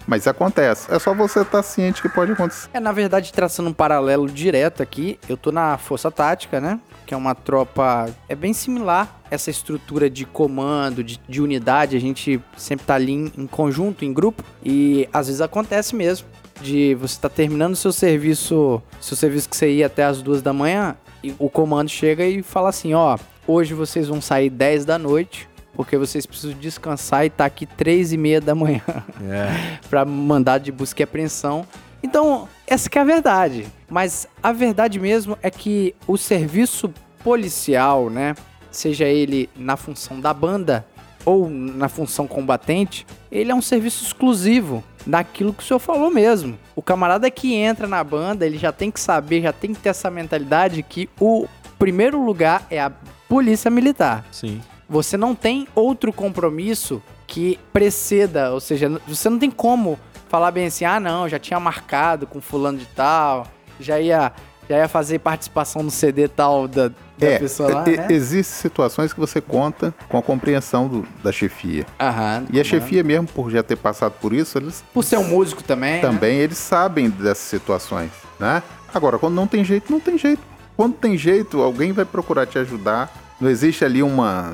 Mas 0.09 0.27
acontece. 0.27 0.91
É 0.91 0.99
só 0.99 1.13
você 1.13 1.43
estar 1.43 1.63
ciente 1.63 2.01
que 2.01 2.09
pode 2.09 2.33
acontecer. 2.33 2.71
É, 2.73 2.81
na 2.81 2.93
verdade, 2.93 3.31
traçando 3.31 3.69
um 3.69 3.75
paralelo 3.75 4.27
direto 4.27 4.83
aqui, 4.83 5.19
eu 5.29 5.37
tô 5.37 5.53
na 5.53 5.77
Força 5.77 6.11
Tática, 6.11 6.59
né? 6.59 6.81
Que 7.05 7.13
é 7.13 7.17
uma 7.17 7.35
tropa. 7.35 8.09
É 8.27 8.35
bem 8.35 8.55
similar 8.55 9.21
essa 9.31 9.51
estrutura 9.51 10.09
de 10.09 10.25
comando, 10.25 11.05
de, 11.05 11.21
de 11.29 11.43
unidade. 11.43 11.95
A 11.95 12.01
gente 12.01 12.41
sempre 12.57 12.87
tá 12.87 12.95
ali 12.95 13.13
em, 13.13 13.33
em 13.37 13.47
conjunto, 13.47 14.03
em 14.03 14.11
grupo. 14.11 14.43
E 14.65 15.07
às 15.13 15.27
vezes 15.27 15.43
acontece 15.43 15.95
mesmo. 15.95 16.27
De 16.63 16.95
você 16.95 17.21
tá 17.21 17.29
terminando 17.29 17.77
seu 17.77 17.93
serviço, 17.93 18.83
seu 19.01 19.17
serviço 19.17 19.49
que 19.49 19.57
você 19.57 19.71
ia 19.71 19.87
até 19.87 20.05
as 20.05 20.23
duas 20.23 20.41
da 20.41 20.55
manhã, 20.55 20.97
e 21.23 21.35
o 21.39 21.49
comando 21.49 21.89
chega 21.89 22.25
e 22.25 22.43
fala 22.43 22.71
assim: 22.71 22.95
ó, 22.95 23.17
hoje 23.47 23.75
vocês 23.75 24.09
vão 24.09 24.21
sair 24.21 24.51
10 24.51 24.85
da 24.85 24.99
noite, 24.99 25.48
porque 25.79 25.97
vocês 25.97 26.27
precisam 26.27 26.59
descansar 26.59 27.25
e 27.25 27.31
tá 27.31 27.45
aqui 27.45 27.65
três 27.65 28.13
e 28.13 28.17
meia 28.17 28.41
da 28.41 28.53
manhã 28.53 28.83
É. 29.23 29.79
para 29.89 30.05
mandado 30.05 30.65
de 30.65 30.73
busca 30.73 31.01
e 31.01 31.05
apreensão. 31.05 31.65
Então, 32.03 32.49
essa 32.67 32.91
que 32.91 32.99
é 32.99 33.01
a 33.01 33.05
verdade. 33.05 33.65
Mas 33.89 34.27
a 34.43 34.51
verdade 34.51 34.99
mesmo 34.99 35.39
é 35.41 35.49
que 35.53 35.95
o 36.05 36.17
serviço 36.17 36.93
policial, 37.23 38.11
né, 38.11 38.35
seja 38.73 39.05
ele 39.05 39.49
na 39.55 39.77
função 39.77 40.19
da 40.19 40.35
banda 40.35 40.85
ou 41.25 41.49
na 41.49 41.89
função 41.89 42.27
combatente, 42.27 43.07
ele 43.31 43.53
é 43.53 43.55
um 43.55 43.63
serviço 43.63 44.05
exclusivo 44.05 44.83
daquilo 45.07 45.53
que 45.55 45.63
o 45.63 45.67
senhor 45.67 45.79
falou 45.79 46.11
mesmo. 46.11 46.59
O 46.75 46.83
camarada 46.83 47.31
que 47.31 47.55
entra 47.55 47.87
na 47.87 48.03
banda, 48.03 48.45
ele 48.45 48.59
já 48.59 48.73
tem 48.73 48.91
que 48.91 48.99
saber, 48.99 49.43
já 49.43 49.53
tem 49.53 49.73
que 49.73 49.81
ter 49.81 49.91
essa 49.91 50.11
mentalidade 50.11 50.83
que 50.83 51.09
o 51.21 51.47
primeiro 51.79 52.21
lugar 52.25 52.67
é 52.69 52.81
a 52.81 52.91
polícia 53.29 53.71
militar 53.71 54.25
Sim. 54.33 54.61
Você 54.89 55.17
não 55.17 55.35
tem 55.35 55.67
outro 55.75 56.13
compromisso 56.13 57.03
que 57.27 57.59
preceda, 57.73 58.53
ou 58.53 58.61
seja, 58.61 59.01
você 59.07 59.29
não 59.29 59.39
tem 59.39 59.51
como 59.51 59.99
falar 60.29 60.51
bem 60.51 60.67
assim, 60.67 60.85
ah 60.85 60.99
não, 61.01 61.29
já 61.29 61.39
tinha 61.39 61.59
marcado 61.61 62.27
com 62.27 62.41
fulano 62.41 62.79
de 62.79 62.87
tal, 62.87 63.47
já 63.81 64.01
ia 64.01 64.33
Já 64.69 64.77
ia 64.77 64.89
fazer 64.89 65.19
participação 65.21 65.83
no 65.83 65.91
CD 65.91 66.29
tal 66.29 66.69
da, 66.69 66.89
da 67.17 67.27
É, 67.27 67.39
pessoa 67.39 67.71
lá, 67.73 67.85
né? 67.87 68.07
existem 68.11 68.43
situações 68.43 69.15
que 69.15 69.19
você 69.19 69.41
conta 69.41 69.95
com 70.11 70.19
a 70.19 70.23
compreensão 70.23 70.87
do- 70.87 71.09
da 71.25 71.33
chefia. 71.33 71.87
Aham. 71.99 72.45
E 72.53 72.61
a 72.61 72.65
chefia 72.65 73.03
mesmo, 73.03 73.27
por 73.29 73.51
já 73.51 73.63
ter 73.63 73.77
passado 73.77 74.13
por 74.21 74.35
isso, 74.35 74.59
eles 74.59 74.85
Por 74.93 75.03
ser 75.05 75.17
um 75.17 75.25
músico 75.25 75.63
também. 75.65 75.95
né? 75.95 76.01
também 76.03 76.37
eles 76.37 76.59
sabem 76.59 77.09
dessas 77.09 77.45
situações, 77.49 78.11
né? 78.39 78.63
Agora, 78.93 79.19
quando 79.19 79.33
não 79.35 79.47
tem 79.47 79.65
jeito, 79.65 79.91
não 79.91 80.01
tem 80.01 80.19
jeito. 80.19 80.43
Quando 80.77 80.97
tem 80.97 81.17
jeito, 81.17 81.63
alguém 81.63 81.93
vai 81.93 82.05
procurar 82.05 82.45
te 82.47 82.59
ajudar. 82.59 83.11
Não 83.41 83.49
existe 83.49 83.85
ali 83.85 84.03
uma. 84.03 84.53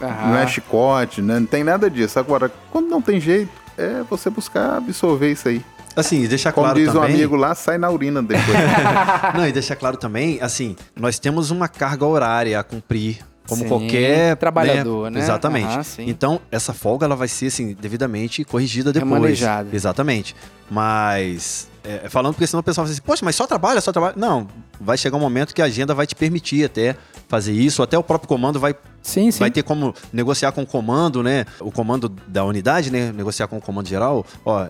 Aham. 0.00 0.28
Não 0.30 0.36
é 0.38 0.46
chicote, 0.46 1.22
né? 1.22 1.38
não 1.38 1.46
tem 1.46 1.62
nada 1.62 1.88
disso. 1.88 2.18
Agora, 2.18 2.50
quando 2.70 2.88
não 2.88 3.00
tem 3.00 3.20
jeito, 3.20 3.50
é 3.76 4.02
você 4.08 4.28
buscar 4.30 4.78
absorver 4.78 5.30
isso 5.30 5.48
aí. 5.48 5.64
Assim, 5.94 6.26
deixar 6.26 6.52
Como 6.52 6.64
claro 6.64 6.78
diz 6.78 6.88
um 6.88 7.00
também. 7.00 7.14
amigo 7.14 7.36
lá, 7.36 7.54
sai 7.54 7.76
na 7.76 7.90
urina 7.90 8.22
depois. 8.22 8.46
Não, 9.36 9.46
e 9.46 9.52
deixar 9.52 9.76
claro 9.76 9.98
também, 9.98 10.40
assim, 10.40 10.74
nós 10.96 11.18
temos 11.18 11.50
uma 11.50 11.68
carga 11.68 12.06
horária 12.06 12.58
a 12.58 12.62
cumprir. 12.62 13.18
Como 13.48 13.62
Sim, 13.62 13.68
qualquer 13.68 14.36
trabalhador, 14.36 15.10
né? 15.10 15.18
Exatamente. 15.18 15.66
Aham, 15.66 15.82
sim. 15.82 16.04
então, 16.08 16.40
essa 16.50 16.72
folga 16.72 17.06
ela 17.06 17.16
vai 17.16 17.26
ser 17.26 17.46
assim, 17.46 17.76
devidamente 17.78 18.44
corrigida 18.44 18.92
depois. 18.92 19.12
Remanejada. 19.12 19.68
Exatamente. 19.74 20.36
Mas 20.70 21.68
é, 21.84 22.08
falando 22.08 22.34
porque 22.34 22.46
senão 22.46 22.60
o 22.60 22.62
pessoal 22.62 22.86
fala 22.86 22.92
assim, 22.92 23.02
poxa, 23.02 23.24
mas 23.24 23.34
só 23.34 23.46
trabalha, 23.46 23.80
só 23.80 23.90
trabalha. 23.90 24.14
Não, 24.16 24.46
vai 24.80 24.96
chegar 24.96 25.16
um 25.16 25.20
momento 25.20 25.54
que 25.54 25.60
a 25.60 25.64
agenda 25.64 25.94
vai 25.94 26.06
te 26.06 26.14
permitir 26.14 26.64
até 26.64 26.96
fazer 27.28 27.52
isso, 27.52 27.82
até 27.82 27.98
o 27.98 28.02
próprio 28.02 28.28
comando 28.28 28.60
vai 28.60 28.74
Sim, 29.02 29.30
sim. 29.32 29.40
vai 29.40 29.50
ter 29.50 29.64
como 29.64 29.92
negociar 30.12 30.52
com 30.52 30.62
o 30.62 30.66
comando, 30.66 31.22
né? 31.22 31.44
O 31.60 31.72
comando 31.72 32.08
da 32.08 32.44
unidade, 32.44 32.90
né? 32.90 33.10
Negociar 33.12 33.48
com 33.48 33.58
o 33.58 33.60
comando 33.60 33.88
geral. 33.88 34.24
Ó, 34.44 34.66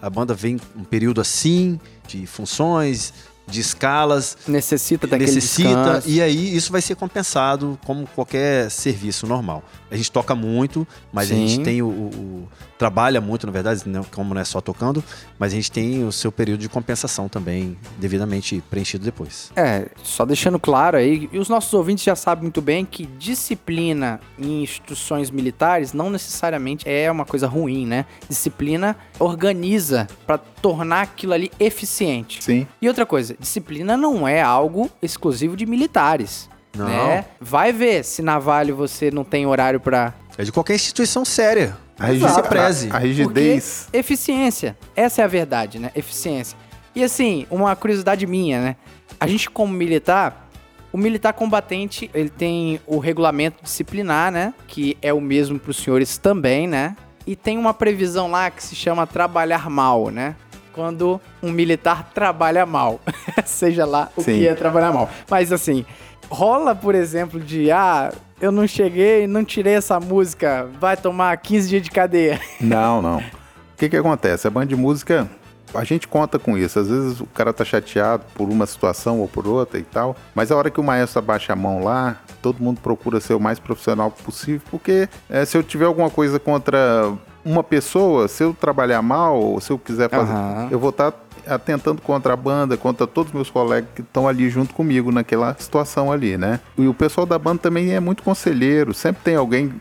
a 0.00 0.10
banda 0.10 0.32
vem 0.32 0.58
um 0.74 0.84
período 0.84 1.20
assim 1.20 1.78
de 2.06 2.26
funções, 2.26 3.12
de 3.46 3.60
escalas, 3.60 4.36
Necessita 4.48 5.06
daquele 5.06 5.30
necessita 5.32 5.68
descanso. 5.68 6.08
e 6.08 6.20
aí 6.22 6.56
isso 6.56 6.72
vai 6.72 6.80
ser 6.80 6.94
compensado 6.96 7.78
como 7.84 8.06
qualquer 8.14 8.70
serviço 8.70 9.26
normal. 9.26 9.62
A 9.94 9.96
gente 9.96 10.10
toca 10.10 10.34
muito, 10.34 10.84
mas 11.12 11.30
a 11.30 11.34
Sim. 11.34 11.46
gente 11.46 11.62
tem 11.64 11.80
o, 11.80 11.86
o- 11.86 11.90
o- 11.90 12.48
trabalha 12.76 13.20
muito, 13.20 13.46
na 13.46 13.52
verdade, 13.52 13.82
não, 13.86 14.02
como 14.02 14.34
não 14.34 14.40
é 14.40 14.44
só 14.44 14.60
tocando, 14.60 15.02
mas 15.38 15.52
a 15.52 15.54
gente 15.56 15.70
tem 15.70 16.04
o 16.04 16.10
seu 16.10 16.32
período 16.32 16.58
de 16.60 16.68
compensação 16.68 17.28
também 17.28 17.78
devidamente 17.98 18.60
preenchido 18.68 19.04
depois. 19.04 19.52
É, 19.54 19.88
só 20.02 20.26
deixando 20.26 20.58
claro 20.58 20.96
aí, 20.96 21.28
e 21.32 21.38
os 21.38 21.48
nossos 21.48 21.72
ouvintes 21.72 22.02
já 22.04 22.16
sabem 22.16 22.42
muito 22.42 22.60
bem 22.60 22.84
que 22.84 23.06
disciplina 23.06 24.18
em 24.36 24.64
instituições 24.64 25.30
militares 25.30 25.92
não 25.92 26.10
necessariamente 26.10 26.88
é 26.88 27.08
uma 27.08 27.24
coisa 27.24 27.46
ruim, 27.46 27.86
né? 27.86 28.04
Disciplina 28.28 28.96
organiza 29.20 30.08
pra 30.26 30.36
tornar 30.38 31.02
aquilo 31.02 31.34
ali 31.34 31.52
eficiente. 31.60 32.42
Sim. 32.42 32.66
E 32.82 32.88
outra 32.88 33.06
coisa, 33.06 33.36
disciplina 33.38 33.96
não 33.96 34.26
é 34.26 34.42
algo 34.42 34.90
exclusivo 35.00 35.56
de 35.56 35.64
militares. 35.66 36.50
Não. 36.74 36.86
Né? 36.86 37.24
Vai 37.40 37.72
ver 37.72 38.04
se 38.04 38.22
na 38.22 38.38
Vale 38.38 38.72
você 38.72 39.10
não 39.10 39.24
tem 39.24 39.46
horário 39.46 39.80
pra. 39.80 40.12
É 40.36 40.42
de 40.42 40.52
qualquer 40.52 40.74
instituição 40.74 41.24
séria. 41.24 41.76
A, 41.98 42.06
rigidez, 42.06 42.40
preze. 42.48 42.90
a, 42.90 42.96
a 42.96 42.98
rigidez. 42.98 43.82
Porque 43.84 43.98
eficiência. 43.98 44.76
Essa 44.96 45.22
é 45.22 45.24
a 45.24 45.28
verdade, 45.28 45.78
né? 45.78 45.90
Eficiência. 45.94 46.58
E 46.94 47.02
assim, 47.02 47.46
uma 47.50 47.74
curiosidade 47.76 48.26
minha, 48.26 48.60
né? 48.60 48.76
A 49.18 49.26
gente, 49.26 49.48
como 49.48 49.72
militar, 49.72 50.48
o 50.92 50.98
militar 50.98 51.32
combatente, 51.32 52.10
ele 52.14 52.30
tem 52.30 52.80
o 52.86 52.98
regulamento 52.98 53.62
disciplinar, 53.62 54.30
né? 54.30 54.54
Que 54.66 54.96
é 55.02 55.12
o 55.12 55.20
mesmo 55.20 55.58
para 55.58 55.70
os 55.70 55.76
senhores 55.76 56.18
também, 56.18 56.66
né? 56.66 56.96
E 57.26 57.34
tem 57.34 57.58
uma 57.58 57.72
previsão 57.72 58.30
lá 58.30 58.50
que 58.50 58.62
se 58.62 58.74
chama 58.74 59.06
trabalhar 59.06 59.70
mal, 59.70 60.10
né? 60.10 60.36
Quando 60.72 61.20
um 61.42 61.50
militar 61.50 62.10
trabalha 62.12 62.66
mal. 62.66 63.00
Seja 63.46 63.84
lá 63.86 64.10
o 64.16 64.22
Sim. 64.22 64.38
que 64.38 64.48
é 64.48 64.54
trabalhar 64.54 64.92
mal. 64.92 65.08
Mas 65.30 65.52
assim, 65.52 65.84
rola, 66.30 66.74
por 66.74 66.94
exemplo, 66.94 67.40
de 67.40 67.70
ah, 67.70 68.12
eu 68.40 68.50
não 68.52 68.66
cheguei, 68.66 69.26
não 69.26 69.44
tirei 69.44 69.74
essa 69.74 69.98
música, 70.00 70.68
vai 70.80 70.96
tomar 70.96 71.36
15 71.36 71.68
dias 71.68 71.82
de 71.82 71.90
cadeia. 71.90 72.40
Não, 72.60 73.00
não. 73.02 73.18
O 73.18 73.76
que 73.76 73.88
que 73.88 73.96
acontece? 73.96 74.46
A 74.46 74.50
banda 74.50 74.66
de 74.66 74.76
música, 74.76 75.28
a 75.74 75.84
gente 75.84 76.06
conta 76.06 76.38
com 76.38 76.56
isso. 76.56 76.78
Às 76.78 76.88
vezes 76.88 77.20
o 77.20 77.26
cara 77.26 77.52
tá 77.52 77.64
chateado 77.64 78.24
por 78.34 78.48
uma 78.48 78.66
situação 78.66 79.20
ou 79.20 79.28
por 79.28 79.46
outra 79.46 79.78
e 79.78 79.82
tal, 79.82 80.16
mas 80.34 80.50
a 80.52 80.56
hora 80.56 80.70
que 80.70 80.80
o 80.80 80.84
maestro 80.84 81.18
abaixa 81.18 81.52
a 81.52 81.56
mão 81.56 81.82
lá, 81.82 82.16
todo 82.40 82.62
mundo 82.62 82.80
procura 82.80 83.20
ser 83.20 83.34
o 83.34 83.40
mais 83.40 83.58
profissional 83.58 84.10
possível, 84.10 84.62
porque 84.70 85.08
é, 85.28 85.44
se 85.44 85.56
eu 85.56 85.62
tiver 85.62 85.86
alguma 85.86 86.08
coisa 86.08 86.38
contra 86.38 87.12
uma 87.44 87.62
pessoa, 87.62 88.26
se 88.28 88.42
eu 88.42 88.54
trabalhar 88.54 89.02
mal, 89.02 89.38
ou 89.38 89.60
se 89.60 89.70
eu 89.70 89.78
quiser 89.78 90.08
fazer, 90.08 90.32
Aham. 90.32 90.68
eu 90.70 90.78
vou 90.78 90.90
estar 90.90 91.12
atentando 91.46 92.00
contra 92.00 92.32
a 92.32 92.36
banda, 92.36 92.76
contra 92.76 93.06
todos 93.06 93.30
os 93.30 93.34
meus 93.34 93.50
colegas 93.50 93.90
que 93.94 94.02
estão 94.02 94.26
ali 94.28 94.48
junto 94.48 94.74
comigo 94.74 95.10
naquela 95.12 95.54
situação 95.58 96.10
ali, 96.10 96.36
né? 96.36 96.60
E 96.76 96.86
o 96.86 96.94
pessoal 96.94 97.26
da 97.26 97.38
banda 97.38 97.60
também 97.60 97.92
é 97.92 98.00
muito 98.00 98.22
conselheiro, 98.22 98.94
sempre 98.94 99.22
tem 99.22 99.36
alguém 99.36 99.72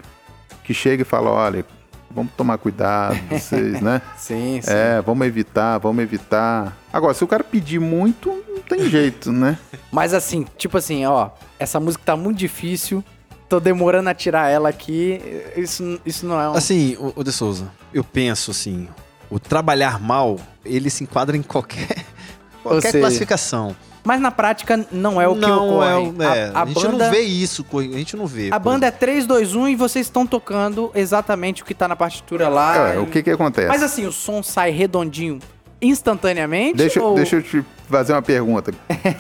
que 0.64 0.74
chega 0.74 1.02
e 1.02 1.06
fala, 1.06 1.30
olha, 1.30 1.66
vamos 2.14 2.32
tomar 2.34 2.58
cuidado, 2.58 3.18
vocês, 3.30 3.82
né? 3.82 4.02
Sim, 4.18 4.62
sim. 4.62 4.72
É, 4.72 5.02
vamos 5.02 5.26
evitar, 5.28 5.78
vamos 5.80 6.04
evitar. 6.04 6.78
Agora, 6.92 7.14
se 7.14 7.24
o 7.24 7.28
cara 7.28 7.44
pedir 7.44 7.80
muito, 7.80 8.30
não 8.48 8.62
tem 8.62 8.88
jeito, 8.90 9.32
né? 9.32 9.58
Mas 9.92 10.14
assim, 10.14 10.46
tipo 10.58 10.78
assim, 10.78 11.06
ó, 11.06 11.30
essa 11.60 11.80
música 11.80 12.04
tá 12.06 12.16
muito 12.16 12.38
difícil, 12.38 13.04
tô 13.50 13.60
demorando 13.60 14.10
a 14.10 14.14
tirar 14.14 14.50
ela 14.50 14.70
aqui, 14.70 15.20
isso, 15.58 16.00
isso 16.06 16.26
não 16.26 16.40
é 16.40 16.50
um... 16.50 16.54
Assim, 16.54 16.96
o, 17.00 17.14
o 17.16 17.24
De 17.24 17.32
Souza, 17.32 17.70
eu 17.94 18.04
penso 18.04 18.52
assim, 18.52 18.88
o 19.34 19.40
trabalhar 19.40 20.00
mal, 20.00 20.40
ele 20.64 20.90
se 20.90 21.04
enquadra 21.04 21.36
em 21.36 21.42
qualquer, 21.42 22.06
qualquer 22.62 22.92
seja, 22.92 23.00
classificação. 23.00 23.76
Mas 24.04 24.20
na 24.22 24.30
prática 24.30 24.86
não 24.92 25.20
é 25.20 25.28
o 25.28 25.34
que 25.34 25.42
não 25.42 25.68
ocorre. 25.70 25.90
é, 25.90 25.96
o- 25.98 26.22
é, 26.24 26.52
a, 26.54 26.62
a 26.62 26.66
gente 26.66 26.76
banda, 26.84 27.06
não 27.06 27.12
vê 27.12 27.22
isso, 27.22 27.66
a 27.74 27.82
gente 27.98 28.16
não 28.18 28.28
vê. 28.28 28.50
A 28.52 28.60
banda 28.60 28.86
é 28.86 28.92
3, 28.92 29.26
2, 29.26 29.56
1 29.56 29.68
e 29.70 29.76
vocês 29.76 30.06
estão 30.06 30.28
tocando 30.28 30.92
exatamente 30.94 31.64
o 31.64 31.66
que 31.66 31.74
tá 31.74 31.88
na 31.88 31.96
partitura 31.96 32.48
lá. 32.50 32.90
É, 32.94 33.00
o 33.00 33.08
que 33.08 33.24
que 33.24 33.32
acontece? 33.32 33.68
Mas 33.70 33.82
assim, 33.82 34.06
o 34.06 34.12
som 34.12 34.44
sai 34.44 34.70
redondinho 34.72 35.40
instantaneamente? 35.82 36.78
deixa, 36.78 37.02
ou... 37.02 37.16
deixa 37.16 37.38
eu 37.38 37.42
te 37.44 37.64
fazer 37.90 38.14
uma 38.14 38.22
pergunta. 38.22 38.74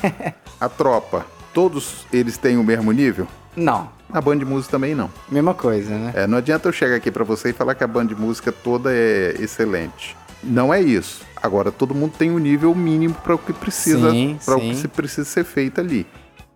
A 0.59 0.69
tropa, 0.69 1.25
todos 1.53 2.05
eles 2.11 2.37
têm 2.37 2.57
o 2.57 2.63
mesmo 2.63 2.91
nível? 2.91 3.27
Não, 3.55 3.89
A 4.13 4.21
banda 4.21 4.39
de 4.39 4.45
música 4.45 4.71
também 4.71 4.93
não. 4.93 5.09
mesma 5.29 5.55
coisa, 5.55 5.89
né? 5.97 6.11
É, 6.15 6.27
não 6.27 6.37
adianta 6.37 6.69
eu 6.69 6.71
chegar 6.71 6.95
aqui 6.95 7.09
pra 7.09 7.23
você 7.23 7.49
e 7.49 7.53
falar 7.53 7.73
que 7.73 7.83
a 7.83 7.87
banda 7.87 8.13
de 8.13 8.21
música 8.21 8.51
toda 8.51 8.93
é 8.93 9.35
excelente. 9.39 10.15
Não 10.43 10.71
é 10.71 10.79
isso. 10.79 11.23
Agora, 11.41 11.71
todo 11.71 11.95
mundo 11.95 12.13
tem 12.17 12.29
um 12.29 12.37
nível 12.37 12.75
mínimo 12.75 13.15
para 13.15 13.33
o 13.33 13.37
que 13.37 13.51
precisa, 13.51 14.11
para 14.45 14.55
o 14.57 14.59
que 14.59 14.75
se 14.75 14.87
precisa 14.87 15.25
ser 15.25 15.43
feito 15.43 15.81
ali. 15.81 16.05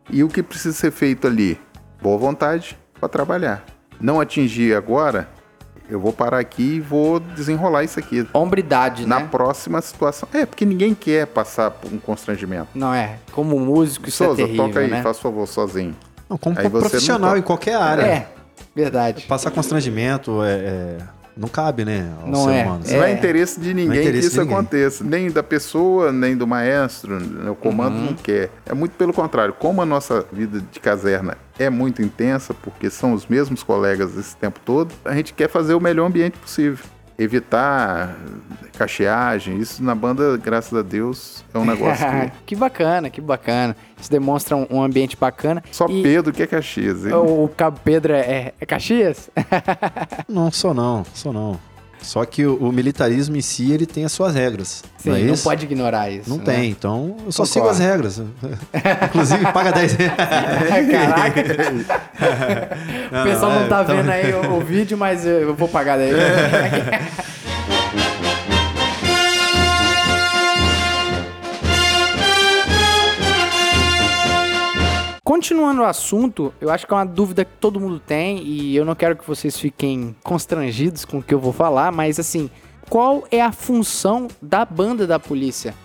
E 0.09 0.23
o 0.23 0.27
que 0.27 0.43
precisa 0.43 0.75
ser 0.75 0.91
feito 0.91 1.25
ali? 1.25 1.59
Boa 2.01 2.17
vontade 2.17 2.77
para 2.99 3.09
trabalhar. 3.09 3.65
Não 3.99 4.21
atingir 4.21 4.75
agora, 4.75 5.27
eu 5.89 5.99
vou 5.99 6.13
parar 6.13 6.39
aqui 6.39 6.75
e 6.75 6.79
vou 6.79 7.19
desenrolar 7.19 7.83
isso 7.83 7.97
aqui. 7.97 8.27
Hombridade, 8.33 9.05
Na 9.05 9.21
né? 9.21 9.27
próxima 9.31 9.81
situação. 9.81 10.29
É, 10.33 10.45
porque 10.45 10.65
ninguém 10.65 10.93
quer 10.93 11.25
passar 11.25 11.71
por 11.71 11.91
um 11.91 11.97
constrangimento. 11.97 12.67
Não 12.75 12.93
é. 12.93 13.17
Como 13.31 13.59
músico, 13.59 14.09
isso 14.09 14.23
Souza, 14.23 14.41
é 14.41 14.45
terrível, 14.45 14.67
toca 14.67 14.79
aí, 14.79 14.89
né? 14.89 15.01
faz 15.01 15.19
favor, 15.19 15.47
sozinho. 15.47 15.95
Não, 16.30 16.38
como 16.38 16.59
Aí 16.59 16.69
profissional 16.69 17.38
em 17.38 17.41
qualquer 17.41 17.75
área. 17.75 18.01
É, 18.03 18.28
verdade. 18.75 19.23
Passar 19.28 19.51
constrangimento 19.51 20.43
é, 20.43 20.51
é- 20.53 20.97
não 21.36 21.47
cabe, 21.47 21.86
né? 21.86 22.11
Ao 22.21 22.28
Não 22.28 22.43
ser 22.45 22.51
é. 22.51 22.63
humano. 22.63 22.84
Não 22.89 23.03
é 23.03 23.11
interesse 23.11 23.59
de 23.59 23.73
ninguém 23.73 24.01
interesse 24.01 24.21
que 24.21 24.25
isso 24.34 24.39
ninguém. 24.41 24.55
aconteça. 24.57 25.03
Nem 25.03 25.30
da 25.30 25.43
pessoa, 25.43 26.11
nem 26.11 26.36
do 26.36 26.47
maestro. 26.47 27.19
né? 27.19 27.49
O 27.51 27.55
comando 27.55 27.95
Uhum. 27.95 28.05
não 28.05 28.13
quer. 28.15 28.49
É 28.65 28.73
muito 28.73 28.93
pelo 28.93 29.13
contrário. 29.13 29.53
Como 29.53 29.82
a 29.82 29.86
nossa 29.86 30.25
vida 30.34 30.59
de 30.71 30.80
caserna 30.80 31.38
é 31.59 31.69
muito 31.69 32.01
intensa, 32.01 32.53
porque 32.55 32.89
são 32.89 33.13
os 33.13 33.28
mesmos 33.28 33.61
colegas 33.63 34.17
esse 34.17 34.36
tempo 34.36 34.59
todo, 34.65 34.91
a 35.05 35.13
gente 35.13 35.32
quer 35.34 35.47
fazer 35.49 35.75
o 35.75 35.80
melhor 35.80 36.07
ambiente 36.07 36.38
possível. 36.39 36.84
Evitar 37.18 38.15
cacheagem. 38.78 39.57
Isso 39.57 39.84
na 39.84 39.95
banda, 39.95 40.38
graças 40.38 40.74
a 40.78 40.82
Deus, 40.84 41.43
é 41.53 41.57
um 41.57 41.65
negócio 41.65 42.05
que... 42.22 42.32
que 42.47 42.55
bacana, 42.55 43.09
que 43.09 43.20
bacana. 43.20 43.76
Isso 43.99 44.11
demonstra 44.11 44.55
um, 44.55 44.68
um 44.70 44.84
ambiente 44.84 45.18
bacana. 45.18 45.63
Só 45.72 45.88
E 45.88 46.03
Pedro 46.03 46.32
que 46.32 46.43
é 46.43 46.47
Caxias. 46.47 47.05
hein? 47.05 47.13
O, 47.13 47.45
o 47.45 47.49
Cabo 47.49 47.80
Pedro 47.84 48.13
é, 48.13 48.53
é 48.59 48.65
Caxias? 48.65 49.30
Não, 50.30 50.51
só 50.51 50.74
não, 50.74 51.03
só 51.13 51.32
não. 51.34 51.59
Só 52.07 52.23
que 52.23 52.45
o, 52.45 52.55
o 52.55 52.71
militarismo 52.71 53.35
em 53.35 53.41
si, 53.41 53.69
ele 53.73 53.85
tem 53.85 54.05
as 54.05 54.13
suas 54.13 54.33
regras. 54.33 54.81
Sim, 54.97 55.09
não 55.09 55.15
é 55.17 55.21
não 55.23 55.37
pode 55.37 55.65
ignorar 55.65 56.09
isso. 56.09 56.29
Não 56.29 56.37
né? 56.37 56.43
tem, 56.45 56.71
então 56.71 57.17
eu 57.25 57.31
só 57.33 57.43
Concordo. 57.43 57.47
sigo 57.53 57.67
as 57.67 57.79
regras. 57.79 58.21
Inclusive, 59.09 59.51
paga 59.51 59.73
10 59.73 59.93
reais. 59.93 60.15
Caraca, 60.89 61.41
o 63.11 63.23
pessoal 63.25 63.51
não, 63.51 63.65
é, 63.65 63.67
tá 63.67 63.81
então- 63.83 63.97
vendo 63.97 64.09
aí 64.09 64.33
o, 64.33 64.53
o 64.53 64.61
vídeo, 64.61 64.97
mas 64.97 65.25
eu, 65.25 65.41
eu 65.41 65.53
vou 65.53 65.67
pagar 65.67 65.97
daí. 65.97 66.11
Continuando 75.28 75.82
o 75.82 75.84
assunto, 75.84 76.53
eu 76.61 76.69
acho 76.69 76.88
que 76.88 76.93
é 76.93 76.95
uma 76.95 77.05
dúvida 77.05 77.43
que 77.43 77.51
todo 77.59 77.82
mundo 77.82 77.99
tem 77.99 78.41
e 78.45 78.73
eu 78.73 78.86
não 78.86 78.95
quero 78.95 79.13
que 79.13 79.28
vocês 79.28 79.59
fiquem 79.59 80.15
constrangidos 80.23 81.03
com 81.03 81.17
o 81.17 81.21
que 81.21 81.34
eu 81.34 81.39
vou 81.39 81.51
falar, 81.51 81.91
mas 81.91 82.17
assim, 82.17 82.49
qual 82.89 83.28
é 83.30 83.41
a 83.41 83.51
função 83.51 84.30
da 84.41 84.63
banda 84.63 85.05
da 85.05 85.19
polícia? 85.19 85.75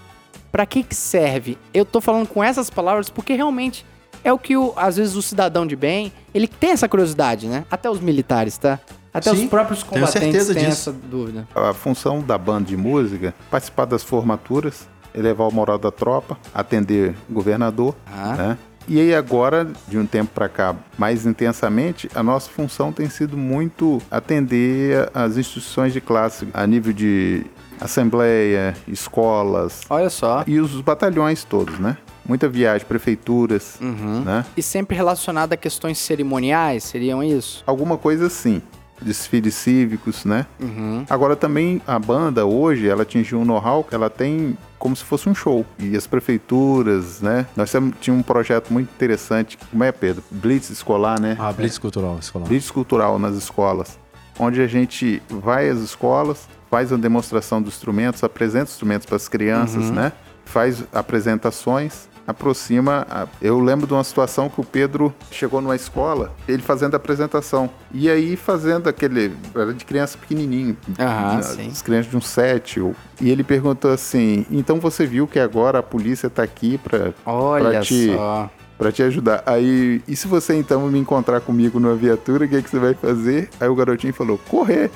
pra 0.52 0.64
que 0.64 0.84
que 0.84 0.94
serve? 0.94 1.58
Eu 1.74 1.84
tô 1.84 2.00
falando 2.00 2.28
com 2.28 2.44
essas 2.44 2.70
palavras 2.70 3.10
porque 3.10 3.34
realmente 3.34 3.84
é 4.22 4.32
o 4.32 4.38
que, 4.38 4.56
o, 4.56 4.72
às 4.76 4.96
vezes, 4.96 5.16
o 5.16 5.22
cidadão 5.22 5.66
de 5.66 5.74
bem, 5.74 6.12
ele 6.32 6.46
tem 6.46 6.70
essa 6.70 6.88
curiosidade, 6.88 7.48
né? 7.48 7.64
Até 7.68 7.90
os 7.90 7.98
militares, 7.98 8.56
tá? 8.56 8.78
Até 9.12 9.34
Sim, 9.34 9.42
os 9.42 9.50
próprios 9.50 9.82
tenho 9.82 9.90
combatentes 10.06 10.22
certeza 10.22 10.54
têm 10.54 10.68
disso. 10.68 10.90
essa 10.90 10.92
dúvida. 10.92 11.48
A 11.52 11.72
função 11.72 12.20
da 12.20 12.38
banda 12.38 12.68
de 12.68 12.76
música, 12.76 13.34
participar 13.50 13.86
das 13.86 14.04
formaturas, 14.04 14.86
elevar 15.12 15.48
o 15.48 15.52
moral 15.52 15.78
da 15.78 15.90
tropa, 15.90 16.38
atender 16.54 17.16
governador, 17.28 17.96
Ah. 18.06 18.36
né? 18.36 18.58
E 18.88 19.00
aí 19.00 19.14
agora, 19.14 19.66
de 19.88 19.96
um 19.96 20.04
tempo 20.04 20.30
pra 20.34 20.48
cá, 20.48 20.74
mais 20.98 21.24
intensamente, 21.24 22.10
a 22.14 22.22
nossa 22.22 22.50
função 22.50 22.92
tem 22.92 23.08
sido 23.08 23.36
muito 23.36 24.00
atender 24.10 25.08
as 25.14 25.36
instituições 25.36 25.92
de 25.92 26.00
classe 26.00 26.46
a 26.52 26.66
nível 26.66 26.92
de 26.92 27.44
assembleia, 27.80 28.74
escolas 28.88 29.80
Olha 29.90 30.08
só. 30.10 30.44
e 30.46 30.58
os 30.60 30.80
batalhões 30.80 31.44
todos, 31.44 31.78
né? 31.78 31.96
Muita 32.24 32.48
viagem, 32.48 32.86
prefeituras, 32.86 33.76
Uhum. 33.80 34.22
né? 34.24 34.44
E 34.56 34.62
sempre 34.62 34.96
relacionado 34.96 35.52
a 35.52 35.56
questões 35.56 35.98
cerimoniais, 35.98 36.84
seriam 36.84 37.22
isso? 37.22 37.62
Alguma 37.66 37.98
coisa 37.98 38.26
assim. 38.26 38.62
Desfiles 39.02 39.54
cívicos, 39.54 40.24
né? 40.24 40.46
Uhum. 40.60 41.04
Agora 41.08 41.36
também 41.36 41.80
a 41.86 41.98
banda 41.98 42.46
hoje, 42.46 42.88
ela 42.88 43.02
atingiu 43.02 43.40
um 43.40 43.44
know-how 43.44 43.84
que 43.84 43.94
ela 43.94 44.08
tem 44.08 44.56
como 44.78 44.96
se 44.96 45.04
fosse 45.04 45.28
um 45.28 45.34
show. 45.34 45.64
E 45.78 45.96
as 45.96 46.06
prefeituras, 46.06 47.20
né? 47.20 47.46
Nós 47.56 47.70
temos, 47.70 47.94
tinha 48.00 48.14
um 48.14 48.22
projeto 48.22 48.72
muito 48.72 48.90
interessante, 48.90 49.56
como 49.70 49.84
é, 49.84 49.92
Pedro? 49.92 50.24
Blitz 50.30 50.70
escolar, 50.70 51.20
né? 51.20 51.36
A 51.38 51.52
Blitz 51.52 51.78
Cultural 51.78 52.18
Escolar. 52.18 52.48
Blitz 52.48 52.70
cultural 52.70 53.18
nas 53.18 53.36
escolas, 53.36 53.98
onde 54.38 54.60
a 54.60 54.66
gente 54.66 55.22
vai 55.28 55.68
às 55.68 55.78
escolas, 55.78 56.48
faz 56.70 56.92
a 56.92 56.96
demonstração 56.96 57.62
dos 57.62 57.74
instrumentos, 57.74 58.24
apresenta 58.24 58.64
os 58.64 58.72
instrumentos 58.72 59.06
para 59.06 59.16
as 59.16 59.28
crianças, 59.28 59.90
né? 59.90 60.10
Faz 60.44 60.82
apresentações, 60.92 62.08
aproxima. 62.32 63.06
a- 63.10 63.26
Eu 63.40 63.58
lembro 63.60 63.86
de 63.86 63.92
uma 63.94 64.04
situação 64.04 64.48
que 64.48 64.60
o 64.60 64.64
Pedro 64.64 65.14
chegou 65.30 65.60
numa 65.60 65.76
escola, 65.76 66.32
ele 66.48 66.60
fazendo 66.62 66.94
a 66.94 66.96
apresentação. 66.96 67.70
E 67.92 68.10
aí 68.10 68.36
fazendo 68.36 68.88
aquele. 68.88 69.32
Era 69.54 69.72
de 69.72 69.84
criança 69.84 70.18
pequenininho. 70.18 70.76
Aham, 70.98 71.38
as 71.38 71.46
sim. 71.46 71.70
crianças 71.84 72.10
de 72.10 72.16
uns 72.16 72.26
sete. 72.26 72.80
E 73.20 73.30
ele 73.30 73.44
perguntou 73.44 73.90
assim: 73.92 74.44
então 74.50 74.80
você 74.80 75.06
viu 75.06 75.26
que 75.26 75.38
agora 75.38 75.78
a 75.78 75.82
polícia 75.82 76.26
está 76.26 76.42
aqui 76.42 76.78
para 76.78 77.12
Olha 77.24 77.70
Pra 77.70 77.80
te- 77.80 78.14
só. 78.14 78.50
Pra 78.78 78.90
te 78.90 79.00
ajudar. 79.02 79.44
Aí, 79.46 80.02
e 80.08 80.16
se 80.16 80.26
você 80.26 80.54
então 80.56 80.88
me 80.88 80.98
encontrar 80.98 81.40
comigo 81.40 81.78
numa 81.78 81.94
viatura, 81.94 82.46
o 82.46 82.48
que, 82.48 82.60
que 82.62 82.68
você 82.68 82.80
vai 82.80 82.94
fazer? 82.94 83.48
Aí 83.60 83.68
o 83.68 83.74
garotinho 83.76 84.12
falou: 84.12 84.38
correr. 84.48 84.90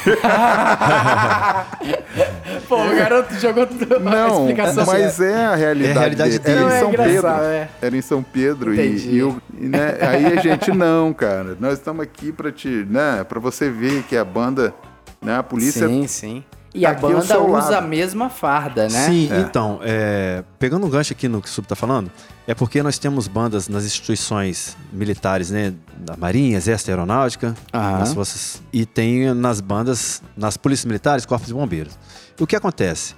Pô, 2.68 2.76
o 2.82 2.96
garoto 2.96 3.34
jogou 3.38 3.66
tudo- 3.66 4.00
Não, 4.00 4.38
explicação. 4.40 4.86
mas 4.86 5.20
é 5.20 5.44
a 5.46 5.54
realidade, 5.54 5.92
É 5.92 5.96
a 5.96 6.00
realidade 6.00 6.38
dele. 6.38 6.58
Era 6.58 6.60
Não, 6.60 6.70
em 6.70 6.74
é 6.74 6.80
São 6.80 6.90
Pedro. 6.90 7.10
engraçado, 7.10 7.44
é. 7.44 7.68
Era 7.82 7.96
em 7.96 8.02
São 8.02 8.22
Pedro. 8.22 8.74
E, 8.74 8.80
Entendi. 8.80 9.10
e 9.10 9.18
eu- 9.18 9.40
e, 9.58 9.66
né, 9.68 9.96
aí 10.00 10.26
a 10.26 10.36
gente, 10.40 10.70
não, 10.72 11.12
cara. 11.12 11.56
Nós 11.60 11.74
estamos 11.74 12.02
aqui 12.02 12.32
pra 12.32 12.50
te. 12.52 12.86
Né, 12.88 13.24
pra 13.24 13.38
você 13.40 13.68
ver 13.70 14.02
que 14.04 14.16
a 14.16 14.24
banda. 14.24 14.72
Né, 15.22 15.36
a 15.36 15.42
polícia. 15.42 15.86
Sim, 15.86 16.06
sim. 16.06 16.44
E 16.72 16.82
tá 16.82 16.90
a 16.90 16.94
banda 16.94 17.40
usa 17.40 17.58
lado. 17.70 17.74
a 17.74 17.80
mesma 17.80 18.28
farda, 18.30 18.88
né? 18.88 19.06
Sim, 19.06 19.28
É. 19.32 19.40
então, 19.40 19.80
é, 19.82 20.44
pegando 20.58 20.86
um 20.86 20.90
gancho 20.90 21.12
aqui 21.12 21.26
no 21.26 21.42
que 21.42 21.48
o 21.48 21.50
Sub 21.50 21.66
tá 21.66 21.74
falando, 21.74 22.10
é 22.46 22.54
porque 22.54 22.82
nós 22.82 22.96
temos 22.98 23.26
bandas 23.26 23.68
nas 23.68 23.84
instituições 23.84 24.76
militares, 24.92 25.50
né? 25.50 25.74
Da 25.96 26.16
Marinha, 26.16 26.56
Exército 26.56 26.90
e 26.90 26.92
Aeronáutica, 26.92 27.54
nas 27.72 28.14
forças, 28.14 28.62
e 28.72 28.86
tem 28.86 29.34
nas 29.34 29.60
bandas, 29.60 30.22
nas 30.36 30.56
polícias 30.56 30.84
militares, 30.86 31.26
corpos 31.26 31.48
de 31.48 31.54
bombeiros. 31.54 31.98
O 32.38 32.46
que 32.46 32.54
acontece? 32.54 33.14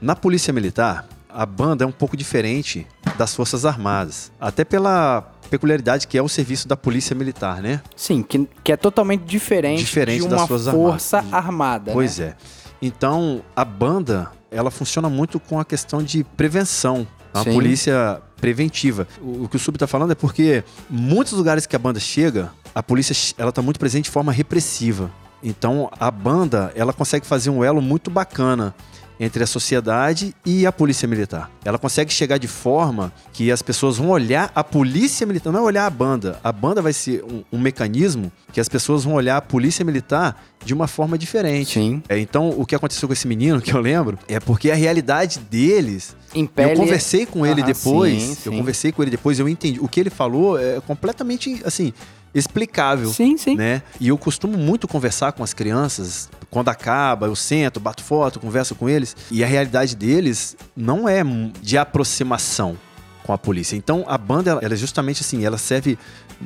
Na 0.00 0.16
polícia 0.16 0.52
militar, 0.52 1.06
a 1.28 1.44
banda 1.46 1.84
é 1.84 1.86
um 1.86 1.92
pouco 1.92 2.16
diferente 2.16 2.86
das 3.18 3.34
forças 3.34 3.64
armadas, 3.66 4.32
até 4.40 4.64
pela 4.64 5.30
peculiaridade 5.50 6.08
que 6.08 6.16
é 6.18 6.22
o 6.22 6.28
serviço 6.28 6.66
da 6.66 6.76
polícia 6.76 7.14
militar, 7.14 7.60
né? 7.62 7.80
Sim, 7.94 8.22
que, 8.22 8.48
que 8.64 8.72
é 8.72 8.76
totalmente 8.76 9.22
diferente, 9.24 9.78
Diferente 9.84 10.22
de 10.22 10.28
das 10.28 10.40
uma 10.40 10.46
Forças 10.48 10.74
força 10.74 11.16
Armadas. 11.18 11.34
armada. 11.44 11.92
Pois 11.92 12.18
né? 12.18 12.26
é. 12.26 12.63
Então, 12.86 13.42
a 13.56 13.64
banda, 13.64 14.30
ela 14.50 14.70
funciona 14.70 15.08
muito 15.08 15.40
com 15.40 15.58
a 15.58 15.64
questão 15.64 16.02
de 16.02 16.22
prevenção. 16.22 17.06
A 17.32 17.42
Sim. 17.42 17.54
polícia 17.54 18.20
preventiva. 18.36 19.08
O, 19.22 19.44
o 19.44 19.48
que 19.48 19.56
o 19.56 19.58
Sub 19.58 19.78
tá 19.78 19.86
falando 19.86 20.10
é 20.10 20.14
porque 20.14 20.62
muitos 20.90 21.32
lugares 21.32 21.64
que 21.64 21.74
a 21.74 21.78
banda 21.78 21.98
chega, 21.98 22.52
a 22.74 22.82
polícia 22.82 23.16
ela 23.38 23.50
tá 23.50 23.62
muito 23.62 23.80
presente 23.80 24.04
de 24.04 24.10
forma 24.10 24.30
repressiva. 24.30 25.10
Então, 25.42 25.90
a 25.98 26.10
banda, 26.10 26.72
ela 26.76 26.92
consegue 26.92 27.26
fazer 27.26 27.48
um 27.48 27.64
elo 27.64 27.80
muito 27.80 28.10
bacana 28.10 28.74
entre 29.18 29.42
a 29.42 29.46
sociedade 29.46 30.34
e 30.44 30.66
a 30.66 30.72
polícia 30.72 31.08
militar. 31.08 31.50
Ela 31.64 31.78
consegue 31.78 32.12
chegar 32.12 32.38
de 32.38 32.48
forma 32.48 33.12
que 33.32 33.50
as 33.50 33.62
pessoas 33.62 33.96
vão 33.96 34.10
olhar 34.10 34.50
a 34.54 34.62
polícia 34.62 35.26
militar, 35.26 35.52
não 35.52 35.60
é 35.60 35.62
olhar 35.62 35.86
a 35.86 35.90
banda. 35.90 36.38
A 36.42 36.52
banda 36.52 36.82
vai 36.82 36.92
ser 36.92 37.24
um, 37.24 37.44
um 37.52 37.58
mecanismo 37.58 38.30
que 38.52 38.60
as 38.60 38.68
pessoas 38.68 39.04
vão 39.04 39.14
olhar 39.14 39.36
a 39.36 39.42
polícia 39.42 39.84
militar 39.84 40.42
de 40.64 40.72
uma 40.72 40.88
forma 40.88 41.18
diferente. 41.18 41.74
Sim. 41.74 42.02
É, 42.08 42.18
então, 42.18 42.48
o 42.50 42.64
que 42.64 42.74
aconteceu 42.74 43.08
com 43.08 43.12
esse 43.12 43.26
menino, 43.26 43.60
que 43.60 43.72
eu 43.72 43.80
lembro, 43.80 44.18
é 44.26 44.40
porque 44.40 44.70
a 44.70 44.74
realidade 44.74 45.38
deles. 45.38 46.16
Impele... 46.34 46.72
Eu 46.72 46.76
conversei 46.76 47.26
com 47.26 47.44
ele 47.46 47.60
Aham, 47.60 47.72
depois. 47.72 48.22
sim, 48.22 48.30
Eu 48.46 48.52
sim. 48.52 48.58
conversei 48.58 48.92
com 48.92 49.02
ele 49.02 49.10
depois, 49.10 49.38
eu 49.38 49.48
entendi. 49.48 49.78
O 49.80 49.88
que 49.88 50.00
ele 50.00 50.10
falou 50.10 50.58
é 50.58 50.80
completamente, 50.80 51.60
assim, 51.64 51.92
explicável. 52.34 53.08
Sim, 53.10 53.36
sim. 53.36 53.54
Né? 53.54 53.82
E 54.00 54.08
eu 54.08 54.18
costumo 54.18 54.58
muito 54.58 54.88
conversar 54.88 55.32
com 55.32 55.44
as 55.44 55.54
crianças. 55.54 56.28
Quando 56.50 56.68
acaba, 56.68 57.26
eu 57.26 57.36
sento, 57.36 57.78
bato 57.78 58.02
foto, 58.02 58.40
converso 58.40 58.74
com 58.74 58.88
eles. 58.88 59.16
E 59.30 59.44
a 59.44 59.46
realidade 59.46 59.94
deles 59.94 60.56
não 60.76 61.08
é 61.08 61.22
de 61.62 61.78
aproximação 61.78 62.76
com 63.24 63.32
a 63.32 63.38
polícia. 63.38 63.74
Então 63.76 64.04
a 64.06 64.18
banda, 64.18 64.50
ela, 64.50 64.60
ela 64.62 64.74
é 64.74 64.76
justamente 64.76 65.22
assim, 65.22 65.44
ela 65.44 65.56
serve 65.56 65.98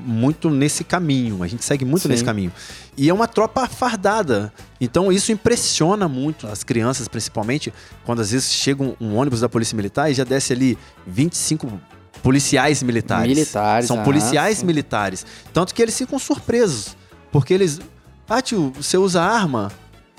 muito 0.04 0.50
nesse 0.50 0.84
caminho. 0.84 1.42
A 1.42 1.46
gente 1.46 1.64
segue 1.64 1.84
muito 1.84 2.02
Sim. 2.02 2.08
nesse 2.08 2.24
caminho. 2.24 2.52
E 2.96 3.08
é 3.08 3.14
uma 3.14 3.28
tropa 3.28 3.66
fardada. 3.66 4.52
Então 4.80 5.12
isso 5.12 5.32
impressiona 5.32 6.08
muito 6.08 6.46
as 6.46 6.64
crianças, 6.64 7.08
principalmente, 7.08 7.72
quando 8.04 8.20
às 8.20 8.30
vezes 8.30 8.52
chega 8.52 8.82
um, 8.82 8.94
um 9.00 9.16
ônibus 9.16 9.40
da 9.40 9.48
Polícia 9.48 9.76
Militar 9.76 10.10
e 10.10 10.14
já 10.14 10.24
desce 10.24 10.52
ali 10.52 10.78
25 11.06 11.80
policiais 12.22 12.82
militares. 12.82 13.28
Militares, 13.28 13.86
São 13.86 14.00
ah, 14.00 14.04
policiais 14.04 14.58
sim. 14.58 14.66
militares. 14.66 15.24
Tanto 15.52 15.74
que 15.74 15.82
eles 15.82 15.96
ficam 15.96 16.18
surpresos. 16.18 16.96
Porque 17.30 17.54
eles. 17.54 17.80
Ah, 18.28 18.42
tio, 18.42 18.72
você 18.76 18.96
usa 18.96 19.22
arma? 19.22 19.70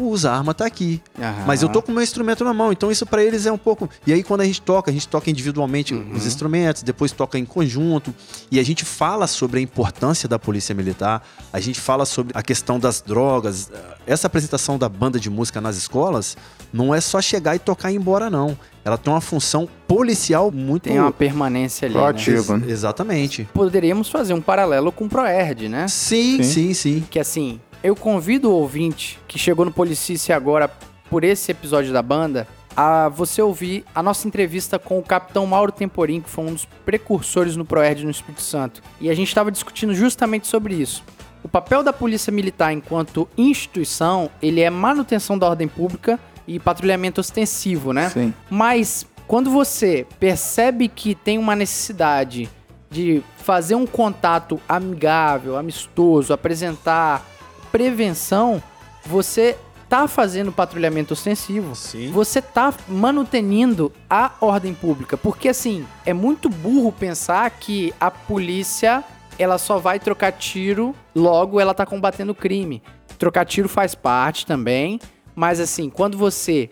Usa, 0.04 0.32
a 0.32 0.38
arma 0.38 0.54
tá 0.54 0.66
aqui. 0.66 1.02
Aham. 1.20 1.44
Mas 1.46 1.62
eu 1.62 1.70
tô 1.70 1.82
com 1.82 1.92
o 1.92 1.96
meu 1.96 2.04
instrumento 2.04 2.44
na 2.44 2.54
mão, 2.54 2.72
então 2.72 2.92
isso 2.92 3.06
pra 3.06 3.24
eles 3.24 3.46
é 3.46 3.52
um 3.52 3.58
pouco. 3.58 3.90
E 4.08 4.14
aí 4.14 4.24
quando 4.24 4.42
a 4.42 4.46
gente 4.46 4.62
toca, 4.62 4.90
a 4.90 4.94
gente 4.94 5.08
toca 5.08 5.30
individualmente 5.30 5.94
Uhum. 5.94 6.14
os 6.16 6.26
instrumentos, 6.26 6.84
depois 6.84 7.12
toca 7.12 7.38
em 7.38 7.46
conjunto, 7.46 8.14
e 8.52 8.60
a 8.60 8.64
gente 8.64 8.86
fala 8.86 9.28
sobre 9.28 9.60
a 9.60 9.62
importância 9.62 10.28
da 10.30 10.38
polícia 10.40 10.74
militar, 10.76 11.22
a 11.52 11.60
gente 11.60 11.80
fala 11.80 12.06
sobre 12.06 12.32
a 12.38 12.42
questão 12.42 12.80
das 12.80 13.02
drogas. 13.02 13.72
Essa 14.08 14.28
apresentação 14.28 14.78
da 14.78 14.88
banda 14.90 15.20
de 15.20 15.30
música 15.30 15.60
nas 15.62 15.76
escolas 15.78 16.38
não 16.72 16.94
é 16.94 17.02
só 17.02 17.22
chegar 17.22 17.56
e 17.56 17.60
tocar 17.60 17.92
e 17.92 17.96
ir 17.96 17.98
embora 17.98 18.30
não. 18.30 18.58
Ela 18.86 18.98
tem 18.98 19.12
uma 19.14 19.22
função 19.22 19.68
policial 19.88 20.52
muito 20.52 20.84
Tem 20.84 21.00
uma 21.00 21.12
permanência 21.12 21.86
ali, 21.86 21.94
né? 21.96 22.00
Proativa. 22.02 22.56
Ex- 22.58 22.68
exatamente. 22.70 23.48
Poderíamos 23.54 24.10
fazer 24.10 24.34
um 24.34 24.42
paralelo 24.42 24.92
com 24.92 25.06
o 25.06 25.10
Proerd, 25.10 25.68
né? 25.68 25.88
Sim, 25.88 26.42
sim, 26.44 26.74
sim. 26.74 27.04
Que 27.10 27.20
assim, 27.20 27.60
eu 27.84 27.96
convido 27.96 28.50
o 28.50 28.54
ouvinte 28.54 29.20
que 29.28 29.40
chegou 29.40 29.66
no 29.66 29.72
Policice 29.72 30.34
agora 30.34 30.70
por 31.10 31.24
esse 31.24 31.52
episódio 31.52 31.92
da 31.92 32.02
banda 32.02 32.48
a 32.76 33.10
você 33.10 33.42
ouvir 33.42 33.84
a 33.94 34.02
nossa 34.02 34.28
entrevista 34.28 34.78
com 34.78 35.00
o 35.00 35.04
capitão 35.04 35.46
Mauro 35.46 35.72
Temporim, 35.72 36.22
que 36.22 36.30
foi 36.30 36.46
um 36.46 36.54
dos 36.54 36.66
precursores 36.86 37.56
no 37.56 37.66
Proerd 37.66 38.06
no 38.06 38.12
Espírito 38.12 38.42
Santo. 38.42 38.82
E 39.02 39.10
a 39.10 39.14
gente 39.14 39.28
estava 39.28 39.52
discutindo 39.52 39.94
justamente 39.94 40.48
sobre 40.48 40.76
isso. 40.76 41.04
O 41.44 41.50
papel 41.50 41.84
da 41.84 41.92
Polícia 41.92 42.32
Militar 42.32 42.72
enquanto 42.72 43.28
instituição, 43.38 44.30
ele 44.42 44.62
é 44.62 44.70
manutenção 44.70 45.38
da 45.38 45.48
ordem 45.48 45.68
pública 45.68 46.20
e 46.48 46.60
patrulhamento 46.60 47.22
ostensivo, 47.22 47.92
né? 47.92 48.10
Sim. 48.10 48.34
Mas 48.50 49.06
quando 49.28 49.50
você 49.50 50.06
percebe 50.20 50.88
que 50.88 51.16
tem 51.16 51.38
uma 51.38 51.56
necessidade 51.56 52.50
de 52.90 53.22
fazer 53.38 53.76
um 53.76 53.86
contato 53.86 54.60
amigável, 54.68 55.58
amistoso, 55.58 56.34
apresentar 56.34 57.26
prevenção, 57.72 58.62
você 59.06 59.58
tá 59.90 60.08
fazendo 60.08 60.52
patrulhamento 60.52 61.14
ostensivo. 61.14 61.76
Sim. 61.76 62.12
Você 62.12 62.42
tá 62.42 62.74
manutenindo 62.88 63.92
a 64.10 64.32
ordem 64.40 64.74
pública, 64.74 65.18
porque 65.18 65.50
assim, 65.50 65.86
é 66.06 66.14
muito 66.14 66.48
burro 66.48 66.92
pensar 66.92 67.50
que 67.50 67.94
a 68.00 68.12
polícia 68.12 69.04
ela 69.38 69.58
só 69.58 69.80
vai 69.80 70.00
trocar 70.00 70.34
tiro, 70.34 70.94
logo 71.16 71.60
ela 71.60 71.74
tá 71.74 71.86
combatendo 71.86 72.34
o 72.34 72.36
crime. 72.36 72.84
Trocar 73.18 73.46
tiro 73.46 73.68
faz 73.68 73.96
parte 73.96 74.46
também, 74.46 75.00
mas 75.36 75.60
assim, 75.60 75.90
quando 75.90 76.18
você 76.18 76.70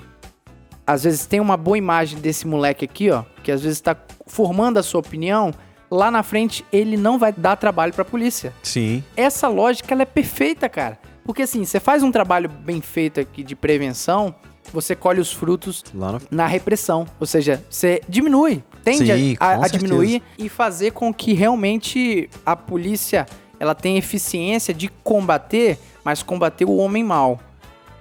às 0.86 1.04
vezes 1.04 1.26
tem 1.26 1.42
uma 1.42 1.58
boa 1.58 1.78
imagem 1.78 2.20
desse 2.20 2.48
moleque 2.48 2.86
aqui, 2.86 3.10
ó, 3.12 3.24
que 3.44 3.52
às 3.52 3.62
vezes 3.62 3.82
tá 3.82 3.96
formando 4.26 4.78
a 4.78 4.84
sua 4.84 5.02
opinião, 5.02 5.54
lá 5.90 6.10
na 6.12 6.24
frente 6.24 6.66
ele 6.72 6.98
não 6.98 7.18
vai 7.18 7.32
dar 7.34 7.56
trabalho 7.56 7.94
pra 7.94 8.04
polícia. 8.06 8.54
Sim. 8.64 9.04
Essa 9.16 9.48
lógica 9.48 9.94
ela 9.94 10.02
é 10.04 10.06
perfeita, 10.06 10.68
cara. 10.70 11.00
Porque 11.24 11.42
assim, 11.42 11.66
você 11.66 11.80
faz 11.80 12.04
um 12.04 12.12
trabalho 12.12 12.50
bem 12.50 12.80
feito 12.82 13.20
aqui 13.20 13.44
de 13.44 13.56
prevenção, 13.56 14.34
você 14.72 14.96
colhe 14.96 15.20
os 15.20 15.32
frutos 15.32 15.84
no... 15.94 16.22
na 16.32 16.48
repressão. 16.48 17.06
Ou 17.20 17.26
seja, 17.28 17.64
você 17.70 18.02
diminui, 18.08 18.64
tende 18.84 19.12
a- 19.12 19.16
Sim, 19.18 19.36
a, 19.40 19.66
a 19.66 19.68
diminuir 19.68 20.22
e 20.38 20.48
fazer 20.50 20.92
com 20.92 21.14
que 21.14 21.34
realmente 21.34 22.30
a 22.46 22.56
polícia 22.56 23.26
ela 23.60 23.74
tenha 23.74 23.98
eficiência 23.98 24.74
de 24.74 24.88
combater, 25.04 25.78
mas 26.04 26.22
combater 26.24 26.66
o 26.66 26.78
homem 26.78 27.04
mau. 27.04 27.40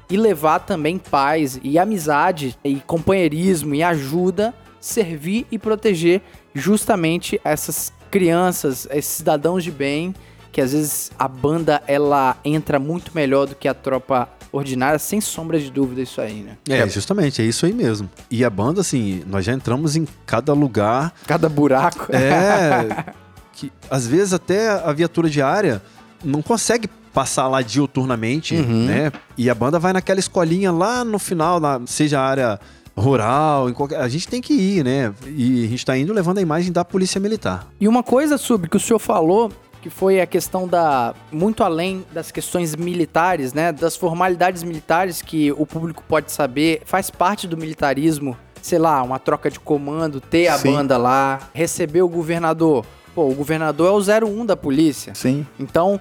E 0.09 0.17
levar 0.17 0.61
também 0.61 0.99
paz 0.99 1.59
e 1.65 1.79
amizade 1.81 2.57
e 2.63 2.77
companheirismo 2.77 3.75
e 3.75 3.83
ajuda, 3.83 4.55
servir 4.81 5.47
e 5.51 5.59
proteger 5.59 6.23
justamente 6.57 7.41
essas 7.45 7.93
crianças, 8.11 8.87
esses 8.91 9.11
cidadãos 9.13 9.63
de 9.63 9.71
bem, 9.71 10.15
que 10.53 10.61
às 10.61 10.73
vezes 10.73 11.11
a 11.19 11.29
banda 11.29 11.83
ela 11.87 12.37
entra 12.45 12.79
muito 12.79 13.13
melhor 13.15 13.47
do 13.47 13.55
que 13.55 13.69
a 13.69 13.75
tropa 13.75 14.29
ordinária, 14.51 14.99
sem 14.99 15.21
sombra 15.21 15.59
de 15.61 15.71
dúvida 15.71 16.01
isso 16.01 16.19
aí, 16.21 16.43
né? 16.43 16.57
É, 16.69 16.89
justamente, 16.89 17.43
é 17.43 17.45
isso 17.45 17.67
aí 17.67 17.75
mesmo. 17.75 18.09
E 18.31 18.43
a 18.45 18.49
banda, 18.49 18.81
assim, 18.81 19.23
nós 19.27 19.45
já 19.45 19.53
entramos 19.53 19.97
em 19.97 20.07
cada 20.25 20.55
lugar. 20.55 21.13
Cada 21.27 21.49
buraco. 21.49 22.07
É. 22.15 23.13
que 23.53 23.71
às 23.91 24.07
vezes 24.07 24.33
até 24.33 24.71
a 24.71 24.93
viatura 24.93 25.29
diária 25.29 25.83
não 26.25 26.41
consegue 26.41 26.89
passar 27.13 27.49
lá 27.49 27.61
diuturnamente, 27.63 28.55
Uhum. 28.57 28.87
né? 28.87 29.13
E 29.37 29.49
a 29.51 29.55
banda 29.55 29.79
vai 29.79 29.93
naquela 29.93 30.21
escolinha 30.21 30.71
lá 30.73 31.05
no 31.05 31.19
final, 31.19 31.59
na- 31.61 31.81
seja 31.87 32.21
a 32.21 32.25
área 32.27 32.61
rural, 32.97 33.69
em 33.69 33.73
qualquer... 33.73 34.01
a 34.01 34.09
gente 34.09 34.27
tem 34.27 34.41
que 34.41 34.55
ir, 34.55 34.85
né? 34.85 35.13
E 35.27 35.65
a 35.65 35.69
gente 35.69 35.85
tá 35.85 35.97
indo 35.97 36.13
levando 36.13 36.39
a 36.39 36.41
imagem 36.41 36.73
da 36.73 36.85
polícia 36.85 37.21
militar. 37.21 37.69
E 37.79 37.87
uma 37.87 38.03
coisa 38.03 38.39
sobre 38.39 38.69
que 38.69 38.77
o 38.77 38.81
senhor 38.81 38.99
falou, 38.99 39.53
que 39.83 39.91
foi 39.91 40.21
a 40.21 40.27
questão 40.27 40.67
da. 40.67 41.15
muito 41.31 41.63
além 41.63 42.05
das 42.13 42.31
questões 42.31 42.75
militares, 42.75 43.53
né? 43.53 43.71
Das 43.71 43.97
formalidades 43.97 44.63
militares 44.63 45.21
que 45.21 45.53
o 45.53 45.67
público 45.67 46.03
pode 46.09 46.33
saber, 46.33 46.83
faz 46.85 47.11
parte 47.11 47.47
do 47.47 47.57
militarismo. 47.57 48.37
Sei 48.63 48.79
lá, 48.79 49.01
uma 49.03 49.21
troca 49.21 49.49
de 49.49 49.61
comando, 49.61 50.21
ter 50.21 50.49
a 50.49 50.59
Sim. 50.59 50.73
banda 50.73 50.97
lá, 50.97 51.39
receber 51.55 52.03
o 52.03 52.09
governador. 52.09 52.85
Pô, 53.15 53.29
o 53.29 53.35
governador 53.35 53.87
é 53.87 54.25
o 54.25 54.27
01 54.27 54.45
da 54.45 54.57
polícia. 54.57 55.15
Sim. 55.15 55.47
Então, 55.61 56.01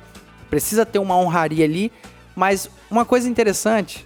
precisa 0.50 0.84
ter 0.84 0.98
uma 0.98 1.16
honraria 1.16 1.64
ali. 1.64 1.92
Mas 2.36 2.70
uma 2.90 3.06
coisa 3.06 3.30
interessante 3.30 4.06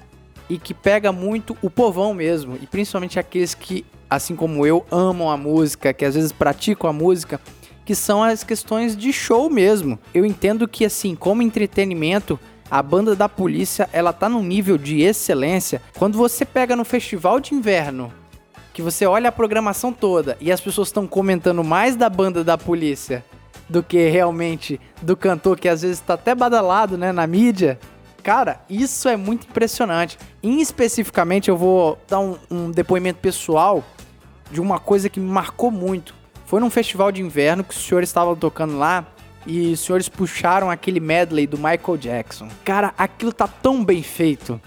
e 0.50 0.58
que 0.58 0.74
pega 0.74 1.12
muito 1.12 1.56
o 1.62 1.70
povão 1.70 2.14
mesmo, 2.14 2.58
e 2.62 2.66
principalmente 2.66 3.20
aqueles 3.20 3.54
que, 3.54 3.86
assim 4.10 4.36
como 4.36 4.66
eu, 4.66 4.86
amam 4.90 5.30
a 5.30 5.38
música, 5.38 5.94
que 5.94 6.04
às 6.04 6.16
vezes 6.16 6.32
praticam 6.32 6.90
a 6.90 6.94
música, 6.94 7.40
que 7.86 7.94
são 7.94 8.24
as 8.24 8.44
questões 8.44 8.98
de 8.98 9.14
show 9.14 9.50
mesmo. 9.50 10.00
Eu 10.14 10.26
entendo 10.26 10.68
que, 10.68 10.86
assim, 10.86 11.16
como 11.16 11.42
entretenimento, 11.42 12.40
a 12.70 12.84
banda 12.84 13.16
da 13.16 13.28
polícia, 13.28 13.90
ela 13.92 14.14
tá 14.14 14.30
num 14.30 14.44
nível 14.44 14.78
de 14.78 15.02
excelência. 15.02 15.82
Quando 15.98 16.18
você 16.18 16.46
pega 16.46 16.76
no 16.76 16.86
festival 16.86 17.40
de 17.40 17.56
inverno, 17.56 18.14
que 18.74 18.82
você 18.82 19.06
olha 19.06 19.30
a 19.30 19.32
programação 19.32 19.92
toda 19.92 20.38
e 20.40 20.52
as 20.52 20.62
pessoas 20.62 20.88
estão 20.88 21.08
comentando 21.08 21.64
mais 21.64 21.96
da 21.96 22.10
banda 22.10 22.44
da 22.44 22.58
polícia 22.58 23.26
do 23.68 23.84
que 23.84 24.10
realmente 24.10 24.80
do 25.02 25.18
cantor 25.18 25.60
que 25.60 25.68
às 25.68 25.82
vezes 25.82 26.00
tá 26.00 26.14
até 26.14 26.34
badalado, 26.34 26.98
né, 26.98 27.12
na 27.12 27.28
mídia. 27.28 27.80
Cara, 28.24 28.62
isso 28.70 29.08
é 29.08 29.16
muito 29.16 29.48
impressionante. 29.48 30.18
Em 30.42 30.62
especificamente, 30.62 31.50
eu 31.50 31.58
vou 31.58 31.98
dar 32.08 32.20
um, 32.20 32.38
um 32.50 32.72
depoimento 32.72 33.20
pessoal 33.20 33.84
de 34.52 34.60
uma 34.60 34.80
coisa 34.80 35.10
que 35.10 35.20
me 35.20 35.30
marcou 35.30 35.72
muito. 35.72 36.14
Foi 36.46 36.60
num 36.60 36.70
festival 36.70 37.12
de 37.12 37.22
inverno 37.22 37.64
que 37.64 37.74
os 37.74 37.86
senhores 37.86 38.10
estavam 38.10 38.36
tocando 38.36 38.78
lá 38.78 39.06
e 39.46 39.74
os 39.74 39.80
senhores 39.80 40.10
puxaram 40.10 40.70
aquele 40.70 41.00
medley 41.00 41.46
do 41.46 41.58
Michael 41.58 41.98
Jackson. 41.98 42.48
Cara, 42.66 42.94
aquilo 42.98 43.32
tá 43.32 43.48
tão 43.48 43.84
bem 43.84 44.02
feito. 44.02 44.60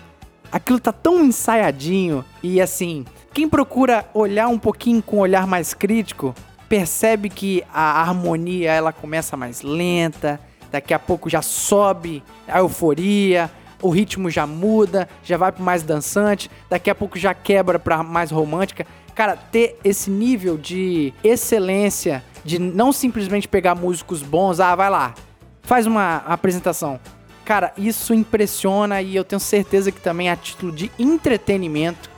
Aquilo 0.50 0.78
tá 0.78 0.92
tão 0.92 1.24
ensaiadinho 1.24 2.24
e 2.42 2.60
assim, 2.60 3.04
quem 3.32 3.48
procura 3.48 4.04
olhar 4.12 4.48
um 4.48 4.58
pouquinho 4.58 5.02
com 5.02 5.16
um 5.16 5.20
olhar 5.20 5.46
mais 5.46 5.72
crítico, 5.72 6.34
percebe 6.68 7.30
que 7.30 7.64
a 7.72 8.00
harmonia 8.02 8.70
ela 8.70 8.92
começa 8.92 9.36
mais 9.36 9.62
lenta, 9.62 10.38
daqui 10.72 10.94
a 10.94 10.98
pouco 10.98 11.28
já 11.28 11.42
sobe 11.42 12.22
a 12.48 12.58
euforia, 12.58 13.50
o 13.82 13.90
ritmo 13.90 14.30
já 14.30 14.46
muda, 14.46 15.08
já 15.22 15.36
vai 15.36 15.52
para 15.52 15.62
mais 15.62 15.82
dançante, 15.82 16.50
daqui 16.70 16.88
a 16.88 16.94
pouco 16.94 17.18
já 17.18 17.34
quebra 17.34 17.78
para 17.78 18.02
mais 18.02 18.30
romântica. 18.30 18.86
Cara, 19.14 19.36
ter 19.36 19.78
esse 19.84 20.10
nível 20.10 20.56
de 20.56 21.12
excelência, 21.22 22.24
de 22.44 22.58
não 22.58 22.92
simplesmente 22.92 23.46
pegar 23.46 23.74
músicos 23.74 24.22
bons, 24.22 24.58
ah, 24.58 24.74
vai 24.74 24.88
lá, 24.88 25.14
faz 25.62 25.86
uma 25.86 26.16
apresentação. 26.26 26.98
Cara, 27.44 27.72
isso 27.76 28.14
impressiona 28.14 29.02
e 29.02 29.14
eu 29.14 29.24
tenho 29.24 29.40
certeza 29.40 29.92
que 29.92 30.00
também 30.00 30.30
a 30.30 30.36
título 30.36 30.72
de 30.72 30.90
entretenimento 30.98 32.10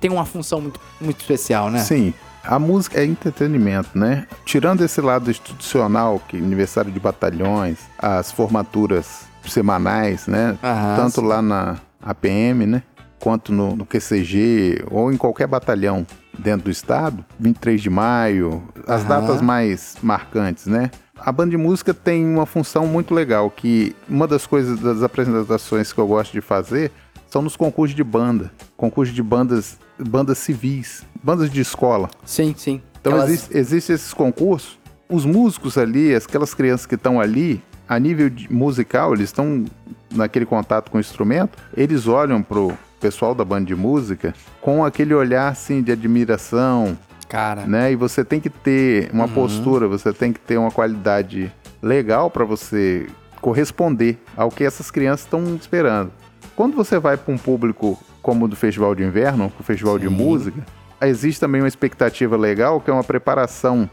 tem 0.00 0.10
uma 0.10 0.26
função 0.26 0.60
muito, 0.60 0.80
muito 1.00 1.20
especial, 1.20 1.70
né? 1.70 1.78
Sim. 1.78 2.12
A 2.44 2.58
música 2.58 3.00
é 3.00 3.04
entretenimento, 3.04 3.96
né? 3.96 4.26
Tirando 4.44 4.82
esse 4.82 5.00
lado 5.00 5.30
institucional, 5.30 6.20
que 6.28 6.36
aniversário 6.36 6.90
de 6.90 6.98
batalhões, 6.98 7.78
as 7.98 8.32
formaturas 8.32 9.26
semanais, 9.46 10.26
né? 10.26 10.58
Aham, 10.62 10.96
Tanto 10.96 11.20
sim. 11.20 11.26
lá 11.26 11.40
na 11.40 11.76
APM, 12.02 12.66
né? 12.66 12.82
Quanto 13.20 13.52
no, 13.52 13.76
no 13.76 13.86
QCG 13.86 14.84
ou 14.90 15.12
em 15.12 15.16
qualquer 15.16 15.46
batalhão 15.46 16.04
dentro 16.36 16.64
do 16.64 16.70
estado, 16.70 17.24
23 17.38 17.80
de 17.80 17.90
maio, 17.90 18.62
as 18.86 19.02
Aham. 19.02 19.08
datas 19.08 19.40
mais 19.40 19.96
marcantes, 20.02 20.66
né? 20.66 20.90
A 21.16 21.30
banda 21.30 21.50
de 21.50 21.56
música 21.56 21.94
tem 21.94 22.26
uma 22.26 22.46
função 22.46 22.84
muito 22.84 23.14
legal, 23.14 23.48
que 23.48 23.94
uma 24.08 24.26
das 24.26 24.44
coisas 24.44 24.80
das 24.80 25.04
apresentações 25.04 25.92
que 25.92 26.00
eu 26.00 26.06
gosto 26.08 26.32
de 26.32 26.40
fazer 26.40 26.90
são 27.32 27.40
nos 27.40 27.56
concursos 27.56 27.96
de 27.96 28.04
banda, 28.04 28.52
concursos 28.76 29.14
de 29.14 29.22
bandas, 29.22 29.78
bandas 29.98 30.36
civis, 30.36 31.02
bandas 31.22 31.50
de 31.50 31.62
escola. 31.62 32.10
Sim, 32.26 32.54
sim. 32.54 32.82
Então 33.00 33.14
Aquelas- 33.14 33.30
existe, 33.30 33.56
existe 33.56 33.92
esses 33.94 34.12
concursos, 34.12 34.78
os 35.08 35.24
músicos 35.24 35.78
ali, 35.78 36.14
aquelas 36.14 36.52
crianças 36.52 36.84
que 36.84 36.94
estão 36.94 37.18
ali, 37.18 37.62
a 37.88 37.98
nível 37.98 38.28
de- 38.28 38.52
musical, 38.52 39.14
eles 39.14 39.30
estão 39.30 39.64
naquele 40.14 40.44
contato 40.44 40.90
com 40.90 40.98
o 40.98 41.00
instrumento, 41.00 41.56
eles 41.74 42.06
olham 42.06 42.42
pro 42.42 42.76
pessoal 43.00 43.34
da 43.34 43.46
banda 43.46 43.64
de 43.64 43.74
música 43.74 44.34
com 44.60 44.84
aquele 44.84 45.14
olhar 45.14 45.48
assim 45.48 45.80
de 45.82 45.90
admiração, 45.90 46.98
Cara, 47.30 47.64
né? 47.64 47.90
E 47.92 47.96
você 47.96 48.22
tem 48.22 48.40
que 48.40 48.50
ter 48.50 49.08
uma 49.10 49.26
postura, 49.26 49.88
você 49.88 50.12
tem 50.12 50.34
que 50.34 50.38
ter 50.40 50.58
uma 50.58 50.70
qualidade 50.70 51.50
legal 51.80 52.30
para 52.30 52.44
você 52.44 53.06
corresponder 53.40 54.18
ao 54.36 54.50
que 54.50 54.62
essas 54.64 54.90
crianças 54.90 55.24
estão 55.24 55.56
esperando. 55.56 56.12
Quando 56.54 56.76
você 56.76 56.98
vai 56.98 57.16
para 57.16 57.32
um 57.32 57.38
público 57.38 57.98
como 58.20 58.44
o 58.44 58.48
do 58.48 58.54
Festival 58.54 58.94
de 58.94 59.02
Inverno, 59.02 59.52
o 59.58 59.62
Festival 59.62 59.98
de 59.98 60.08
Sim. 60.08 60.14
Música, 60.14 60.64
existe 61.00 61.40
também 61.40 61.60
uma 61.60 61.68
expectativa 61.68 62.36
legal, 62.36 62.80
que 62.80 62.90
é 62.90 62.92
uma 62.92 63.04
preparação 63.04 63.88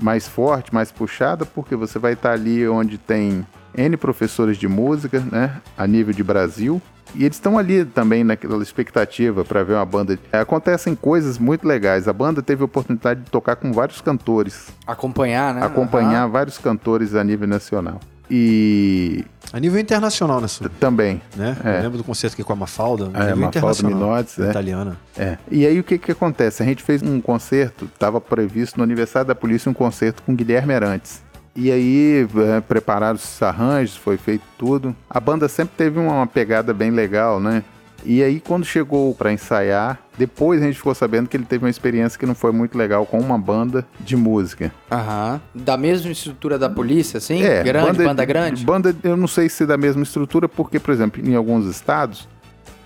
mais 0.00 0.26
forte, 0.28 0.72
mais 0.72 0.90
puxada, 0.90 1.44
porque 1.44 1.76
você 1.76 1.98
vai 1.98 2.14
estar 2.14 2.32
ali 2.32 2.66
onde 2.68 2.98
tem 2.98 3.46
N 3.76 3.96
professores 3.96 4.56
de 4.56 4.68
música, 4.68 5.20
né, 5.30 5.60
a 5.76 5.86
nível 5.86 6.14
de 6.14 6.22
Brasil, 6.22 6.80
e 7.14 7.24
eles 7.24 7.36
estão 7.36 7.58
ali 7.58 7.84
também 7.84 8.22
naquela 8.22 8.62
expectativa 8.62 9.44
para 9.44 9.62
ver 9.62 9.74
uma 9.74 9.84
banda. 9.84 10.18
Acontecem 10.32 10.94
coisas 10.94 11.38
muito 11.38 11.66
legais. 11.66 12.06
A 12.06 12.12
banda 12.12 12.42
teve 12.42 12.62
a 12.62 12.66
oportunidade 12.66 13.22
de 13.22 13.30
tocar 13.30 13.56
com 13.56 13.72
vários 13.72 14.00
cantores, 14.00 14.68
acompanhar, 14.86 15.54
né? 15.54 15.64
acompanhar 15.64 16.26
vários 16.26 16.58
cantores 16.58 17.14
a 17.14 17.24
nível 17.24 17.48
nacional. 17.48 17.98
E 18.30 19.24
A 19.52 19.58
nível 19.58 19.80
internacional, 19.80 20.40
né, 20.40 20.46
também, 20.78 21.22
né? 21.34 21.56
É. 21.64 21.80
Lembro 21.80 21.98
do 21.98 22.04
concerto 22.04 22.34
aqui 22.34 22.44
com 22.44 22.52
a 22.52 22.56
Mafalda, 22.56 23.10
a 23.14 23.24
É, 23.24 23.26
nível 23.34 23.50
Mafalda. 23.54 23.82
Minotes, 23.88 24.38
é. 24.38 24.50
Italiana. 24.50 24.96
É. 25.16 25.38
E 25.50 25.66
aí 25.66 25.80
o 25.80 25.84
que 25.84 25.96
que 25.98 26.12
acontece? 26.12 26.62
A 26.62 26.66
gente 26.66 26.82
fez 26.82 27.02
um 27.02 27.20
concerto, 27.20 27.86
estava 27.86 28.20
previsto 28.20 28.76
no 28.76 28.84
aniversário 28.84 29.28
da 29.28 29.34
polícia 29.34 29.70
um 29.70 29.74
concerto 29.74 30.22
com 30.22 30.34
Guilherme 30.34 30.74
Arantes. 30.74 31.22
E 31.56 31.72
aí 31.72 32.28
é, 32.56 32.60
prepararam 32.60 33.16
os 33.16 33.42
arranjos, 33.42 33.96
foi 33.96 34.16
feito 34.16 34.44
tudo. 34.56 34.94
A 35.08 35.18
banda 35.18 35.48
sempre 35.48 35.74
teve 35.76 35.98
uma 35.98 36.26
pegada 36.26 36.72
bem 36.74 36.90
legal, 36.90 37.40
né? 37.40 37.64
E 38.10 38.22
aí 38.22 38.40
quando 38.40 38.64
chegou 38.64 39.14
para 39.14 39.30
ensaiar, 39.30 40.00
depois 40.16 40.62
a 40.62 40.64
gente 40.64 40.76
ficou 40.78 40.94
sabendo 40.94 41.28
que 41.28 41.36
ele 41.36 41.44
teve 41.44 41.62
uma 41.64 41.68
experiência 41.70 42.18
que 42.18 42.24
não 42.24 42.34
foi 42.34 42.50
muito 42.52 42.76
legal 42.78 43.04
com 43.04 43.18
uma 43.20 43.36
banda 43.38 43.86
de 44.00 44.16
música. 44.16 44.72
Aham. 44.90 45.38
Da 45.54 45.76
mesma 45.76 46.10
estrutura 46.10 46.58
da 46.58 46.70
polícia, 46.70 47.18
assim? 47.18 47.42
É, 47.42 47.62
grande, 47.62 48.02
banda, 48.02 48.24
grande? 48.24 48.64
Banda, 48.64 48.96
eu 49.02 49.14
não 49.14 49.28
sei 49.28 49.50
se 49.50 49.66
da 49.66 49.76
mesma 49.76 50.02
estrutura, 50.02 50.48
porque, 50.48 50.80
por 50.80 50.90
exemplo, 50.94 51.20
em 51.22 51.34
alguns 51.34 51.66
estados, 51.66 52.26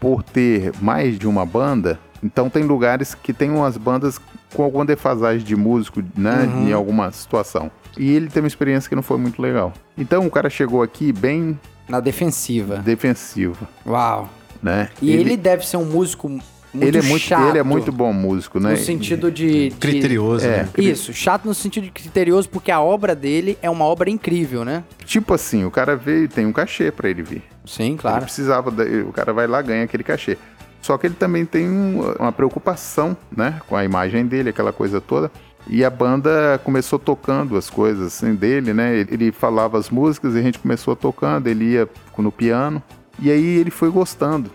por 0.01 0.25
ter 0.25 0.73
mais 0.83 1.17
de 1.17 1.29
uma 1.29 1.47
banda, 1.47 2.01
então 2.21 2.51
tem 2.51 2.65
lugares 2.65 3.15
que 3.15 3.33
tem 3.33 3.49
umas 3.49 3.77
bandas 3.77 4.21
com 4.53 4.65
alguma 4.65 4.85
defasagem 4.85 5.47
de 5.47 5.55
músico, 5.55 6.03
né, 6.19 6.51
Uhum. 6.53 6.69
em 6.69 6.73
alguma 6.73 7.13
situação. 7.13 7.71
E 7.97 8.11
ele 8.11 8.27
teve 8.27 8.41
uma 8.41 8.49
experiência 8.49 8.89
que 8.89 8.97
não 8.97 9.03
foi 9.05 9.19
muito 9.19 9.41
legal. 9.41 9.73
Então 9.97 10.27
o 10.27 10.31
cara 10.33 10.51
chegou 10.51 10.83
aqui 10.83 11.13
bem 11.13 11.57
Na 11.89 12.01
defensiva. 12.01 12.79
defensivo, 12.79 13.69
Uau. 13.87 14.29
Né? 14.63 14.89
E 15.01 15.11
ele, 15.11 15.37
deve 15.37 15.67
ser 15.67 15.77
um 15.77 15.85
músico 15.85 16.29
muito 16.29 16.43
ele 16.75 16.99
é 16.99 17.03
muito, 17.03 17.23
chato. 17.23 17.49
ele 17.51 17.59
é 17.59 17.63
muito 17.63 17.93
bom 17.93 18.13
músico, 18.15 18.59
né? 18.59 18.71
No 18.71 18.77
sentido 18.79 19.31
de... 19.31 19.69
de- 19.69 19.77
Criterioso, 19.77 20.47
É. 20.47 20.63
né? 20.63 20.69
Isso, 20.79 21.13
chato 21.13 21.45
no 21.45 21.53
sentido 21.53 21.85
de 21.85 21.91
criterioso, 21.91 22.49
porque 22.49 22.71
a 22.71 22.81
obra 22.81 23.15
dele 23.15 23.59
é 23.61 23.69
uma 23.69 23.85
obra 23.85 24.09
incrível, 24.09 24.65
né? 24.65 24.83
Tipo 25.05 25.35
assim, 25.35 25.65
o 25.67 25.71
cara 25.71 25.95
veio, 25.97 26.29
tem 26.29 26.47
um 26.47 26.53
cachê 26.53 26.91
pra 26.91 27.11
ele 27.11 27.23
vir. 27.23 27.43
Sim, 27.67 27.91
Ele 27.91 27.99
claro. 27.99 28.23
precisava, 28.25 28.71
da- 28.71 28.85
o 29.07 29.13
cara 29.13 29.33
vai 29.35 29.47
lá 29.47 29.61
ganha 29.61 29.85
aquele 29.85 30.03
cachê. 30.03 30.39
Só 30.81 30.97
que 30.97 31.07
ele 31.07 31.15
também 31.15 31.45
tem 31.45 31.69
um- 31.69 32.11
uma 32.19 32.33
preocupação, 32.33 33.15
né, 33.37 33.61
com 33.69 33.77
a 33.77 33.85
imagem 33.85 34.25
dele, 34.27 34.49
aquela 34.49 34.73
coisa 34.73 35.01
toda. 35.01 35.31
E 35.69 35.85
a 35.85 35.91
banda 35.91 36.59
começou 36.65 36.99
tocando 36.99 37.57
as 37.57 37.71
coisas 37.71 38.07
assim, 38.09 38.35
dele, 38.35 38.73
né? 38.73 38.97
Ele- 38.97 39.09
Ele 39.13 39.31
falava 39.33 39.79
as 39.79 39.91
músicas 39.91 40.35
e 40.35 40.39
a 40.39 40.43
gente 40.43 40.59
começou 40.59 40.97
tocando, 40.97 41.47
ele 41.49 41.67
ia 41.73 41.89
no 42.19 42.33
piano. 42.33 42.83
E 43.21 43.31
aí 43.31 43.59
ele 43.59 43.71
foi 43.71 43.91
gostando. 43.91 44.51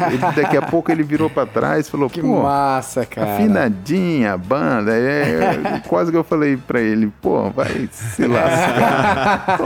Ele- 0.00 0.18
daqui 0.34 0.56
a 0.56 0.62
pouco 0.66 0.90
ele 0.90 1.02
virou 1.04 1.30
pra 1.30 1.46
trás 1.46 1.86
e 1.86 1.90
falou, 1.90 2.10
Que 2.10 2.20
pô, 2.20 2.42
massa, 2.42 3.06
cara. 3.06 3.34
afinadinha 3.34 4.32
a 4.32 4.36
banda. 4.36 4.92
É, 4.92 5.80
quase 5.86 6.10
que 6.10 6.16
eu 6.16 6.24
falei 6.24 6.56
pra 6.56 6.80
ele, 6.80 7.12
pô, 7.22 7.50
vai 7.50 7.88
se 7.92 8.26
lascar. 8.26 9.56
Pô, 9.58 9.64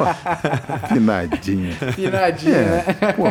afinadinha. 0.74 1.74
Afinadinho, 1.88 2.52
né? 2.54 2.84
É, 3.00 3.12
pô, 3.12 3.24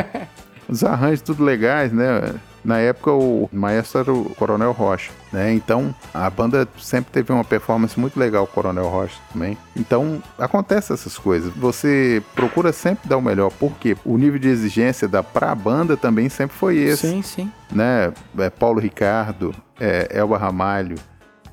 os 0.68 0.82
arranjos 0.84 1.22
tudo 1.22 1.44
legais, 1.44 1.92
né? 1.92 2.34
Na 2.64 2.78
época 2.78 3.10
o 3.12 3.48
maestro 3.52 4.00
era 4.00 4.12
o 4.12 4.24
Coronel 4.34 4.72
Rocha, 4.72 5.10
né? 5.32 5.52
Então 5.52 5.94
a 6.12 6.28
banda 6.28 6.68
sempre 6.78 7.10
teve 7.10 7.32
uma 7.32 7.44
performance 7.44 7.98
muito 7.98 8.18
legal, 8.20 8.44
o 8.44 8.46
Coronel 8.46 8.88
Rocha 8.88 9.16
também. 9.32 9.56
Então 9.76 10.22
acontece 10.38 10.92
essas 10.92 11.16
coisas. 11.16 11.52
Você 11.56 12.22
procura 12.34 12.72
sempre 12.72 13.08
dar 13.08 13.16
o 13.16 13.22
melhor, 13.22 13.50
porque 13.58 13.96
o 14.04 14.18
nível 14.18 14.38
de 14.38 14.48
exigência 14.48 15.08
da 15.08 15.22
pra 15.22 15.54
banda 15.54 15.96
também 15.96 16.28
sempre 16.28 16.56
foi 16.56 16.76
esse, 16.76 17.08
Sim, 17.08 17.22
sim. 17.22 17.52
né? 17.72 18.12
É 18.38 18.50
Paulo 18.50 18.78
Ricardo, 18.80 19.54
é 19.78 20.08
Elba 20.10 20.36
Ramalho, 20.36 20.96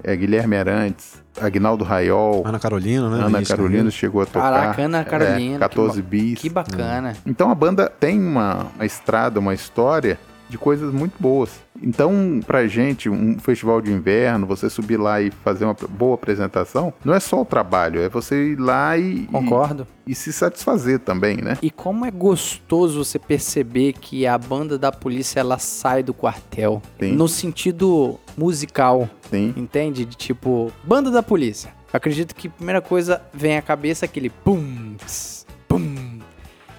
é 0.04 0.16
Guilherme 0.16 0.58
Arantes, 0.58 1.24
Agnaldo 1.40 1.84
Raiol, 1.84 2.44
Ana 2.46 2.60
Carolina, 2.60 3.10
né? 3.10 3.24
Ana 3.24 3.44
Carolina 3.44 3.70
carreira. 3.70 3.92
chegou 3.92 4.22
a 4.22 4.26
tocar. 4.26 4.52
Caraca, 4.52 4.82
Ana 4.84 5.04
Carolina, 5.06 5.56
É, 5.56 5.60
14 5.60 6.02
que 6.02 6.02
bis. 6.08 6.40
Que 6.40 6.50
bacana. 6.50 7.16
Então 7.26 7.50
a 7.50 7.56
banda 7.56 7.90
tem 8.00 8.20
uma, 8.20 8.68
uma 8.76 8.86
estrada, 8.86 9.40
uma 9.40 9.54
história 9.54 10.20
de 10.50 10.58
coisas 10.58 10.94
muito 10.94 11.14
boas. 11.20 11.50
Então, 11.82 12.40
pra 12.46 12.68
gente, 12.68 13.10
um 13.10 13.38
festival 13.40 13.82
de 13.82 13.92
inverno, 13.92 14.48
você 14.48 14.70
subir 14.70 14.98
lá 14.98 15.22
e 15.22 15.30
fazer 15.30 15.66
uma 15.66 15.76
boa 15.90 16.16
apresentação, 16.16 16.94
não 17.06 17.14
é 17.14 17.20
só 17.20 17.42
o 17.42 17.46
trabalho, 17.46 18.02
é 18.02 18.10
você 18.10 18.52
ir 18.54 18.60
lá 18.60 18.98
e, 18.98 19.28
Concordo. 19.28 19.86
e, 20.06 20.12
e 20.12 20.16
se 20.16 20.34
satisfazer 20.34 21.00
também, 21.00 21.38
né? 21.38 21.58
E 21.62 21.70
como 21.70 22.06
é 22.06 22.12
gostoso 22.12 23.04
você 23.04 23.20
perceber 23.20 23.94
que 23.94 24.26
a 24.26 24.38
banda 24.38 24.78
da 24.78 24.92
polícia 24.92 25.40
ela 25.40 25.60
sai 25.60 26.02
do 26.02 26.14
quartel. 26.14 26.82
Sim. 27.00 27.12
No 27.14 27.28
sentido 27.28 28.20
musical, 28.36 29.10
Sim. 29.30 29.54
entende? 29.56 30.06
De 30.06 30.16
tipo, 30.16 30.72
banda 30.84 31.12
da 31.12 31.22
polícia. 31.22 31.70
Eu 31.94 31.98
acredito 31.98 32.36
que 32.36 32.48
a 32.48 32.52
primeira 32.52 32.82
coisa 32.82 33.22
vem 33.34 33.58
à 33.58 33.62
cabeça 33.62 34.06
é 34.06 34.08
aquele 34.08 34.30
pum. 34.30 34.96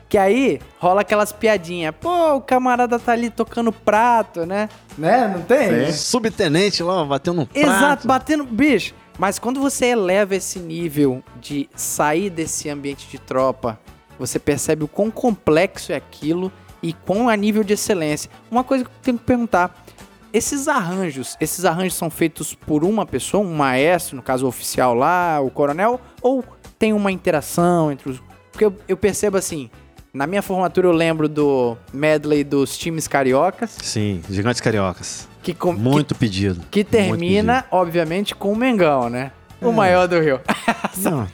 Que 0.09 0.17
aí 0.17 0.59
rola 0.79 1.03
aquelas 1.03 1.33
piadinhas. 1.33 1.95
Pô, 2.01 2.35
o 2.37 2.41
camarada 2.41 2.99
tá 2.99 3.13
ali 3.13 3.29
tocando 3.29 3.71
prato, 3.71 4.47
né? 4.47 4.69
Né? 4.97 5.29
Não 5.29 5.43
tem? 5.43 5.87
Sim. 5.87 5.93
Subtenente 5.93 6.83
lá, 6.83 7.05
batendo 7.05 7.43
um 7.43 7.47
prato. 7.47 7.67
Exato, 7.67 8.09
batendo. 8.09 8.45
Bicho, 8.45 8.95
mas 9.19 9.39
quando 9.39 9.61
você 9.61 9.87
eleva 9.87 10.35
esse 10.35 10.59
nível 10.59 11.23
de 11.41 11.69
sair 11.75 12.31
desse 12.31 12.71
ambiente 12.71 13.07
de 13.09 13.19
tropa, 13.19 13.79
você 14.19 14.39
percebe 14.39 14.85
o 14.85 14.89
quão 14.89 15.11
complexo 15.11 15.93
é 15.93 15.97
aquilo 15.97 16.51
e 16.83 16.93
quão 16.93 17.29
a 17.29 17.37
nível 17.37 17.63
de 17.63 17.75
excelência. 17.75 18.31
Uma 18.51 18.65
coisa 18.65 18.85
que 18.85 18.91
eu 18.91 19.03
tenho 19.03 19.19
que 19.19 19.25
perguntar: 19.25 19.85
esses 20.33 20.69
arranjos, 20.69 21.37
esses 21.41 21.65
arranjos 21.65 21.95
são 21.95 22.09
feitos 22.09 22.55
por 22.55 22.85
uma 22.85 23.05
pessoa, 23.05 23.45
um 23.45 23.55
maestro, 23.55 24.17
no 24.17 24.23
caso 24.23 24.47
o 24.47 24.49
oficial 24.49 24.95
lá, 24.95 25.41
o 25.41 25.51
coronel, 25.51 26.01
ou 26.23 26.45
tem 26.79 26.93
uma 26.93 27.11
interação 27.11 27.91
entre 27.91 28.11
os. 28.11 28.23
Porque 28.53 28.65
eu, 28.65 28.75
eu 28.87 28.97
percebo 28.97 29.37
assim. 29.37 29.71
Na 30.13 30.27
minha 30.27 30.43
formatura 30.43 30.87
eu 30.87 30.93
lembro 30.93 31.29
do 31.29 31.77
medley 31.93 32.43
dos 32.43 32.77
times 32.79 33.07
cariocas, 33.07 33.77
Sim, 33.83 34.23
Gigantes 34.31 34.61
Cariocas. 34.61 35.29
que, 35.43 35.53
com, 35.55 35.75
que 35.75 35.81
Muito 35.81 36.15
pedido. 36.15 36.63
que 36.71 36.83
termina, 36.83 37.65
obviamente, 37.71 38.35
com 38.35 38.53
o 38.53 38.57
Mengão, 38.57 39.09
né? 39.11 39.33
O 39.61 39.73
maior 39.73 40.07
do 40.07 40.19
Rio. 40.21 40.39
pedido. 40.39 40.79
Não, 41.11 41.23
é. 41.23 41.29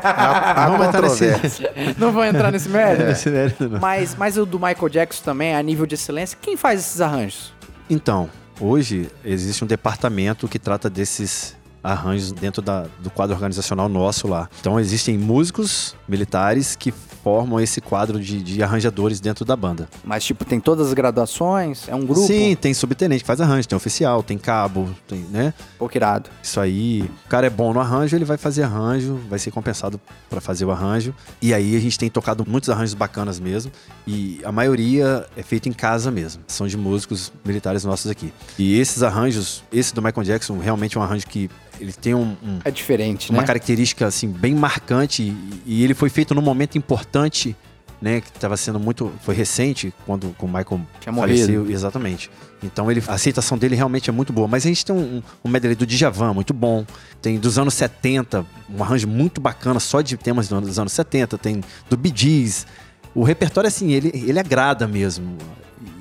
Há 0.04 0.68
Não 0.70 0.78
vai 0.78 0.88
entrar 0.88 1.02
nesse-. 1.02 1.70
Não 1.98 2.12
vou 2.12 2.24
entrar 2.24 2.52
nesse 2.52 2.68
mérito. 2.68 3.04
nesse 3.04 3.28
mérito, 3.30 3.68
não. 3.68 3.80
Mas, 3.80 4.14
mas 4.14 4.36
o 4.38 4.46
do 4.46 4.58
Michael 4.58 4.88
Jackson 4.88 5.22
também, 5.24 5.54
a 5.54 5.62
nível 5.62 5.84
de 5.86 5.94
excelência, 5.94 6.38
quem 6.40 6.56
faz 6.56 6.80
esses 6.80 7.00
arranjos? 7.00 7.52
Então, 7.90 8.30
hoje 8.60 9.10
existe 9.24 9.64
um 9.64 9.66
departamento 9.66 10.46
que 10.48 10.58
trata 10.58 10.88
desses 10.88 11.54
arranjos 11.82 12.32
dentro 12.32 12.62
da- 12.62 12.86
do 13.00 13.10
quadro 13.10 13.34
organizacional 13.34 13.88
nosso 13.88 14.28
lá. 14.28 14.48
Então 14.60 14.78
existem 14.78 15.18
músicos 15.18 15.94
militares 16.08 16.76
que 16.76 16.92
formam 17.22 17.60
esse 17.60 17.80
quadro 17.80 18.18
de, 18.20 18.42
de 18.42 18.62
arranjadores 18.64 19.20
dentro 19.20 19.44
da 19.44 19.54
banda. 19.54 19.88
Mas, 20.04 20.24
tipo, 20.24 20.44
tem 20.44 20.58
todas 20.58 20.88
as 20.88 20.92
graduações? 20.92 21.88
É 21.88 21.94
um 21.94 22.04
grupo? 22.04 22.26
Sim, 22.26 22.56
tem 22.60 22.74
subtenente 22.74 23.22
que 23.22 23.26
faz 23.26 23.40
arranjo, 23.40 23.68
tem 23.68 23.76
oficial, 23.76 24.24
tem 24.24 24.36
cabo, 24.36 24.88
tem, 25.06 25.20
né? 25.30 25.54
Pô, 25.78 25.88
que 25.88 25.96
irado. 25.98 26.28
Isso 26.42 26.58
aí, 26.58 27.02
o 27.24 27.28
cara 27.28 27.46
é 27.46 27.50
bom 27.50 27.72
no 27.72 27.78
arranjo, 27.78 28.16
ele 28.16 28.24
vai 28.24 28.36
fazer 28.36 28.64
arranjo, 28.64 29.20
vai 29.30 29.38
ser 29.38 29.52
compensado 29.52 30.00
para 30.28 30.40
fazer 30.40 30.64
o 30.64 30.72
arranjo. 30.72 31.14
E 31.40 31.54
aí 31.54 31.76
a 31.76 31.80
gente 31.80 31.96
tem 31.96 32.10
tocado 32.10 32.44
muitos 32.46 32.68
arranjos 32.70 32.94
bacanas 32.94 33.38
mesmo, 33.38 33.70
e 34.04 34.40
a 34.44 34.50
maioria 34.50 35.24
é 35.36 35.44
feito 35.44 35.68
em 35.68 35.72
casa 35.72 36.10
mesmo. 36.10 36.42
São 36.48 36.66
de 36.66 36.76
músicos 36.76 37.32
militares 37.44 37.84
nossos 37.84 38.10
aqui. 38.10 38.32
E 38.58 38.78
esses 38.80 39.00
arranjos, 39.00 39.62
esse 39.72 39.94
do 39.94 40.02
Michael 40.02 40.24
Jackson, 40.24 40.58
realmente 40.58 40.96
é 40.96 41.00
um 41.00 41.04
arranjo 41.04 41.26
que 41.28 41.48
ele 41.82 41.92
tem 41.92 42.14
um- 42.14 42.36
um- 42.42 42.60
É 42.64 42.70
diferente, 42.70 43.30
uma 43.30 43.40
né? 43.40 43.46
característica 43.46 44.06
assim 44.06 44.28
bem 44.28 44.54
marcante 44.54 45.22
e, 45.22 45.62
e 45.66 45.84
ele 45.84 45.94
foi 45.94 46.08
feito 46.08 46.34
num 46.34 46.40
momento 46.42 46.78
importante, 46.78 47.56
né, 48.00 48.20
que 48.20 48.28
estava 48.28 48.56
sendo 48.56 48.80
muito 48.80 49.12
foi 49.22 49.34
recente 49.34 49.92
quando 50.06 50.34
o 50.38 50.46
Michael 50.46 50.80
Tinha 51.00 51.12
morrido. 51.12 51.38
faleceu, 51.38 51.70
exatamente. 51.70 52.30
Então 52.62 52.90
ele, 52.90 53.02
a 53.06 53.14
aceitação 53.14 53.56
dele 53.58 53.74
realmente 53.76 54.08
é 54.10 54.12
muito 54.12 54.32
boa, 54.32 54.48
mas 54.48 54.64
a 54.64 54.68
gente 54.68 54.84
tem 54.84 54.94
um, 54.94 55.22
um 55.44 55.48
medley 55.48 55.74
do 55.74 55.84
Djavan 55.86 56.32
muito 56.32 56.52
bom, 56.54 56.84
tem 57.20 57.38
dos 57.38 57.58
anos 57.58 57.74
70, 57.74 58.44
um 58.70 58.82
arranjo 58.82 59.06
muito 59.08 59.40
bacana 59.40 59.78
só 59.80 60.00
de 60.00 60.16
temas 60.16 60.48
dos 60.48 60.78
anos 60.78 60.92
70, 60.92 61.36
tem 61.38 61.60
do 61.90 61.96
Bee 61.96 62.12
Gees. 62.14 62.66
O 63.14 63.22
repertório 63.24 63.68
assim, 63.68 63.92
ele 63.92 64.10
ele 64.14 64.38
agrada 64.38 64.86
mesmo. 64.88 65.36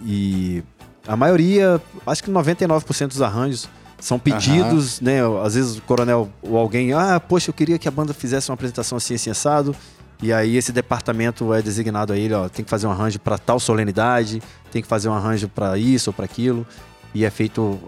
E 0.05 0.63
a 1.07 1.15
maioria, 1.15 1.82
acho 2.05 2.23
que 2.23 2.32
99% 2.32 3.07
dos 3.07 3.21
arranjos 3.21 3.67
são 4.02 4.20
pedidos, 4.20 4.99
né? 4.99 5.20
Às 5.43 5.56
vezes 5.56 5.78
o 5.78 5.82
coronel 5.84 6.30
ou 6.41 6.58
alguém, 6.58 6.91
ah, 6.91 7.20
poxa, 7.20 7.49
eu 7.49 7.54
queria 7.54 7.78
que 7.78 7.88
a 7.88 7.91
banda 7.91 8.14
fizesse 8.14 8.49
uma 8.49 8.56
apresentação 8.56 8.97
assim, 8.97 9.14
assim, 9.14 9.30
assado. 9.30 9.76
E 10.22 10.34
aí 10.34 10.58
esse 10.58 10.72
departamento 10.72 11.54
é 11.54 11.62
designado 11.62 12.12
a 12.12 12.18
ele, 12.18 12.34
ó, 12.34 12.49
tem 12.49 12.64
que 12.66 12.70
fazer 12.70 12.88
um 12.88 12.91
arranjo 12.91 13.20
para 13.20 13.38
tal 13.38 13.60
solenidade, 13.60 14.41
tem 14.72 14.82
que 14.82 14.88
fazer 14.88 15.08
um 15.08 15.14
arranjo 15.14 15.47
para 15.47 15.78
isso 15.78 16.10
ou 16.10 16.14
para 16.14 16.26
aquilo. 16.26 16.66
E 17.14 17.26
é 17.26 17.30
feito 17.30 17.80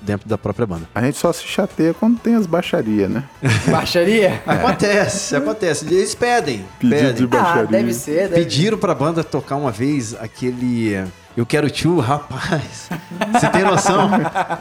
dentro 0.00 0.28
da 0.28 0.36
própria 0.36 0.66
banda. 0.66 0.88
A 0.94 1.02
gente 1.02 1.16
só 1.16 1.32
se 1.32 1.44
chateia 1.44 1.94
quando 1.94 2.18
tem 2.18 2.34
as 2.34 2.46
baixarias, 2.46 3.10
né? 3.10 3.24
Baixaria? 3.70 4.42
Acontece, 4.46 5.34
acontece. 5.36 5.86
Eles 5.86 6.14
pedem. 6.14 6.64
Pedido 6.78 6.98
pedem. 7.00 7.14
de 7.14 7.24
ah, 7.24 7.26
baixaria. 7.26 7.66
deve 7.66 7.94
ser, 7.94 8.28
deve 8.28 8.44
Pediram 8.44 8.78
pra 8.78 8.94
banda 8.94 9.24
tocar 9.24 9.56
uma 9.56 9.70
vez 9.70 10.14
aquele 10.14 11.04
Eu 11.36 11.44
Quero 11.44 11.68
Tio, 11.68 11.98
rapaz. 11.98 12.88
Você 13.32 13.48
tem 13.48 13.62
noção? 13.64 14.08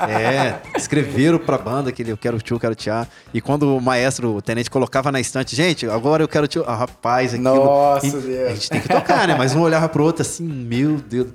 é, 0.09 0.55
escreveram 0.76 1.38
pra 1.38 1.55
banda 1.55 1.89
aquele 1.91 2.11
Eu 2.11 2.17
Quero 2.17 2.39
Tio, 2.41 2.59
Quero 2.59 2.74
Tiar. 2.74 3.07
E 3.32 3.39
quando 3.39 3.78
o 3.78 3.80
maestro, 3.80 4.36
o 4.38 4.41
tenente, 4.41 4.71
colocava 4.71 5.11
na 5.11 5.19
estante, 5.19 5.55
gente, 5.55 5.86
agora 5.88 6.24
eu 6.24 6.28
quero 6.28 6.47
tio. 6.47 6.63
Ah, 6.65 6.76
rapaz, 6.76 7.34
aquilo. 7.36 7.53
Nossa, 7.53 8.07
E 8.07 8.11
Deus. 8.11 8.49
A 8.51 8.53
gente 8.55 8.69
tem 8.71 8.82
que 8.82 8.88
tocar, 8.89 9.28
né? 9.28 9.36
Mas 9.38 9.53
um 9.53 9.61
olhava 9.61 9.88
pro 9.88 10.03
outro 10.03 10.24
assim, 10.24 10.43
meu 10.47 10.95
Deus. 10.97 11.28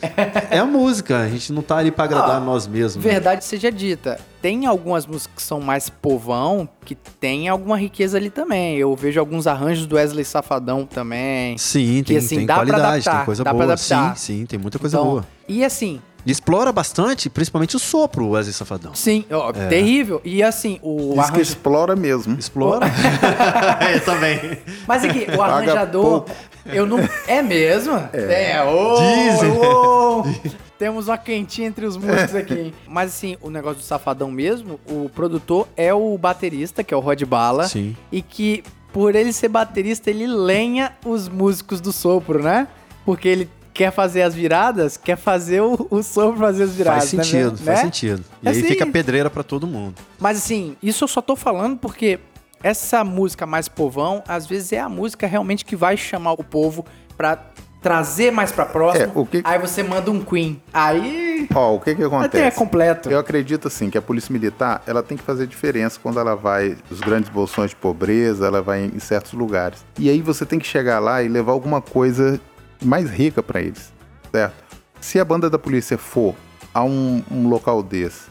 É 0.50 0.58
a 0.58 0.64
música, 0.66 1.20
a 1.20 1.28
gente 1.28 1.52
não 1.52 1.62
tá 1.62 1.76
ali 1.76 1.92
pra 1.92 2.04
agradar 2.04 2.36
Ah, 2.38 2.40
nós 2.40 2.66
mesmos. 2.66 3.04
né? 3.04 3.10
Verdade 3.12 3.44
seja 3.44 3.70
dita, 3.70 4.18
tem 4.40 4.66
algumas 4.66 5.06
músicas 5.06 5.36
que 5.36 5.42
são 5.42 5.60
mais 5.60 5.88
povão, 5.88 6.68
que 6.84 6.94
tem 6.94 7.48
alguma 7.48 7.76
riqueza 7.76 8.16
ali 8.16 8.30
também. 8.30 8.76
Eu 8.76 8.94
vejo 8.94 9.18
alguns 9.18 9.46
arranjos 9.46 9.86
do 9.86 9.96
Wesley 9.96 10.24
Safadão 10.24 10.86
também. 10.86 11.58
Sim, 11.58 11.98
Que, 11.98 12.04
tem, 12.04 12.16
assim, 12.18 12.36
tem 12.36 12.46
dá 12.46 12.54
pra 12.56 12.66
qualidade, 12.66 12.86
adaptar, 12.86 13.16
tem 13.16 13.24
coisa 13.24 13.44
dá 13.44 13.54
pra 13.54 13.64
boa. 13.66 13.76
Sim, 13.76 14.12
sim, 14.16 14.46
tem 14.46 14.58
muita 14.58 14.78
coisa 14.78 14.96
Então, 14.96 15.06
boa. 15.10 15.26
E 15.48 15.64
assim, 15.64 16.00
E 16.26 16.30
explora 16.30 16.70
bastante, 16.72 17.30
principalmente 17.30 17.76
o 17.76 17.78
sopro, 17.78 18.24
o 18.26 18.30
Wesley 18.30 18.52
Safadão. 18.52 18.94
sim, 18.94 19.24
ó, 19.30 19.50
É. 19.50 19.66
terrível. 19.68 20.20
E 20.24 20.42
assim, 20.42 20.78
o 20.82 21.14
Diz 21.14 21.14
que 21.14 21.20
arranjo... 21.20 21.40
explora 21.42 21.96
mesmo. 21.96 22.38
Explora. 22.38 22.86
eu 23.94 24.00
também. 24.04 24.58
Mas 24.86 25.04
aqui, 25.04 25.26
o 25.34 25.40
arranjador, 25.42 26.24
eu 26.66 26.86
não... 26.86 26.98
É 27.26 27.40
mesmo? 27.40 27.96
É. 28.12 28.62
ô, 28.62 28.94
Dizem. 28.96 29.50
ô. 29.52 30.24
Temos 30.78 31.08
uma 31.08 31.18
quentinha 31.18 31.66
entre 31.66 31.86
os 31.86 31.96
músicos 31.96 32.36
aqui, 32.36 32.54
hein? 32.54 32.74
Mas 32.86 33.08
assim, 33.10 33.36
o 33.40 33.50
negócio 33.50 33.78
do 33.78 33.84
Safadão 33.84 34.30
mesmo, 34.30 34.78
o 34.88 35.08
produtor 35.12 35.66
é 35.76 35.92
o 35.92 36.16
baterista, 36.16 36.84
que 36.84 36.94
é 36.94 36.96
o 36.96 37.00
Rod 37.00 37.20
Bala. 37.24 37.66
Sim. 37.66 37.96
E 38.12 38.22
que, 38.22 38.62
por 38.92 39.16
ele 39.16 39.32
ser 39.32 39.48
baterista, 39.48 40.08
ele 40.08 40.24
lenha 40.26 40.92
os 41.04 41.28
músicos 41.28 41.80
do 41.80 41.92
sopro, 41.92 42.40
né? 42.40 42.68
Porque 43.04 43.26
ele 43.26 43.50
quer 43.78 43.92
fazer 43.92 44.22
as 44.22 44.34
viradas, 44.34 44.96
quer 44.96 45.16
fazer 45.16 45.60
o, 45.62 45.86
o 45.88 46.02
sopro 46.02 46.40
fazer 46.40 46.64
as 46.64 46.74
viradas. 46.74 47.04
Faz 47.04 47.12
né, 47.12 47.22
sentido, 47.22 47.50
né? 47.52 47.64
faz 47.64 47.78
sentido. 47.78 48.24
E 48.42 48.48
aí 48.48 48.58
Assim. 48.58 48.66
fica 48.66 48.84
pedreira 48.84 49.30
pra 49.30 49.44
todo 49.44 49.68
mundo. 49.68 49.94
Mas 50.18 50.38
assim, 50.38 50.76
isso 50.82 51.04
eu 51.04 51.08
só 51.08 51.22
tô 51.22 51.36
falando 51.36 51.76
porque 51.76 52.18
essa 52.60 53.04
música 53.04 53.46
mais 53.46 53.68
povão, 53.68 54.20
às 54.26 54.48
vezes 54.48 54.72
é 54.72 54.80
a 54.80 54.88
música 54.88 55.28
realmente 55.28 55.64
que 55.64 55.76
vai 55.76 55.96
chamar 55.96 56.32
o 56.32 56.42
povo 56.42 56.84
pra 57.16 57.38
trazer 57.80 58.32
mais 58.32 58.50
pra 58.50 58.66
próximo. 58.66 59.12
É, 59.14 59.18
o 59.20 59.24
que- 59.24 59.42
Aí 59.44 59.60
você 59.60 59.84
manda 59.84 60.10
um 60.10 60.24
Queen. 60.24 60.60
Aí 60.74 61.46
Ó, 61.54 61.76
o 61.76 61.78
que 61.78 61.94
que 61.94 62.02
Até 62.02 62.02
é 62.02 62.06
acontece? 62.08 62.56
completo. 62.58 63.08
Eu 63.08 63.18
acredito 63.20 63.68
assim 63.68 63.88
que 63.88 63.96
a 63.96 64.02
polícia 64.02 64.32
militar 64.32 64.82
ela 64.88 65.04
tem 65.04 65.16
que 65.16 65.22
fazer 65.22 65.46
diferença 65.46 66.00
quando 66.02 66.18
ela 66.18 66.34
vai 66.34 66.76
os 66.90 66.98
grandes 66.98 67.30
bolsões 67.30 67.70
de 67.70 67.76
pobreza, 67.76 68.44
ela 68.44 68.60
vai 68.60 68.86
em 68.92 68.98
certos 68.98 69.34
lugares. 69.34 69.84
E 69.96 70.10
aí 70.10 70.20
você 70.20 70.44
tem 70.44 70.58
que 70.58 70.66
chegar 70.66 70.98
lá 70.98 71.22
e 71.22 71.28
levar 71.28 71.52
alguma 71.52 71.80
coisa 71.80 72.40
mais 72.82 73.10
rica 73.10 73.42
pra 73.42 73.60
eles, 73.60 73.92
certo? 74.32 74.54
Se 75.00 75.18
a 75.20 75.24
banda 75.24 75.48
da 75.48 75.58
polícia 75.58 75.96
for 75.96 76.34
a 76.74 76.82
um, 76.84 77.22
um 77.30 77.48
local 77.48 77.82
desse, 77.82 78.22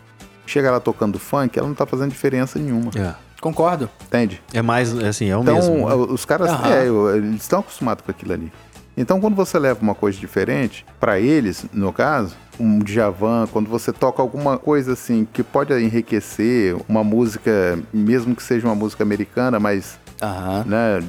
chega 0.45 0.71
lá 0.71 0.79
tocando 0.79 1.17
funk, 1.19 1.57
ela 1.57 1.67
não 1.67 1.75
tá 1.75 1.85
fazendo 1.85 2.11
diferença 2.11 2.57
nenhuma, 2.59 2.91
É. 2.95 3.13
Concordo. 3.39 3.87
entende? 4.07 4.41
É 4.53 4.61
mais, 4.63 4.97
assim, 4.97 5.29
é 5.29 5.37
o 5.37 5.41
Então, 5.41 5.55
mesmo. 5.55 5.87
né? 5.87 5.95
os 5.95 6.25
caras, 6.25 6.49
Aham. 6.49 6.73
é, 6.73 6.87
eu- 6.87 7.15
eles 7.15 7.41
estão 7.41 7.59
acostumados 7.59 8.03
com 8.03 8.09
aquilo 8.11 8.33
ali. 8.33 8.51
Então, 8.99 9.21
quando 9.21 9.35
você 9.35 9.59
leva 9.59 9.79
uma 9.79 9.93
coisa 9.93 10.17
diferente, 10.19 10.83
pra 10.99 11.19
eles, 11.19 11.63
no 11.71 11.93
caso, 11.93 12.35
um 12.59 12.79
Djavan, 12.79 13.45
quando 13.53 13.69
você 13.69 13.93
toca 13.93 14.23
alguma 14.23 14.57
coisa 14.57 14.93
assim 14.93 15.27
que 15.31 15.43
pode 15.43 15.71
enriquecer 15.73 16.75
uma 16.89 17.03
música, 17.03 17.77
mesmo 17.93 18.35
que 18.35 18.41
seja 18.41 18.67
uma 18.67 18.73
música 18.73 19.03
americana, 19.03 19.59
mas 19.59 19.99
Aham. 20.19 20.63
né, 20.65 21.03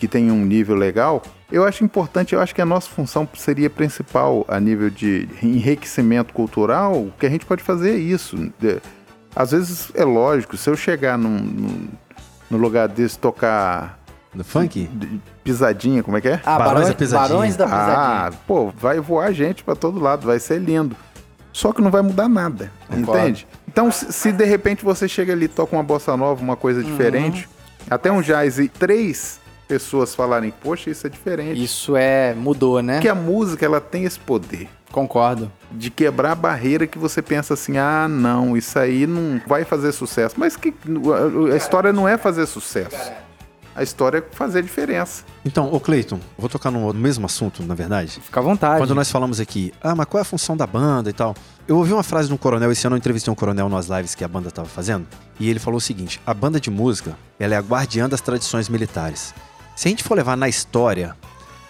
que 0.00 0.08
tenha 0.08 0.32
um 0.32 0.44
nível 0.44 0.74
legal, 0.74 1.22
eu 1.50 1.64
acho 1.64 1.84
importante, 1.84 2.34
eu 2.34 2.40
acho 2.40 2.54
que 2.54 2.60
a 2.62 2.66
nossa 2.66 2.88
função 2.88 3.28
seria 3.34 3.68
principal 3.70 4.44
a 4.48 4.58
nível 4.60 4.90
de 4.90 5.28
enriquecimento 5.42 6.32
cultural, 6.32 6.94
o 6.94 7.12
que 7.18 7.26
a 7.26 7.30
gente 7.30 7.44
pode 7.46 7.62
fazer 7.62 7.92
é 7.92 7.98
isso. 7.98 8.36
De- 8.58 8.80
Às 9.34 9.52
vezes 9.52 9.90
é 9.94 10.04
lógico, 10.04 10.56
se 10.56 10.68
eu 10.68 10.76
chegar 10.76 11.16
num, 11.18 11.38
num, 11.38 11.88
num 12.50 12.58
lugar 12.58 12.88
desse 12.88 13.18
tocar 13.18 13.98
Do 14.34 14.42
funk? 14.44 14.88
pisadinha, 15.44 16.02
como 16.02 16.16
é 16.16 16.20
que 16.20 16.28
é? 16.28 16.40
Ah, 16.44 16.58
Barões 16.58 16.72
Barões, 16.74 16.88
da 16.88 16.94
Pisadinha. 16.94 17.28
Barões 17.28 17.56
da 17.56 17.64
Pisadinha. 17.66 17.96
Ah, 17.96 18.32
pô, 18.46 18.70
vai 18.76 18.98
voar 19.00 19.32
gente 19.32 19.62
pra 19.64 19.74
todo 19.74 20.00
lado, 20.00 20.26
vai 20.26 20.38
ser 20.40 20.58
lindo. 20.60 20.96
Só 21.52 21.72
que 21.72 21.82
não 21.82 21.90
vai 21.90 22.00
mudar 22.02 22.28
nada, 22.28 22.70
Concordo. 22.88 23.20
entende? 23.22 23.46
Então, 23.66 23.90
se, 23.90 24.12
se 24.12 24.30
de 24.32 24.44
repente 24.44 24.84
você 24.84 25.08
chega 25.08 25.32
ali 25.32 25.46
e 25.46 25.48
toca 25.48 25.74
uma 25.74 25.82
bossa 25.82 26.16
nova, 26.16 26.40
uma 26.42 26.56
coisa 26.56 26.82
diferente, 26.82 27.48
até 27.88 28.10
um 28.10 28.20
jazz 28.22 28.58
e 28.60 28.68
três 28.68 29.40
pessoas 29.70 30.16
falarem, 30.16 30.50
poxa, 30.50 30.90
isso 30.90 31.06
é 31.06 31.10
diferente. 31.10 31.62
Isso 31.62 31.94
é. 31.94 32.34
mudou, 32.34 32.82
né? 32.82 32.94
Porque 32.94 33.08
a 33.08 33.14
música, 33.14 33.64
ela 33.64 33.80
tem 33.80 34.02
esse 34.02 34.18
poder 34.18 34.68
Concordo. 34.90 35.50
de 35.70 35.90
quebrar 35.90 36.32
a 36.32 36.34
barreira 36.34 36.88
que 36.88 36.98
você 36.98 37.22
pensa 37.22 37.54
assim, 37.54 37.78
ah, 37.78 38.08
não, 38.08 38.56
isso 38.56 38.76
aí 38.76 39.06
não 39.06 39.40
vai 39.46 39.64
fazer 39.64 39.92
sucesso. 39.92 40.34
Mas 40.36 40.56
que 40.56 40.74
a 41.52 41.56
história 41.56 41.92
não 41.92 42.08
é 42.08 42.18
fazer 42.18 42.46
sucesso. 42.46 43.12
A 43.76 43.84
história 43.84 44.18
é 44.18 44.34
fazer 44.34 44.60
diferença. 44.64 45.22
Então, 45.44 45.72
ô 45.72 45.78
Cleiton, 45.78 46.18
vou 46.36 46.48
tocar 46.48 46.72
no 46.72 46.92
mesmo 46.92 47.26
assunto, 47.26 47.62
na 47.62 47.74
verdade. 47.74 48.20
Fica 48.20 48.40
à 48.40 48.42
vontade. 48.42 48.78
Quando 48.78 48.96
nós 48.96 49.08
falamos 49.08 49.38
aqui, 49.38 49.72
ah, 49.80 49.94
mas 49.94 50.06
qual 50.06 50.18
é 50.18 50.22
a 50.22 50.24
função 50.24 50.56
da 50.56 50.66
banda 50.66 51.08
e 51.08 51.12
tal? 51.12 51.36
Eu 51.68 51.76
ouvi 51.76 51.92
uma 51.92 52.02
frase 52.02 52.26
de 52.26 52.34
um 52.34 52.36
coronel, 52.36 52.72
esse 52.72 52.84
ano 52.84 52.96
eu 52.96 52.98
entrevistei 52.98 53.30
um 53.30 53.36
coronel 53.36 53.68
nas 53.68 53.86
lives 53.86 54.16
que 54.16 54.24
a 54.24 54.28
banda 54.28 54.48
estava 54.48 54.68
fazendo, 54.68 55.06
e 55.38 55.48
ele 55.48 55.60
falou 55.60 55.78
o 55.78 55.80
seguinte: 55.80 56.20
a 56.26 56.34
banda 56.34 56.58
de 56.58 56.68
música, 56.68 57.16
ela 57.38 57.54
é 57.54 57.56
a 57.56 57.60
guardiã 57.60 58.08
das 58.08 58.20
tradições 58.20 58.68
militares. 58.68 59.32
Se 59.80 59.88
a 59.88 59.90
gente 59.90 60.04
for 60.04 60.14
levar 60.14 60.36
na 60.36 60.46
história, 60.46 61.16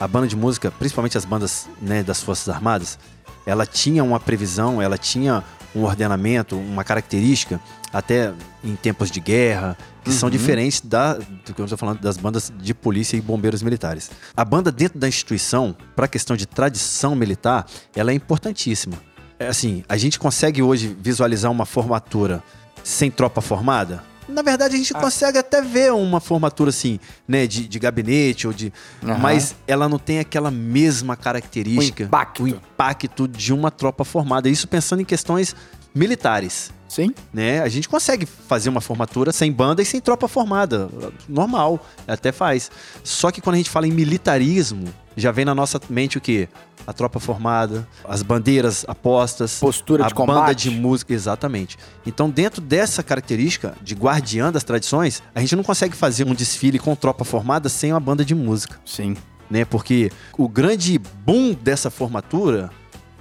a 0.01 0.09
banda 0.09 0.27
de 0.27 0.35
música, 0.35 0.69
principalmente 0.69 1.17
as 1.17 1.25
bandas 1.25 1.69
né, 1.81 2.03
das 2.03 2.21
Forças 2.21 2.49
Armadas, 2.49 2.99
ela 3.47 3.65
tinha 3.65 4.03
uma 4.03 4.19
previsão, 4.19 4.83
ela 4.83 4.99
tinha 4.99 5.45
um 5.77 5.85
ordenamento, 5.85 6.59
uma 6.59 6.83
característica, 6.83 7.61
até 7.93 8.33
em 8.65 8.75
tempos 8.75 9.13
de 9.13 9.21
guerra, 9.21 9.79
que 10.03 10.11
são 10.11 10.29
diferentes 10.29 10.81
da, 10.81 11.15
do 11.15 11.55
que 11.55 11.61
eu 11.61 11.65
estou 11.65 11.79
falando 11.79 12.01
das 12.01 12.17
bandas 12.17 12.53
de 12.61 12.75
polícia 12.75 13.17
e 13.17 13.21
bombeiros 13.21 13.63
militares. 13.63 14.11
A 14.37 14.45
banda 14.45 14.73
dentro 14.73 14.99
da 14.99 15.07
instituição, 15.07 15.77
para 15.95 16.07
a 16.07 16.09
questão 16.09 16.37
de 16.37 16.47
tradição 16.47 17.15
militar, 17.15 17.65
ela 17.95 18.11
é 18.11 18.15
importantíssima. 18.15 18.97
É 19.39 19.47
assim, 19.47 19.85
a 19.89 19.97
gente 19.97 20.19
consegue 20.19 20.61
hoje 20.61 20.97
visualizar 21.01 21.49
uma 21.53 21.65
formatura 21.65 22.43
sem 22.83 23.09
tropa 23.09 23.41
formada? 23.41 24.10
Na 24.31 24.43
verdade, 24.43 24.74
a 24.74 24.78
gente 24.78 24.93
consegue 24.95 25.39
até 25.39 25.61
ver 25.61 25.93
uma 25.93 26.20
formatura 26.20 26.70
assim, 26.70 26.99
né, 27.26 27.47
de, 27.47 27.66
de 27.68 27.78
gabinete 27.78 28.47
ou 28.47 28.53
de. 28.53 28.72
Aham. 29.03 29.18
Mas 29.18 29.55
ela 29.66 29.89
não 29.89 29.99
tem 29.99 30.18
aquela 30.18 30.51
mesma 30.51 31.16
característica, 31.16 32.05
O 32.05 32.07
impacto. 32.07 32.43
o 32.45 32.49
impacto 32.49 33.28
de 33.28 33.53
uma 33.53 33.70
tropa 33.70 34.05
formada. 34.05 34.49
Isso 34.49 34.68
pensando 34.68 35.03
em 35.03 35.05
questões 35.05 35.55
militares. 35.95 36.70
Sim. 36.89 37.14
Né? 37.33 37.61
A 37.62 37.68
gente 37.68 37.89
consegue 37.89 38.26
fazer 38.26 38.68
uma 38.68 38.81
formatura 38.81 39.31
sem 39.33 39.53
banda 39.53 39.81
e 39.81 39.85
sem 39.85 40.01
tropa 40.01 40.26
formada. 40.26 40.89
Normal, 41.28 41.85
até 42.07 42.33
faz. 42.33 42.70
Só 43.05 43.31
que 43.31 43.41
quando 43.41 43.55
a 43.55 43.59
gente 43.59 43.70
fala 43.70 43.87
em 43.87 43.93
militarismo, 43.93 44.93
já 45.16 45.31
vem 45.31 45.45
na 45.45 45.55
nossa 45.55 45.81
mente 45.89 46.18
o 46.18 46.20
quê? 46.20 46.49
A 46.91 46.93
tropa 46.93 47.20
formada, 47.20 47.86
as 48.05 48.20
bandeiras 48.20 48.84
apostas, 48.88 49.61
Postura 49.61 50.07
a 50.07 50.09
de 50.09 50.14
banda 50.14 50.32
combate. 50.32 50.68
de 50.68 50.76
música, 50.76 51.14
exatamente. 51.14 51.78
Então, 52.05 52.28
dentro 52.28 52.61
dessa 52.61 53.01
característica 53.01 53.76
de 53.80 53.95
guardiã 53.95 54.51
das 54.51 54.64
tradições, 54.64 55.22
a 55.32 55.38
gente 55.38 55.55
não 55.55 55.62
consegue 55.62 55.95
fazer 55.95 56.26
um 56.26 56.34
desfile 56.34 56.80
com 56.80 56.97
tropa 56.97 57.24
formada 57.24 57.68
sem 57.68 57.93
uma 57.93 58.01
banda 58.01 58.24
de 58.24 58.34
música, 58.34 58.80
Sim. 58.84 59.16
né? 59.49 59.64
Porque 59.64 60.11
o 60.36 60.49
grande 60.49 60.99
boom 60.99 61.55
dessa 61.55 61.91
formatura 61.91 62.70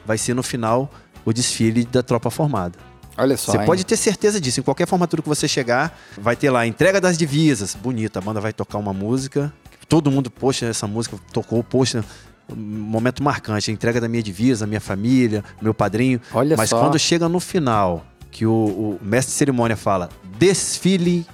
vai 0.03 0.17
ser 0.17 0.34
no 0.34 0.41
final 0.41 0.89
o 1.24 1.32
desfile 1.32 1.86
da 1.86 2.01
tropa 2.01 2.32
formada. 2.32 2.80
Olha 3.15 3.38
só. 3.38 3.51
Você 3.51 3.59
hein? 3.59 3.65
pode 3.67 3.86
ter 3.86 3.97
certeza 3.97 4.41
disso. 4.41 4.61
Em 4.61 4.63
qualquer 4.63 4.88
formatura 4.88 5.22
que 5.22 5.30
você 5.30 5.47
chegar, 5.47 5.95
vai 6.17 6.36
ter 6.36 6.49
lá 6.49 6.61
a 6.61 6.65
entrega 6.65 6.99
das 6.99 7.20
divisas. 7.20 7.76
Bonita, 7.76 8.17
a 8.17 8.22
banda 8.24 8.41
vai 8.41 8.51
tocar 8.51 8.80
uma 8.80 8.93
música. 8.93 9.53
Todo 9.88 10.09
mundo, 10.09 10.32
poxa, 10.32 10.65
essa 10.65 10.88
música 10.88 11.17
tocou, 11.32 11.63
poxa, 11.63 12.03
um 12.52 12.56
momento 12.56 13.24
marcante. 13.24 13.70
A 13.72 13.74
entrega 13.74 14.00
da 14.00 14.08
minha 14.08 14.24
divisa, 14.24 14.66
minha 14.66 14.82
família, 14.82 15.43
meu 15.62 15.74
padrinho. 15.74 16.20
Olha 16.34 16.56
Mas 16.58 16.70
só. 16.70 16.80
quando 16.80 16.97
chega 16.97 17.28
no 17.30 17.39
final, 17.39 18.06
que 18.32 18.45
o, 18.45 18.52
o 18.52 19.00
mestre 19.02 19.32
de 19.32 19.38
cerimônia 19.38 19.76
fala 19.78 20.10
desfile 20.38 21.26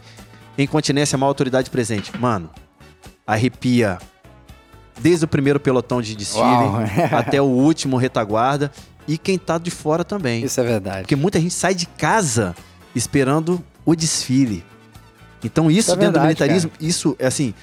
em 0.58 0.66
continência, 0.66 1.18
má 1.18 1.26
autoridade 1.26 1.70
presente. 1.70 2.12
Mano, 2.18 2.50
arrepia 3.26 3.98
desde 5.00 5.26
o 5.26 5.28
primeiro 5.28 5.60
pelotão 5.60 6.02
de 6.02 6.16
desfile 6.16 6.44
Uau. 6.44 6.80
até 7.12 7.42
o 7.42 7.46
último 7.46 7.98
retaguarda 7.98 8.72
e 9.08 9.18
quem 9.18 9.38
tá 9.38 9.58
de 9.58 9.70
fora 9.70 10.04
também. 10.04 10.44
Isso 10.44 10.60
é 10.60 10.64
verdade. 10.64 11.02
Porque 11.02 11.16
muita 11.16 11.40
gente 11.40 11.54
sai 11.54 11.76
de 11.76 11.86
casa 11.86 12.56
esperando 12.96 13.64
o 13.86 13.96
desfile. 13.96 14.64
Então 15.44 15.70
isso, 15.70 15.92
Isso 15.92 15.92
é 15.92 15.96
dentro 15.98 16.14
do 16.14 16.26
verdade, 16.26 16.28
militarismo, 16.28 16.72
isso 16.80 17.16
é 17.20 17.28
assim, 17.28 17.54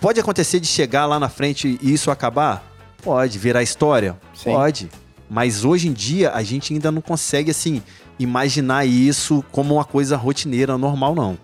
pode 0.00 0.18
acontecer 0.18 0.58
de 0.58 0.66
chegar 0.66 1.04
lá 1.04 1.20
na 1.20 1.28
frente 1.28 1.78
e 1.82 1.92
isso 1.92 2.10
acabar? 2.10 2.64
Pode, 3.02 3.38
virar 3.38 3.62
história? 3.62 4.16
Sim. 4.34 4.50
Pode. 4.52 4.90
Mas 5.28 5.64
hoje 5.64 5.88
em 5.88 5.92
dia 5.92 6.30
a 6.32 6.42
gente 6.42 6.72
ainda 6.72 6.90
não 6.92 7.00
consegue 7.00 7.50
assim 7.50 7.82
imaginar 8.18 8.86
isso 8.86 9.44
como 9.52 9.74
uma 9.74 9.84
coisa 9.84 10.16
rotineira, 10.16 10.78
normal 10.78 11.14
não. 11.14 11.38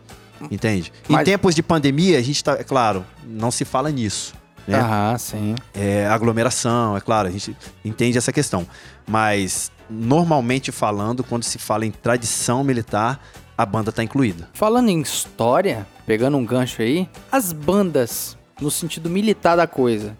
Entende? 0.51 0.93
Em 1.09 1.13
Mas- 1.13 1.25
tempos 1.25 1.55
de 1.55 1.63
pandemia, 1.63 2.19
a 2.19 2.23
gente 2.23 2.43
tá, 2.43 2.53
é 2.55 2.65
claro, 2.65 3.05
não 3.25 3.51
se 3.51 3.65
fala 3.65 3.91
nisso. 3.91 4.35
Né? 4.67 4.79
Aham, 4.79 5.19
sim. 5.19 5.55
é, 5.75 6.07
aglomeração, 6.07 6.97
é 6.97 7.01
claro, 7.01 7.29
a 7.29 7.31
gente 7.31 7.57
entende 7.85 8.17
essa 8.17 8.33
questão. 8.33 8.67
Mas, 9.07 9.73
normalmente 9.91 10.71
falando, 10.71 11.25
quando 11.25 11.43
se 11.43 11.59
fala 11.59 11.85
em 11.85 11.91
tradição 11.91 12.63
militar, 12.63 13.21
a 13.59 13.67
banda 13.67 13.91
está 13.91 14.03
incluída. 14.05 14.49
Falando 14.55 14.89
em 14.89 15.01
história, 15.01 15.87
pegando 16.07 16.37
um 16.37 16.45
gancho 16.45 16.81
aí, 16.83 17.09
as 17.31 17.53
bandas, 17.53 18.37
no 18.61 18.71
sentido 18.71 19.11
militar 19.11 19.57
da 19.57 19.67
coisa, 19.67 20.17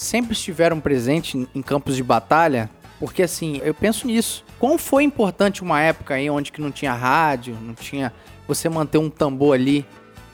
sempre 0.00 0.32
estiveram 0.32 0.80
presentes 0.80 1.46
em- 1.54 1.62
campos 1.62 1.94
de 1.94 2.02
batalha? 2.02 2.70
Porque 2.98 3.22
assim, 3.22 3.60
eu 3.64 3.74
penso 3.74 4.06
nisso. 4.06 4.44
Quão 4.58 4.76
foi 4.78 5.04
importante 5.04 5.62
uma 5.62 5.80
época 5.80 6.14
aí 6.14 6.28
onde 6.30 6.50
que 6.52 6.60
não 6.60 6.70
tinha 6.70 6.92
rádio, 6.92 7.56
não 7.60 7.74
tinha 7.74 8.12
você 8.48 8.68
manter 8.68 8.98
um 8.98 9.08
tambor 9.10 9.54
ali 9.54 9.86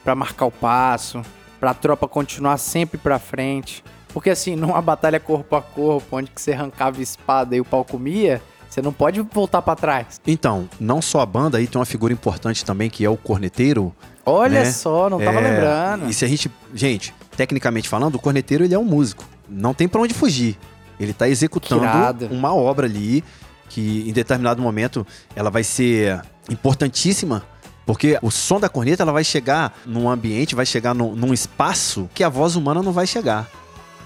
pra 0.04 0.14
marcar 0.14 0.46
o 0.46 0.50
passo, 0.50 1.22
pra 1.60 1.74
tropa 1.74 2.06
continuar 2.08 2.58
sempre 2.58 2.98
pra 2.98 3.18
frente. 3.18 3.84
Porque 4.12 4.30
assim, 4.30 4.54
numa 4.56 4.80
batalha 4.80 5.18
corpo 5.20 5.54
a 5.56 5.62
corpo, 5.62 6.16
onde 6.16 6.30
que 6.30 6.40
você 6.40 6.52
arrancava 6.52 7.02
espada 7.02 7.54
e 7.56 7.60
o 7.60 7.64
pau 7.64 7.84
comia, 7.84 8.40
você 8.68 8.80
não 8.82 8.92
pode 8.92 9.20
voltar 9.20 9.62
pra 9.62 9.74
trás. 9.76 10.20
Então, 10.26 10.68
não 10.80 11.00
só 11.02 11.20
a 11.20 11.26
banda, 11.26 11.58
aí 11.58 11.66
tem 11.66 11.78
uma 11.78 11.86
figura 11.86 12.12
importante 12.12 12.64
também, 12.64 12.90
que 12.90 13.04
é 13.04 13.10
o 13.10 13.16
corneteiro. 13.16 13.94
Olha 14.24 14.64
Né? 14.64 14.72
só, 14.72 15.08
não 15.08 15.18
tava 15.20 15.38
É, 15.40 15.50
lembrando. 15.52 16.08
E 16.10 16.14
se 16.14 16.24
a 16.24 16.28
gente. 16.28 16.50
Gente, 16.74 17.14
tecnicamente 17.36 17.88
falando, 17.88 18.16
o 18.16 18.18
corneteiro 18.18 18.64
ele 18.64 18.74
é 18.74 18.78
um 18.78 18.84
músico. 18.84 19.24
Não 19.48 19.74
tem 19.74 19.88
pra 19.88 20.00
onde 20.00 20.14
fugir. 20.14 20.58
Ele 20.98 21.12
tá 21.12 21.28
executando 21.28 21.84
uma 22.30 22.54
obra 22.54 22.86
ali 22.86 23.22
que 23.68 24.08
em 24.08 24.12
determinado 24.12 24.62
momento 24.62 25.06
ela 25.34 25.50
vai 25.50 25.62
ser 25.64 26.22
importantíssima. 26.50 27.42
Porque 27.84 28.18
o 28.20 28.30
som 28.32 28.58
da 28.58 28.68
corneta 28.68 29.04
ela 29.04 29.12
vai 29.12 29.22
chegar 29.22 29.78
num 29.86 30.10
ambiente, 30.10 30.56
vai 30.56 30.66
chegar 30.66 30.92
num, 30.92 31.14
num 31.14 31.32
espaço 31.32 32.10
que 32.12 32.24
a 32.24 32.28
voz 32.28 32.56
humana 32.56 32.82
não 32.82 32.92
vai 32.92 33.06
chegar. 33.06 33.48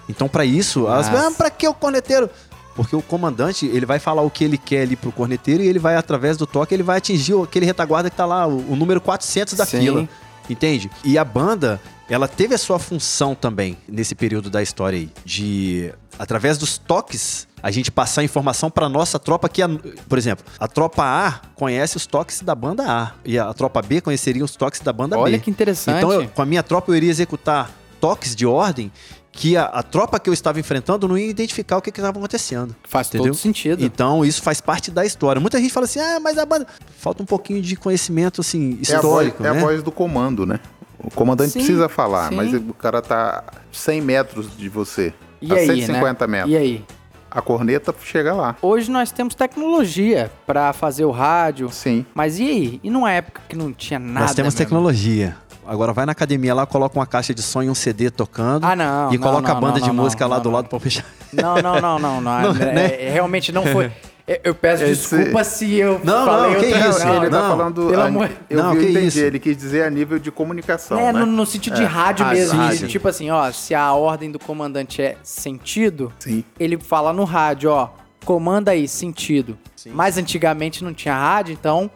Então, 0.07 0.29
pra 0.29 0.45
isso, 0.45 0.87
as 0.87 1.09
Nossa. 1.09 1.29
ah, 1.29 1.31
pra 1.31 1.49
que 1.51 1.67
o 1.67 1.73
corneteiro? 1.73 2.29
Porque 2.75 2.95
o 2.95 3.01
comandante, 3.01 3.67
ele 3.67 3.87
vai 3.87 3.99
falar 3.99 4.23
o 4.23 4.31
que 4.31 4.45
ele 4.45 4.59
quer 4.59 4.83
ali 4.83 4.97
pro 4.97 5.11
corneteiro 5.11 5.63
e 5.63 5.67
ele 5.67 5.79
vai, 5.79 5.97
através 5.97 6.37
do 6.37 6.47
toque, 6.47 6.75
ele 6.75 6.83
vai 6.83 6.99
atingir 6.99 7.35
aquele 7.43 7.65
retaguarda 7.65 8.11
que 8.11 8.17
tá 8.17 8.27
lá, 8.27 8.47
o, 8.47 8.73
o 8.73 8.77
número 8.77 9.01
400 9.01 9.55
da 9.55 9.65
Sim. 9.65 9.81
fila. 9.81 10.09
Entende? 10.49 10.91
E 11.05 11.17
a 11.17 11.25
banda, 11.25 11.81
ela 12.11 12.27
teve 12.29 12.55
a 12.55 12.59
sua 12.59 12.79
função 12.79 13.35
também 13.35 13.77
nesse 13.89 14.15
período 14.15 14.51
da 14.51 14.63
história 14.63 14.99
aí, 14.99 15.11
de 15.25 15.93
através 16.19 16.59
dos 16.59 16.77
toques, 16.77 17.47
a 17.63 17.71
gente 17.71 17.91
passar 17.91 18.23
informação 18.25 18.71
pra 18.71 18.89
nossa 18.89 19.19
tropa 19.19 19.49
que, 19.49 19.63
a- 19.63 19.69
por 20.09 20.19
exemplo, 20.19 20.45
a 20.59 20.67
tropa 20.69 21.03
A 21.05 21.41
conhece 21.55 21.97
os 21.97 22.07
toques 22.07 22.43
da 22.43 22.55
banda 22.55 22.85
A 22.87 23.13
e 23.25 23.39
a 23.39 23.53
tropa 23.55 23.81
B 23.81 24.01
conheceria 24.01 24.45
os 24.45 24.55
toques 24.57 24.81
da 24.81 24.93
banda 24.93 25.19
Olha 25.19 25.39
B. 25.39 25.45
que 25.45 25.51
interessante. 25.51 25.99
Então, 25.99 26.13
eu- 26.13 26.29
com 26.29 26.43
a 26.43 26.47
minha 26.47 26.63
tropa, 26.63 26.91
eu 26.91 26.97
iria 26.97 27.11
executar 27.11 27.71
toques 28.01 28.35
de 28.35 28.45
ordem 28.47 28.91
que 29.33 29.57
a, 29.57 29.65
a 29.67 29.83
tropa 29.83 30.19
que 30.19 30.29
eu 30.29 30.35
estava 30.35 30.59
enfrentando 30.59 31.07
não 31.07 31.17
ia 31.17 31.29
identificar 31.31 31.77
o 31.77 31.83
que 31.83 31.91
estava 31.91 32.19
acontecendo. 32.19 32.75
Faz 32.83 33.07
entendeu? 33.09 33.27
todo 33.33 33.37
sentido. 33.41 33.85
Então, 33.85 34.25
isso 34.25 34.43
faz 34.43 34.61
parte 34.61 34.91
da 34.91 35.07
história. 35.07 35.39
Muita 35.41 35.59
gente 35.61 35.73
fala 35.73 35.85
assim, 35.87 36.01
ah, 36.01 36.19
mas 36.19 36.37
a 36.37 36.45
banda... 36.45 36.67
Falta 36.99 37.23
um 37.23 37.27
pouquinho 37.27 37.63
de 37.63 37.77
conhecimento, 37.77 38.41
assim, 38.41 38.81
É 38.89 38.95
a, 38.95 39.01
voz, 39.01 39.29
histórico, 39.29 39.45
é 39.45 39.49
a 39.49 39.55
né? 39.55 39.61
voz 39.61 39.83
do 39.83 39.93
comando, 39.93 40.45
né? 40.45 40.59
O 41.03 41.11
comandante 41.11 41.51
Sim, 41.53 41.61
precisa 41.61 41.89
falar, 41.89 42.29
sim. 42.29 42.37
mas 42.37 42.53
o 42.53 42.75
cara 42.75 43.01
tá 43.01 43.45
100 43.73 44.01
metros 44.01 44.57
de 44.57 44.69
você. 44.69 45.15
E 45.41 45.51
a 45.53 45.57
aí, 45.57 45.67
150 45.67 46.27
né? 46.27 46.33
metros. 46.33 46.53
E 46.53 46.57
aí? 46.57 46.85
A 47.31 47.41
corneta 47.41 47.95
chega 48.03 48.35
lá. 48.35 48.57
Hoje 48.61 48.91
nós 48.91 49.13
temos 49.13 49.35
tecnologia 49.35 50.31
pra 50.47 50.73
fazer 50.73 51.05
o 51.05 51.11
rádio. 51.11 51.71
Sim. 51.71 52.05
Mas 52.13 52.39
e 52.39 52.43
aí? 52.43 52.81
E 52.83 52.91
numa 52.91 53.11
época 53.13 53.41
que 53.49 53.57
não 53.57 53.73
tinha 53.73 53.99
nada? 54.01 54.27
Nós 54.27 54.35
temos 54.35 54.53
mesmo? 54.53 54.67
tecnologia. 54.67 55.37
Agora 55.67 55.93
vai 55.93 56.05
na 56.05 56.13
academia 56.13 56.53
lá, 56.53 56.67
coloca 56.67 56.99
uma 56.99 57.07
caixa 57.07 57.33
de 57.33 57.43
som 57.43 57.63
e 57.63 57.71
um 57.71 57.75
CD 57.75 58.11
tocando. 58.11 58.65
Ah, 58.65 58.75
não. 58.75 59.13
e 59.13 59.19
não, 59.19 59.29
coloca 59.29 59.49
não, 59.49 59.57
a 59.57 59.61
banda 59.61 59.79
não, 59.79 59.89
de 59.89 59.95
não, 59.95 60.03
música 60.03 60.25
não, 60.25 60.31
lá 60.31 60.37
não, 60.39 60.43
do 60.43 60.49
não. 60.49 60.57
lado 60.57 60.69
pra 60.69 60.81
fechar. 60.81 61.05
Não, 61.33 61.63
não, 61.63 61.81
não, 61.81 61.99
não, 61.99 62.19
não. 62.21 62.53
Não, 62.53 62.63
é- 62.63 62.73
né? 62.75 63.03
é- 63.07 63.11
realmente 63.13 63.53
não 63.53 63.65
foi. 63.65 63.93
Eu- 64.31 64.39
Eu 64.45 64.55
peço 64.55 64.85
Esse- 64.85 65.17
desculpa 65.17 65.43
se 65.43 65.75
eu 65.75 66.01
Não, 66.05 66.25
falei 66.25 66.53
não, 66.53 66.61
que 66.61 66.67
outra 66.67 66.89
isso, 66.89 67.01
coisa. 67.03 67.17
ele 67.17 67.31
tá 67.31 67.41
não. 67.43 67.49
falando. 67.49 67.87
Pelo 67.89 68.01
a- 68.01 68.07
amor- 68.07 68.31
Eu 68.49 68.63
Não, 68.63 68.75
vi, 68.75 68.91
entendi. 68.91 69.07
isso. 69.09 69.19
Ele 69.19 69.39
quis 69.41 69.57
dizer 69.57 69.83
a 69.85 69.91
nível 69.91 70.21
de 70.21 70.31
comunicação. 70.31 70.99
É, 71.01 71.13
né? 71.13 71.19
no, 71.19 71.27
no 71.27 71.45
sentido 71.45 71.75
de 71.75 71.83
É, 71.83 71.87
rádio 71.87 72.25
rádio, 72.25 72.41
mesmo. 72.41 72.59
rádio. 72.61 72.87
Tipo 72.89 73.09
assim, 73.09 73.29
ó, 73.31 73.51
se 73.51 73.75
a 73.75 73.93
ordem 73.93 74.31
do 74.31 74.39
comandante 74.39 75.03
é 75.03 75.17
sentido, 75.25 76.13
Sim. 76.21 76.45
ele 76.61 76.79
fala 76.79 77.13
no 77.13 77.25
rádio, 77.25 77.71
ó, 77.73 77.89
comanda 78.25 78.71
aí, 78.71 78.87
sentido. 78.87 79.59
Mas 79.93 80.17
antigamente 80.17 80.85
não 80.85 80.93
tinha 80.95 81.15
rádio, 81.17 81.53
então, 81.53 81.91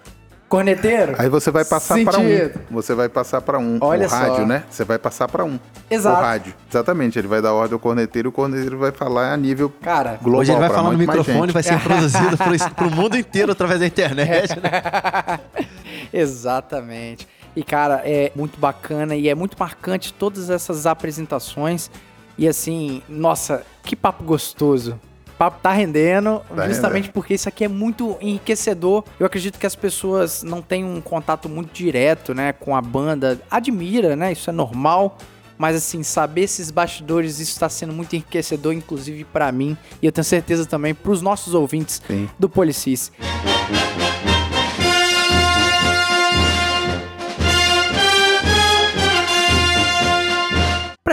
corneteiro. 0.49 1.15
Aí 1.19 1.29
você 1.29 1.51
vai 1.51 1.65
passar 1.65 2.03
para 2.05 2.19
um. 2.19 2.29
Sentido. 2.29 2.61
Você 2.71 2.95
vai 2.95 3.09
passar 3.09 3.41
para 3.41 3.59
um. 3.59 3.79
Olha 3.81 4.07
o 4.07 4.11
rádio, 4.11 4.37
só. 4.37 4.47
né? 4.47 4.65
Você 4.71 4.85
vai 4.85 4.99
passar 4.99 5.29
para 5.29 5.45
um. 5.45 5.59
Exato. 5.91 6.21
O 6.21 6.23
rádio. 6.23 6.55
Exatamente. 6.71 7.19
Ele 7.19 7.29
vai 7.29 7.43
dar 7.43 7.53
ordem 7.53 7.75
ao 7.75 7.81
corneteiro 7.81 8.29
e 8.29 8.31
o 8.31 8.33
corneteiro 8.33 8.79
vai 8.79 8.93
falar 8.93 9.33
a 9.33 9.37
nível 9.37 9.73
Cara, 9.83 10.19
global. 10.23 10.41
Hoje 10.41 10.53
ele 10.53 10.61
vai 10.61 10.71
falar 10.71 10.91
no 10.91 10.99
microfone, 10.99 11.53
vai 11.53 11.63
ser 11.63 11.79
produzido 11.83 12.37
pro, 12.37 12.75
pro 12.75 12.91
mundo 12.91 13.17
inteiro 13.17 13.53
através 13.53 13.81
da 13.81 13.87
internet. 13.87 14.51
né? 14.61 15.41
Exatamente. 16.13 17.27
E, 17.57 17.63
cara, 17.63 18.03
é 18.05 18.33
muito 18.35 18.59
bacana 18.59 19.15
e 19.15 19.29
é 19.29 19.35
muito 19.35 19.57
marcante 19.59 20.13
todas 20.13 20.51
essas 20.51 20.87
apresentações. 20.87 21.91
E 22.37 22.49
assim, 22.49 23.01
nossa, 23.09 23.63
que 23.85 23.95
papo 23.95 24.25
gostoso. 24.25 24.99
O 25.35 25.37
papo 25.37 25.59
tá 25.61 25.73
rendendo, 25.73 26.41
Tá 26.55 26.69
justamente 26.69 27.09
porque 27.11 27.35
isso 27.35 27.49
aqui 27.49 27.65
é 27.65 27.69
muito 27.69 28.17
enriquecedor. 28.21 29.03
Eu 29.19 29.27
acredito 29.27 29.59
que 29.59 29.67
as 29.67 29.75
pessoas 29.75 30.45
não 30.45 30.63
têm 30.63 30.85
um 30.85 31.01
contato 31.01 31.49
muito 31.49 31.73
direto, 31.73 32.33
né, 32.33 32.53
com 32.53 32.77
a 32.77 32.81
banda. 32.81 33.41
Admira, 33.51 34.15
né? 34.15 34.31
Isso 34.31 34.49
é 34.49 34.53
normal. 34.53 35.19
Mas 35.59 35.77
assim, 35.77 36.03
saber 36.03 36.43
esses 36.43 36.71
bastidores, 36.71 37.39
isso 37.39 37.53
está 37.53 37.69
sendo 37.69 37.93
muito 37.93 38.15
enriquecedor, 38.15 38.73
inclusive 38.73 39.25
pra 39.25 39.51
mim. 39.53 39.77
E 40.01 40.07
eu 40.07 40.13
tenho 40.13 40.25
certeza 40.25 40.67
também 40.67 40.95
pros 40.95 41.21
nossos 41.21 41.55
ouvintes 41.55 42.01
Sim. 42.07 42.29
do 42.39 42.49
Policis. 42.49 43.13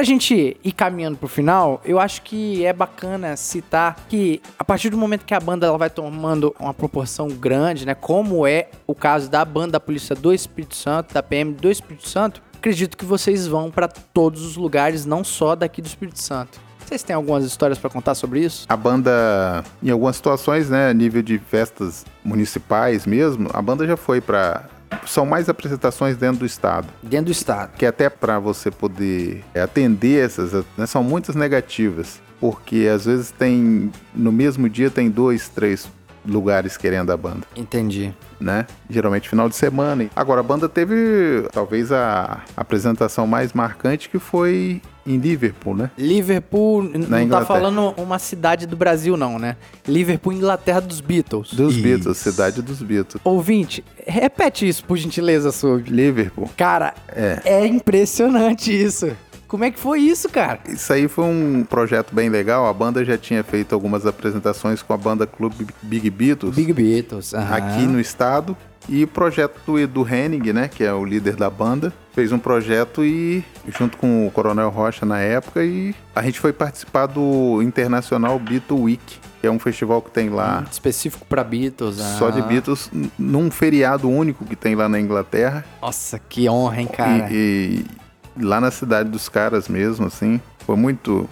Pra 0.01 0.05
gente 0.07 0.57
ir 0.63 0.71
caminhando 0.71 1.15
pro 1.15 1.27
final, 1.27 1.79
eu 1.85 1.99
acho 1.99 2.23
que 2.23 2.65
é 2.65 2.73
bacana 2.73 3.35
citar 3.35 4.07
que 4.09 4.41
a 4.57 4.65
partir 4.65 4.89
do 4.89 4.97
momento 4.97 5.23
que 5.23 5.33
a 5.35 5.39
banda 5.39 5.67
ela 5.67 5.77
vai 5.77 5.91
tomando 5.91 6.55
uma 6.59 6.73
proporção 6.73 7.27
grande, 7.27 7.85
né, 7.85 7.93
como 7.93 8.47
é 8.47 8.71
o 8.87 8.95
caso 8.95 9.29
da 9.29 9.45
banda 9.45 9.73
da 9.73 9.79
Polícia 9.79 10.15
do 10.15 10.33
Espírito 10.33 10.75
Santo, 10.75 11.13
da 11.13 11.21
PM 11.21 11.53
do 11.53 11.69
Espírito 11.69 12.09
Santo, 12.09 12.41
acredito 12.57 12.97
que 12.97 13.05
vocês 13.05 13.45
vão 13.45 13.69
pra 13.69 13.87
todos 13.87 14.43
os 14.43 14.57
lugares, 14.57 15.05
não 15.05 15.23
só 15.23 15.55
daqui 15.55 15.83
do 15.83 15.87
Espírito 15.87 16.19
Santo. 16.19 16.59
Vocês 16.83 17.03
têm 17.03 17.15
algumas 17.15 17.45
histórias 17.45 17.77
pra 17.77 17.87
contar 17.87 18.15
sobre 18.15 18.39
isso? 18.39 18.65
A 18.67 18.75
banda, 18.75 19.63
em 19.83 19.91
algumas 19.91 20.15
situações, 20.15 20.67
né, 20.67 20.91
nível 20.95 21.21
de 21.21 21.37
festas 21.37 22.07
municipais 22.23 23.05
mesmo, 23.05 23.51
a 23.53 23.61
banda 23.61 23.85
já 23.85 23.95
foi 23.95 24.19
para 24.19 24.67
são 25.05 25.25
mais 25.25 25.49
apresentações 25.49 26.17
dentro 26.17 26.39
do 26.39 26.45
estado, 26.45 26.87
Dentro 27.01 27.25
do 27.27 27.31
estado. 27.31 27.71
que 27.77 27.85
até 27.85 28.09
para 28.09 28.39
você 28.39 28.69
poder 28.71 29.43
é, 29.53 29.61
atender 29.61 30.25
essas, 30.25 30.65
né, 30.77 30.85
são 30.85 31.03
muitas 31.03 31.35
negativas, 31.35 32.21
porque 32.39 32.89
às 32.93 33.05
vezes 33.05 33.31
tem 33.31 33.91
no 34.13 34.31
mesmo 34.31 34.69
dia 34.69 34.89
tem 34.89 35.09
dois, 35.09 35.47
três 35.49 35.87
lugares 36.25 36.77
querendo 36.77 37.11
a 37.11 37.17
banda, 37.17 37.41
Entendi. 37.55 38.13
né? 38.39 38.65
Geralmente 38.89 39.27
final 39.29 39.49
de 39.49 39.55
semana. 39.55 40.07
Agora 40.15 40.39
a 40.41 40.43
banda 40.43 40.69
teve 40.69 41.47
talvez 41.51 41.91
a 41.91 42.41
apresentação 42.55 43.25
mais 43.25 43.53
marcante 43.53 44.09
que 44.09 44.19
foi 44.19 44.81
em 45.05 45.17
Liverpool, 45.17 45.75
né? 45.75 45.89
Liverpool, 45.97 46.83
n- 46.83 46.97
não 46.99 47.07
tá 47.09 47.23
Inglaterra. 47.23 47.47
falando 47.47 47.93
uma 47.97 48.19
cidade 48.19 48.67
do 48.67 48.75
Brasil, 48.75 49.17
não, 49.17 49.39
né? 49.39 49.57
Liverpool, 49.87 50.31
Inglaterra 50.31 50.79
dos 50.79 51.01
Beatles. 51.01 51.53
Dos 51.53 51.73
Isso. 51.73 51.83
Beatles, 51.83 52.17
cidade 52.17 52.61
dos 52.61 52.81
Beatles. 52.83 53.19
Ouvinte, 53.23 53.83
repete 54.05 54.67
isso, 54.67 54.85
por 54.85 54.97
gentileza, 54.97 55.51
sobre. 55.51 55.89
Liverpool. 55.91 56.49
Cara, 56.55 56.93
É. 57.07 57.41
é 57.45 57.65
impressionante 57.65 58.71
isso. 58.71 59.09
Como 59.51 59.65
é 59.65 59.69
que 59.69 59.77
foi 59.77 59.99
isso, 59.99 60.29
cara? 60.29 60.61
Isso 60.65 60.93
aí 60.93 61.09
foi 61.09 61.25
um 61.25 61.65
projeto 61.65 62.15
bem 62.15 62.29
legal. 62.29 62.67
A 62.67 62.73
banda 62.73 63.03
já 63.03 63.17
tinha 63.17 63.43
feito 63.43 63.75
algumas 63.75 64.05
apresentações 64.05 64.81
com 64.81 64.93
a 64.93 64.97
banda 64.97 65.27
Clube 65.27 65.67
Big 65.81 66.09
Beatles 66.09 66.55
Big 66.55 66.71
Beatles. 66.71 67.33
aham. 67.33 67.57
aqui 67.57 67.81
no 67.81 67.99
estado. 67.99 68.55
E 68.87 69.03
o 69.03 69.07
projeto 69.09 69.59
do 69.65 69.77
Edu 69.77 70.07
Henning, 70.07 70.53
né, 70.53 70.69
que 70.69 70.85
é 70.85 70.93
o 70.93 71.03
líder 71.03 71.35
da 71.35 71.49
banda, 71.49 71.91
fez 72.13 72.31
um 72.31 72.39
projeto 72.39 73.03
e 73.03 73.43
junto 73.67 73.97
com 73.97 74.25
o 74.25 74.31
Coronel 74.31 74.69
Rocha 74.69 75.05
na 75.05 75.19
época 75.19 75.65
e 75.65 75.93
a 76.15 76.23
gente 76.23 76.39
foi 76.39 76.53
participar 76.53 77.07
do 77.07 77.61
Internacional 77.61 78.39
Beatle 78.39 78.79
Week, 78.79 79.19
que 79.41 79.45
é 79.45 79.51
um 79.51 79.59
festival 79.59 80.01
que 80.01 80.11
tem 80.11 80.29
lá 80.29 80.63
Específico 80.71 81.25
pra 81.25 81.43
Beatles. 81.43 81.97
só 81.97 82.29
de 82.29 82.39
ah. 82.39 82.43
Beatles 82.43 82.89
num 83.19 83.51
feriado 83.51 84.09
único 84.09 84.45
que 84.45 84.55
tem 84.55 84.75
lá 84.75 84.87
na 84.87 84.99
Inglaterra. 84.99 85.65
Nossa, 85.81 86.17
que 86.17 86.49
honra, 86.49 86.81
hein, 86.81 86.87
cara. 86.87 87.27
E, 87.29 87.85
e 87.85 88.01
lá 88.39 88.59
na 88.61 88.71
cidade 88.71 89.09
dos 89.09 89.27
caras 89.29 89.67
mesmo, 89.67 90.07
assim, 90.07 90.39
foi 90.65 90.75
muito 90.75 91.29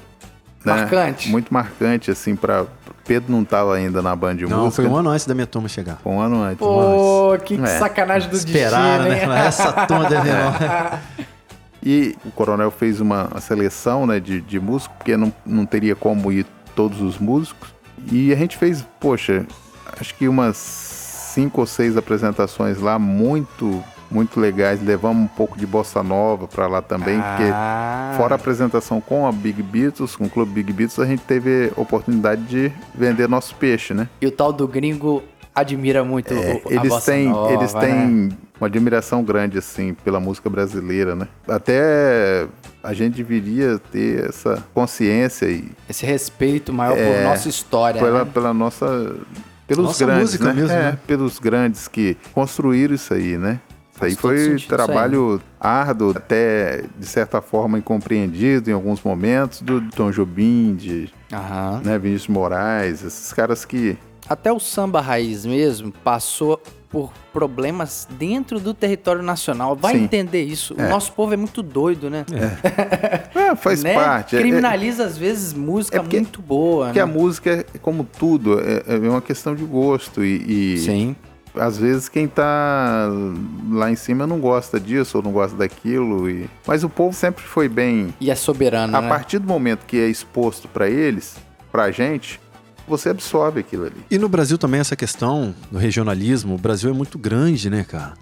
né, 0.65 0.73
Marcante. 0.73 1.29
Muito 1.29 1.53
marcante, 1.53 2.11
assim, 2.11 2.35
pra. 2.35 2.65
Pedro 3.05 3.31
não 3.31 3.43
tava 3.43 3.73
ainda 3.75 4.01
na 4.03 4.15
banda 4.15 4.35
de 4.35 4.45
Não, 4.45 4.65
música. 4.65 4.83
foi 4.83 4.91
um 4.91 4.95
ano 4.95 5.09
antes 5.09 5.25
da 5.25 5.33
minha 5.33 5.47
turma 5.47 5.67
chegar. 5.67 5.97
Foi 6.03 6.11
um 6.11 6.21
ano 6.21 6.43
antes. 6.43 6.59
Pô, 6.59 7.35
que 7.43 7.55
É. 7.55 7.65
sacanagem 7.79 8.29
do 8.29 8.35
Esperaram, 8.35 9.05
destino, 9.05 9.31
né? 9.33 9.39
hein? 9.39 9.47
Essa 9.47 9.71
turma 9.87 10.07
deve 10.07 10.29
E 11.81 12.15
o 12.25 12.31
coronel 12.31 12.69
fez 12.69 12.99
uma, 12.99 13.27
uma 13.29 13.41
seleção 13.41 14.05
né, 14.05 14.19
de, 14.19 14.41
de 14.41 14.59
músicos, 14.59 14.95
porque 14.97 15.15
não, 15.17 15.33
não 15.45 15.65
teria 15.65 15.95
como 15.95 16.31
ir 16.31 16.45
todos 16.75 17.01
os 17.01 17.17
músicos. 17.17 17.69
E 18.11 18.31
a 18.31 18.35
gente 18.35 18.57
fez, 18.57 18.85
poxa, 18.99 19.45
acho 19.99 20.13
que 20.15 20.27
umas 20.27 20.57
cinco 20.57 21.61
ou 21.61 21.65
seis 21.67 21.95
apresentações 21.97 22.79
lá, 22.79 22.99
muito, 22.99 23.83
muito 24.11 24.39
legais. 24.39 24.81
Levamos 24.83 25.23
um 25.23 25.27
pouco 25.27 25.57
de 25.57 25.65
bossa 25.65 26.01
nova 26.03 26.47
pra 26.47 26.67
lá 26.67 26.81
também, 26.81 27.19
porque 27.21 27.51
Ah. 27.53 28.13
Fora 28.17 28.33
a 28.33 28.37
apresentação 28.37 28.99
com 28.99 29.25
a 29.27 29.31
Big 29.31 29.61
Beatles, 29.61 30.15
com 30.15 30.25
o 30.25 30.29
Clube 30.29 30.51
Big 30.51 30.73
Beatles, 30.73 30.99
a 30.99 31.05
gente 31.05 31.21
teve 31.23 31.71
oportunidade 31.75 32.41
de 32.43 32.71
vender 32.93 33.27
nosso 33.29 33.55
peixe, 33.55 33.93
né? 33.93 34.09
E 34.21 34.25
o 34.27 34.31
tal 34.31 34.51
do 34.51 34.67
gringo 34.67 35.23
admira 35.55 36.03
muito 36.03 36.33
É, 36.33 36.61
o, 36.65 36.69
a 36.69 36.73
eles 36.73 36.89
bossa 36.89 37.11
têm, 37.11 37.29
nova, 37.29 37.53
eles 37.53 37.73
né? 37.73 37.79
têm 37.81 38.29
uma 38.59 38.67
admiração 38.67 39.23
grande 39.23 39.57
assim 39.57 39.93
pela 39.93 40.19
música 40.19 40.49
brasileira, 40.49 41.15
né? 41.15 41.27
Até 41.47 42.45
a 42.83 42.93
gente 42.93 43.15
deveria 43.17 43.79
ter 43.91 44.27
essa 44.29 44.63
consciência 44.73 45.45
e 45.47 45.69
Esse 45.89 46.05
respeito 46.05 46.71
maior 46.73 46.93
por 46.95 47.01
É, 47.01 47.23
nossa 47.23 47.47
história. 47.49 48.01
pela, 48.01 48.25
né? 48.25 48.31
pela 48.33 48.53
nossa 48.53 49.15
pelos 49.67 49.85
Nossa 49.85 50.03
grandes, 50.03 50.23
música 50.31 50.45
né? 50.45 50.53
mesmo, 50.53 50.71
É, 50.75 50.81
né? 50.91 50.97
pelos 51.05 51.37
grandes 51.37 51.87
que 51.87 52.17
construíram 52.33 52.95
isso 52.95 53.13
aí, 53.13 53.37
né? 53.37 53.59
Isso 54.07 54.27
aí 54.27 54.57
foi 54.57 54.57
trabalho 54.67 55.41
árduo, 55.59 56.11
até 56.15 56.83
de 56.97 57.05
certa 57.05 57.41
forma 57.41 57.77
incompreendido 57.77 58.69
em 58.69 58.73
alguns 58.73 59.01
momentos, 59.03 59.61
do 59.61 59.81
Tom 59.91 60.11
Jobim, 60.11 60.75
de 60.75 61.09
Aham. 61.33 61.81
né, 61.83 61.97
Vinícius 61.99 62.27
Moraes, 62.29 63.03
esses 63.03 63.33
caras 63.33 63.65
que 63.65 63.97
Até 64.27 64.51
o 64.51 64.59
samba 64.59 65.01
raiz 65.01 65.45
mesmo 65.45 65.91
passou 66.03 66.61
por 66.89 67.11
problemas 67.33 68.07
dentro 68.17 68.59
do 68.59 68.73
território 68.73 69.21
nacional. 69.21 69.75
Vai 69.75 69.93
Sim. 69.95 70.03
entender 70.05 70.43
isso. 70.43 70.73
O 70.75 70.81
É. 70.81 70.89
nosso 70.89 71.11
povo 71.13 71.33
é 71.33 71.37
muito 71.37 71.61
doido, 71.61 72.09
né? 72.09 72.25
é, 73.35 73.55
faz 73.55 73.81
Né? 73.83 73.93
parte. 73.93 74.35
É- 74.35 74.39
Criminaliza, 74.39 75.05
às 75.05 75.17
vezes, 75.17 75.53
música 75.53 75.97
É 75.97 75.99
porque- 76.01 76.19
muito 76.19 76.41
boa, 76.41 76.85
Porque 76.87 76.99
né? 76.99 77.03
a 77.03 77.07
música, 77.07 77.65
é 77.73 77.77
como 77.79 78.03
tudo, 78.17 78.59
é, 78.59 78.83
é 78.87 78.97
uma 79.09 79.21
questão 79.21 79.55
de 79.55 79.63
gosto. 79.63 80.23
E, 80.23 80.73
e 80.75 80.77
Sim. 80.79 81.15
Às 81.55 81.77
vezes 81.77 82.07
quem 82.09 82.27
tá 82.27 83.09
lá 83.71 83.91
em 83.91 83.95
cima 83.95 84.25
não 84.27 84.39
gosta 84.39 84.79
disso 84.79 85.17
ou 85.17 85.23
não 85.23 85.31
gosta 85.31 85.57
daquilo. 85.57 86.29
E... 86.29 86.49
Mas 86.65 86.83
o 86.83 86.89
povo 86.89 87.15
sempre 87.15 87.43
foi 87.43 87.67
bem. 87.67 88.13
E 88.19 88.29
é 88.29 88.35
soberano, 88.35 88.95
A 88.95 89.01
né? 89.01 89.09
partir 89.09 89.39
do 89.39 89.47
momento 89.47 89.85
que 89.85 89.97
é 89.97 90.07
exposto 90.07 90.67
para 90.67 90.89
eles, 90.89 91.35
pra 91.71 91.91
gente, 91.91 92.39
você 92.87 93.09
absorve 93.09 93.59
aquilo 93.59 93.85
ali. 93.85 94.05
E 94.09 94.17
no 94.17 94.29
Brasil 94.29 94.57
também 94.57 94.79
essa 94.79 94.95
questão 94.95 95.53
do 95.71 95.77
regionalismo, 95.77 96.55
o 96.55 96.57
Brasil 96.57 96.89
é 96.89 96.93
muito 96.93 97.17
grande, 97.17 97.69
né, 97.69 97.83
cara? 97.83 98.13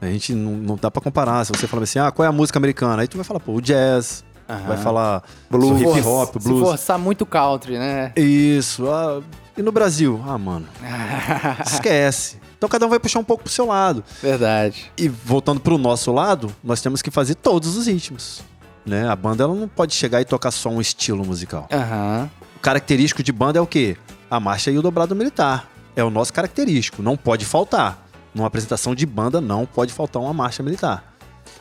A 0.00 0.06
gente 0.06 0.34
não, 0.34 0.52
não 0.52 0.76
dá 0.76 0.90
pra 0.90 1.00
comparar. 1.00 1.44
Se 1.44 1.52
você 1.52 1.66
fala 1.66 1.84
assim, 1.84 1.98
ah, 1.98 2.10
qual 2.10 2.26
é 2.26 2.28
a 2.28 2.32
música 2.32 2.58
americana? 2.58 3.02
Aí 3.02 3.08
tu 3.08 3.16
vai 3.16 3.24
falar, 3.24 3.40
pô, 3.40 3.52
o 3.52 3.60
jazz, 3.60 4.22
vai 4.66 4.76
falar 4.76 5.22
Blues. 5.50 5.80
hip 5.80 6.06
hop, 6.06 6.36
blues. 6.42 6.58
Se 6.58 6.64
forçar 6.64 6.98
muito 6.98 7.24
country, 7.24 7.78
né? 7.78 8.12
Isso. 8.16 8.86
ah, 8.90 9.22
e 9.56 9.62
no 9.62 9.72
Brasil? 9.72 10.22
Ah, 10.26 10.38
mano, 10.38 10.66
esquece. 11.64 12.38
Então 12.56 12.68
cada 12.68 12.86
um 12.86 12.88
vai 12.88 12.98
puxar 12.98 13.18
um 13.18 13.24
pouco 13.24 13.44
pro 13.44 13.52
seu 13.52 13.66
lado. 13.66 14.02
Verdade. 14.22 14.90
E 14.96 15.08
voltando 15.08 15.60
pro 15.60 15.76
nosso 15.76 16.12
lado, 16.12 16.54
nós 16.62 16.80
temos 16.80 17.02
que 17.02 17.10
fazer 17.10 17.34
todos 17.34 17.76
os 17.76 17.86
ritmos. 17.86 18.42
Né? 18.86 19.08
A 19.08 19.16
banda 19.16 19.44
ela 19.44 19.54
não 19.54 19.68
pode 19.68 19.94
chegar 19.94 20.20
e 20.20 20.24
tocar 20.24 20.50
só 20.50 20.68
um 20.68 20.80
estilo 20.80 21.24
musical. 21.24 21.68
Aham. 21.72 22.30
O 22.56 22.60
característico 22.60 23.22
de 23.22 23.32
banda 23.32 23.58
é 23.58 23.62
o 23.62 23.66
quê? 23.66 23.96
A 24.30 24.40
marcha 24.40 24.70
e 24.70 24.78
o 24.78 24.82
dobrado 24.82 25.14
militar. 25.14 25.68
É 25.96 26.02
o 26.02 26.10
nosso 26.10 26.32
característico, 26.32 27.02
não 27.02 27.16
pode 27.16 27.44
faltar. 27.44 28.06
Numa 28.34 28.48
apresentação 28.48 28.94
de 28.94 29.06
banda 29.06 29.40
não 29.40 29.64
pode 29.64 29.92
faltar 29.92 30.20
uma 30.20 30.32
marcha 30.32 30.62
militar. 30.62 31.14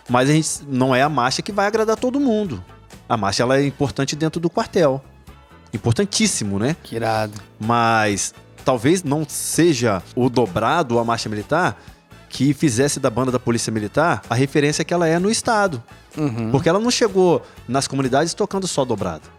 Mas 0.09 0.29
a 0.29 0.33
gente 0.33 0.49
não 0.67 0.95
é 0.95 1.01
a 1.01 1.09
marcha 1.09 1.41
que 1.41 1.51
vai 1.51 1.67
agradar 1.67 1.97
todo 1.97 2.19
mundo. 2.19 2.63
A 3.07 3.15
marcha 3.15 3.43
ela 3.43 3.57
é 3.57 3.65
importante 3.65 4.15
dentro 4.15 4.39
do 4.39 4.49
quartel. 4.49 5.03
Importantíssimo, 5.73 6.59
né? 6.59 6.75
Que 6.83 6.95
irado. 6.95 7.33
Mas 7.59 8.33
talvez 8.63 9.03
não 9.03 9.25
seja 9.27 10.01
o 10.15 10.29
dobrado 10.29 10.99
a 10.99 11.03
marcha 11.03 11.27
militar 11.27 11.81
que 12.29 12.53
fizesse 12.53 12.99
da 12.99 13.09
banda 13.09 13.31
da 13.31 13.39
Polícia 13.39 13.71
Militar 13.71 14.23
a 14.27 14.33
referência 14.33 14.83
que 14.83 14.93
ela 14.93 15.07
é 15.07 15.19
no 15.19 15.29
estado. 15.29 15.81
Uhum. 16.17 16.51
Porque 16.51 16.67
ela 16.67 16.79
não 16.79 16.89
chegou 16.89 17.43
nas 17.67 17.87
comunidades 17.87 18.33
tocando 18.33 18.67
só 18.67 18.83
dobrado. 18.83 19.29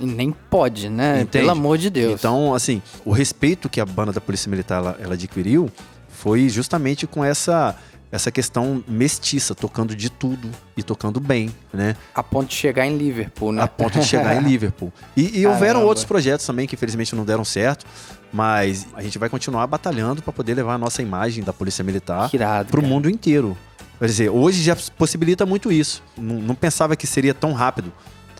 E 0.00 0.06
nem 0.06 0.30
pode, 0.30 0.88
né? 0.88 1.22
Entende? 1.22 1.44
Pelo 1.44 1.50
amor 1.50 1.76
de 1.76 1.90
Deus. 1.90 2.14
Então, 2.14 2.54
assim, 2.54 2.80
o 3.04 3.12
respeito 3.12 3.68
que 3.68 3.80
a 3.80 3.84
banda 3.84 4.12
da 4.12 4.20
Polícia 4.20 4.48
Militar 4.48 4.78
ela, 4.78 4.96
ela 5.00 5.14
adquiriu 5.14 5.70
foi 6.08 6.48
justamente 6.48 7.06
com 7.06 7.24
essa 7.24 7.76
essa 8.10 8.30
questão 8.30 8.82
mestiça, 8.88 9.54
tocando 9.54 9.94
de 9.94 10.10
tudo 10.10 10.50
e 10.76 10.82
tocando 10.82 11.20
bem, 11.20 11.54
né? 11.72 11.94
A 12.14 12.22
ponto 12.22 12.48
de 12.48 12.54
chegar 12.54 12.86
em 12.86 12.96
Liverpool, 12.96 13.52
né? 13.52 13.62
A 13.62 13.68
ponto 13.68 13.98
de 13.98 14.06
chegar 14.06 14.36
em 14.36 14.44
Liverpool. 14.46 14.92
E, 15.16 15.40
e 15.40 15.46
houveram 15.46 15.84
outros 15.84 16.04
projetos 16.04 16.46
também 16.46 16.66
que 16.66 16.74
infelizmente 16.74 17.14
não 17.14 17.24
deram 17.24 17.44
certo, 17.44 17.84
mas 18.32 18.86
a 18.94 19.02
gente 19.02 19.18
vai 19.18 19.28
continuar 19.28 19.66
batalhando 19.66 20.22
para 20.22 20.32
poder 20.32 20.54
levar 20.54 20.74
a 20.74 20.78
nossa 20.78 21.02
imagem 21.02 21.44
da 21.44 21.52
Polícia 21.52 21.84
Militar 21.84 22.30
para 22.70 22.80
o 22.80 22.82
mundo 22.82 23.10
inteiro. 23.10 23.56
Quer 23.98 24.06
dizer, 24.06 24.30
hoje 24.30 24.62
já 24.62 24.76
possibilita 24.96 25.44
muito 25.44 25.72
isso. 25.72 26.02
Não, 26.16 26.36
não 26.36 26.54
pensava 26.54 26.94
que 26.96 27.06
seria 27.06 27.34
tão 27.34 27.52
rápido, 27.52 27.92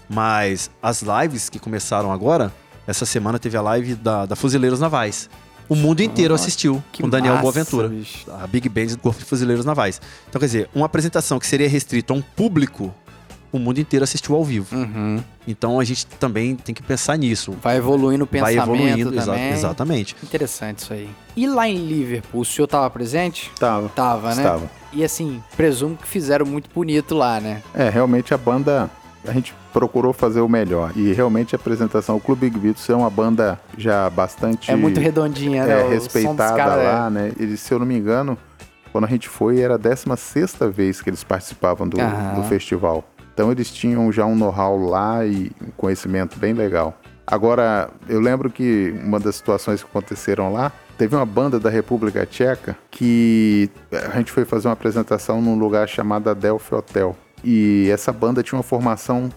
mas 0.09 0.71
as 0.83 1.03
lives 1.03 1.49
que 1.49 1.59
começaram 1.59 2.13
agora, 2.13 2.53
essa 2.87 3.05
semana 3.05 3.39
teve 3.39 3.57
a 3.57 3.63
live 3.63 3.95
da, 3.97 4.25
da 4.25 4.37
Fuzileiros 4.37 4.81
Navais. 4.81 5.29
O 5.69 5.75
mundo 5.77 6.01
inteiro 6.03 6.33
assistiu 6.35 6.83
Que 6.93 7.03
com 7.03 7.09
Daniel 7.09 7.35
massa, 7.35 7.43
Boaventura, 7.43 7.89
bicho. 7.89 8.25
a 8.31 8.47
Big 8.47 8.69
Band 8.69 8.87
do 8.87 8.99
Corpo 8.99 9.19
de 9.19 9.25
Fuzileiros 9.27 9.65
Navais. 9.65 10.01
Então, 10.29 10.39
quer 10.41 10.47
dizer, 10.47 10.71
uma 10.75 10.87
apresentação 10.87 11.39
que 11.39 11.47
seria 11.47 11.69
restrita 11.69 12.13
a 12.13 12.17
um 12.17 12.23
público, 12.23 12.95
o 13.53 13.59
mundo 13.59 13.79
inteiro 13.79 14.03
assistiu 14.05 14.35
ao 14.35 14.45
vivo. 14.45 14.75
Uhum. 14.77 15.23
Então 15.47 15.81
a 15.81 15.85
gente 15.85 16.07
também 16.07 16.55
tem 16.55 16.75
que 16.75 16.83
pensar 16.83 17.17
nisso. 17.17 17.53
Vai 17.63 17.77
evoluindo 17.79 18.25
o 18.25 18.29
Vai 18.31 18.55
pensamento 18.55 18.83
evoluindo, 18.83 19.15
exa- 19.19 19.39
exatamente. 19.41 20.15
Interessante 20.23 20.79
isso 20.81 20.93
aí. 20.93 21.09
E 21.37 21.47
lá 21.47 21.67
em 21.69 21.77
Liverpool, 21.87 22.43
o 22.43 22.45
senhor 22.45 22.67
tava 22.67 22.89
presente? 22.91 23.51
Tava. 23.59 23.89
Tava, 23.91 24.35
né? 24.35 24.43
Estava. 24.43 24.71
E 24.93 25.03
assim, 25.05 25.43
presumo 25.57 25.97
que 25.97 26.07
fizeram 26.07 26.45
muito 26.45 26.69
bonito 26.75 27.15
lá, 27.15 27.41
né? 27.41 27.63
É, 27.75 27.89
realmente 27.89 28.33
a 28.35 28.39
banda, 28.39 28.91
a 29.27 29.33
gente 29.33 29.55
procurou 29.73 30.13
fazer 30.13 30.41
o 30.41 30.49
melhor. 30.49 30.93
E 30.97 31.13
realmente 31.13 31.55
a 31.55 31.59
apresentação, 31.59 32.17
o 32.17 32.21
Clube 32.21 32.49
Big 32.49 32.59
Beatles 32.59 32.89
é 32.89 32.95
uma 32.95 33.11
banda 33.11 33.59
já 33.77 34.09
bastante 34.11 34.71
É 34.71 34.77
muito 34.77 35.01
redondinha, 35.01 35.65
né? 35.67 35.73
é, 35.73 35.77
O 35.77 35.81
som 35.81 35.85
dos 35.95 36.05
respeitada 36.05 36.57
caras 36.57 36.85
é- 36.85 36.89
lá, 36.89 37.11
né? 37.11 37.33
Eles, 37.39 37.61
se 37.61 37.73
eu 37.73 37.79
não 37.79 37.87
me 37.87 37.97
engano, 37.97 38.37
quando 38.93 39.05
a 39.05 39.09
gente 39.09 39.29
foi, 39.29 39.61
era 39.61 39.75
a 39.75 39.79
16 39.79 40.57
vez 40.73 41.01
que 41.03 41.11
eles 41.11 41.23
participavam 41.25 41.89
do, 41.89 41.97
do 41.97 42.43
festival. 42.45 43.05
Então 43.35 43.53
eles 43.53 43.71
tinham 43.71 44.11
já 44.11 44.25
um 44.27 44.35
know-how 44.35 44.77
lá 44.79 45.25
e 45.25 45.53
um 45.63 45.71
conhecimento 45.77 46.39
bem 46.39 46.53
legal. 46.53 46.99
Agora, 47.27 47.91
eu 48.09 48.21
lembro 48.21 48.51
que 48.51 48.95
uma 49.05 49.21
das 49.21 49.37
situações 49.37 49.83
que 49.83 49.89
aconteceram 49.89 50.53
lá, 50.53 50.73
teve 50.97 51.15
uma 51.15 51.27
banda 51.27 51.61
da 51.61 51.69
República 51.71 52.25
Tcheca 52.27 52.77
que 52.91 53.71
a 53.93 54.17
gente 54.17 54.33
foi 54.33 54.45
fazer 54.45 54.67
uma 54.67 54.73
apresentação 54.73 55.41
num 55.41 55.57
lugar 55.59 55.87
chamado 55.89 56.29
Adelphi 56.31 56.75
Hotel. 56.75 57.15
E 57.45 57.89
essa 57.91 58.13
banda 58.13 58.43
tinha 58.43 58.57
uma 58.57 58.63
formação 58.63 59.31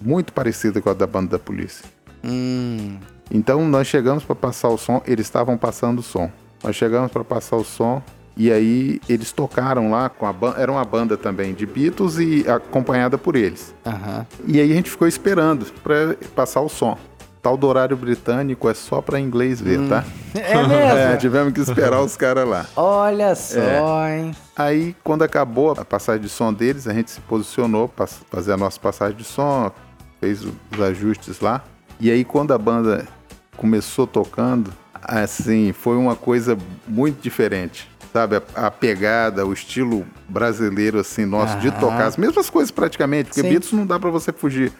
muito 0.00 0.32
parecida 0.32 0.80
com 0.80 0.90
a 0.90 0.94
da 0.94 1.06
banda 1.06 1.30
da 1.32 1.38
polícia. 1.38 1.84
Hum, 2.24 2.98
Então 3.30 3.66
nós 3.68 3.86
chegamos 3.86 4.24
para 4.24 4.34
passar 4.36 4.68
o 4.68 4.78
som, 4.78 5.02
eles 5.06 5.26
estavam 5.26 5.56
passando 5.56 5.98
o 6.00 6.02
som. 6.02 6.30
Nós 6.62 6.76
chegamos 6.76 7.10
para 7.10 7.24
passar 7.24 7.56
o 7.56 7.64
som 7.64 8.02
e 8.36 8.50
aí 8.50 9.00
eles 9.08 9.32
tocaram 9.32 9.90
lá 9.90 10.08
com 10.08 10.26
a 10.26 10.32
banda, 10.32 10.60
era 10.60 10.70
uma 10.70 10.84
banda 10.84 11.16
também 11.16 11.52
de 11.52 11.66
Beatles 11.66 12.18
e 12.18 12.48
acompanhada 12.48 13.18
por 13.18 13.36
eles. 13.36 13.74
aham. 13.84 14.26
E 14.46 14.60
aí 14.60 14.70
a 14.70 14.74
gente 14.74 14.90
ficou 14.90 15.06
esperando 15.08 15.66
para 15.82 16.14
passar 16.34 16.60
o 16.60 16.68
som. 16.68 16.96
Tal 17.42 17.56
do 17.56 17.66
horário 17.66 17.96
britânico 17.96 18.68
é 18.68 18.74
só 18.74 19.02
para 19.02 19.18
inglês 19.18 19.60
ver, 19.60 19.88
tá? 19.88 20.04
É 20.32 20.56
mesmo? 20.56 20.72
É, 20.96 21.16
tivemos 21.16 21.52
que 21.52 21.60
esperar 21.60 22.00
os 22.00 22.16
caras 22.16 22.48
lá. 22.48 22.66
Olha 22.76 23.34
só, 23.34 24.08
hein? 24.08 24.32
Aí, 24.54 24.94
quando 25.02 25.22
acabou 25.22 25.72
a 25.72 25.84
passagem 25.84 26.22
de 26.22 26.28
som 26.28 26.52
deles, 26.52 26.86
a 26.86 26.94
gente 26.94 27.10
se 27.10 27.20
posicionou 27.22 27.88
para 27.88 28.06
fazer 28.06 28.52
a 28.52 28.56
nossa 28.56 28.78
passagem 28.78 29.16
de 29.16 29.24
som, 29.24 29.72
fez 30.20 30.44
os 30.44 30.80
ajustes 30.80 31.40
lá. 31.40 31.64
E 31.98 32.12
aí, 32.12 32.24
quando 32.24 32.54
a 32.54 32.58
banda 32.58 33.08
começou 33.56 34.06
tocando, 34.06 34.72
assim, 35.02 35.72
foi 35.72 35.96
uma 35.96 36.14
coisa 36.14 36.56
muito 36.86 37.20
diferente. 37.20 37.90
Sabe, 38.12 38.36
a, 38.36 38.66
a 38.66 38.70
pegada, 38.70 39.44
o 39.44 39.52
estilo 39.52 40.06
brasileiro, 40.28 41.00
assim, 41.00 41.24
nosso, 41.24 41.56
de 41.58 41.68
Aham. 41.68 41.78
tocar 41.80 42.06
as 42.06 42.16
mesmas 42.16 42.48
coisas 42.48 42.70
praticamente, 42.70 43.30
porque 43.30 43.40
Sim. 43.40 43.48
Beatles 43.48 43.72
não 43.72 43.86
dá 43.86 43.98
para 43.98 44.10
você 44.10 44.32
fugir. 44.32 44.70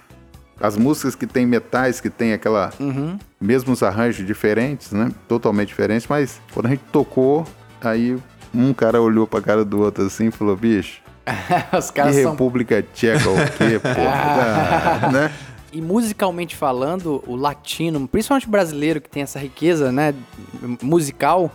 As 0.63 0.77
músicas 0.77 1.17
que 1.17 1.27
tem 1.27 1.45
metais, 1.45 2.01
que 2.01 2.09
tem 2.09 2.33
aquela 2.33 2.73
Uhum. 2.79 3.19
mesmos 3.41 3.83
arranjos 3.83 4.25
diferentes, 4.25 4.93
né? 4.93 5.11
Totalmente 5.27 5.69
diferentes, 5.69 6.07
mas 6.09 6.41
quando 6.55 6.67
a 6.67 6.69
gente 6.71 6.85
tocou, 6.93 7.45
aí 7.81 8.17
um 8.55 8.73
cara 8.73 9.03
olhou 9.03 9.27
pra 9.27 9.41
cara 9.43 9.65
do 9.65 9.81
outro 9.81 10.07
assim 10.07 10.29
e 10.29 10.31
falou, 10.31 10.57
bicho, 10.57 11.03
Os 11.77 11.91
que 11.91 11.97
caras 11.97 12.15
são. 12.17 12.31
República 12.33 12.81
Tcheca 12.95 13.29
o 13.29 13.35
quê, 13.59 13.79
porra? 13.83 15.01
Ah, 15.03 15.11
né? 15.13 15.33
E 15.73 15.81
musicalmente 15.81 16.55
falando, 16.55 17.25
o 17.27 17.35
latino, 17.35 18.07
principalmente 18.07 18.47
o 18.47 18.51
brasileiro 18.51 19.01
que 19.01 19.09
tem 19.09 19.23
essa 19.23 19.39
riqueza, 19.39 19.91
né, 19.91 20.15
musical, 20.83 21.51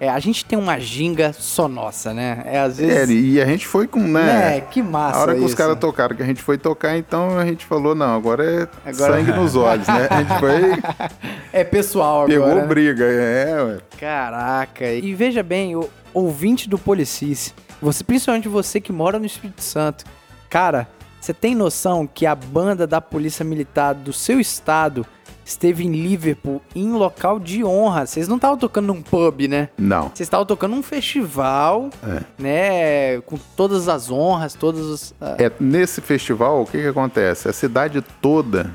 é, 0.00 0.08
a 0.08 0.18
gente 0.18 0.44
tem 0.44 0.58
uma 0.58 0.78
ginga 0.78 1.32
só 1.32 1.66
nossa, 1.68 2.14
né? 2.14 2.42
É 2.46 2.58
às 2.60 2.78
É, 2.78 2.86
vezes. 3.06 3.34
e 3.34 3.40
a 3.40 3.44
gente 3.46 3.66
foi 3.66 3.86
com, 3.86 4.00
né? 4.00 4.22
né, 4.22 4.60
que 4.60 4.82
massa 4.82 5.18
a 5.18 5.22
hora 5.22 5.34
que 5.34 5.40
os 5.40 5.46
isso. 5.46 5.56
caras 5.56 5.78
tocaram, 5.78 6.14
que 6.16 6.22
a 6.22 6.26
gente 6.26 6.42
foi 6.42 6.56
tocar, 6.56 6.96
então 6.96 7.38
a 7.38 7.44
gente 7.44 7.64
falou, 7.66 7.94
não, 7.94 8.14
agora 8.14 8.44
é 8.44 8.90
Agora- 8.90 9.14
sangue 9.14 9.32
nos 9.32 9.56
olhos, 9.56 9.86
né? 9.88 10.06
A 10.10 10.22
gente 10.22 10.38
foi, 10.38 10.82
É 11.52 11.64
pessoal 11.64 12.22
agora. 12.22 12.28
pegou 12.32 12.54
né? 12.54 12.66
briga, 12.66 13.04
é, 13.04 13.62
ué. 13.64 13.78
Caraca. 13.98 14.90
E 14.92 15.14
veja 15.14 15.42
bem, 15.42 15.74
o 15.76 15.88
ouvinte 16.14 16.68
do 16.68 16.78
Policice, 16.78 17.52
você, 17.80 18.02
principalmente 18.04 18.48
você 18.48 18.80
que 18.80 18.92
mora 18.92 19.18
no 19.18 19.26
Espírito 19.26 19.62
Santo, 19.62 20.04
cara, 20.48 20.88
você 21.20 21.34
tem 21.34 21.54
noção 21.54 22.06
que 22.06 22.24
a 22.26 22.34
banda 22.34 22.86
da 22.86 23.00
Polícia 23.00 23.44
Militar 23.44 23.94
do 23.94 24.12
seu 24.12 24.38
estado 24.40 25.04
esteve 25.48 25.84
em 25.86 25.90
Liverpool 25.90 26.60
em 26.74 26.92
local 26.92 27.40
de 27.40 27.64
honra. 27.64 28.06
Vocês 28.06 28.28
não 28.28 28.36
estavam 28.36 28.56
tocando 28.58 28.86
num 28.88 29.00
pub, 29.02 29.48
né? 29.48 29.70
Não. 29.78 30.02
Vocês 30.08 30.20
estavam 30.26 30.44
tocando 30.46 30.74
num 30.76 30.82
festival, 30.82 31.88
É. 32.06 32.22
né? 32.38 33.20
Com 33.22 33.38
todas 33.56 33.88
as 33.88 34.10
honras, 34.10 34.54
todas 34.54 34.82
os. 34.82 35.14
ah, 35.20 35.36
É, 35.38 35.50
nesse 35.58 36.00
festival, 36.00 36.62
o 36.62 36.66
que 36.66 36.78
que 36.80 36.86
acontece? 36.86 37.48
A 37.48 37.52
cidade 37.52 38.02
toda 38.20 38.70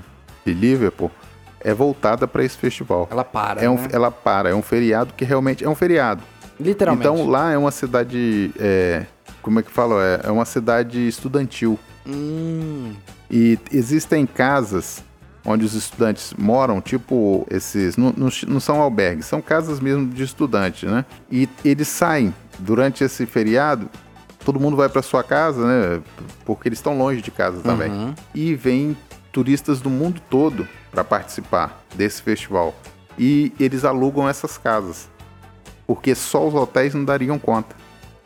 de 0.46 0.54
Liverpool 0.54 1.12
é 1.60 1.74
voltada 1.74 2.28
para 2.28 2.44
esse 2.44 2.58
festival. 2.58 3.08
Ela 3.12 3.24
para. 3.24 3.62
É 3.62 3.70
um, 3.70 3.76
né? 3.76 3.88
ela 3.92 4.12
para, 4.12 4.50
é 4.50 4.56
um 4.56 4.62
feriado 4.64 5.14
que 5.16 5.24
realmente 5.24 5.64
é 5.64 5.70
um 5.70 5.76
feriado. 5.76 6.22
Literalmente. 6.60 7.08
Então 7.08 7.28
lá 7.30 7.52
é 7.52 7.58
uma 7.58 7.72
cidade, 7.72 8.52
é, 8.60 9.06
como 9.42 9.60
é 9.60 9.64
que 9.64 9.72
fala? 9.72 10.04
É, 10.04 10.28
é 10.28 10.32
uma 10.32 10.46
cidade 10.46 11.08
estudantil. 11.08 11.80
Hum, 12.06 12.94
E 13.32 13.58
existem 13.72 14.26
casas 14.26 15.04
onde 15.46 15.66
os 15.66 15.74
estudantes 15.74 16.34
moram, 16.38 16.80
tipo 16.82 17.46
esses, 17.52 17.98
não, 17.98 18.14
não, 18.16 18.30
não 18.48 18.60
são 18.60 18.82
albergues, 18.82 19.26
são 19.26 19.42
casas 19.42 19.80
mesmo 19.80 20.08
de 20.08 20.24
estudantes, 20.24 20.90
né? 20.90 21.04
E 21.32 21.50
eles 21.66 21.88
saem 21.88 22.34
durante 22.60 23.04
esse 23.04 23.26
feriado, 23.26 23.90
todo 24.46 24.60
mundo 24.60 24.78
vai 24.78 24.88
para 24.90 25.02
sua 25.02 25.24
casa, 25.24 25.66
né? 25.66 26.02
Porque 26.46 26.68
eles 26.70 26.80
estão 26.80 26.98
longe 26.98 27.22
de 27.22 27.32
casa 27.32 27.60
também. 27.62 27.92
Uhum. 27.92 28.14
E 28.34 28.56
vem 28.56 28.96
turistas 29.32 29.82
do 29.82 29.90
mundo 29.90 30.22
todo 30.30 30.68
para 30.92 31.04
participar 31.04 31.84
desse 31.96 32.22
festival. 32.22 32.74
E 33.18 33.52
eles 33.60 33.84
alugam 33.86 34.28
essas 34.30 34.58
casas. 34.58 35.10
Porque 35.86 36.16
só 36.16 36.48
os 36.48 36.54
hotéis 36.54 36.94
não 36.94 37.04
dariam 37.04 37.38
conta. 37.38 37.76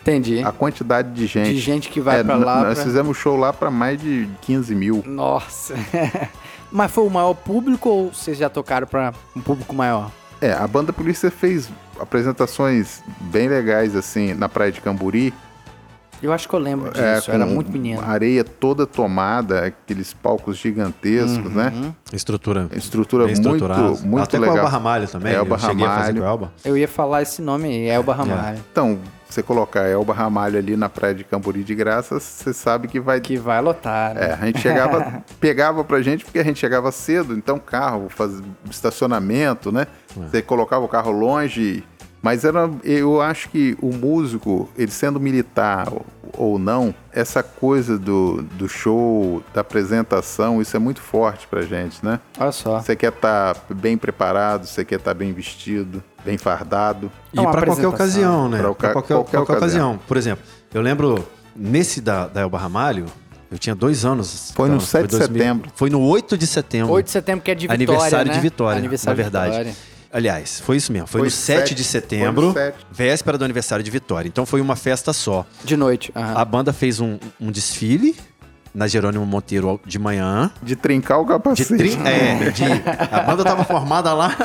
entendi. 0.02 0.42
A 0.44 0.52
quantidade 0.52 1.12
de 1.14 1.26
gente. 1.28 1.54
De 1.54 1.60
gente 1.60 1.90
que 1.90 2.00
vai 2.00 2.20
É, 2.20 2.24
pra 2.24 2.36
n- 2.38 2.46
lá. 2.46 2.64
Nós 2.64 2.76
pra- 2.76 2.84
fizemos 2.84 3.18
show 3.18 3.36
lá 3.36 3.52
para 3.52 3.70
mais 3.72 4.00
de 4.00 4.30
15 4.42 4.74
mil. 4.76 5.04
Nossa. 5.06 5.74
Mas 6.72 6.92
foi 6.92 7.06
o 7.06 7.10
maior 7.10 7.34
público 7.34 7.90
ou 7.90 8.14
vocês 8.14 8.38
já 8.38 8.50
tocaram 8.50 8.88
pra 8.88 9.14
um 9.36 9.42
público 9.42 9.74
maior? 9.74 10.12
É, 10.42 10.52
a 10.54 10.68
banda 10.68 10.92
Polícia 10.94 11.32
fez 11.32 11.70
apresentações 12.00 13.02
bem 13.22 13.48
legais, 13.48 13.96
assim, 13.96 14.34
na 14.34 14.48
praia 14.48 14.72
de 14.72 14.82
Camburi. 14.82 15.34
Eu 16.22 16.34
acho 16.34 16.50
que 16.50 16.56
eu 16.56 16.60
lembro 16.60 16.92
disso, 16.92 17.30
É, 17.32 17.36
era 17.36 17.46
muito 17.46 17.72
menino. 17.72 18.02
Areia 18.04 18.44
toda 18.44 18.88
tomada, 18.88 19.66
aqueles 19.68 20.14
palcos 20.14 20.58
gigantescos, 20.58 21.54
né? 21.54 21.72
Uhum. 21.76 21.94
Estrutura 22.12 22.68
Estrutura 22.72 23.26
bem 23.28 23.36
muito, 23.36 24.06
muito 24.06 24.24
Até 24.24 24.40
legal. 24.40 24.56
com 24.56 24.62
o 24.62 24.66
Elba 24.66 24.70
Ramalho 24.70 25.08
também. 25.08 25.34
Elba 25.34 25.56
eu 25.56 25.60
cheguei 25.60 25.86
a 25.86 25.90
fazer 25.90 26.00
Ramalho. 26.00 26.18
com 26.18 26.24
o 26.24 26.28
Elba. 26.30 26.54
Eu 26.66 26.76
ia 26.78 26.88
falar 26.88 27.22
esse 27.22 27.40
nome 27.42 27.68
aí, 27.68 27.88
Elba 27.88 28.16
Ramalho. 28.16 28.58
Então, 28.72 28.98
você 29.30 29.44
colocar 29.44 29.88
Elba 29.88 30.14
Ramalho 30.14 30.58
ali 30.58 30.78
na 30.78 30.90
praia 30.90 31.14
de 31.14 31.24
Camburi 31.24 31.64
de 31.64 31.76
graça, 31.76 32.20
você 32.20 32.54
sabe 32.54 32.88
que 32.88 33.00
vai. 33.00 33.20
Que 33.20 33.38
vai 33.38 33.62
lotar, 33.62 34.14
né? 34.14 34.30
É, 34.30 34.34
a 34.34 34.46
gente 34.46 34.60
chegava, 34.60 35.24
pegava 35.40 35.84
pra 35.84 36.02
gente 36.02 36.24
porque 36.24 36.40
a 36.40 36.44
gente 36.44 36.60
chegava 36.60 36.92
cedo, 36.92 37.34
então 37.34 37.60
carro, 37.60 38.08
faz, 38.10 38.42
estacionamento, 38.70 39.72
né? 39.72 39.88
Você 40.16 40.42
colocava 40.42 40.86
o 40.86 40.88
carro 40.88 41.12
longe. 41.12 41.84
Mas 42.22 42.44
era, 42.44 42.70
eu 42.84 43.22
acho 43.22 43.50
que 43.50 43.78
o 43.80 43.94
músico, 43.94 44.68
ele 44.76 44.92
sendo 44.92 45.20
militar 45.20 45.88
ou, 46.34 46.60
não, 46.60 46.94
essa 47.12 47.42
coisa 47.42 47.98
do, 47.98 48.42
do 48.42 48.68
show, 48.68 49.42
da 49.54 49.62
apresentação, 49.62 50.62
isso 50.62 50.76
é 50.76 50.80
muito 50.80 51.02
forte 51.02 51.48
pra 51.48 51.62
gente, 51.62 52.04
né? 52.06 52.20
Olha 52.40 52.52
só. 52.52 52.80
Você 52.80 52.96
quer 52.96 53.14
estar 53.14 53.56
bem 53.70 53.98
preparado, 53.98 54.66
você 54.66 54.84
quer 54.84 55.00
estar 55.00 55.14
bem 55.14 55.32
vestido, 55.32 56.04
bem 56.28 56.38
fardado. 56.38 57.10
E 57.34 57.40
É 57.40 57.44
pra 57.50 57.66
qualquer 57.66 57.88
ocasião, 57.88 58.50
né? 58.50 58.60
Oca- 58.60 58.92
qualquer, 58.92 59.14
qualquer 59.14 59.14
qualquer 59.38 59.40
ocasião. 59.58 59.92
ocasião. 59.92 60.00
Por 60.08 60.18
exemplo, 60.18 60.44
eu 60.74 60.82
lembro, 60.82 61.26
nesse 61.56 62.02
da, 62.02 62.28
da 62.28 62.42
Elba 62.42 62.58
Ramalho, 62.58 63.06
eu 63.50 63.58
tinha 63.58 63.74
dois 63.74 64.04
anos. 64.04 64.52
Foi 64.54 64.68
no 64.68 64.76
Então, 64.76 64.86
7 64.86 65.04
de 65.08 65.18
2000 65.18 65.38
setembro. 65.40 65.72
Foi 65.74 65.90
no 65.90 66.02
8 66.02 66.38
de 66.38 66.46
setembro. 66.46 66.92
8 66.94 67.06
de 67.06 67.12
setembro 67.12 67.42
que 67.46 67.52
é 67.52 67.56
de 67.56 67.66
Vitória, 67.68 67.76
Aniversário 67.94 68.28
né? 68.30 68.34
de 68.36 68.40
Vitória, 68.42 68.78
Aniversário 68.78 69.18
na 69.18 69.24
verdade. 69.24 69.52
de 69.52 69.58
Vitória. 69.70 69.98
Aliás, 70.12 70.60
foi 70.62 70.78
isso 70.78 70.92
mesmo. 70.92 71.08
Foi, 71.08 71.20
Foi 71.22 71.28
no 71.28 71.32
7 71.32 71.58
sete- 71.60 71.76
de 71.76 71.84
foi 71.84 71.92
setembro, 71.92 72.48
no 72.48 72.54
sete. 72.54 72.78
véspera 72.92 73.38
do 73.38 73.44
aniversário 73.46 73.84
de 73.84 73.92
Vitória. 73.92 74.28
Então 74.28 74.46
foi 74.46 74.60
uma 74.62 74.76
festa 74.76 75.12
só. 75.14 75.46
De 75.64 75.76
noite. 75.78 76.12
aham. 76.16 76.34
A 76.36 76.46
banda 76.46 76.72
fez 76.74 77.00
um, 77.00 77.18
um 77.40 77.52
desfile 77.52 78.16
na 78.74 78.88
Jerônimo 78.88 79.26
Monteiro 79.26 79.80
de 79.86 79.98
manhã. 80.00 80.50
De 80.64 80.76
trincar 80.76 81.20
o 81.20 81.24
De 81.24 81.28
capacete. 81.30 81.76
tri... 81.78 81.98
é, 82.06 82.50
de... 82.52 82.64
A 83.12 83.22
banda 83.22 83.44
tava 83.44 83.64
formada 83.66 84.14
lá 84.14 84.36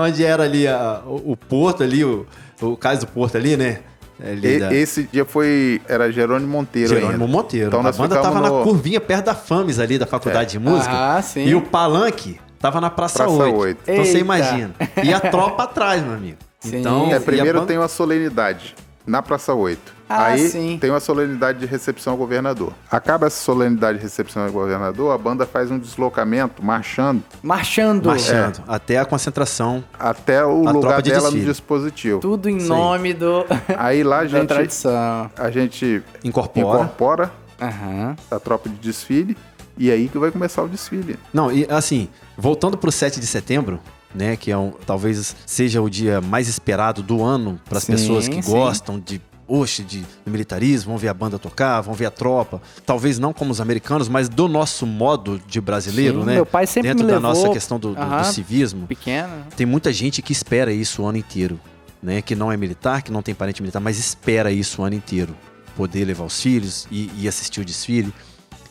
onde 0.00 0.24
era 0.24 0.42
ali 0.44 0.66
a- 0.66 1.02
o, 1.06 1.32
o 1.32 1.36
porto 1.36 1.82
ali, 1.82 2.04
o, 2.04 2.26
o 2.60 2.76
cais 2.76 3.00
do 3.00 3.06
porto 3.06 3.36
ali, 3.36 3.56
né? 3.56 3.80
Ali 4.20 4.56
E- 4.56 4.58
da- 4.58 4.74
Esse 4.74 5.04
dia 5.12 5.24
foi. 5.24 5.80
Era 5.88 6.10
Jerônimo 6.10 6.50
Monteiro 6.50 6.88
Jerônimo 6.88 7.24
ainda. 7.24 7.26
Monteiro. 7.26 7.66
Então 7.68 7.80
a 7.80 7.92
banda 7.92 8.16
tava 8.16 8.28
ficamos 8.28 8.42
na 8.50 8.58
no- 8.58 8.64
curvinha 8.64 9.00
perto 9.00 9.26
da 9.26 9.34
FAMES 9.34 9.78
ali, 9.78 9.96
da 9.98 10.06
Faculdade 10.06 10.50
de 10.52 10.58
Música. 10.58 10.90
Ah, 10.92 11.22
sim. 11.22 11.44
E 11.46 11.54
o 11.54 11.62
palanque 11.62 12.40
tava 12.58 12.80
na 12.80 12.90
Praça, 12.90 13.18
Praça 13.18 13.32
8. 13.32 13.56
oito. 13.56 13.80
Então 13.82 14.04
você 14.04 14.08
Eita. 14.10 14.18
imagina. 14.18 14.70
E 15.04 15.12
a 15.14 15.20
tropa 15.20 15.62
atrás, 15.62 16.02
meu 16.02 16.14
amigo. 16.14 16.38
Sim. 16.60 16.78
Então, 16.80 17.06
É, 17.06 17.10
e 17.10 17.14
a 17.14 17.20
primeiro 17.20 17.58
banda- 17.60 17.68
tem 17.68 17.78
uma 17.78 17.86
solenidade 17.86 18.74
na 19.08 19.22
Praça 19.22 19.52
8. 19.54 19.96
Ah, 20.08 20.26
Aí 20.26 20.48
sim. 20.48 20.78
tem 20.80 20.88
uma 20.90 21.00
solenidade 21.00 21.58
de 21.58 21.66
recepção 21.66 22.12
ao 22.14 22.16
governador. 22.18 22.72
Acaba 22.90 23.26
essa 23.26 23.42
solenidade 23.42 23.98
de 23.98 24.04
recepção 24.04 24.44
ao 24.44 24.50
governador, 24.50 25.12
a 25.14 25.18
banda 25.18 25.44
faz 25.46 25.70
um 25.70 25.78
deslocamento 25.78 26.64
marchando 26.64 27.22
Marchando. 27.42 28.06
marchando 28.06 28.62
até 28.66 28.98
a 28.98 29.04
concentração. 29.04 29.84
até 29.98 30.44
o 30.44 30.62
lugar 30.72 31.02
de 31.02 31.10
dela 31.10 31.24
no 31.24 31.30
desfile. 31.32 31.44
dispositivo. 31.52 32.20
Tudo 32.20 32.48
em 32.48 32.60
Sim. 32.60 32.68
nome 32.68 33.12
do, 33.14 33.44
Aí 33.76 34.02
lá 34.02 34.18
a 34.20 34.22
da 34.22 34.26
gente, 34.28 34.46
tradição. 34.48 35.30
a 35.36 35.50
gente 35.50 36.02
Incorpora. 36.24 36.66
incorpora 36.84 37.32
Aham. 37.60 38.16
a 38.30 38.38
tropa 38.38 38.68
de 38.68 38.76
desfile 38.76 39.36
e 39.76 39.90
aí 39.90 40.08
que 40.08 40.18
vai 40.18 40.30
começar 40.30 40.62
o 40.62 40.68
desfile. 40.68 41.18
Não, 41.32 41.52
e 41.52 41.66
assim, 41.70 42.08
voltando 42.36 42.76
pro 42.78 42.90
7 42.90 43.20
de 43.20 43.26
setembro, 43.26 43.78
né, 44.14 44.36
que 44.36 44.50
é 44.50 44.56
um, 44.56 44.72
talvez 44.86 45.34
seja 45.46 45.80
o 45.82 45.88
dia 45.90 46.20
mais 46.20 46.48
esperado 46.48 47.02
do 47.02 47.22
ano 47.22 47.60
para 47.68 47.78
as 47.78 47.84
pessoas 47.84 48.28
que 48.28 48.42
sim. 48.42 48.50
gostam 48.50 48.98
de 48.98 49.20
oxe, 49.46 49.82
de, 49.82 50.00
do 50.24 50.30
militarismo, 50.30 50.90
vão 50.90 50.98
ver 50.98 51.08
a 51.08 51.14
banda 51.14 51.38
tocar, 51.38 51.80
vão 51.80 51.94
ver 51.94 52.04
a 52.06 52.10
tropa. 52.10 52.60
Talvez 52.84 53.18
não 53.18 53.32
como 53.32 53.50
os 53.50 53.60
americanos, 53.62 54.06
mas 54.08 54.28
do 54.28 54.46
nosso 54.46 54.86
modo 54.86 55.40
de 55.46 55.58
brasileiro, 55.60 56.20
Sim, 56.20 56.26
né? 56.26 56.34
meu 56.34 56.44
pai 56.46 56.66
sempre 56.66 56.90
Dentro 56.90 57.06
me 57.06 57.10
da 57.12 57.16
levou- 57.18 57.34
nossa 57.34 57.48
questão 57.52 57.78
do, 57.78 57.88
do- 57.90 57.94
do 57.94 58.00
Aham. 58.02 58.24
civismo. 58.24 58.86
Pequeno. 58.86 59.32
Tem 59.56 59.64
muita 59.66 59.90
gente 59.92 60.20
que 60.20 60.32
espera 60.32 60.70
isso 60.70 61.02
o 61.02 61.06
ano 61.06 61.16
inteiro, 61.16 61.58
né? 62.02 62.20
Que 62.20 62.34
não 62.34 62.52
é 62.52 62.58
militar, 62.58 63.00
que 63.00 63.10
não 63.10 63.22
tem 63.22 63.34
parente 63.34 63.62
militar, 63.62 63.80
mas 63.80 63.98
espera 63.98 64.52
isso 64.52 64.82
o 64.82 64.84
ano 64.84 64.96
inteiro. 64.96 65.34
Poder 65.74 66.04
levar 66.04 66.24
os 66.24 66.38
filhos 66.42 66.86
e, 66.90 67.10
e 67.16 67.26
assistir 67.26 67.60
o 67.60 67.64
desfile. 67.64 68.12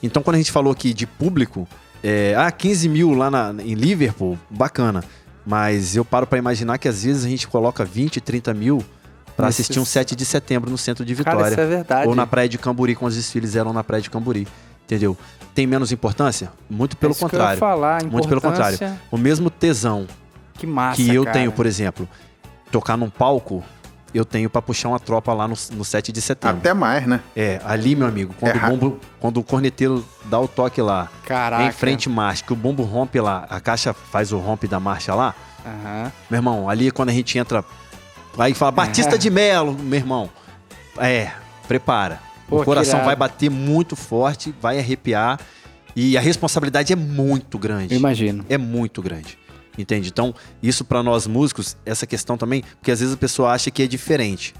Então, 0.03 0.21
quando 0.21 0.35
a 0.35 0.37
gente 0.37 0.51
falou 0.51 0.71
aqui 0.71 0.93
de 0.93 1.07
público, 1.07 1.67
é, 2.03 2.35
ah, 2.37 2.51
15 2.51 2.87
mil 2.87 3.13
lá 3.13 3.31
na- 3.31 3.55
em 3.63 3.73
Liverpool, 3.73 4.37
bacana. 4.47 5.03
Mas 5.49 5.95
eu 5.95 6.03
paro 6.03 6.27
pra 6.27 6.37
imaginar 6.37 6.77
que 6.77 6.89
às 6.89 7.03
vezes 7.03 7.23
a 7.23 7.29
gente 7.29 7.47
coloca 7.47 7.85
20, 7.85 8.19
30 8.19 8.53
mil 8.53 8.83
pra 9.35 9.45
Nesses- 9.45 9.61
assistir 9.61 9.79
um 9.79 9.85
7 9.85 10.13
de 10.13 10.25
setembro 10.25 10.69
no 10.69 10.77
centro 10.77 11.05
de 11.05 11.15
Cara, 11.15 11.37
Vitória. 11.37 11.53
isso 11.53 11.61
é 11.61 11.65
verdade. 11.65 12.07
Ou 12.09 12.13
na 12.15 12.27
praia 12.27 12.49
de 12.49 12.57
Camburi, 12.57 12.95
quando 12.95 13.11
os 13.11 13.15
desfiles 13.15 13.55
eram 13.55 13.71
na 13.71 13.81
praia 13.83 14.01
de 14.01 14.09
Camburi. 14.09 14.45
Entendeu? 14.83 15.17
Tem 15.55 15.65
menos 15.65 15.91
importância? 15.93 16.51
Muito 16.69 16.97
pelo 16.97 17.11
É 17.11 17.15
Isso 17.15 17.19
que 17.19 17.23
eu 17.35 17.39
ia 17.39 17.43
contrário. 17.55 17.59
falar, 17.59 18.01
a 18.01 18.05
Muito 18.05 18.27
pelo 18.27 18.41
contrário. 18.41 18.75
importância- 18.75 19.01
O 19.11 19.17
mesmo 19.17 19.49
tesão 19.49 20.05
Que 20.53 20.67
massa, 20.67 20.95
que 21.01 21.13
eu 21.13 21.23
cara. 21.23 21.33
tenho, 21.37 21.51
por 21.53 21.65
exemplo, 21.65 22.07
tocar 22.71 22.97
num 22.97 23.09
palco, 23.09 23.63
eu 24.17 24.25
tenho 24.25 24.49
pra 24.49 24.61
puxar 24.61 24.89
uma 24.89 24.99
tropa 24.99 25.33
lá 25.33 25.47
no, 25.47 25.55
no 25.71 25.85
7 25.85 26.11
de 26.11 26.21
setembro. 26.21 26.57
Até 26.57 26.73
mais, 26.73 27.05
né? 27.07 27.21
É, 27.35 27.61
ali, 27.63 27.95
meu 27.95 28.07
amigo, 28.07 28.33
quando, 28.39 28.55
É 28.55 28.65
o 28.65 28.69
bombo, 28.69 28.99
quando 29.19 29.37
o 29.39 29.43
corneteiro 29.43 30.03
dá 30.25 30.39
o 30.39 30.47
toque 30.47 30.81
lá, 30.81 31.09
Caraca. 31.25 31.63
em 31.63 31.71
frente 31.71 32.09
marcha, 32.09 32.43
que 32.43 32.51
o 32.53 32.55
bombo 32.55 32.83
rompe 32.83 33.19
lá, 33.19 33.45
a 33.49 33.59
caixa 33.59 33.93
faz 33.93 34.31
o 34.31 34.37
rompe 34.37 34.67
da 34.67 34.79
marcha 34.79 35.13
lá, 35.15 35.33
Aham. 35.65 36.11
meu 36.29 36.37
irmão, 36.37 36.69
ali 36.69 36.91
quando 36.91 37.09
a 37.09 37.13
gente 37.13 37.37
entra, 37.37 37.63
aí 38.37 38.53
fala 38.53 38.71
Batista 38.71 39.17
de 39.17 39.29
Melo, 39.29 39.73
meu 39.73 39.97
irmão, 39.99 40.29
é, 40.97 41.31
prepara. 41.67 42.19
Pô, 42.49 42.61
o 42.61 42.65
coração 42.65 43.03
vai 43.03 43.15
bater 43.15 43.49
muito 43.49 43.95
forte, 43.95 44.53
vai 44.61 44.79
arrepiar, 44.79 45.39
e 45.95 46.17
a 46.17 46.21
responsabilidade 46.21 46.93
é 46.93 46.95
muito 46.95 47.57
grande 47.57 47.93
Eu 47.93 47.97
imagino. 47.99 48.45
é 48.47 48.57
muito 48.57 49.01
grande. 49.01 49.37
Entende? 49.77 50.09
Então, 50.09 50.33
isso 50.61 50.83
pra 50.83 51.03
nós 51.03 51.27
músicos, 51.27 51.77
essa 51.85 52.05
questão 52.07 52.37
também, 52.37 52.63
porque 52.79 52.91
às 52.91 52.99
vezes 52.99 53.13
a 53.13 53.17
pessoa 53.17 53.51
acha 53.51 53.69
que 53.69 53.83
é 53.83 53.87
diferente. 53.87 54.53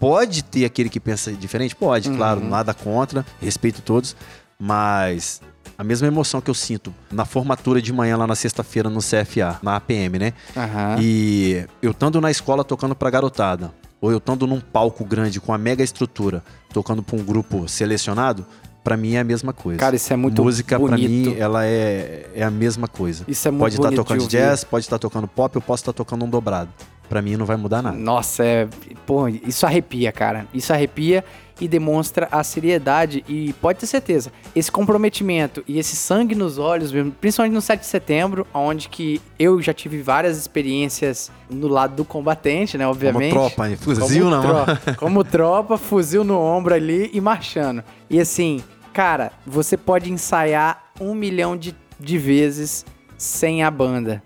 Pode 0.00 0.42
ter 0.42 0.64
aquele 0.64 0.88
que 0.88 0.98
pensa 1.00 1.32
diferente? 1.32 1.76
Pode, 1.76 2.08
Uhum. 2.10 2.16
claro, 2.16 2.40
nada 2.44 2.72
contra, 2.74 3.24
respeito 3.40 3.80
todos, 3.82 4.16
mas 4.58 5.40
a 5.76 5.84
mesma 5.84 6.06
emoção 6.08 6.40
que 6.40 6.50
eu 6.50 6.54
sinto 6.54 6.94
na 7.10 7.24
formatura 7.24 7.80
de 7.82 7.92
manhã 7.92 8.16
lá 8.16 8.26
na 8.26 8.34
sexta-feira 8.34 8.88
no 8.88 9.00
CFA, 9.00 9.58
na 9.62 9.76
APM, 9.76 10.18
né? 10.18 10.32
Aham. 10.56 10.96
E 11.00 11.66
eu 11.82 11.90
estando 11.90 12.20
na 12.20 12.30
escola 12.30 12.64
tocando 12.64 12.94
pra 12.94 13.10
garotada, 13.10 13.72
ou 14.00 14.10
eu 14.10 14.18
estando 14.18 14.46
num 14.46 14.60
palco 14.60 15.04
grande 15.04 15.40
com 15.40 15.52
a 15.52 15.58
mega 15.58 15.82
estrutura, 15.82 16.42
tocando 16.72 17.02
pra 17.02 17.16
um 17.16 17.22
grupo 17.24 17.68
selecionado, 17.68 18.44
pra 18.84 18.96
mim 18.98 19.14
é 19.14 19.20
a 19.20 19.24
mesma 19.24 19.54
coisa. 19.54 19.80
Cara, 19.80 19.96
isso 19.96 20.12
é 20.12 20.16
muito 20.16 20.44
Música 20.44 20.78
pra 20.78 20.88
bonito. 20.88 21.10
mim, 21.30 21.36
ela 21.38 21.66
é, 21.66 22.26
é 22.34 22.44
a 22.44 22.50
mesma 22.50 22.86
coisa. 22.86 23.24
Isso 23.26 23.48
é 23.48 23.50
muito 23.50 23.60
Pode 23.62 23.74
estar 23.76 23.88
bonito 23.88 24.04
tocando 24.04 24.28
jazz, 24.28 24.62
pode 24.62 24.84
estar 24.84 24.98
tocando 24.98 25.26
pop, 25.26 25.56
eu 25.56 25.62
posso 25.62 25.80
estar 25.80 25.94
tocando 25.94 26.24
um 26.26 26.28
dobrado. 26.28 26.68
Pra 27.08 27.20
mim 27.20 27.36
não 27.36 27.44
vai 27.44 27.56
mudar 27.56 27.82
nada. 27.82 27.96
Nossa, 27.96 28.44
é. 28.44 28.68
Pô, 29.06 29.28
isso 29.28 29.66
arrepia, 29.66 30.10
cara. 30.10 30.46
Isso 30.54 30.72
arrepia 30.72 31.22
e 31.60 31.68
demonstra 31.68 32.28
a 32.30 32.42
seriedade. 32.42 33.24
E 33.28 33.52
pode 33.54 33.78
ter 33.78 33.86
certeza, 33.86 34.32
esse 34.56 34.72
comprometimento 34.72 35.62
e 35.68 35.78
esse 35.78 35.96
sangue 35.96 36.34
nos 36.34 36.58
olhos, 36.58 36.90
mesmo, 36.92 37.12
principalmente 37.12 37.52
no 37.52 37.60
7 37.60 37.80
de 37.80 37.86
setembro, 37.86 38.46
onde 38.54 38.88
que 38.88 39.20
eu 39.38 39.60
já 39.60 39.72
tive 39.72 40.00
várias 40.00 40.38
experiências 40.38 41.30
no 41.50 41.68
lado 41.68 41.94
do 41.94 42.04
combatente, 42.04 42.78
né? 42.78 42.84
Como 42.84 42.94
Obviamente. 42.94 43.32
tropa, 43.32 43.68
hein? 43.68 43.76
fuzil 43.76 44.24
como 44.24 44.30
não. 44.30 44.42
Tropa, 44.42 44.94
como 44.96 45.24
tropa, 45.24 45.78
fuzil 45.78 46.24
no 46.24 46.38
ombro 46.40 46.74
ali 46.74 47.10
e 47.12 47.20
marchando. 47.20 47.84
E 48.08 48.18
assim, 48.18 48.62
cara, 48.94 49.32
você 49.44 49.76
pode 49.76 50.10
ensaiar 50.10 50.84
um 51.00 51.14
milhão 51.14 51.56
de, 51.56 51.74
de 51.98 52.16
vezes 52.16 52.86
sem 53.18 53.64
a 53.64 53.70
banda. 53.70 54.22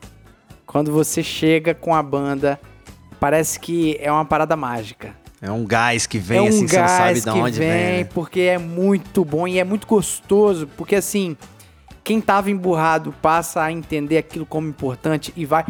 Quando 0.67 0.93
você 0.93 1.23
chega 1.23 1.75
com 1.75 1.95
a 1.95 2.03
banda, 2.03 2.61
parece 3.19 3.59
que 3.59 3.97
é 3.99 4.13
uma 4.13 4.27
parada 4.27 4.55
mágica. 4.55 5.17
É 5.41 5.51
um 5.51 5.65
gás 5.65 6.07
que 6.07 6.19
vem 6.19 6.39
é 6.39 6.43
um 6.43 6.49
assim, 6.49 6.69
você 6.69 6.81
não 6.81 6.89
sabe 6.89 7.21
de 7.21 7.31
onde 7.31 7.59
vem. 7.59 7.69
né? 7.69 8.05
porque 8.05 8.41
é 8.41 8.59
muito 8.59 9.25
bom 9.25 9.49
e 9.49 9.59
é 9.59 9.65
muito 9.65 9.87
gostoso, 9.87 10.69
porque 10.77 10.97
assim, 10.97 11.37
quem 12.05 12.21
tava 12.21 12.51
emburrado 12.51 13.15
passa 13.23 13.63
a 13.63 13.73
entender 13.73 14.19
aquilo 14.19 14.45
como 14.45 14.69
importante 14.69 15.33
e 15.35 15.47
vai. 15.47 15.65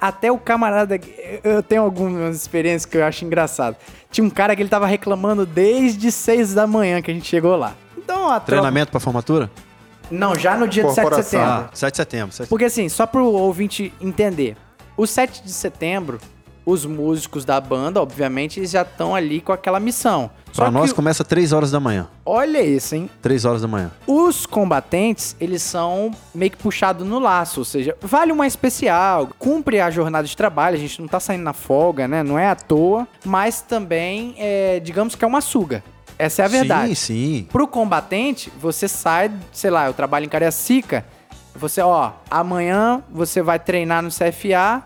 Até 0.00 0.30
o 0.30 0.38
camarada. 0.38 1.00
Eu 1.42 1.62
tenho 1.62 1.82
algumas 1.82 2.36
experiências 2.36 2.84
que 2.84 2.98
eu 2.98 3.04
acho 3.04 3.24
engraçado. 3.24 3.76
Tinha 4.12 4.24
um 4.24 4.30
cara 4.30 4.54
que 4.54 4.62
ele 4.62 4.68
tava 4.68 4.86
reclamando 4.86 5.44
desde 5.44 6.12
6 6.12 6.54
da 6.54 6.66
manhã 6.66 7.02
que 7.02 7.10
a 7.10 7.14
gente 7.14 7.26
chegou 7.26 7.56
lá. 7.56 7.74
Então 8.04 8.24
tropa- 8.26 8.40
Treinamento 8.40 8.90
pra 8.90 9.00
formatura? 9.00 9.50
Não, 10.10 10.34
já 10.34 10.56
no 10.56 10.68
dia 10.68 10.84
de 10.84 10.90
7 10.90 10.96
de 10.96 11.02
Corporação. 11.10 11.30
setembro. 11.40 11.64
Ah, 11.64 11.70
7 11.74 11.90
de 11.92 11.96
setembro. 11.96 12.32
7 12.34 12.46
de 12.46 12.50
Porque 12.50 12.64
assim, 12.66 12.88
só 12.88 13.06
pro 13.06 13.24
ouvinte 13.26 13.92
entender, 14.00 14.56
o 14.96 15.06
7 15.06 15.42
de 15.42 15.50
setembro 15.52 16.18
os 16.66 16.86
músicos 16.86 17.44
da 17.44 17.60
banda, 17.60 18.00
obviamente, 18.00 18.58
eles 18.58 18.70
já 18.70 18.80
estão 18.80 19.14
ali 19.14 19.38
com 19.42 19.52
aquela 19.52 19.78
missão. 19.78 20.30
Só 20.50 20.62
Pra 20.62 20.70
nós 20.70 20.90
que, 20.90 20.96
começa 20.96 21.22
3 21.22 21.52
horas 21.52 21.70
da 21.70 21.78
manhã. 21.78 22.08
olha 22.24 22.62
isso, 22.62 22.94
hein? 22.94 23.10
3 23.20 23.44
horas 23.44 23.60
da 23.60 23.68
manhã. 23.68 23.90
Os 24.06 24.46
combatentes, 24.46 25.36
eles 25.38 25.60
são 25.62 26.10
meio 26.34 26.50
que 26.52 26.56
puxados 26.56 27.06
no 27.06 27.18
laço, 27.18 27.60
ou 27.60 27.64
seja, 27.66 27.94
vale 28.00 28.32
uma 28.32 28.46
especial, 28.46 29.28
cumpre 29.38 29.78
a 29.78 29.90
jornada 29.90 30.26
de 30.26 30.34
trabalho, 30.34 30.76
a 30.76 30.78
gente 30.80 30.98
não 31.02 31.06
tá 31.08 31.20
saindo 31.20 31.42
na 31.42 31.52
folga, 31.52 32.08
né? 32.08 32.22
Não 32.22 32.38
é 32.38 32.48
à 32.48 32.54
toa, 32.54 33.06
mas 33.26 33.60
também, 33.60 34.34
é, 34.38 34.80
digamos 34.80 35.14
que 35.14 35.22
é 35.22 35.28
uma 35.28 35.42
suga. 35.42 35.84
Essa 36.24 36.42
é 36.42 36.44
a 36.44 36.48
verdade. 36.48 36.88
Sim, 36.94 36.94
sim. 36.94 37.48
Pro 37.52 37.66
combatente, 37.68 38.52
você 38.60 38.86
sai, 38.88 39.30
sei 39.52 39.70
lá, 39.70 39.86
eu 39.86 39.92
trabalho 39.94 40.24
em 40.24 40.28
Cariacica, 40.28 41.04
você, 41.54 41.80
ó, 41.80 42.12
amanhã 42.30 43.02
você 43.10 43.40
vai 43.42 43.58
treinar 43.58 44.02
no 44.02 44.08
CFA 44.10 44.82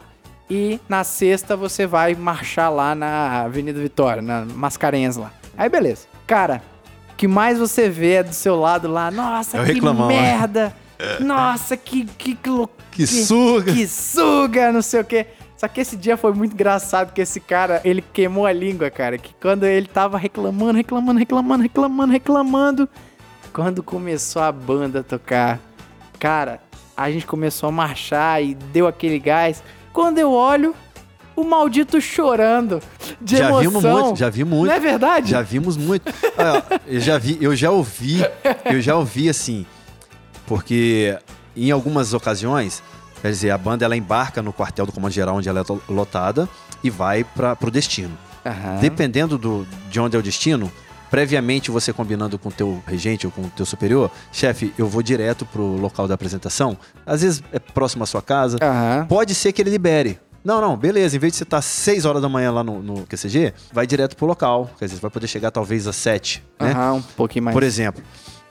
e 0.50 0.80
na 0.88 1.04
sexta 1.04 1.56
você 1.56 1.86
vai 1.86 2.14
marchar 2.14 2.70
lá 2.72 2.94
na 2.94 3.42
Avenida 3.44 3.80
Vitória, 3.80 4.20
na 4.22 4.44
Mascarenhas 4.44 5.16
lá. 5.16 5.30
Aí 5.56 5.68
beleza. 5.68 6.06
Cara, 6.26 6.62
o 7.12 7.14
que 7.16 7.26
mais 7.28 7.58
você 7.58 7.88
vê 7.88 8.14
é 8.14 8.22
do 8.22 8.32
seu 8.34 8.58
lado 8.58 8.88
lá, 8.88 9.10
nossa, 9.10 9.58
É 9.58 9.60
o 9.62 9.64
que 9.64 9.72
reclamão, 9.74 10.08
né? 10.08 10.14
merda. 10.20 10.74
Nossa, 11.20 11.76
que 11.76 12.04
que 12.04 12.34
que, 12.34 12.50
lou- 12.50 12.68
Que 12.90 13.06
suga. 13.06 13.72
que 13.72 13.86
suga, 13.86 14.72
não 14.72 14.82
sei 14.82 15.00
o 15.00 15.04
quê. 15.04 15.26
Só 15.58 15.66
que 15.66 15.80
esse 15.80 15.96
dia 15.96 16.16
foi 16.16 16.32
muito 16.32 16.54
engraçado, 16.54 17.08
porque 17.08 17.20
esse 17.20 17.40
cara, 17.40 17.80
ele 17.84 18.00
queimou 18.00 18.46
a 18.46 18.52
língua, 18.52 18.90
cara. 18.90 19.18
Que 19.18 19.34
quando 19.40 19.64
ele 19.64 19.88
tava 19.88 20.16
reclamando, 20.16 20.76
reclamando, 20.76 21.18
reclamando, 21.18 21.62
reclamando, 21.62 22.12
reclamando. 22.12 22.88
Quando 23.52 23.82
começou 23.82 24.40
a 24.40 24.52
banda 24.52 25.00
a 25.00 25.02
tocar, 25.02 25.58
cara, 26.20 26.60
a 26.96 27.10
gente 27.10 27.26
começou 27.26 27.68
a 27.70 27.72
marchar 27.72 28.40
e 28.40 28.54
deu 28.54 28.86
aquele 28.86 29.18
gás. 29.18 29.60
Quando 29.92 30.18
eu 30.18 30.30
olho, 30.30 30.76
o 31.34 31.42
maldito 31.42 32.00
chorando 32.00 32.80
de 33.20 33.38
já 33.38 33.48
emoção. 33.48 33.60
vimos 33.60 33.84
muito, 33.84 34.18
já 34.18 34.30
vi 34.30 34.44
muito. 34.44 34.68
Não 34.68 34.76
é 34.76 34.80
verdade? 34.80 35.30
Já 35.30 35.42
vimos 35.42 35.76
muito. 35.76 36.12
Eu 36.86 37.00
já 37.00 37.18
vi, 37.18 37.36
eu 37.40 37.56
já 37.56 37.70
ouvi, 37.72 38.18
eu 38.64 38.80
já 38.80 38.94
ouvi 38.94 39.28
assim, 39.28 39.66
porque 40.46 41.18
em 41.56 41.72
algumas 41.72 42.14
ocasiões, 42.14 42.80
quer 43.20 43.30
dizer, 43.30 43.50
a 43.50 43.58
banda 43.58 43.84
ela 43.84 43.96
embarca 43.96 44.42
no 44.42 44.52
quartel 44.52 44.86
do 44.86 44.92
comando 44.92 45.12
geral 45.12 45.36
onde 45.36 45.48
ela 45.48 45.60
é 45.60 45.92
lotada 45.92 46.48
e 46.82 46.90
vai 46.90 47.24
para 47.24 47.56
pro 47.56 47.70
destino. 47.70 48.16
Aham. 48.44 48.78
Dependendo 48.80 49.36
do, 49.36 49.66
de 49.90 50.00
onde 50.00 50.16
é 50.16 50.18
o 50.18 50.22
destino, 50.22 50.70
previamente 51.10 51.70
você 51.70 51.92
combinando 51.92 52.38
com 52.38 52.48
o 52.48 52.52
teu 52.52 52.82
regente 52.86 53.26
ou 53.26 53.32
com 53.32 53.42
o 53.42 53.50
teu 53.50 53.66
superior, 53.66 54.10
chefe, 54.32 54.72
eu 54.78 54.88
vou 54.88 55.02
direto 55.02 55.44
pro 55.44 55.62
local 55.62 56.06
da 56.06 56.14
apresentação. 56.14 56.76
Às 57.04 57.22
vezes 57.22 57.42
é 57.52 57.58
próximo 57.58 58.04
à 58.04 58.06
sua 58.06 58.22
casa. 58.22 58.58
Aham. 58.62 59.06
Pode 59.08 59.34
ser 59.34 59.52
que 59.52 59.62
ele 59.62 59.70
libere. 59.70 60.18
Não, 60.44 60.60
não, 60.60 60.76
beleza. 60.76 61.16
Em 61.16 61.18
vez 61.18 61.32
de 61.32 61.38
você 61.38 61.42
estar 61.42 61.58
às 61.58 61.64
6 61.64 62.04
horas 62.04 62.22
da 62.22 62.28
manhã 62.28 62.50
lá 62.50 62.64
no, 62.64 62.82
no 62.82 63.06
QCG, 63.06 63.52
vai 63.72 63.86
direto 63.86 64.16
pro 64.16 64.26
local. 64.26 64.70
Quer 64.78 64.86
dizer, 64.86 64.96
você 64.96 65.02
vai 65.02 65.10
poder 65.10 65.26
chegar 65.26 65.50
talvez 65.50 65.86
às 65.86 65.96
7, 65.96 66.42
né? 66.60 66.74
Um 66.92 67.02
pouquinho 67.02 67.44
mais. 67.44 67.54
Por 67.54 67.62
exemplo, 67.62 68.02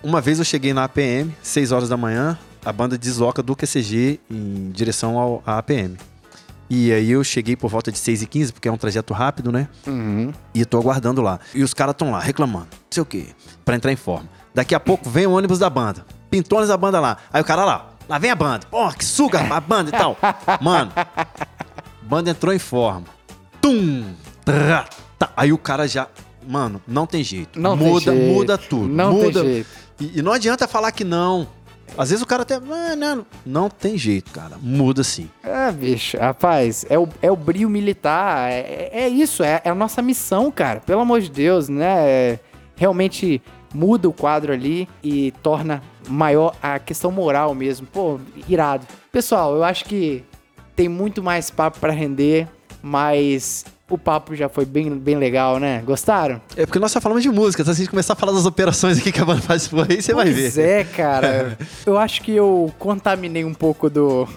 uma 0.03 0.21
vez 0.21 0.37
eu 0.37 0.45
cheguei 0.45 0.73
na 0.73 0.83
APM, 0.83 1.35
6 1.41 1.71
horas 1.71 1.89
da 1.89 1.97
manhã, 1.97 2.37
a 2.67 2.73
banda 2.73 2.97
desloca 2.97 3.41
do 3.41 3.55
QCG 3.55 4.19
em 4.29 4.71
direção 4.71 5.17
ao, 5.17 5.41
à 5.45 5.57
APM. 5.57 5.95
E 6.69 6.91
aí 6.91 7.11
eu 7.11 7.23
cheguei 7.23 7.55
por 7.55 7.69
volta 7.69 7.93
de 7.93 7.97
6 7.97 8.23
e 8.23 8.27
15 8.27 8.51
porque 8.51 8.67
é 8.67 8.71
um 8.71 8.77
trajeto 8.77 9.13
rápido, 9.13 9.53
né? 9.53 9.69
Uhum. 9.87 10.33
E 10.53 10.65
tô 10.65 10.77
aguardando 10.77 11.21
lá. 11.21 11.39
E 11.55 11.63
os 11.63 11.73
caras 11.73 11.93
estão 11.93 12.11
lá, 12.11 12.19
reclamando, 12.19 12.67
não 12.71 12.91
sei 12.91 13.01
o 13.01 13.05
quê, 13.05 13.27
pra 13.63 13.77
entrar 13.77 13.93
em 13.93 13.95
forma. 13.95 14.27
Daqui 14.53 14.75
a 14.75 14.81
pouco 14.81 15.09
vem 15.09 15.25
o 15.25 15.31
ônibus 15.31 15.59
da 15.59 15.69
banda. 15.69 16.05
Pintones 16.29 16.67
da 16.67 16.75
banda 16.75 16.99
lá. 16.99 17.15
Aí 17.31 17.41
o 17.41 17.45
cara 17.45 17.63
lá, 17.63 17.93
lá 18.09 18.17
vem 18.17 18.31
a 18.31 18.35
banda. 18.35 18.67
Pô, 18.69 18.91
que 18.91 19.05
suga 19.05 19.39
a 19.39 19.61
banda 19.61 19.89
e 19.89 19.97
tal. 19.97 20.17
Mano, 20.59 20.91
banda 22.01 22.31
entrou 22.31 22.53
em 22.53 22.59
forma. 22.59 23.05
Tum! 23.61 24.13
Trá, 24.43 24.85
tá. 25.17 25.29
Aí 25.37 25.53
o 25.53 25.57
cara 25.57 25.87
já. 25.87 26.09
Mano, 26.45 26.81
não 26.85 27.07
tem 27.07 27.23
jeito. 27.23 27.57
Não 27.57 27.77
tem 27.77 27.87
muda, 27.87 28.11
jeito. 28.13 28.33
muda 28.33 28.57
tudo. 28.57 28.89
Não 28.89 29.13
muda. 29.13 29.41
tem 29.41 29.53
jeito. 29.53 29.69
E, 30.01 30.19
e 30.19 30.21
não 30.21 30.33
adianta 30.33 30.67
falar 30.67 30.91
que 30.91 31.05
não. 31.05 31.47
Às 31.97 32.09
vezes 32.09 32.23
o 32.23 32.27
cara 32.27 32.43
até. 32.43 32.55
Ah, 32.55 32.95
não, 32.95 33.25
não 33.45 33.69
tem 33.69 33.97
jeito, 33.97 34.31
cara. 34.31 34.57
Muda 34.61 35.03
sim. 35.03 35.29
É, 35.43 35.71
bicho, 35.71 36.17
rapaz, 36.17 36.85
é 36.89 36.97
o, 36.97 37.07
é 37.21 37.31
o 37.31 37.35
brilho 37.35 37.69
militar, 37.69 38.51
é, 38.51 38.89
é 38.91 39.07
isso, 39.07 39.43
é, 39.43 39.61
é 39.63 39.69
a 39.69 39.75
nossa 39.75 40.01
missão, 40.01 40.51
cara, 40.51 40.79
pelo 40.79 41.01
amor 41.01 41.21
de 41.21 41.29
Deus, 41.29 41.69
né? 41.69 41.95
É, 41.99 42.39
realmente 42.75 43.41
muda 43.73 44.07
o 44.07 44.13
quadro 44.13 44.53
ali 44.53 44.87
e 45.03 45.31
torna 45.43 45.81
maior 46.07 46.55
a 46.61 46.79
questão 46.79 47.11
moral 47.11 47.53
mesmo. 47.53 47.87
Pô, 47.87 48.19
irado. 48.47 48.85
Pessoal, 49.11 49.55
eu 49.55 49.63
acho 49.63 49.85
que 49.85 50.23
tem 50.75 50.87
muito 50.87 51.23
mais 51.23 51.49
papo 51.49 51.79
pra 51.79 51.91
render, 51.91 52.47
mas 52.81 53.65
o 53.89 53.97
papo 53.97 54.35
já 54.35 54.49
foi 54.49 54.65
bem, 54.65 54.97
bem 54.97 55.15
legal, 55.15 55.59
né? 55.59 55.81
Gostaram? 55.85 56.41
É 56.55 56.65
porque 56.65 56.79
nós 56.79 56.91
só 56.91 56.99
falamos 56.99 57.23
de 57.23 57.29
música. 57.29 57.63
Se 57.63 57.69
a 57.69 57.73
gente 57.73 57.89
começar 57.89 58.13
a 58.13 58.15
falar 58.15 58.33
das 58.33 58.45
operações 58.45 58.97
aqui 58.97 59.11
que 59.11 59.21
a 59.21 59.25
banda 59.25 59.41
faz 59.41 59.67
por 59.67 59.89
aí, 59.89 60.01
você 60.01 60.13
vai 60.13 60.25
ver. 60.25 60.51
Pois 60.51 60.57
é, 60.57 60.83
cara. 60.83 61.57
eu 61.85 61.97
acho 61.97 62.21
que 62.21 62.33
eu 62.33 62.73
contaminei 62.77 63.45
um 63.45 63.53
pouco 63.53 63.89
do, 63.89 64.27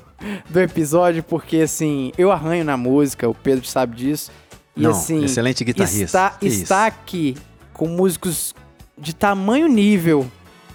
do 0.48 0.60
episódio, 0.60 1.22
porque 1.22 1.58
assim, 1.58 2.12
eu 2.16 2.30
arranho 2.30 2.64
na 2.64 2.76
música, 2.76 3.28
o 3.28 3.34
Pedro 3.34 3.66
sabe 3.66 3.96
disso. 3.96 4.30
E 4.76 4.82
Não, 4.82 4.92
assim, 4.92 5.24
excelente 5.24 5.64
guitarrista. 5.64 6.04
Está, 6.04 6.36
está 6.40 6.86
aqui 6.86 7.36
com 7.72 7.88
músicos 7.88 8.54
de 8.96 9.14
tamanho 9.14 9.66
nível. 9.66 10.30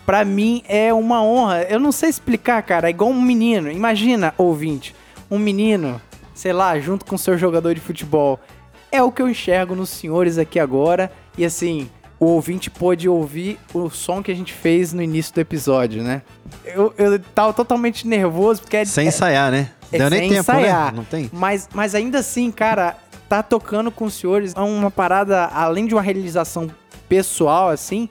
Pra 0.06 0.26
mim 0.26 0.62
é 0.68 0.94
uma 0.94 1.24
honra. 1.24 1.64
Eu 1.64 1.80
não 1.80 1.92
sei 1.92 2.10
explicar, 2.10 2.62
cara. 2.62 2.88
É 2.88 2.92
igual 2.92 3.10
um 3.10 3.22
menino. 3.22 3.72
Imagina, 3.72 4.34
ouvinte, 4.38 4.94
um 5.32 5.40
menino, 5.40 6.00
sei 6.34 6.54
lá, 6.54 6.78
junto 6.80 7.06
com 7.06 7.18
seu 7.18 7.38
jogador 7.38 7.74
de 7.74 7.80
futebol. 7.80 8.40
É 8.96 9.04
o 9.04 9.12
que 9.12 9.22
eu 9.22 9.30
enxergo 9.30 9.76
nos 9.76 9.90
senhores 9.90 10.38
aqui 10.38 10.60
agora. 10.60 11.12
E 11.38 11.44
assim, 11.46 11.90
o 12.20 12.26
ouvinte 12.28 12.70
pôde 12.70 13.10
ouvir 13.10 13.60
o 13.74 13.90
som 13.90 14.24
que 14.24 14.32
a 14.32 14.36
gente 14.36 14.54
fez 14.54 14.94
no 14.94 15.02
início 15.02 15.34
do 15.34 15.42
episódio, 15.42 16.02
né? 16.02 16.22
Eu, 16.64 16.94
eu 16.98 17.20
tava 17.20 17.54
totalmente 17.54 18.08
nervoso 18.08 18.62
porque 18.62 18.78
é, 18.78 18.86
Sem 18.86 19.08
ensaiar, 19.08 19.52
né? 19.52 19.70
é 19.92 19.98
Deu 19.98 20.10
nem 20.10 20.30
tempo, 20.30 20.40
ensaiar. 20.42 20.92
né? 20.92 20.98
Não 20.98 21.04
tem? 21.04 21.30
Mas, 21.34 21.68
mas 21.74 21.94
ainda 21.94 22.20
assim, 22.20 22.52
cara, 22.52 22.96
tá 23.28 23.44
tocando 23.44 23.92
com 23.92 24.06
os 24.06 24.14
senhores 24.14 24.54
é 24.56 24.60
uma 24.60 24.92
parada, 24.92 25.46
além 25.46 25.86
de 25.86 25.94
uma 25.94 26.02
realização 26.02 26.70
pessoal, 27.10 27.70
assim, 27.70 28.10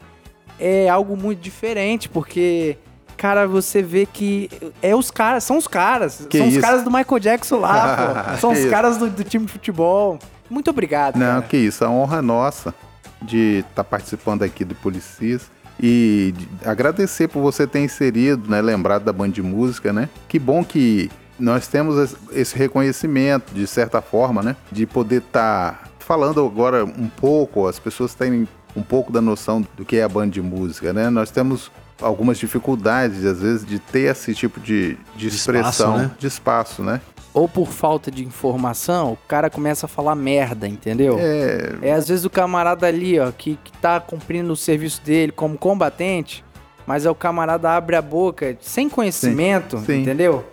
é 0.59 0.89
algo 0.89 1.17
muito 1.17 1.41
diferente, 1.41 2.09
porque, 2.09 2.77
cara, 3.17 3.47
você 3.47 3.83
vê 3.83 4.07
que 4.07 4.51
é 4.83 4.95
os 4.95 5.11
caras, 5.11 5.45
são 5.45 5.57
os 5.57 5.67
caras. 5.67 6.27
Que 6.29 6.39
são 6.39 6.47
os 6.47 6.53
isso? 6.53 6.63
caras 6.63 6.83
do 6.85 6.91
Michael 6.91 7.19
Jackson 7.19 7.57
lá, 7.57 8.27
pô. 8.33 8.37
São 8.39 8.53
os 8.53 8.65
caram 8.67 8.97
do, 8.99 9.09
do 9.11 9.25
time 9.25 9.47
de 9.47 9.53
futebol. 9.53 10.19
Muito 10.51 10.71
obrigado, 10.71 11.17
Não, 11.17 11.27
cara. 11.27 11.43
que 11.43 11.57
isso, 11.57 11.85
a 11.85 11.91
honra 11.91 12.19
é 12.19 12.23
nossa 12.23 12.75
de 13.23 13.65
estar 13.69 13.85
participando 13.85 14.43
aqui 14.43 14.65
do 14.65 14.75
Policis 14.75 15.51
e 15.81 16.35
de 16.37 16.49
agradecer 16.69 17.29
por 17.29 17.41
você 17.41 17.67
ter 17.67 17.81
inserido, 17.81 18.49
né, 18.51 18.61
lembrado 18.61 19.05
da 19.05 19.13
banda 19.13 19.33
de 19.33 19.43
música, 19.43 19.93
né? 19.93 20.09
Que 20.29 20.39
bom 20.39 20.63
que 20.65 21.11
nós 21.39 21.67
temos 21.67 21.97
es- 21.99 22.17
esse 22.33 22.57
reconhecimento, 22.57 23.53
de 23.55 23.67
certa 23.67 24.01
forma, 24.01 24.43
né? 24.43 24.55
De 24.71 24.87
poder 24.87 25.19
estar 25.23 25.89
falando 25.99 26.45
agora 26.45 26.85
um 26.85 27.09
pouco, 27.09 27.67
as 27.67 27.79
pessoas 27.79 28.15
terem 28.15 28.47
um 28.77 28.83
pouco 28.83 29.11
da 29.11 29.21
noção 29.21 29.67
do 29.77 29.85
que 29.85 29.97
é 29.97 30.03
a 30.05 30.09
banda 30.09 30.31
de 30.33 30.43
música, 30.43 30.93
né? 30.93 31.09
Nós 31.11 31.31
temos 31.31 31.73
algumas 32.01 32.39
dificuldades, 32.39 33.25
às 33.25 33.41
vezes, 33.41 33.65
de 33.65 33.79
ter 33.79 34.11
esse 34.11 34.35
tipo 34.35 34.61
de, 34.61 34.97
de 35.17 35.29
De 35.29 35.37
expressão, 35.37 35.71
espaço, 35.71 35.99
né? 35.99 36.11
de 36.19 36.27
espaço, 36.27 36.83
né? 36.83 37.01
Ou 37.33 37.49
por 37.49 37.67
falta 37.73 38.11
de 38.13 38.25
informação, 38.25 39.13
o 39.15 39.19
cara 39.27 39.51
começa 39.51 39.87
a 39.87 39.89
falar 39.89 40.15
merda, 40.15 40.69
entendeu? 40.69 41.17
É, 41.19 41.73
É, 41.83 41.93
às 41.93 42.07
vezes 42.09 42.25
o 42.25 42.31
camarada 42.31 42.87
ali, 42.87 43.19
ó, 43.19 43.31
que, 43.33 43.59
que 43.65 43.73
tá 43.79 43.99
cumprindo 43.99 44.53
o 44.53 44.57
serviço 44.57 45.03
dele 45.03 45.33
como 45.33 45.59
combatente, 45.59 46.45
mas 46.87 47.05
é 47.05 47.11
o 47.11 47.15
camarada 47.15 47.71
abre 47.73 47.97
a 47.97 48.03
boca 48.03 48.57
sem 48.61 48.89
conhecimento, 48.89 49.79
sim. 49.85 50.03
entendeu? 50.03 50.45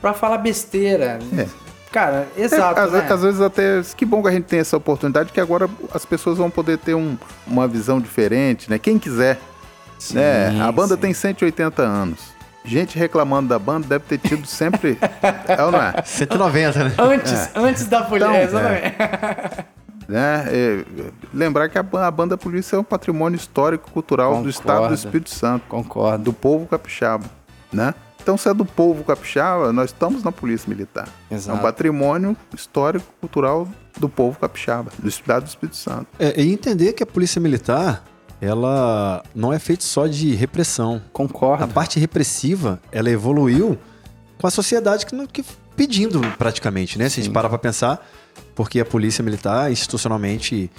Pra 0.00 0.12
falar 0.12 0.38
besteira. 0.38 1.18
É. 1.38 1.46
Cara, 1.92 2.26
exato, 2.36 2.80
É, 2.80 2.82
às, 2.82 2.90
né? 2.92 3.06
às 3.08 3.22
vezes 3.22 3.40
até 3.40 3.80
que 3.96 4.04
bom 4.04 4.20
que 4.20 4.26
a 4.28 4.32
gente 4.32 4.44
tem 4.46 4.58
essa 4.58 4.76
oportunidade 4.76 5.32
que 5.32 5.40
agora 5.40 5.70
as 5.92 6.04
pessoas 6.04 6.36
vão 6.38 6.50
poder 6.50 6.78
ter 6.78 6.94
um- 6.94 7.16
uma 7.46 7.68
visão 7.68 8.00
diferente, 8.00 8.68
né? 8.68 8.76
Quem 8.80 8.98
quiser, 8.98 9.38
né? 10.12 10.60
A 10.60 10.70
banda 10.72 10.94
sim. 10.94 11.00
tem 11.00 11.14
180 11.14 11.82
anos. 11.82 12.34
Gente 12.64 12.98
reclamando 12.98 13.48
da 13.48 13.58
banda 13.58 13.86
deve 13.86 14.04
ter 14.04 14.18
tido 14.18 14.46
sempre, 14.46 14.98
é 15.46 15.62
ou 15.62 15.70
não 15.70 15.82
é? 15.82 16.02
190, 16.02 16.84
né? 16.84 16.94
Antes, 16.98 17.50
antes 17.54 17.86
da 17.86 18.02
polícia, 18.02 18.26
Então, 18.26 18.42
exatamente. 18.42 18.96
Né? 20.08 20.44
É, 20.48 20.84
lembrar 21.32 21.68
que 21.68 21.78
a, 21.78 21.84
a 22.06 22.10
banda 22.10 22.36
Polícia 22.36 22.76
é 22.76 22.78
um 22.78 22.84
patrimônio 22.84 23.36
histórico 23.36 23.90
cultural 23.90 24.42
do 24.42 24.48
estado 24.48 24.66
Concordo. 24.66 24.88
do 24.88 24.98
Espírito 24.98 25.30
Santo, 25.30 25.66
Concordo. 25.66 26.24
do 26.24 26.32
povo 26.32 26.66
capixaba, 26.66 27.24
né? 27.72 27.94
Então, 28.22 28.38
se 28.38 28.48
é 28.48 28.54
do 28.54 28.64
povo 28.64 29.04
capixaba, 29.04 29.70
nós 29.72 29.90
estamos 29.90 30.22
na 30.22 30.32
Polícia 30.32 30.68
Militar. 30.68 31.08
É 31.30 31.34
Exato. 31.34 31.58
um 31.58 31.60
patrimônio 31.60 32.34
histórico 32.54 33.04
cultural 33.20 33.68
do 33.98 34.08
povo 34.08 34.38
capixaba, 34.38 34.90
do 34.98 35.08
estado 35.08 35.44
do 35.44 35.48
Espírito 35.48 35.76
Santo. 35.76 36.06
É, 36.18 36.40
e 36.40 36.50
entender 36.50 36.94
que 36.94 37.02
a 37.02 37.06
polícia 37.06 37.38
militar, 37.38 38.02
ela 38.40 39.22
não 39.34 39.52
é 39.52 39.58
feita 39.58 39.82
só 39.84 40.06
de 40.06 40.34
repressão. 40.34 40.96
A 41.06 41.10
Concordo. 41.12 41.68
parte 41.68 41.98
repressiva, 41.98 42.80
ela 42.92 43.10
evoluiu 43.10 43.78
com 44.38 44.46
a 44.46 44.50
sociedade 44.50 45.06
que, 45.06 45.14
não- 45.14 45.26
que 45.26 45.44
pedindo 45.76 46.20
praticamente, 46.38 46.98
né? 46.98 47.08
Se 47.08 47.20
a 47.20 47.22
gente 47.24 47.32
parar 47.32 47.48
pra 47.48 47.58
pensar, 47.58 48.06
porque 48.54 48.80
a 48.80 48.84
polícia 48.84 49.22
militar, 49.24 49.70
institucionalmente, 49.72 50.70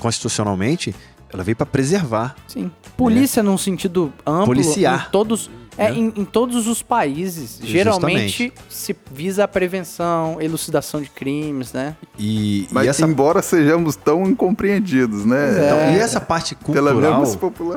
constitucionalmente, 0.00 0.94
ela 1.32 1.42
veio 1.42 1.56
pra 1.56 1.66
preservar. 1.66 2.36
Sim. 2.46 2.70
Polícia 2.96 3.42
num 3.42 3.58
sentido 3.58 4.12
amplo. 4.24 4.46
Policiar. 4.46 5.06
Em 5.08 5.10
todos, 5.10 5.50
é, 5.78 5.90
Né? 5.90 5.96
em, 5.98 6.12
em 6.16 6.24
todos 6.24 6.66
os 6.66 6.82
países. 6.82 7.58
Geralmente 7.62 8.52
se 8.68 8.96
visa 9.12 9.44
a 9.44 9.48
prevenção, 9.48 10.40
elucidação 10.40 11.00
de 11.00 11.08
crimes, 11.10 11.72
né? 11.72 11.96
E, 12.18 12.66
Mas 12.70 12.86
e 12.86 12.88
essa, 12.88 13.06
embora 13.06 13.42
sejamos 13.42 13.96
tão 13.96 14.24
incompreendidos, 14.26 15.24
né? 15.24 15.52
então, 15.52 15.78
É. 15.78 15.96
e 15.96 15.98
essa 15.98 16.20
parte 16.20 16.54
cultural 16.54 17.24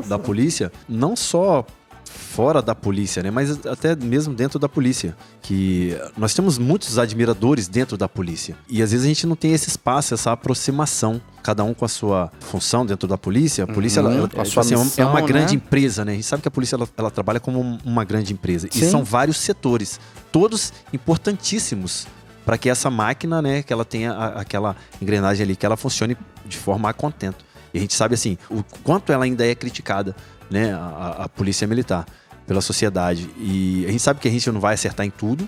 da 0.07 0.19
polícia, 0.19 0.71
não 0.87 1.15
só 1.15 1.65
fora 2.11 2.61
da 2.61 2.73
polícia, 2.73 3.21
né? 3.21 3.29
Mas 3.31 3.65
até 3.65 3.95
mesmo 3.95 4.33
dentro 4.33 4.57
da 4.59 4.67
polícia. 4.67 5.15
Que 5.41 5.97
nós 6.17 6.33
temos 6.33 6.57
muitos 6.57 6.97
admiradores 6.99 7.67
dentro 7.67 7.95
da 7.97 8.07
polícia. 8.09 8.55
E 8.69 8.81
às 8.83 8.91
vezes 8.91 9.05
a 9.05 9.07
gente 9.07 9.25
não 9.27 9.35
tem 9.35 9.53
esse 9.53 9.69
espaço, 9.69 10.13
essa 10.13 10.31
aproximação. 10.31 11.21
Cada 11.41 11.63
um 11.63 11.73
com 11.73 11.85
a 11.85 11.87
sua 11.87 12.31
função 12.41 12.85
dentro 12.85 13.07
da 13.07 13.17
polícia. 13.17 13.63
A 13.63 13.67
polícia, 13.67 13.99
ela, 14.01 14.13
ela, 14.13 14.27
com 14.29 14.41
a 14.41 14.43
tipo 14.43 14.59
assim, 14.59 14.73
é 14.73 14.77
uma- 14.77 14.83
é 14.83 14.85
missão, 14.85 15.09
uma 15.09 15.21
grande 15.21 15.55
né? 15.55 15.61
empresa, 15.63 16.03
né? 16.05 16.11
A 16.11 16.15
gente 16.15 16.25
sabe 16.27 16.41
que 16.41 16.47
a 16.47 16.51
polícia, 16.51 16.75
ela, 16.75 16.87
ela 16.97 17.09
trabalha 17.11 17.39
como 17.39 17.59
um- 17.61 17.77
uma 17.85 18.03
grande 18.03 18.33
empresa. 18.33 18.67
E 18.73 18.79
Sim. 18.79 18.89
são 18.91 19.03
vários 19.03 19.37
setores. 19.37 19.99
Todos 20.31 20.73
importantíssimos 20.93 22.07
para 22.45 22.57
que 22.57 22.69
essa 22.69 22.89
máquina, 22.89 23.41
né? 23.41 23.63
Que 23.63 23.71
ela 23.71 23.85
tenha 23.85 24.11
a- 24.11 24.41
aquela 24.41 24.75
engrenagem 25.01 25.43
ali, 25.43 25.55
que 25.55 25.65
ela 25.65 25.77
funcione 25.77 26.17
de 26.45 26.57
forma 26.57 26.89
a 26.89 26.93
contento. 26.93 27.45
E 27.73 27.77
a 27.77 27.81
gente 27.81 27.93
sabe, 27.93 28.15
assim, 28.15 28.37
o 28.49 28.63
quanto 28.83 29.11
ela 29.11 29.23
ainda 29.23 29.45
é 29.45 29.53
criticada, 29.53 30.15
né? 30.49 30.73
A, 30.73 30.77
a- 30.77 31.23
a 31.25 31.29
polícia 31.29 31.67
militar 31.67 32.05
pela 32.47 32.61
sociedade. 32.61 33.29
E 33.37 33.85
a 33.87 33.91
gente 33.91 34.01
sabe 34.01 34.19
que 34.19 34.27
a 34.27 34.31
gente 34.31 34.51
não 34.51 34.59
vai 34.59 34.73
acertar 34.73 35.05
em 35.05 35.09
tudo, 35.11 35.47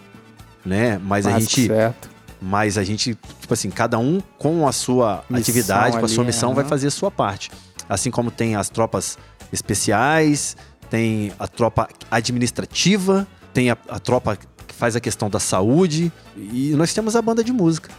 né? 0.65 0.99
Mas 1.03 1.25
a 1.25 1.31
Básico 1.31 1.55
gente 1.55 1.67
certo. 1.67 2.09
mas 2.41 2.77
a 2.77 2.83
gente, 2.83 3.17
tipo 3.39 3.53
assim, 3.53 3.69
cada 3.71 3.97
um 3.97 4.21
com 4.37 4.67
a 4.67 4.71
sua 4.71 5.23
Missão 5.29 5.37
atividade, 5.41 5.97
com 5.99 6.05
a 6.05 6.07
sua 6.07 6.23
missão, 6.23 6.53
vai 6.53 6.63
fazer 6.65 6.87
a 6.87 6.91
sua 6.91 7.09
parte. 7.11 7.49
Assim 7.89 8.11
como 8.11 8.29
tem 8.31 8.55
as 8.55 8.69
tropas 8.69 9.17
especiais, 9.51 10.55
tem 10.89 11.31
a 11.39 11.47
tropa 11.47 11.87
administrativa, 12.09 13.27
tem 13.53 13.69
a, 13.71 13.77
a 13.89 13.99
tropa 13.99 14.35
que 14.67 14.73
faz 14.73 14.95
a 14.95 14.99
questão 14.99 15.29
da 15.29 15.39
saúde, 15.39 16.11
e 16.35 16.73
nós 16.75 16.93
temos 16.93 17.15
a 17.15 17.21
banda 17.21 17.43
de 17.43 17.51
música. 17.51 17.89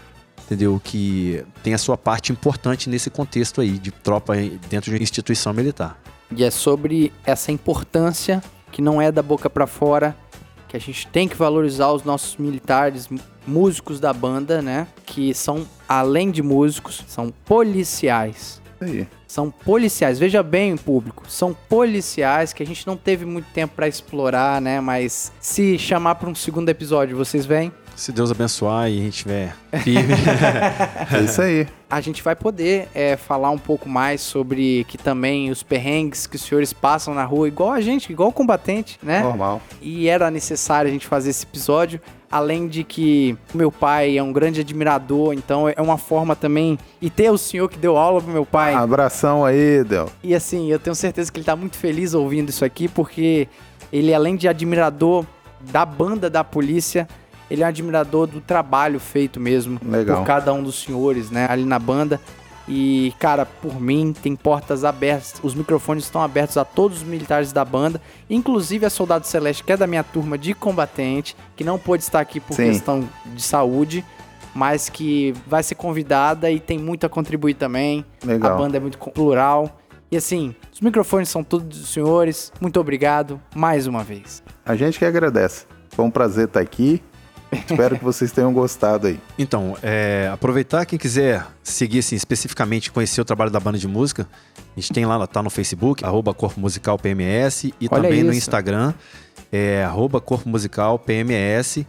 Entendeu? 0.44 0.80
Que 0.82 1.44
tem 1.62 1.72
a 1.72 1.78
sua 1.78 1.96
parte 1.96 2.32
importante 2.32 2.88
nesse 2.90 3.08
contexto 3.08 3.60
aí 3.60 3.78
de 3.78 3.90
tropa 3.90 4.34
dentro 4.68 4.96
de 4.96 5.02
instituição 5.02 5.52
militar. 5.52 5.98
E 6.34 6.44
é 6.44 6.50
sobre 6.50 7.12
essa 7.24 7.52
importância 7.52 8.42
que 8.70 8.80
não 8.80 9.00
é 9.00 9.12
da 9.12 9.22
boca 9.22 9.50
pra 9.50 9.66
fora, 9.66 10.16
que 10.66 10.76
a 10.76 10.80
gente 10.80 11.06
tem 11.08 11.28
que 11.28 11.36
valorizar 11.36 11.92
os 11.92 12.04
nossos 12.04 12.36
militares, 12.38 13.08
músicos 13.46 14.00
da 14.00 14.12
banda, 14.12 14.62
né? 14.62 14.86
Que 15.04 15.34
são, 15.34 15.66
além 15.86 16.30
de 16.30 16.42
músicos, 16.42 17.04
são 17.06 17.30
policiais. 17.44 18.62
Aí. 18.80 19.06
São 19.26 19.50
policiais, 19.50 20.18
veja 20.18 20.42
bem, 20.42 20.76
público, 20.76 21.24
são 21.28 21.54
policiais 21.54 22.52
que 22.52 22.62
a 22.62 22.66
gente 22.66 22.86
não 22.86 22.96
teve 22.96 23.24
muito 23.24 23.46
tempo 23.52 23.74
pra 23.76 23.88
explorar, 23.88 24.60
né? 24.60 24.80
Mas 24.80 25.32
se 25.40 25.78
chamar 25.78 26.16
pra 26.16 26.28
um 26.28 26.34
segundo 26.34 26.68
episódio, 26.68 27.16
vocês 27.16 27.46
vêm? 27.46 27.72
Se 27.94 28.10
Deus 28.12 28.30
abençoar 28.30 28.90
e 28.90 28.98
a 28.98 29.02
gente 29.02 29.18
tiver 29.18 29.54
firme. 29.82 30.14
É 31.12 31.20
isso 31.20 31.40
aí. 31.42 31.66
a 31.88 32.00
gente 32.00 32.22
vai 32.22 32.34
poder 32.34 32.88
é, 32.94 33.16
falar 33.16 33.50
um 33.50 33.58
pouco 33.58 33.88
mais 33.88 34.20
sobre 34.20 34.84
que 34.88 34.96
também 34.98 35.50
os 35.50 35.62
perrengues 35.62 36.26
que 36.26 36.36
os 36.36 36.42
senhores 36.42 36.72
passam 36.72 37.14
na 37.14 37.24
rua, 37.24 37.46
igual 37.48 37.70
a 37.70 37.80
gente, 37.80 38.10
igual 38.10 38.30
o 38.30 38.32
combatente, 38.32 38.98
né? 39.02 39.22
Normal. 39.22 39.60
E 39.80 40.08
era 40.08 40.30
necessário 40.30 40.88
a 40.88 40.92
gente 40.92 41.06
fazer 41.06 41.30
esse 41.30 41.44
episódio. 41.44 42.00
Além 42.30 42.66
de 42.66 42.82
que 42.82 43.36
meu 43.52 43.70
pai 43.70 44.16
é 44.16 44.22
um 44.22 44.32
grande 44.32 44.62
admirador, 44.62 45.34
então 45.34 45.68
é 45.68 45.82
uma 45.82 45.98
forma 45.98 46.34
também. 46.34 46.78
E 46.98 47.10
ter 47.10 47.30
o 47.30 47.36
senhor 47.36 47.68
que 47.68 47.78
deu 47.78 47.98
aula 47.98 48.22
pro 48.22 48.32
meu 48.32 48.46
pai. 48.46 48.72
Abração 48.72 49.44
aí, 49.44 49.84
Del. 49.84 50.08
E 50.22 50.34
assim, 50.34 50.70
eu 50.70 50.78
tenho 50.78 50.96
certeza 50.96 51.30
que 51.30 51.38
ele 51.38 51.44
tá 51.44 51.54
muito 51.54 51.76
feliz 51.76 52.14
ouvindo 52.14 52.48
isso 52.48 52.64
aqui, 52.64 52.88
porque 52.88 53.46
ele, 53.92 54.14
além 54.14 54.34
de 54.34 54.48
admirador 54.48 55.26
da 55.70 55.84
banda 55.84 56.30
da 56.30 56.42
polícia, 56.42 57.06
ele 57.52 57.62
é 57.62 57.66
um 57.66 57.68
admirador 57.68 58.26
do 58.26 58.40
trabalho 58.40 58.98
feito 58.98 59.38
mesmo 59.38 59.78
Legal. 59.84 60.18
por 60.18 60.26
cada 60.26 60.54
um 60.54 60.62
dos 60.62 60.82
senhores, 60.82 61.30
né, 61.30 61.46
ali 61.50 61.66
na 61.66 61.78
banda. 61.78 62.18
E, 62.66 63.12
cara, 63.18 63.44
por 63.44 63.78
mim, 63.78 64.14
tem 64.14 64.34
portas 64.34 64.84
abertas, 64.84 65.34
os 65.42 65.54
microfones 65.54 66.04
estão 66.04 66.22
abertos 66.22 66.56
a 66.56 66.64
todos 66.64 66.98
os 66.98 67.04
militares 67.04 67.52
da 67.52 67.62
banda, 67.62 68.00
inclusive 68.30 68.86
a 68.86 68.90
Soldado 68.90 69.26
Celeste, 69.26 69.64
que 69.64 69.72
é 69.72 69.76
da 69.76 69.86
minha 69.86 70.02
turma 70.02 70.38
de 70.38 70.54
combatente, 70.54 71.36
que 71.54 71.62
não 71.62 71.78
pôde 71.78 72.02
estar 72.02 72.20
aqui 72.20 72.40
por 72.40 72.54
Sim. 72.54 72.70
questão 72.70 73.06
de 73.34 73.42
saúde, 73.42 74.02
mas 74.54 74.88
que 74.88 75.34
vai 75.46 75.62
ser 75.62 75.74
convidada 75.74 76.50
e 76.50 76.58
tem 76.58 76.78
muito 76.78 77.04
a 77.04 77.08
contribuir 77.08 77.54
também. 77.54 78.02
Legal. 78.24 78.54
A 78.54 78.56
banda 78.56 78.78
é 78.78 78.80
muito 78.80 78.96
plural. 78.96 79.78
E 80.10 80.16
assim, 80.16 80.54
os 80.72 80.80
microfones 80.80 81.28
são 81.28 81.44
todos 81.44 81.80
dos 81.80 81.88
senhores. 81.90 82.50
Muito 82.60 82.80
obrigado 82.80 83.38
mais 83.54 83.86
uma 83.86 84.02
vez. 84.02 84.42
A 84.64 84.74
gente 84.74 84.98
que 84.98 85.04
agradece. 85.04 85.66
Foi 85.90 86.04
um 86.04 86.10
prazer 86.10 86.46
estar 86.46 86.60
aqui. 86.60 87.02
Espero 87.52 87.98
que 87.98 88.04
vocês 88.04 88.32
tenham 88.32 88.52
gostado 88.52 89.06
aí. 89.06 89.20
Então, 89.38 89.76
é, 89.82 90.30
aproveitar 90.32 90.86
quem 90.86 90.98
quiser 90.98 91.46
seguir 91.62 91.98
assim, 91.98 92.16
especificamente 92.16 92.90
conhecer 92.90 93.20
o 93.20 93.24
trabalho 93.24 93.50
da 93.50 93.60
banda 93.60 93.78
de 93.78 93.86
música, 93.86 94.26
a 94.76 94.80
gente 94.80 94.92
tem 94.92 95.04
lá, 95.04 95.26
tá 95.26 95.42
no 95.42 95.50
Facebook, 95.50 96.04
arroba 96.04 96.32
Corpo 96.32 96.58
Musical 96.58 96.98
PMS, 96.98 97.74
e 97.80 97.88
Olha 97.90 98.02
também 98.02 98.22
no 98.22 98.30
isso. 98.30 98.38
Instagram, 98.38 98.94
é, 99.52 99.84
arroba 99.84 100.20
Corpo 100.20 100.48
Musical 100.48 100.98
PMS. 100.98 101.86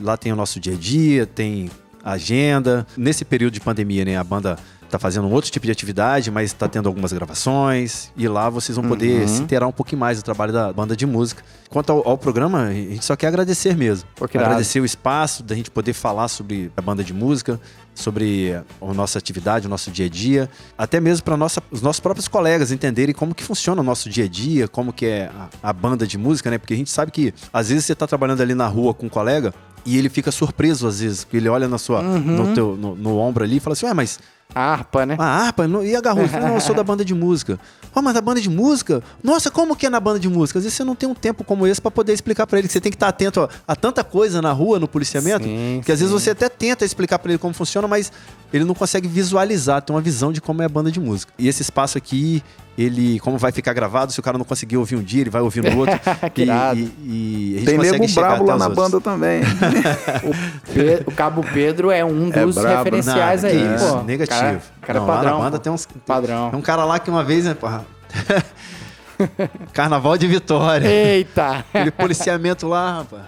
Lá 0.00 0.16
tem 0.16 0.32
o 0.32 0.36
nosso 0.36 0.58
dia 0.58 0.72
a 0.72 0.76
dia, 0.76 1.26
tem 1.26 1.70
agenda. 2.02 2.86
Nesse 2.96 3.24
período 3.24 3.54
de 3.54 3.60
pandemia, 3.60 4.04
né, 4.04 4.16
a 4.16 4.24
banda 4.24 4.58
tá 4.94 4.98
fazendo 5.00 5.26
um 5.26 5.32
outro 5.32 5.50
tipo 5.50 5.66
de 5.66 5.72
atividade, 5.72 6.30
mas 6.30 6.52
tá 6.52 6.68
tendo 6.68 6.88
algumas 6.88 7.12
gravações. 7.12 8.12
E 8.16 8.28
lá 8.28 8.48
vocês 8.48 8.76
vão 8.76 8.86
poder 8.86 9.22
Uhum. 9.22 9.28
se 9.28 9.42
inteirar 9.42 9.66
um 9.66 9.72
pouquinho 9.72 9.98
mais 10.00 10.18
do 10.18 10.24
trabalho 10.24 10.52
da 10.52 10.72
banda 10.72 10.96
de 10.96 11.04
música. 11.06 11.42
Quanto 11.68 11.90
ao, 11.90 12.08
ao 12.08 12.16
programa, 12.18 12.64
a 12.66 12.72
gente 12.72 13.04
só 13.04 13.16
quer 13.16 13.26
agradecer 13.26 13.76
mesmo. 13.76 14.08
Pô, 14.14 14.28
que 14.28 14.36
irado. 14.36 14.50
agradecer 14.50 14.78
o 14.80 14.84
espaço 14.84 15.42
da 15.42 15.54
gente 15.56 15.70
poder 15.70 15.92
falar 15.92 16.28
sobre 16.28 16.70
a 16.76 16.80
banda 16.80 17.02
de 17.02 17.12
música, 17.12 17.60
sobre 17.94 18.54
a 18.80 18.94
nossa 18.94 19.18
atividade, 19.18 19.66
o 19.66 19.70
nosso 19.70 19.90
dia 19.90 20.06
a 20.06 20.08
dia, 20.08 20.48
até 20.78 21.00
mesmo 21.00 21.24
para 21.24 21.34
os 21.70 21.82
nossos 21.82 22.00
próprios 22.00 22.28
colegas 22.28 22.70
entenderem 22.70 23.14
como 23.14 23.34
que 23.34 23.42
funciona 23.42 23.80
o 23.80 23.84
nosso 23.84 24.08
dia 24.08 24.24
a 24.24 24.28
dia, 24.28 24.68
como 24.68 24.92
que 24.92 25.06
é 25.06 25.30
a, 25.62 25.70
a 25.70 25.72
banda 25.72 26.06
de 26.06 26.16
música, 26.18 26.50
né? 26.50 26.58
Porque 26.58 26.74
a 26.74 26.76
gente 26.76 26.90
sabe 26.90 27.10
que 27.10 27.34
às 27.52 27.68
vezes 27.68 27.84
você 27.84 27.94
tá 27.94 28.06
trabalhando 28.06 28.40
ali 28.40 28.54
na 28.54 28.66
rua 28.68 28.94
com 28.94 29.06
um 29.06 29.08
colega 29.08 29.52
e 29.86 29.98
ele 29.98 30.08
fica 30.08 30.30
surpreso 30.32 30.86
às 30.86 31.00
vezes, 31.00 31.24
que 31.24 31.36
ele 31.36 31.48
olha 31.48 31.68
na 31.68 31.78
sua, 31.78 32.00
Uhum. 32.00 32.18
no, 32.20 32.54
teu, 32.54 32.76
no, 32.76 32.94
no 32.94 33.18
ombro 33.18 33.44
ali 33.44 33.56
e 33.56 33.60
fala 33.60 33.74
assim, 33.74 33.86
ué, 33.86 33.94
mas 33.94 34.18
A 34.54 34.60
harpa, 34.72 35.04
né? 35.06 35.16
a 35.18 35.24
harpa 35.24 35.66
não- 35.68 35.84
e 35.84 35.94
a 35.96 36.00
garrufa? 36.00 36.38
Não, 36.40 36.54
eu 36.54 36.60
sou 36.60 36.74
da 36.74 36.82
banda 36.84 37.04
de 37.04 37.14
música. 37.14 37.58
Oh, 37.96 38.02
mas 38.02 38.12
da 38.14 38.20
banda 38.20 38.40
de 38.40 38.50
música? 38.50 39.02
Nossa, 39.22 39.50
como 39.52 39.76
que 39.76 39.86
é 39.86 39.90
na 39.90 40.00
banda 40.00 40.18
de 40.18 40.28
música? 40.28 40.58
Às 40.58 40.64
vezes 40.64 40.76
você 40.76 40.82
não 40.84 40.94
tem 40.96 41.08
um 41.08 41.14
tempo 41.14 41.44
como 41.44 41.64
esse 41.66 41.80
pra 41.80 41.90
poder 41.92 42.12
explicar 42.12 42.44
pra 42.46 42.58
ele 42.58 42.66
que 42.66 42.72
você 42.72 42.80
tem 42.80 42.90
que 42.90 42.96
estar 42.96 43.06
atento 43.08 43.40
a, 43.42 43.48
a 43.68 43.76
tanta 43.76 44.02
coisa 44.02 44.42
na 44.42 44.50
rua, 44.52 44.80
no 44.80 44.88
policiamento, 44.88 45.44
Sim, 45.44 45.80
que 45.84 45.92
às 45.92 46.00
vezes 46.00 46.12
sim. 46.12 46.18
você 46.20 46.30
até 46.30 46.48
tenta 46.48 46.84
explicar 46.84 47.18
pra 47.20 47.30
ele 47.32 47.38
como 47.38 47.54
funciona, 47.54 47.86
mas 47.86 48.10
ele 48.52 48.64
não 48.64 48.74
consegue 48.74 49.06
visualizar, 49.06 49.80
ter 49.82 49.92
uma 49.92 50.00
visão 50.00 50.32
de 50.32 50.40
como 50.40 50.60
é 50.62 50.64
a 50.64 50.68
banda 50.68 50.90
de 50.90 50.98
música. 50.98 51.32
E 51.38 51.46
esse 51.46 51.62
espaço 51.62 51.96
aqui, 51.96 52.42
ele, 52.76 53.20
como 53.20 53.38
vai 53.38 53.52
ficar 53.52 53.72
gravado, 53.72 54.12
se 54.12 54.18
o 54.18 54.22
cara 54.22 54.36
não 54.36 54.44
conseguir 54.44 54.76
ouvir 54.76 54.96
um 54.96 55.02
dia, 55.02 55.20
ele 55.22 55.30
vai 55.30 55.40
ouvir 55.42 55.62
no 55.62 55.78
outro. 55.78 55.94
Que 56.34 56.42
e, 56.42 56.44
e, 56.44 56.48
e 56.48 57.54
a 57.54 57.58
gente 57.60 57.66
Tem 57.66 57.76
consegue 57.76 58.00
nego 58.00 58.14
brabo 58.14 58.34
até 58.34 58.44
lá 58.44 58.54
os 58.54 58.58
na 58.60 58.66
outros. 58.68 58.84
banda 58.90 59.00
também. 59.00 59.40
Pe- 60.74 61.02
o 61.06 61.12
Cabo 61.12 61.44
Pedro 61.52 61.90
é 61.90 62.04
um 62.04 62.30
É 62.32 62.44
dos 62.44 62.54
brabo, 62.56 62.78
referenciais 62.78 63.42
Não, 63.42 63.50
aí, 63.50 63.74
isso, 63.76 63.88
pô. 63.96 64.02
Negativo. 64.02 64.40
Cara, 64.40 64.60
cara 64.82 64.98
não, 65.00 65.04
é 65.04 65.08
padrão. 65.14 65.32
Lá 65.32 65.38
na 65.38 65.44
banda 65.44 65.58
tem 65.58 65.72
uns. 65.72 65.86
Padrão. 66.06 66.50
Tem 66.50 66.58
um 66.58 66.62
cara 66.62 66.84
lá 66.84 66.98
que 66.98 67.08
uma 67.10 67.22
vez, 67.22 67.44
né, 67.44 67.54
porra? 67.54 67.84
Carnaval 69.72 70.16
de 70.18 70.26
Vitória. 70.26 70.86
Eita! 70.88 71.64
Aquele 71.72 71.90
policiamento 71.92 72.66
lá, 72.66 72.98
rapaz. 72.98 73.22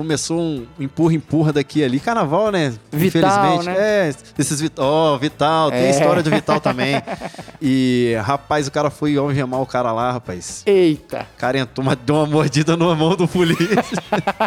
Começou 0.00 0.40
um 0.40 0.66
empurra-empurra 0.78 1.52
daqui 1.52 1.80
e 1.80 1.84
ali. 1.84 2.00
Carnaval, 2.00 2.50
né? 2.50 2.72
Vital, 2.90 3.28
Infelizmente. 3.30 3.66
né? 3.66 3.74
É, 4.08 4.14
esses 4.38 4.58
Vital. 4.58 4.82
Ó, 4.86 5.18
Vital. 5.18 5.70
Tem 5.70 5.80
É. 5.80 5.90
história 5.90 6.22
do 6.22 6.30
Vital 6.30 6.58
também. 6.58 6.94
E, 7.62 8.16
rapaz, 8.24 8.66
o 8.66 8.72
cara 8.72 8.88
foi 8.88 9.18
algemar 9.18 9.60
o 9.60 9.66
cara 9.66 9.92
lá, 9.92 10.12
rapaz. 10.12 10.62
Eita! 10.64 11.26
O 11.36 11.38
cara 11.38 11.58
entrou, 11.58 11.86
uma, 11.86 11.94
deu 11.94 12.14
uma 12.14 12.24
mordida 12.24 12.74
na 12.74 12.94
mão 12.94 13.14
do 13.14 13.28
polícia. 13.28 13.84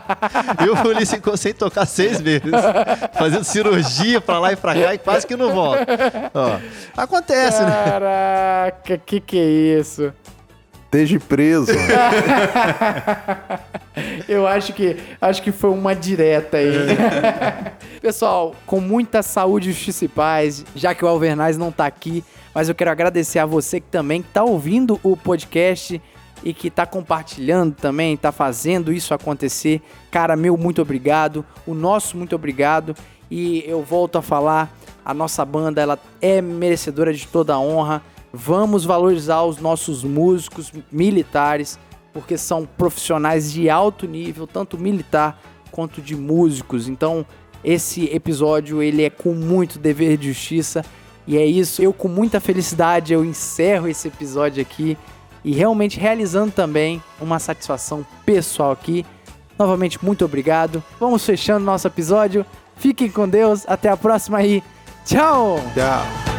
e 0.65 0.69
o 0.69 0.75
polícia 0.77 1.17
ficou 1.17 1.37
sem 1.37 1.53
tocar 1.53 1.85
seis 1.85 2.19
meses. 2.19 2.51
Fazendo 3.13 3.43
cirurgia 3.43 4.19
pra 4.19 4.39
lá 4.39 4.51
e 4.51 4.55
pra 4.55 4.73
cá 4.73 4.95
e 4.95 4.97
quase 4.97 5.27
que 5.27 5.35
não 5.35 5.53
volta. 5.53 5.85
Ó, 6.33 6.57
acontece, 6.97 7.61
né? 7.61 7.71
Caraca, 7.85 8.97
que 8.97 9.19
que 9.19 9.37
é 9.37 9.79
isso? 9.79 10.11
Esteja 10.93 11.19
preso. 11.19 11.71
Eu 14.29 14.45
acho 14.45 14.73
que 14.73 14.95
acho 15.19 15.41
que 15.41 15.51
foi 15.51 15.71
uma 15.71 15.95
direta 15.95 16.57
aí. 16.57 16.71
Pessoal, 17.99 18.55
com 18.67 18.79
muita 18.79 19.23
saúde, 19.23 19.71
justiça 19.71 20.05
e 20.05 20.07
paz, 20.07 20.63
já 20.75 20.93
que 20.93 21.03
o 21.03 21.07
Alvernaz 21.07 21.57
não 21.57 21.71
tá 21.71 21.87
aqui, 21.87 22.23
mas 22.53 22.69
eu 22.69 22.75
quero 22.75 22.91
agradecer 22.91 23.39
a 23.39 23.45
você 23.45 23.79
que 23.79 23.87
também 23.87 24.21
tá 24.21 24.43
ouvindo 24.43 24.99
o 25.01 25.17
podcast 25.17 25.99
e 26.43 26.53
que 26.53 26.69
tá 26.69 26.85
compartilhando 26.85 27.73
também, 27.73 28.15
tá 28.15 28.31
fazendo 28.31 28.93
isso 28.93 29.15
acontecer. 29.15 29.81
Cara, 30.11 30.35
meu 30.35 30.55
muito 30.55 30.79
obrigado, 30.79 31.43
o 31.65 31.73
nosso 31.73 32.15
muito 32.17 32.35
obrigado. 32.35 32.95
E 33.31 33.63
eu 33.65 33.81
volto 33.81 34.19
a 34.19 34.21
falar, 34.21 34.71
a 35.03 35.11
nossa 35.11 35.43
banda 35.43 35.81
ela 35.81 35.97
é 36.21 36.39
merecedora 36.39 37.11
de 37.11 37.27
toda 37.27 37.55
a 37.55 37.59
honra. 37.59 38.03
Vamos 38.35 38.83
valorizar 38.83 39.43
os 39.43 39.59
nossos 39.59 40.03
músicos 40.03 40.71
militares, 40.91 41.77
porque 42.11 42.35
são 42.35 42.65
profissionais 42.65 43.51
de 43.51 43.69
alto 43.69 44.07
nível, 44.07 44.47
tanto 44.47 44.75
militar 44.75 45.39
quanto 45.71 46.01
de 46.01 46.15
músicos. 46.15 46.87
Então, 46.87 47.23
esse 47.63 48.05
episódio 48.05 48.81
ele 48.81 49.03
é 49.03 49.09
com 49.09 49.33
muito 49.33 49.77
dever 49.77 50.17
de 50.17 50.29
justiça 50.29 50.83
e 51.27 51.37
é 51.37 51.45
isso. 51.45 51.81
Eu 51.81 51.93
com 51.93 52.07
muita 52.07 52.39
felicidade 52.39 53.13
eu 53.13 53.23
encerro 53.23 53.87
esse 53.87 54.07
episódio 54.07 54.61
aqui 54.61 54.97
e 55.43 55.53
realmente 55.53 55.99
realizando 55.99 56.51
também 56.51 57.01
uma 57.21 57.37
satisfação 57.39 58.05
pessoal 58.25 58.71
aqui. 58.71 59.05
Novamente 59.57 60.03
muito 60.03 60.25
obrigado. 60.25 60.83
Vamos 60.99 61.23
fechando 61.25 61.65
nosso 61.65 61.87
episódio. 61.87 62.45
Fiquem 62.75 63.09
com 63.09 63.29
Deus. 63.29 63.63
Até 63.67 63.89
a 63.89 63.97
próxima 63.97 64.39
aí. 64.39 64.63
Tchau. 65.05 65.59
Tchau. 65.75 66.32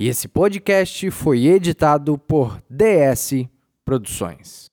E 0.00 0.08
esse 0.08 0.26
podcast 0.26 1.10
foi 1.10 1.44
editado 1.44 2.16
por 2.16 2.58
DS 2.70 3.46
Produções. 3.84 4.69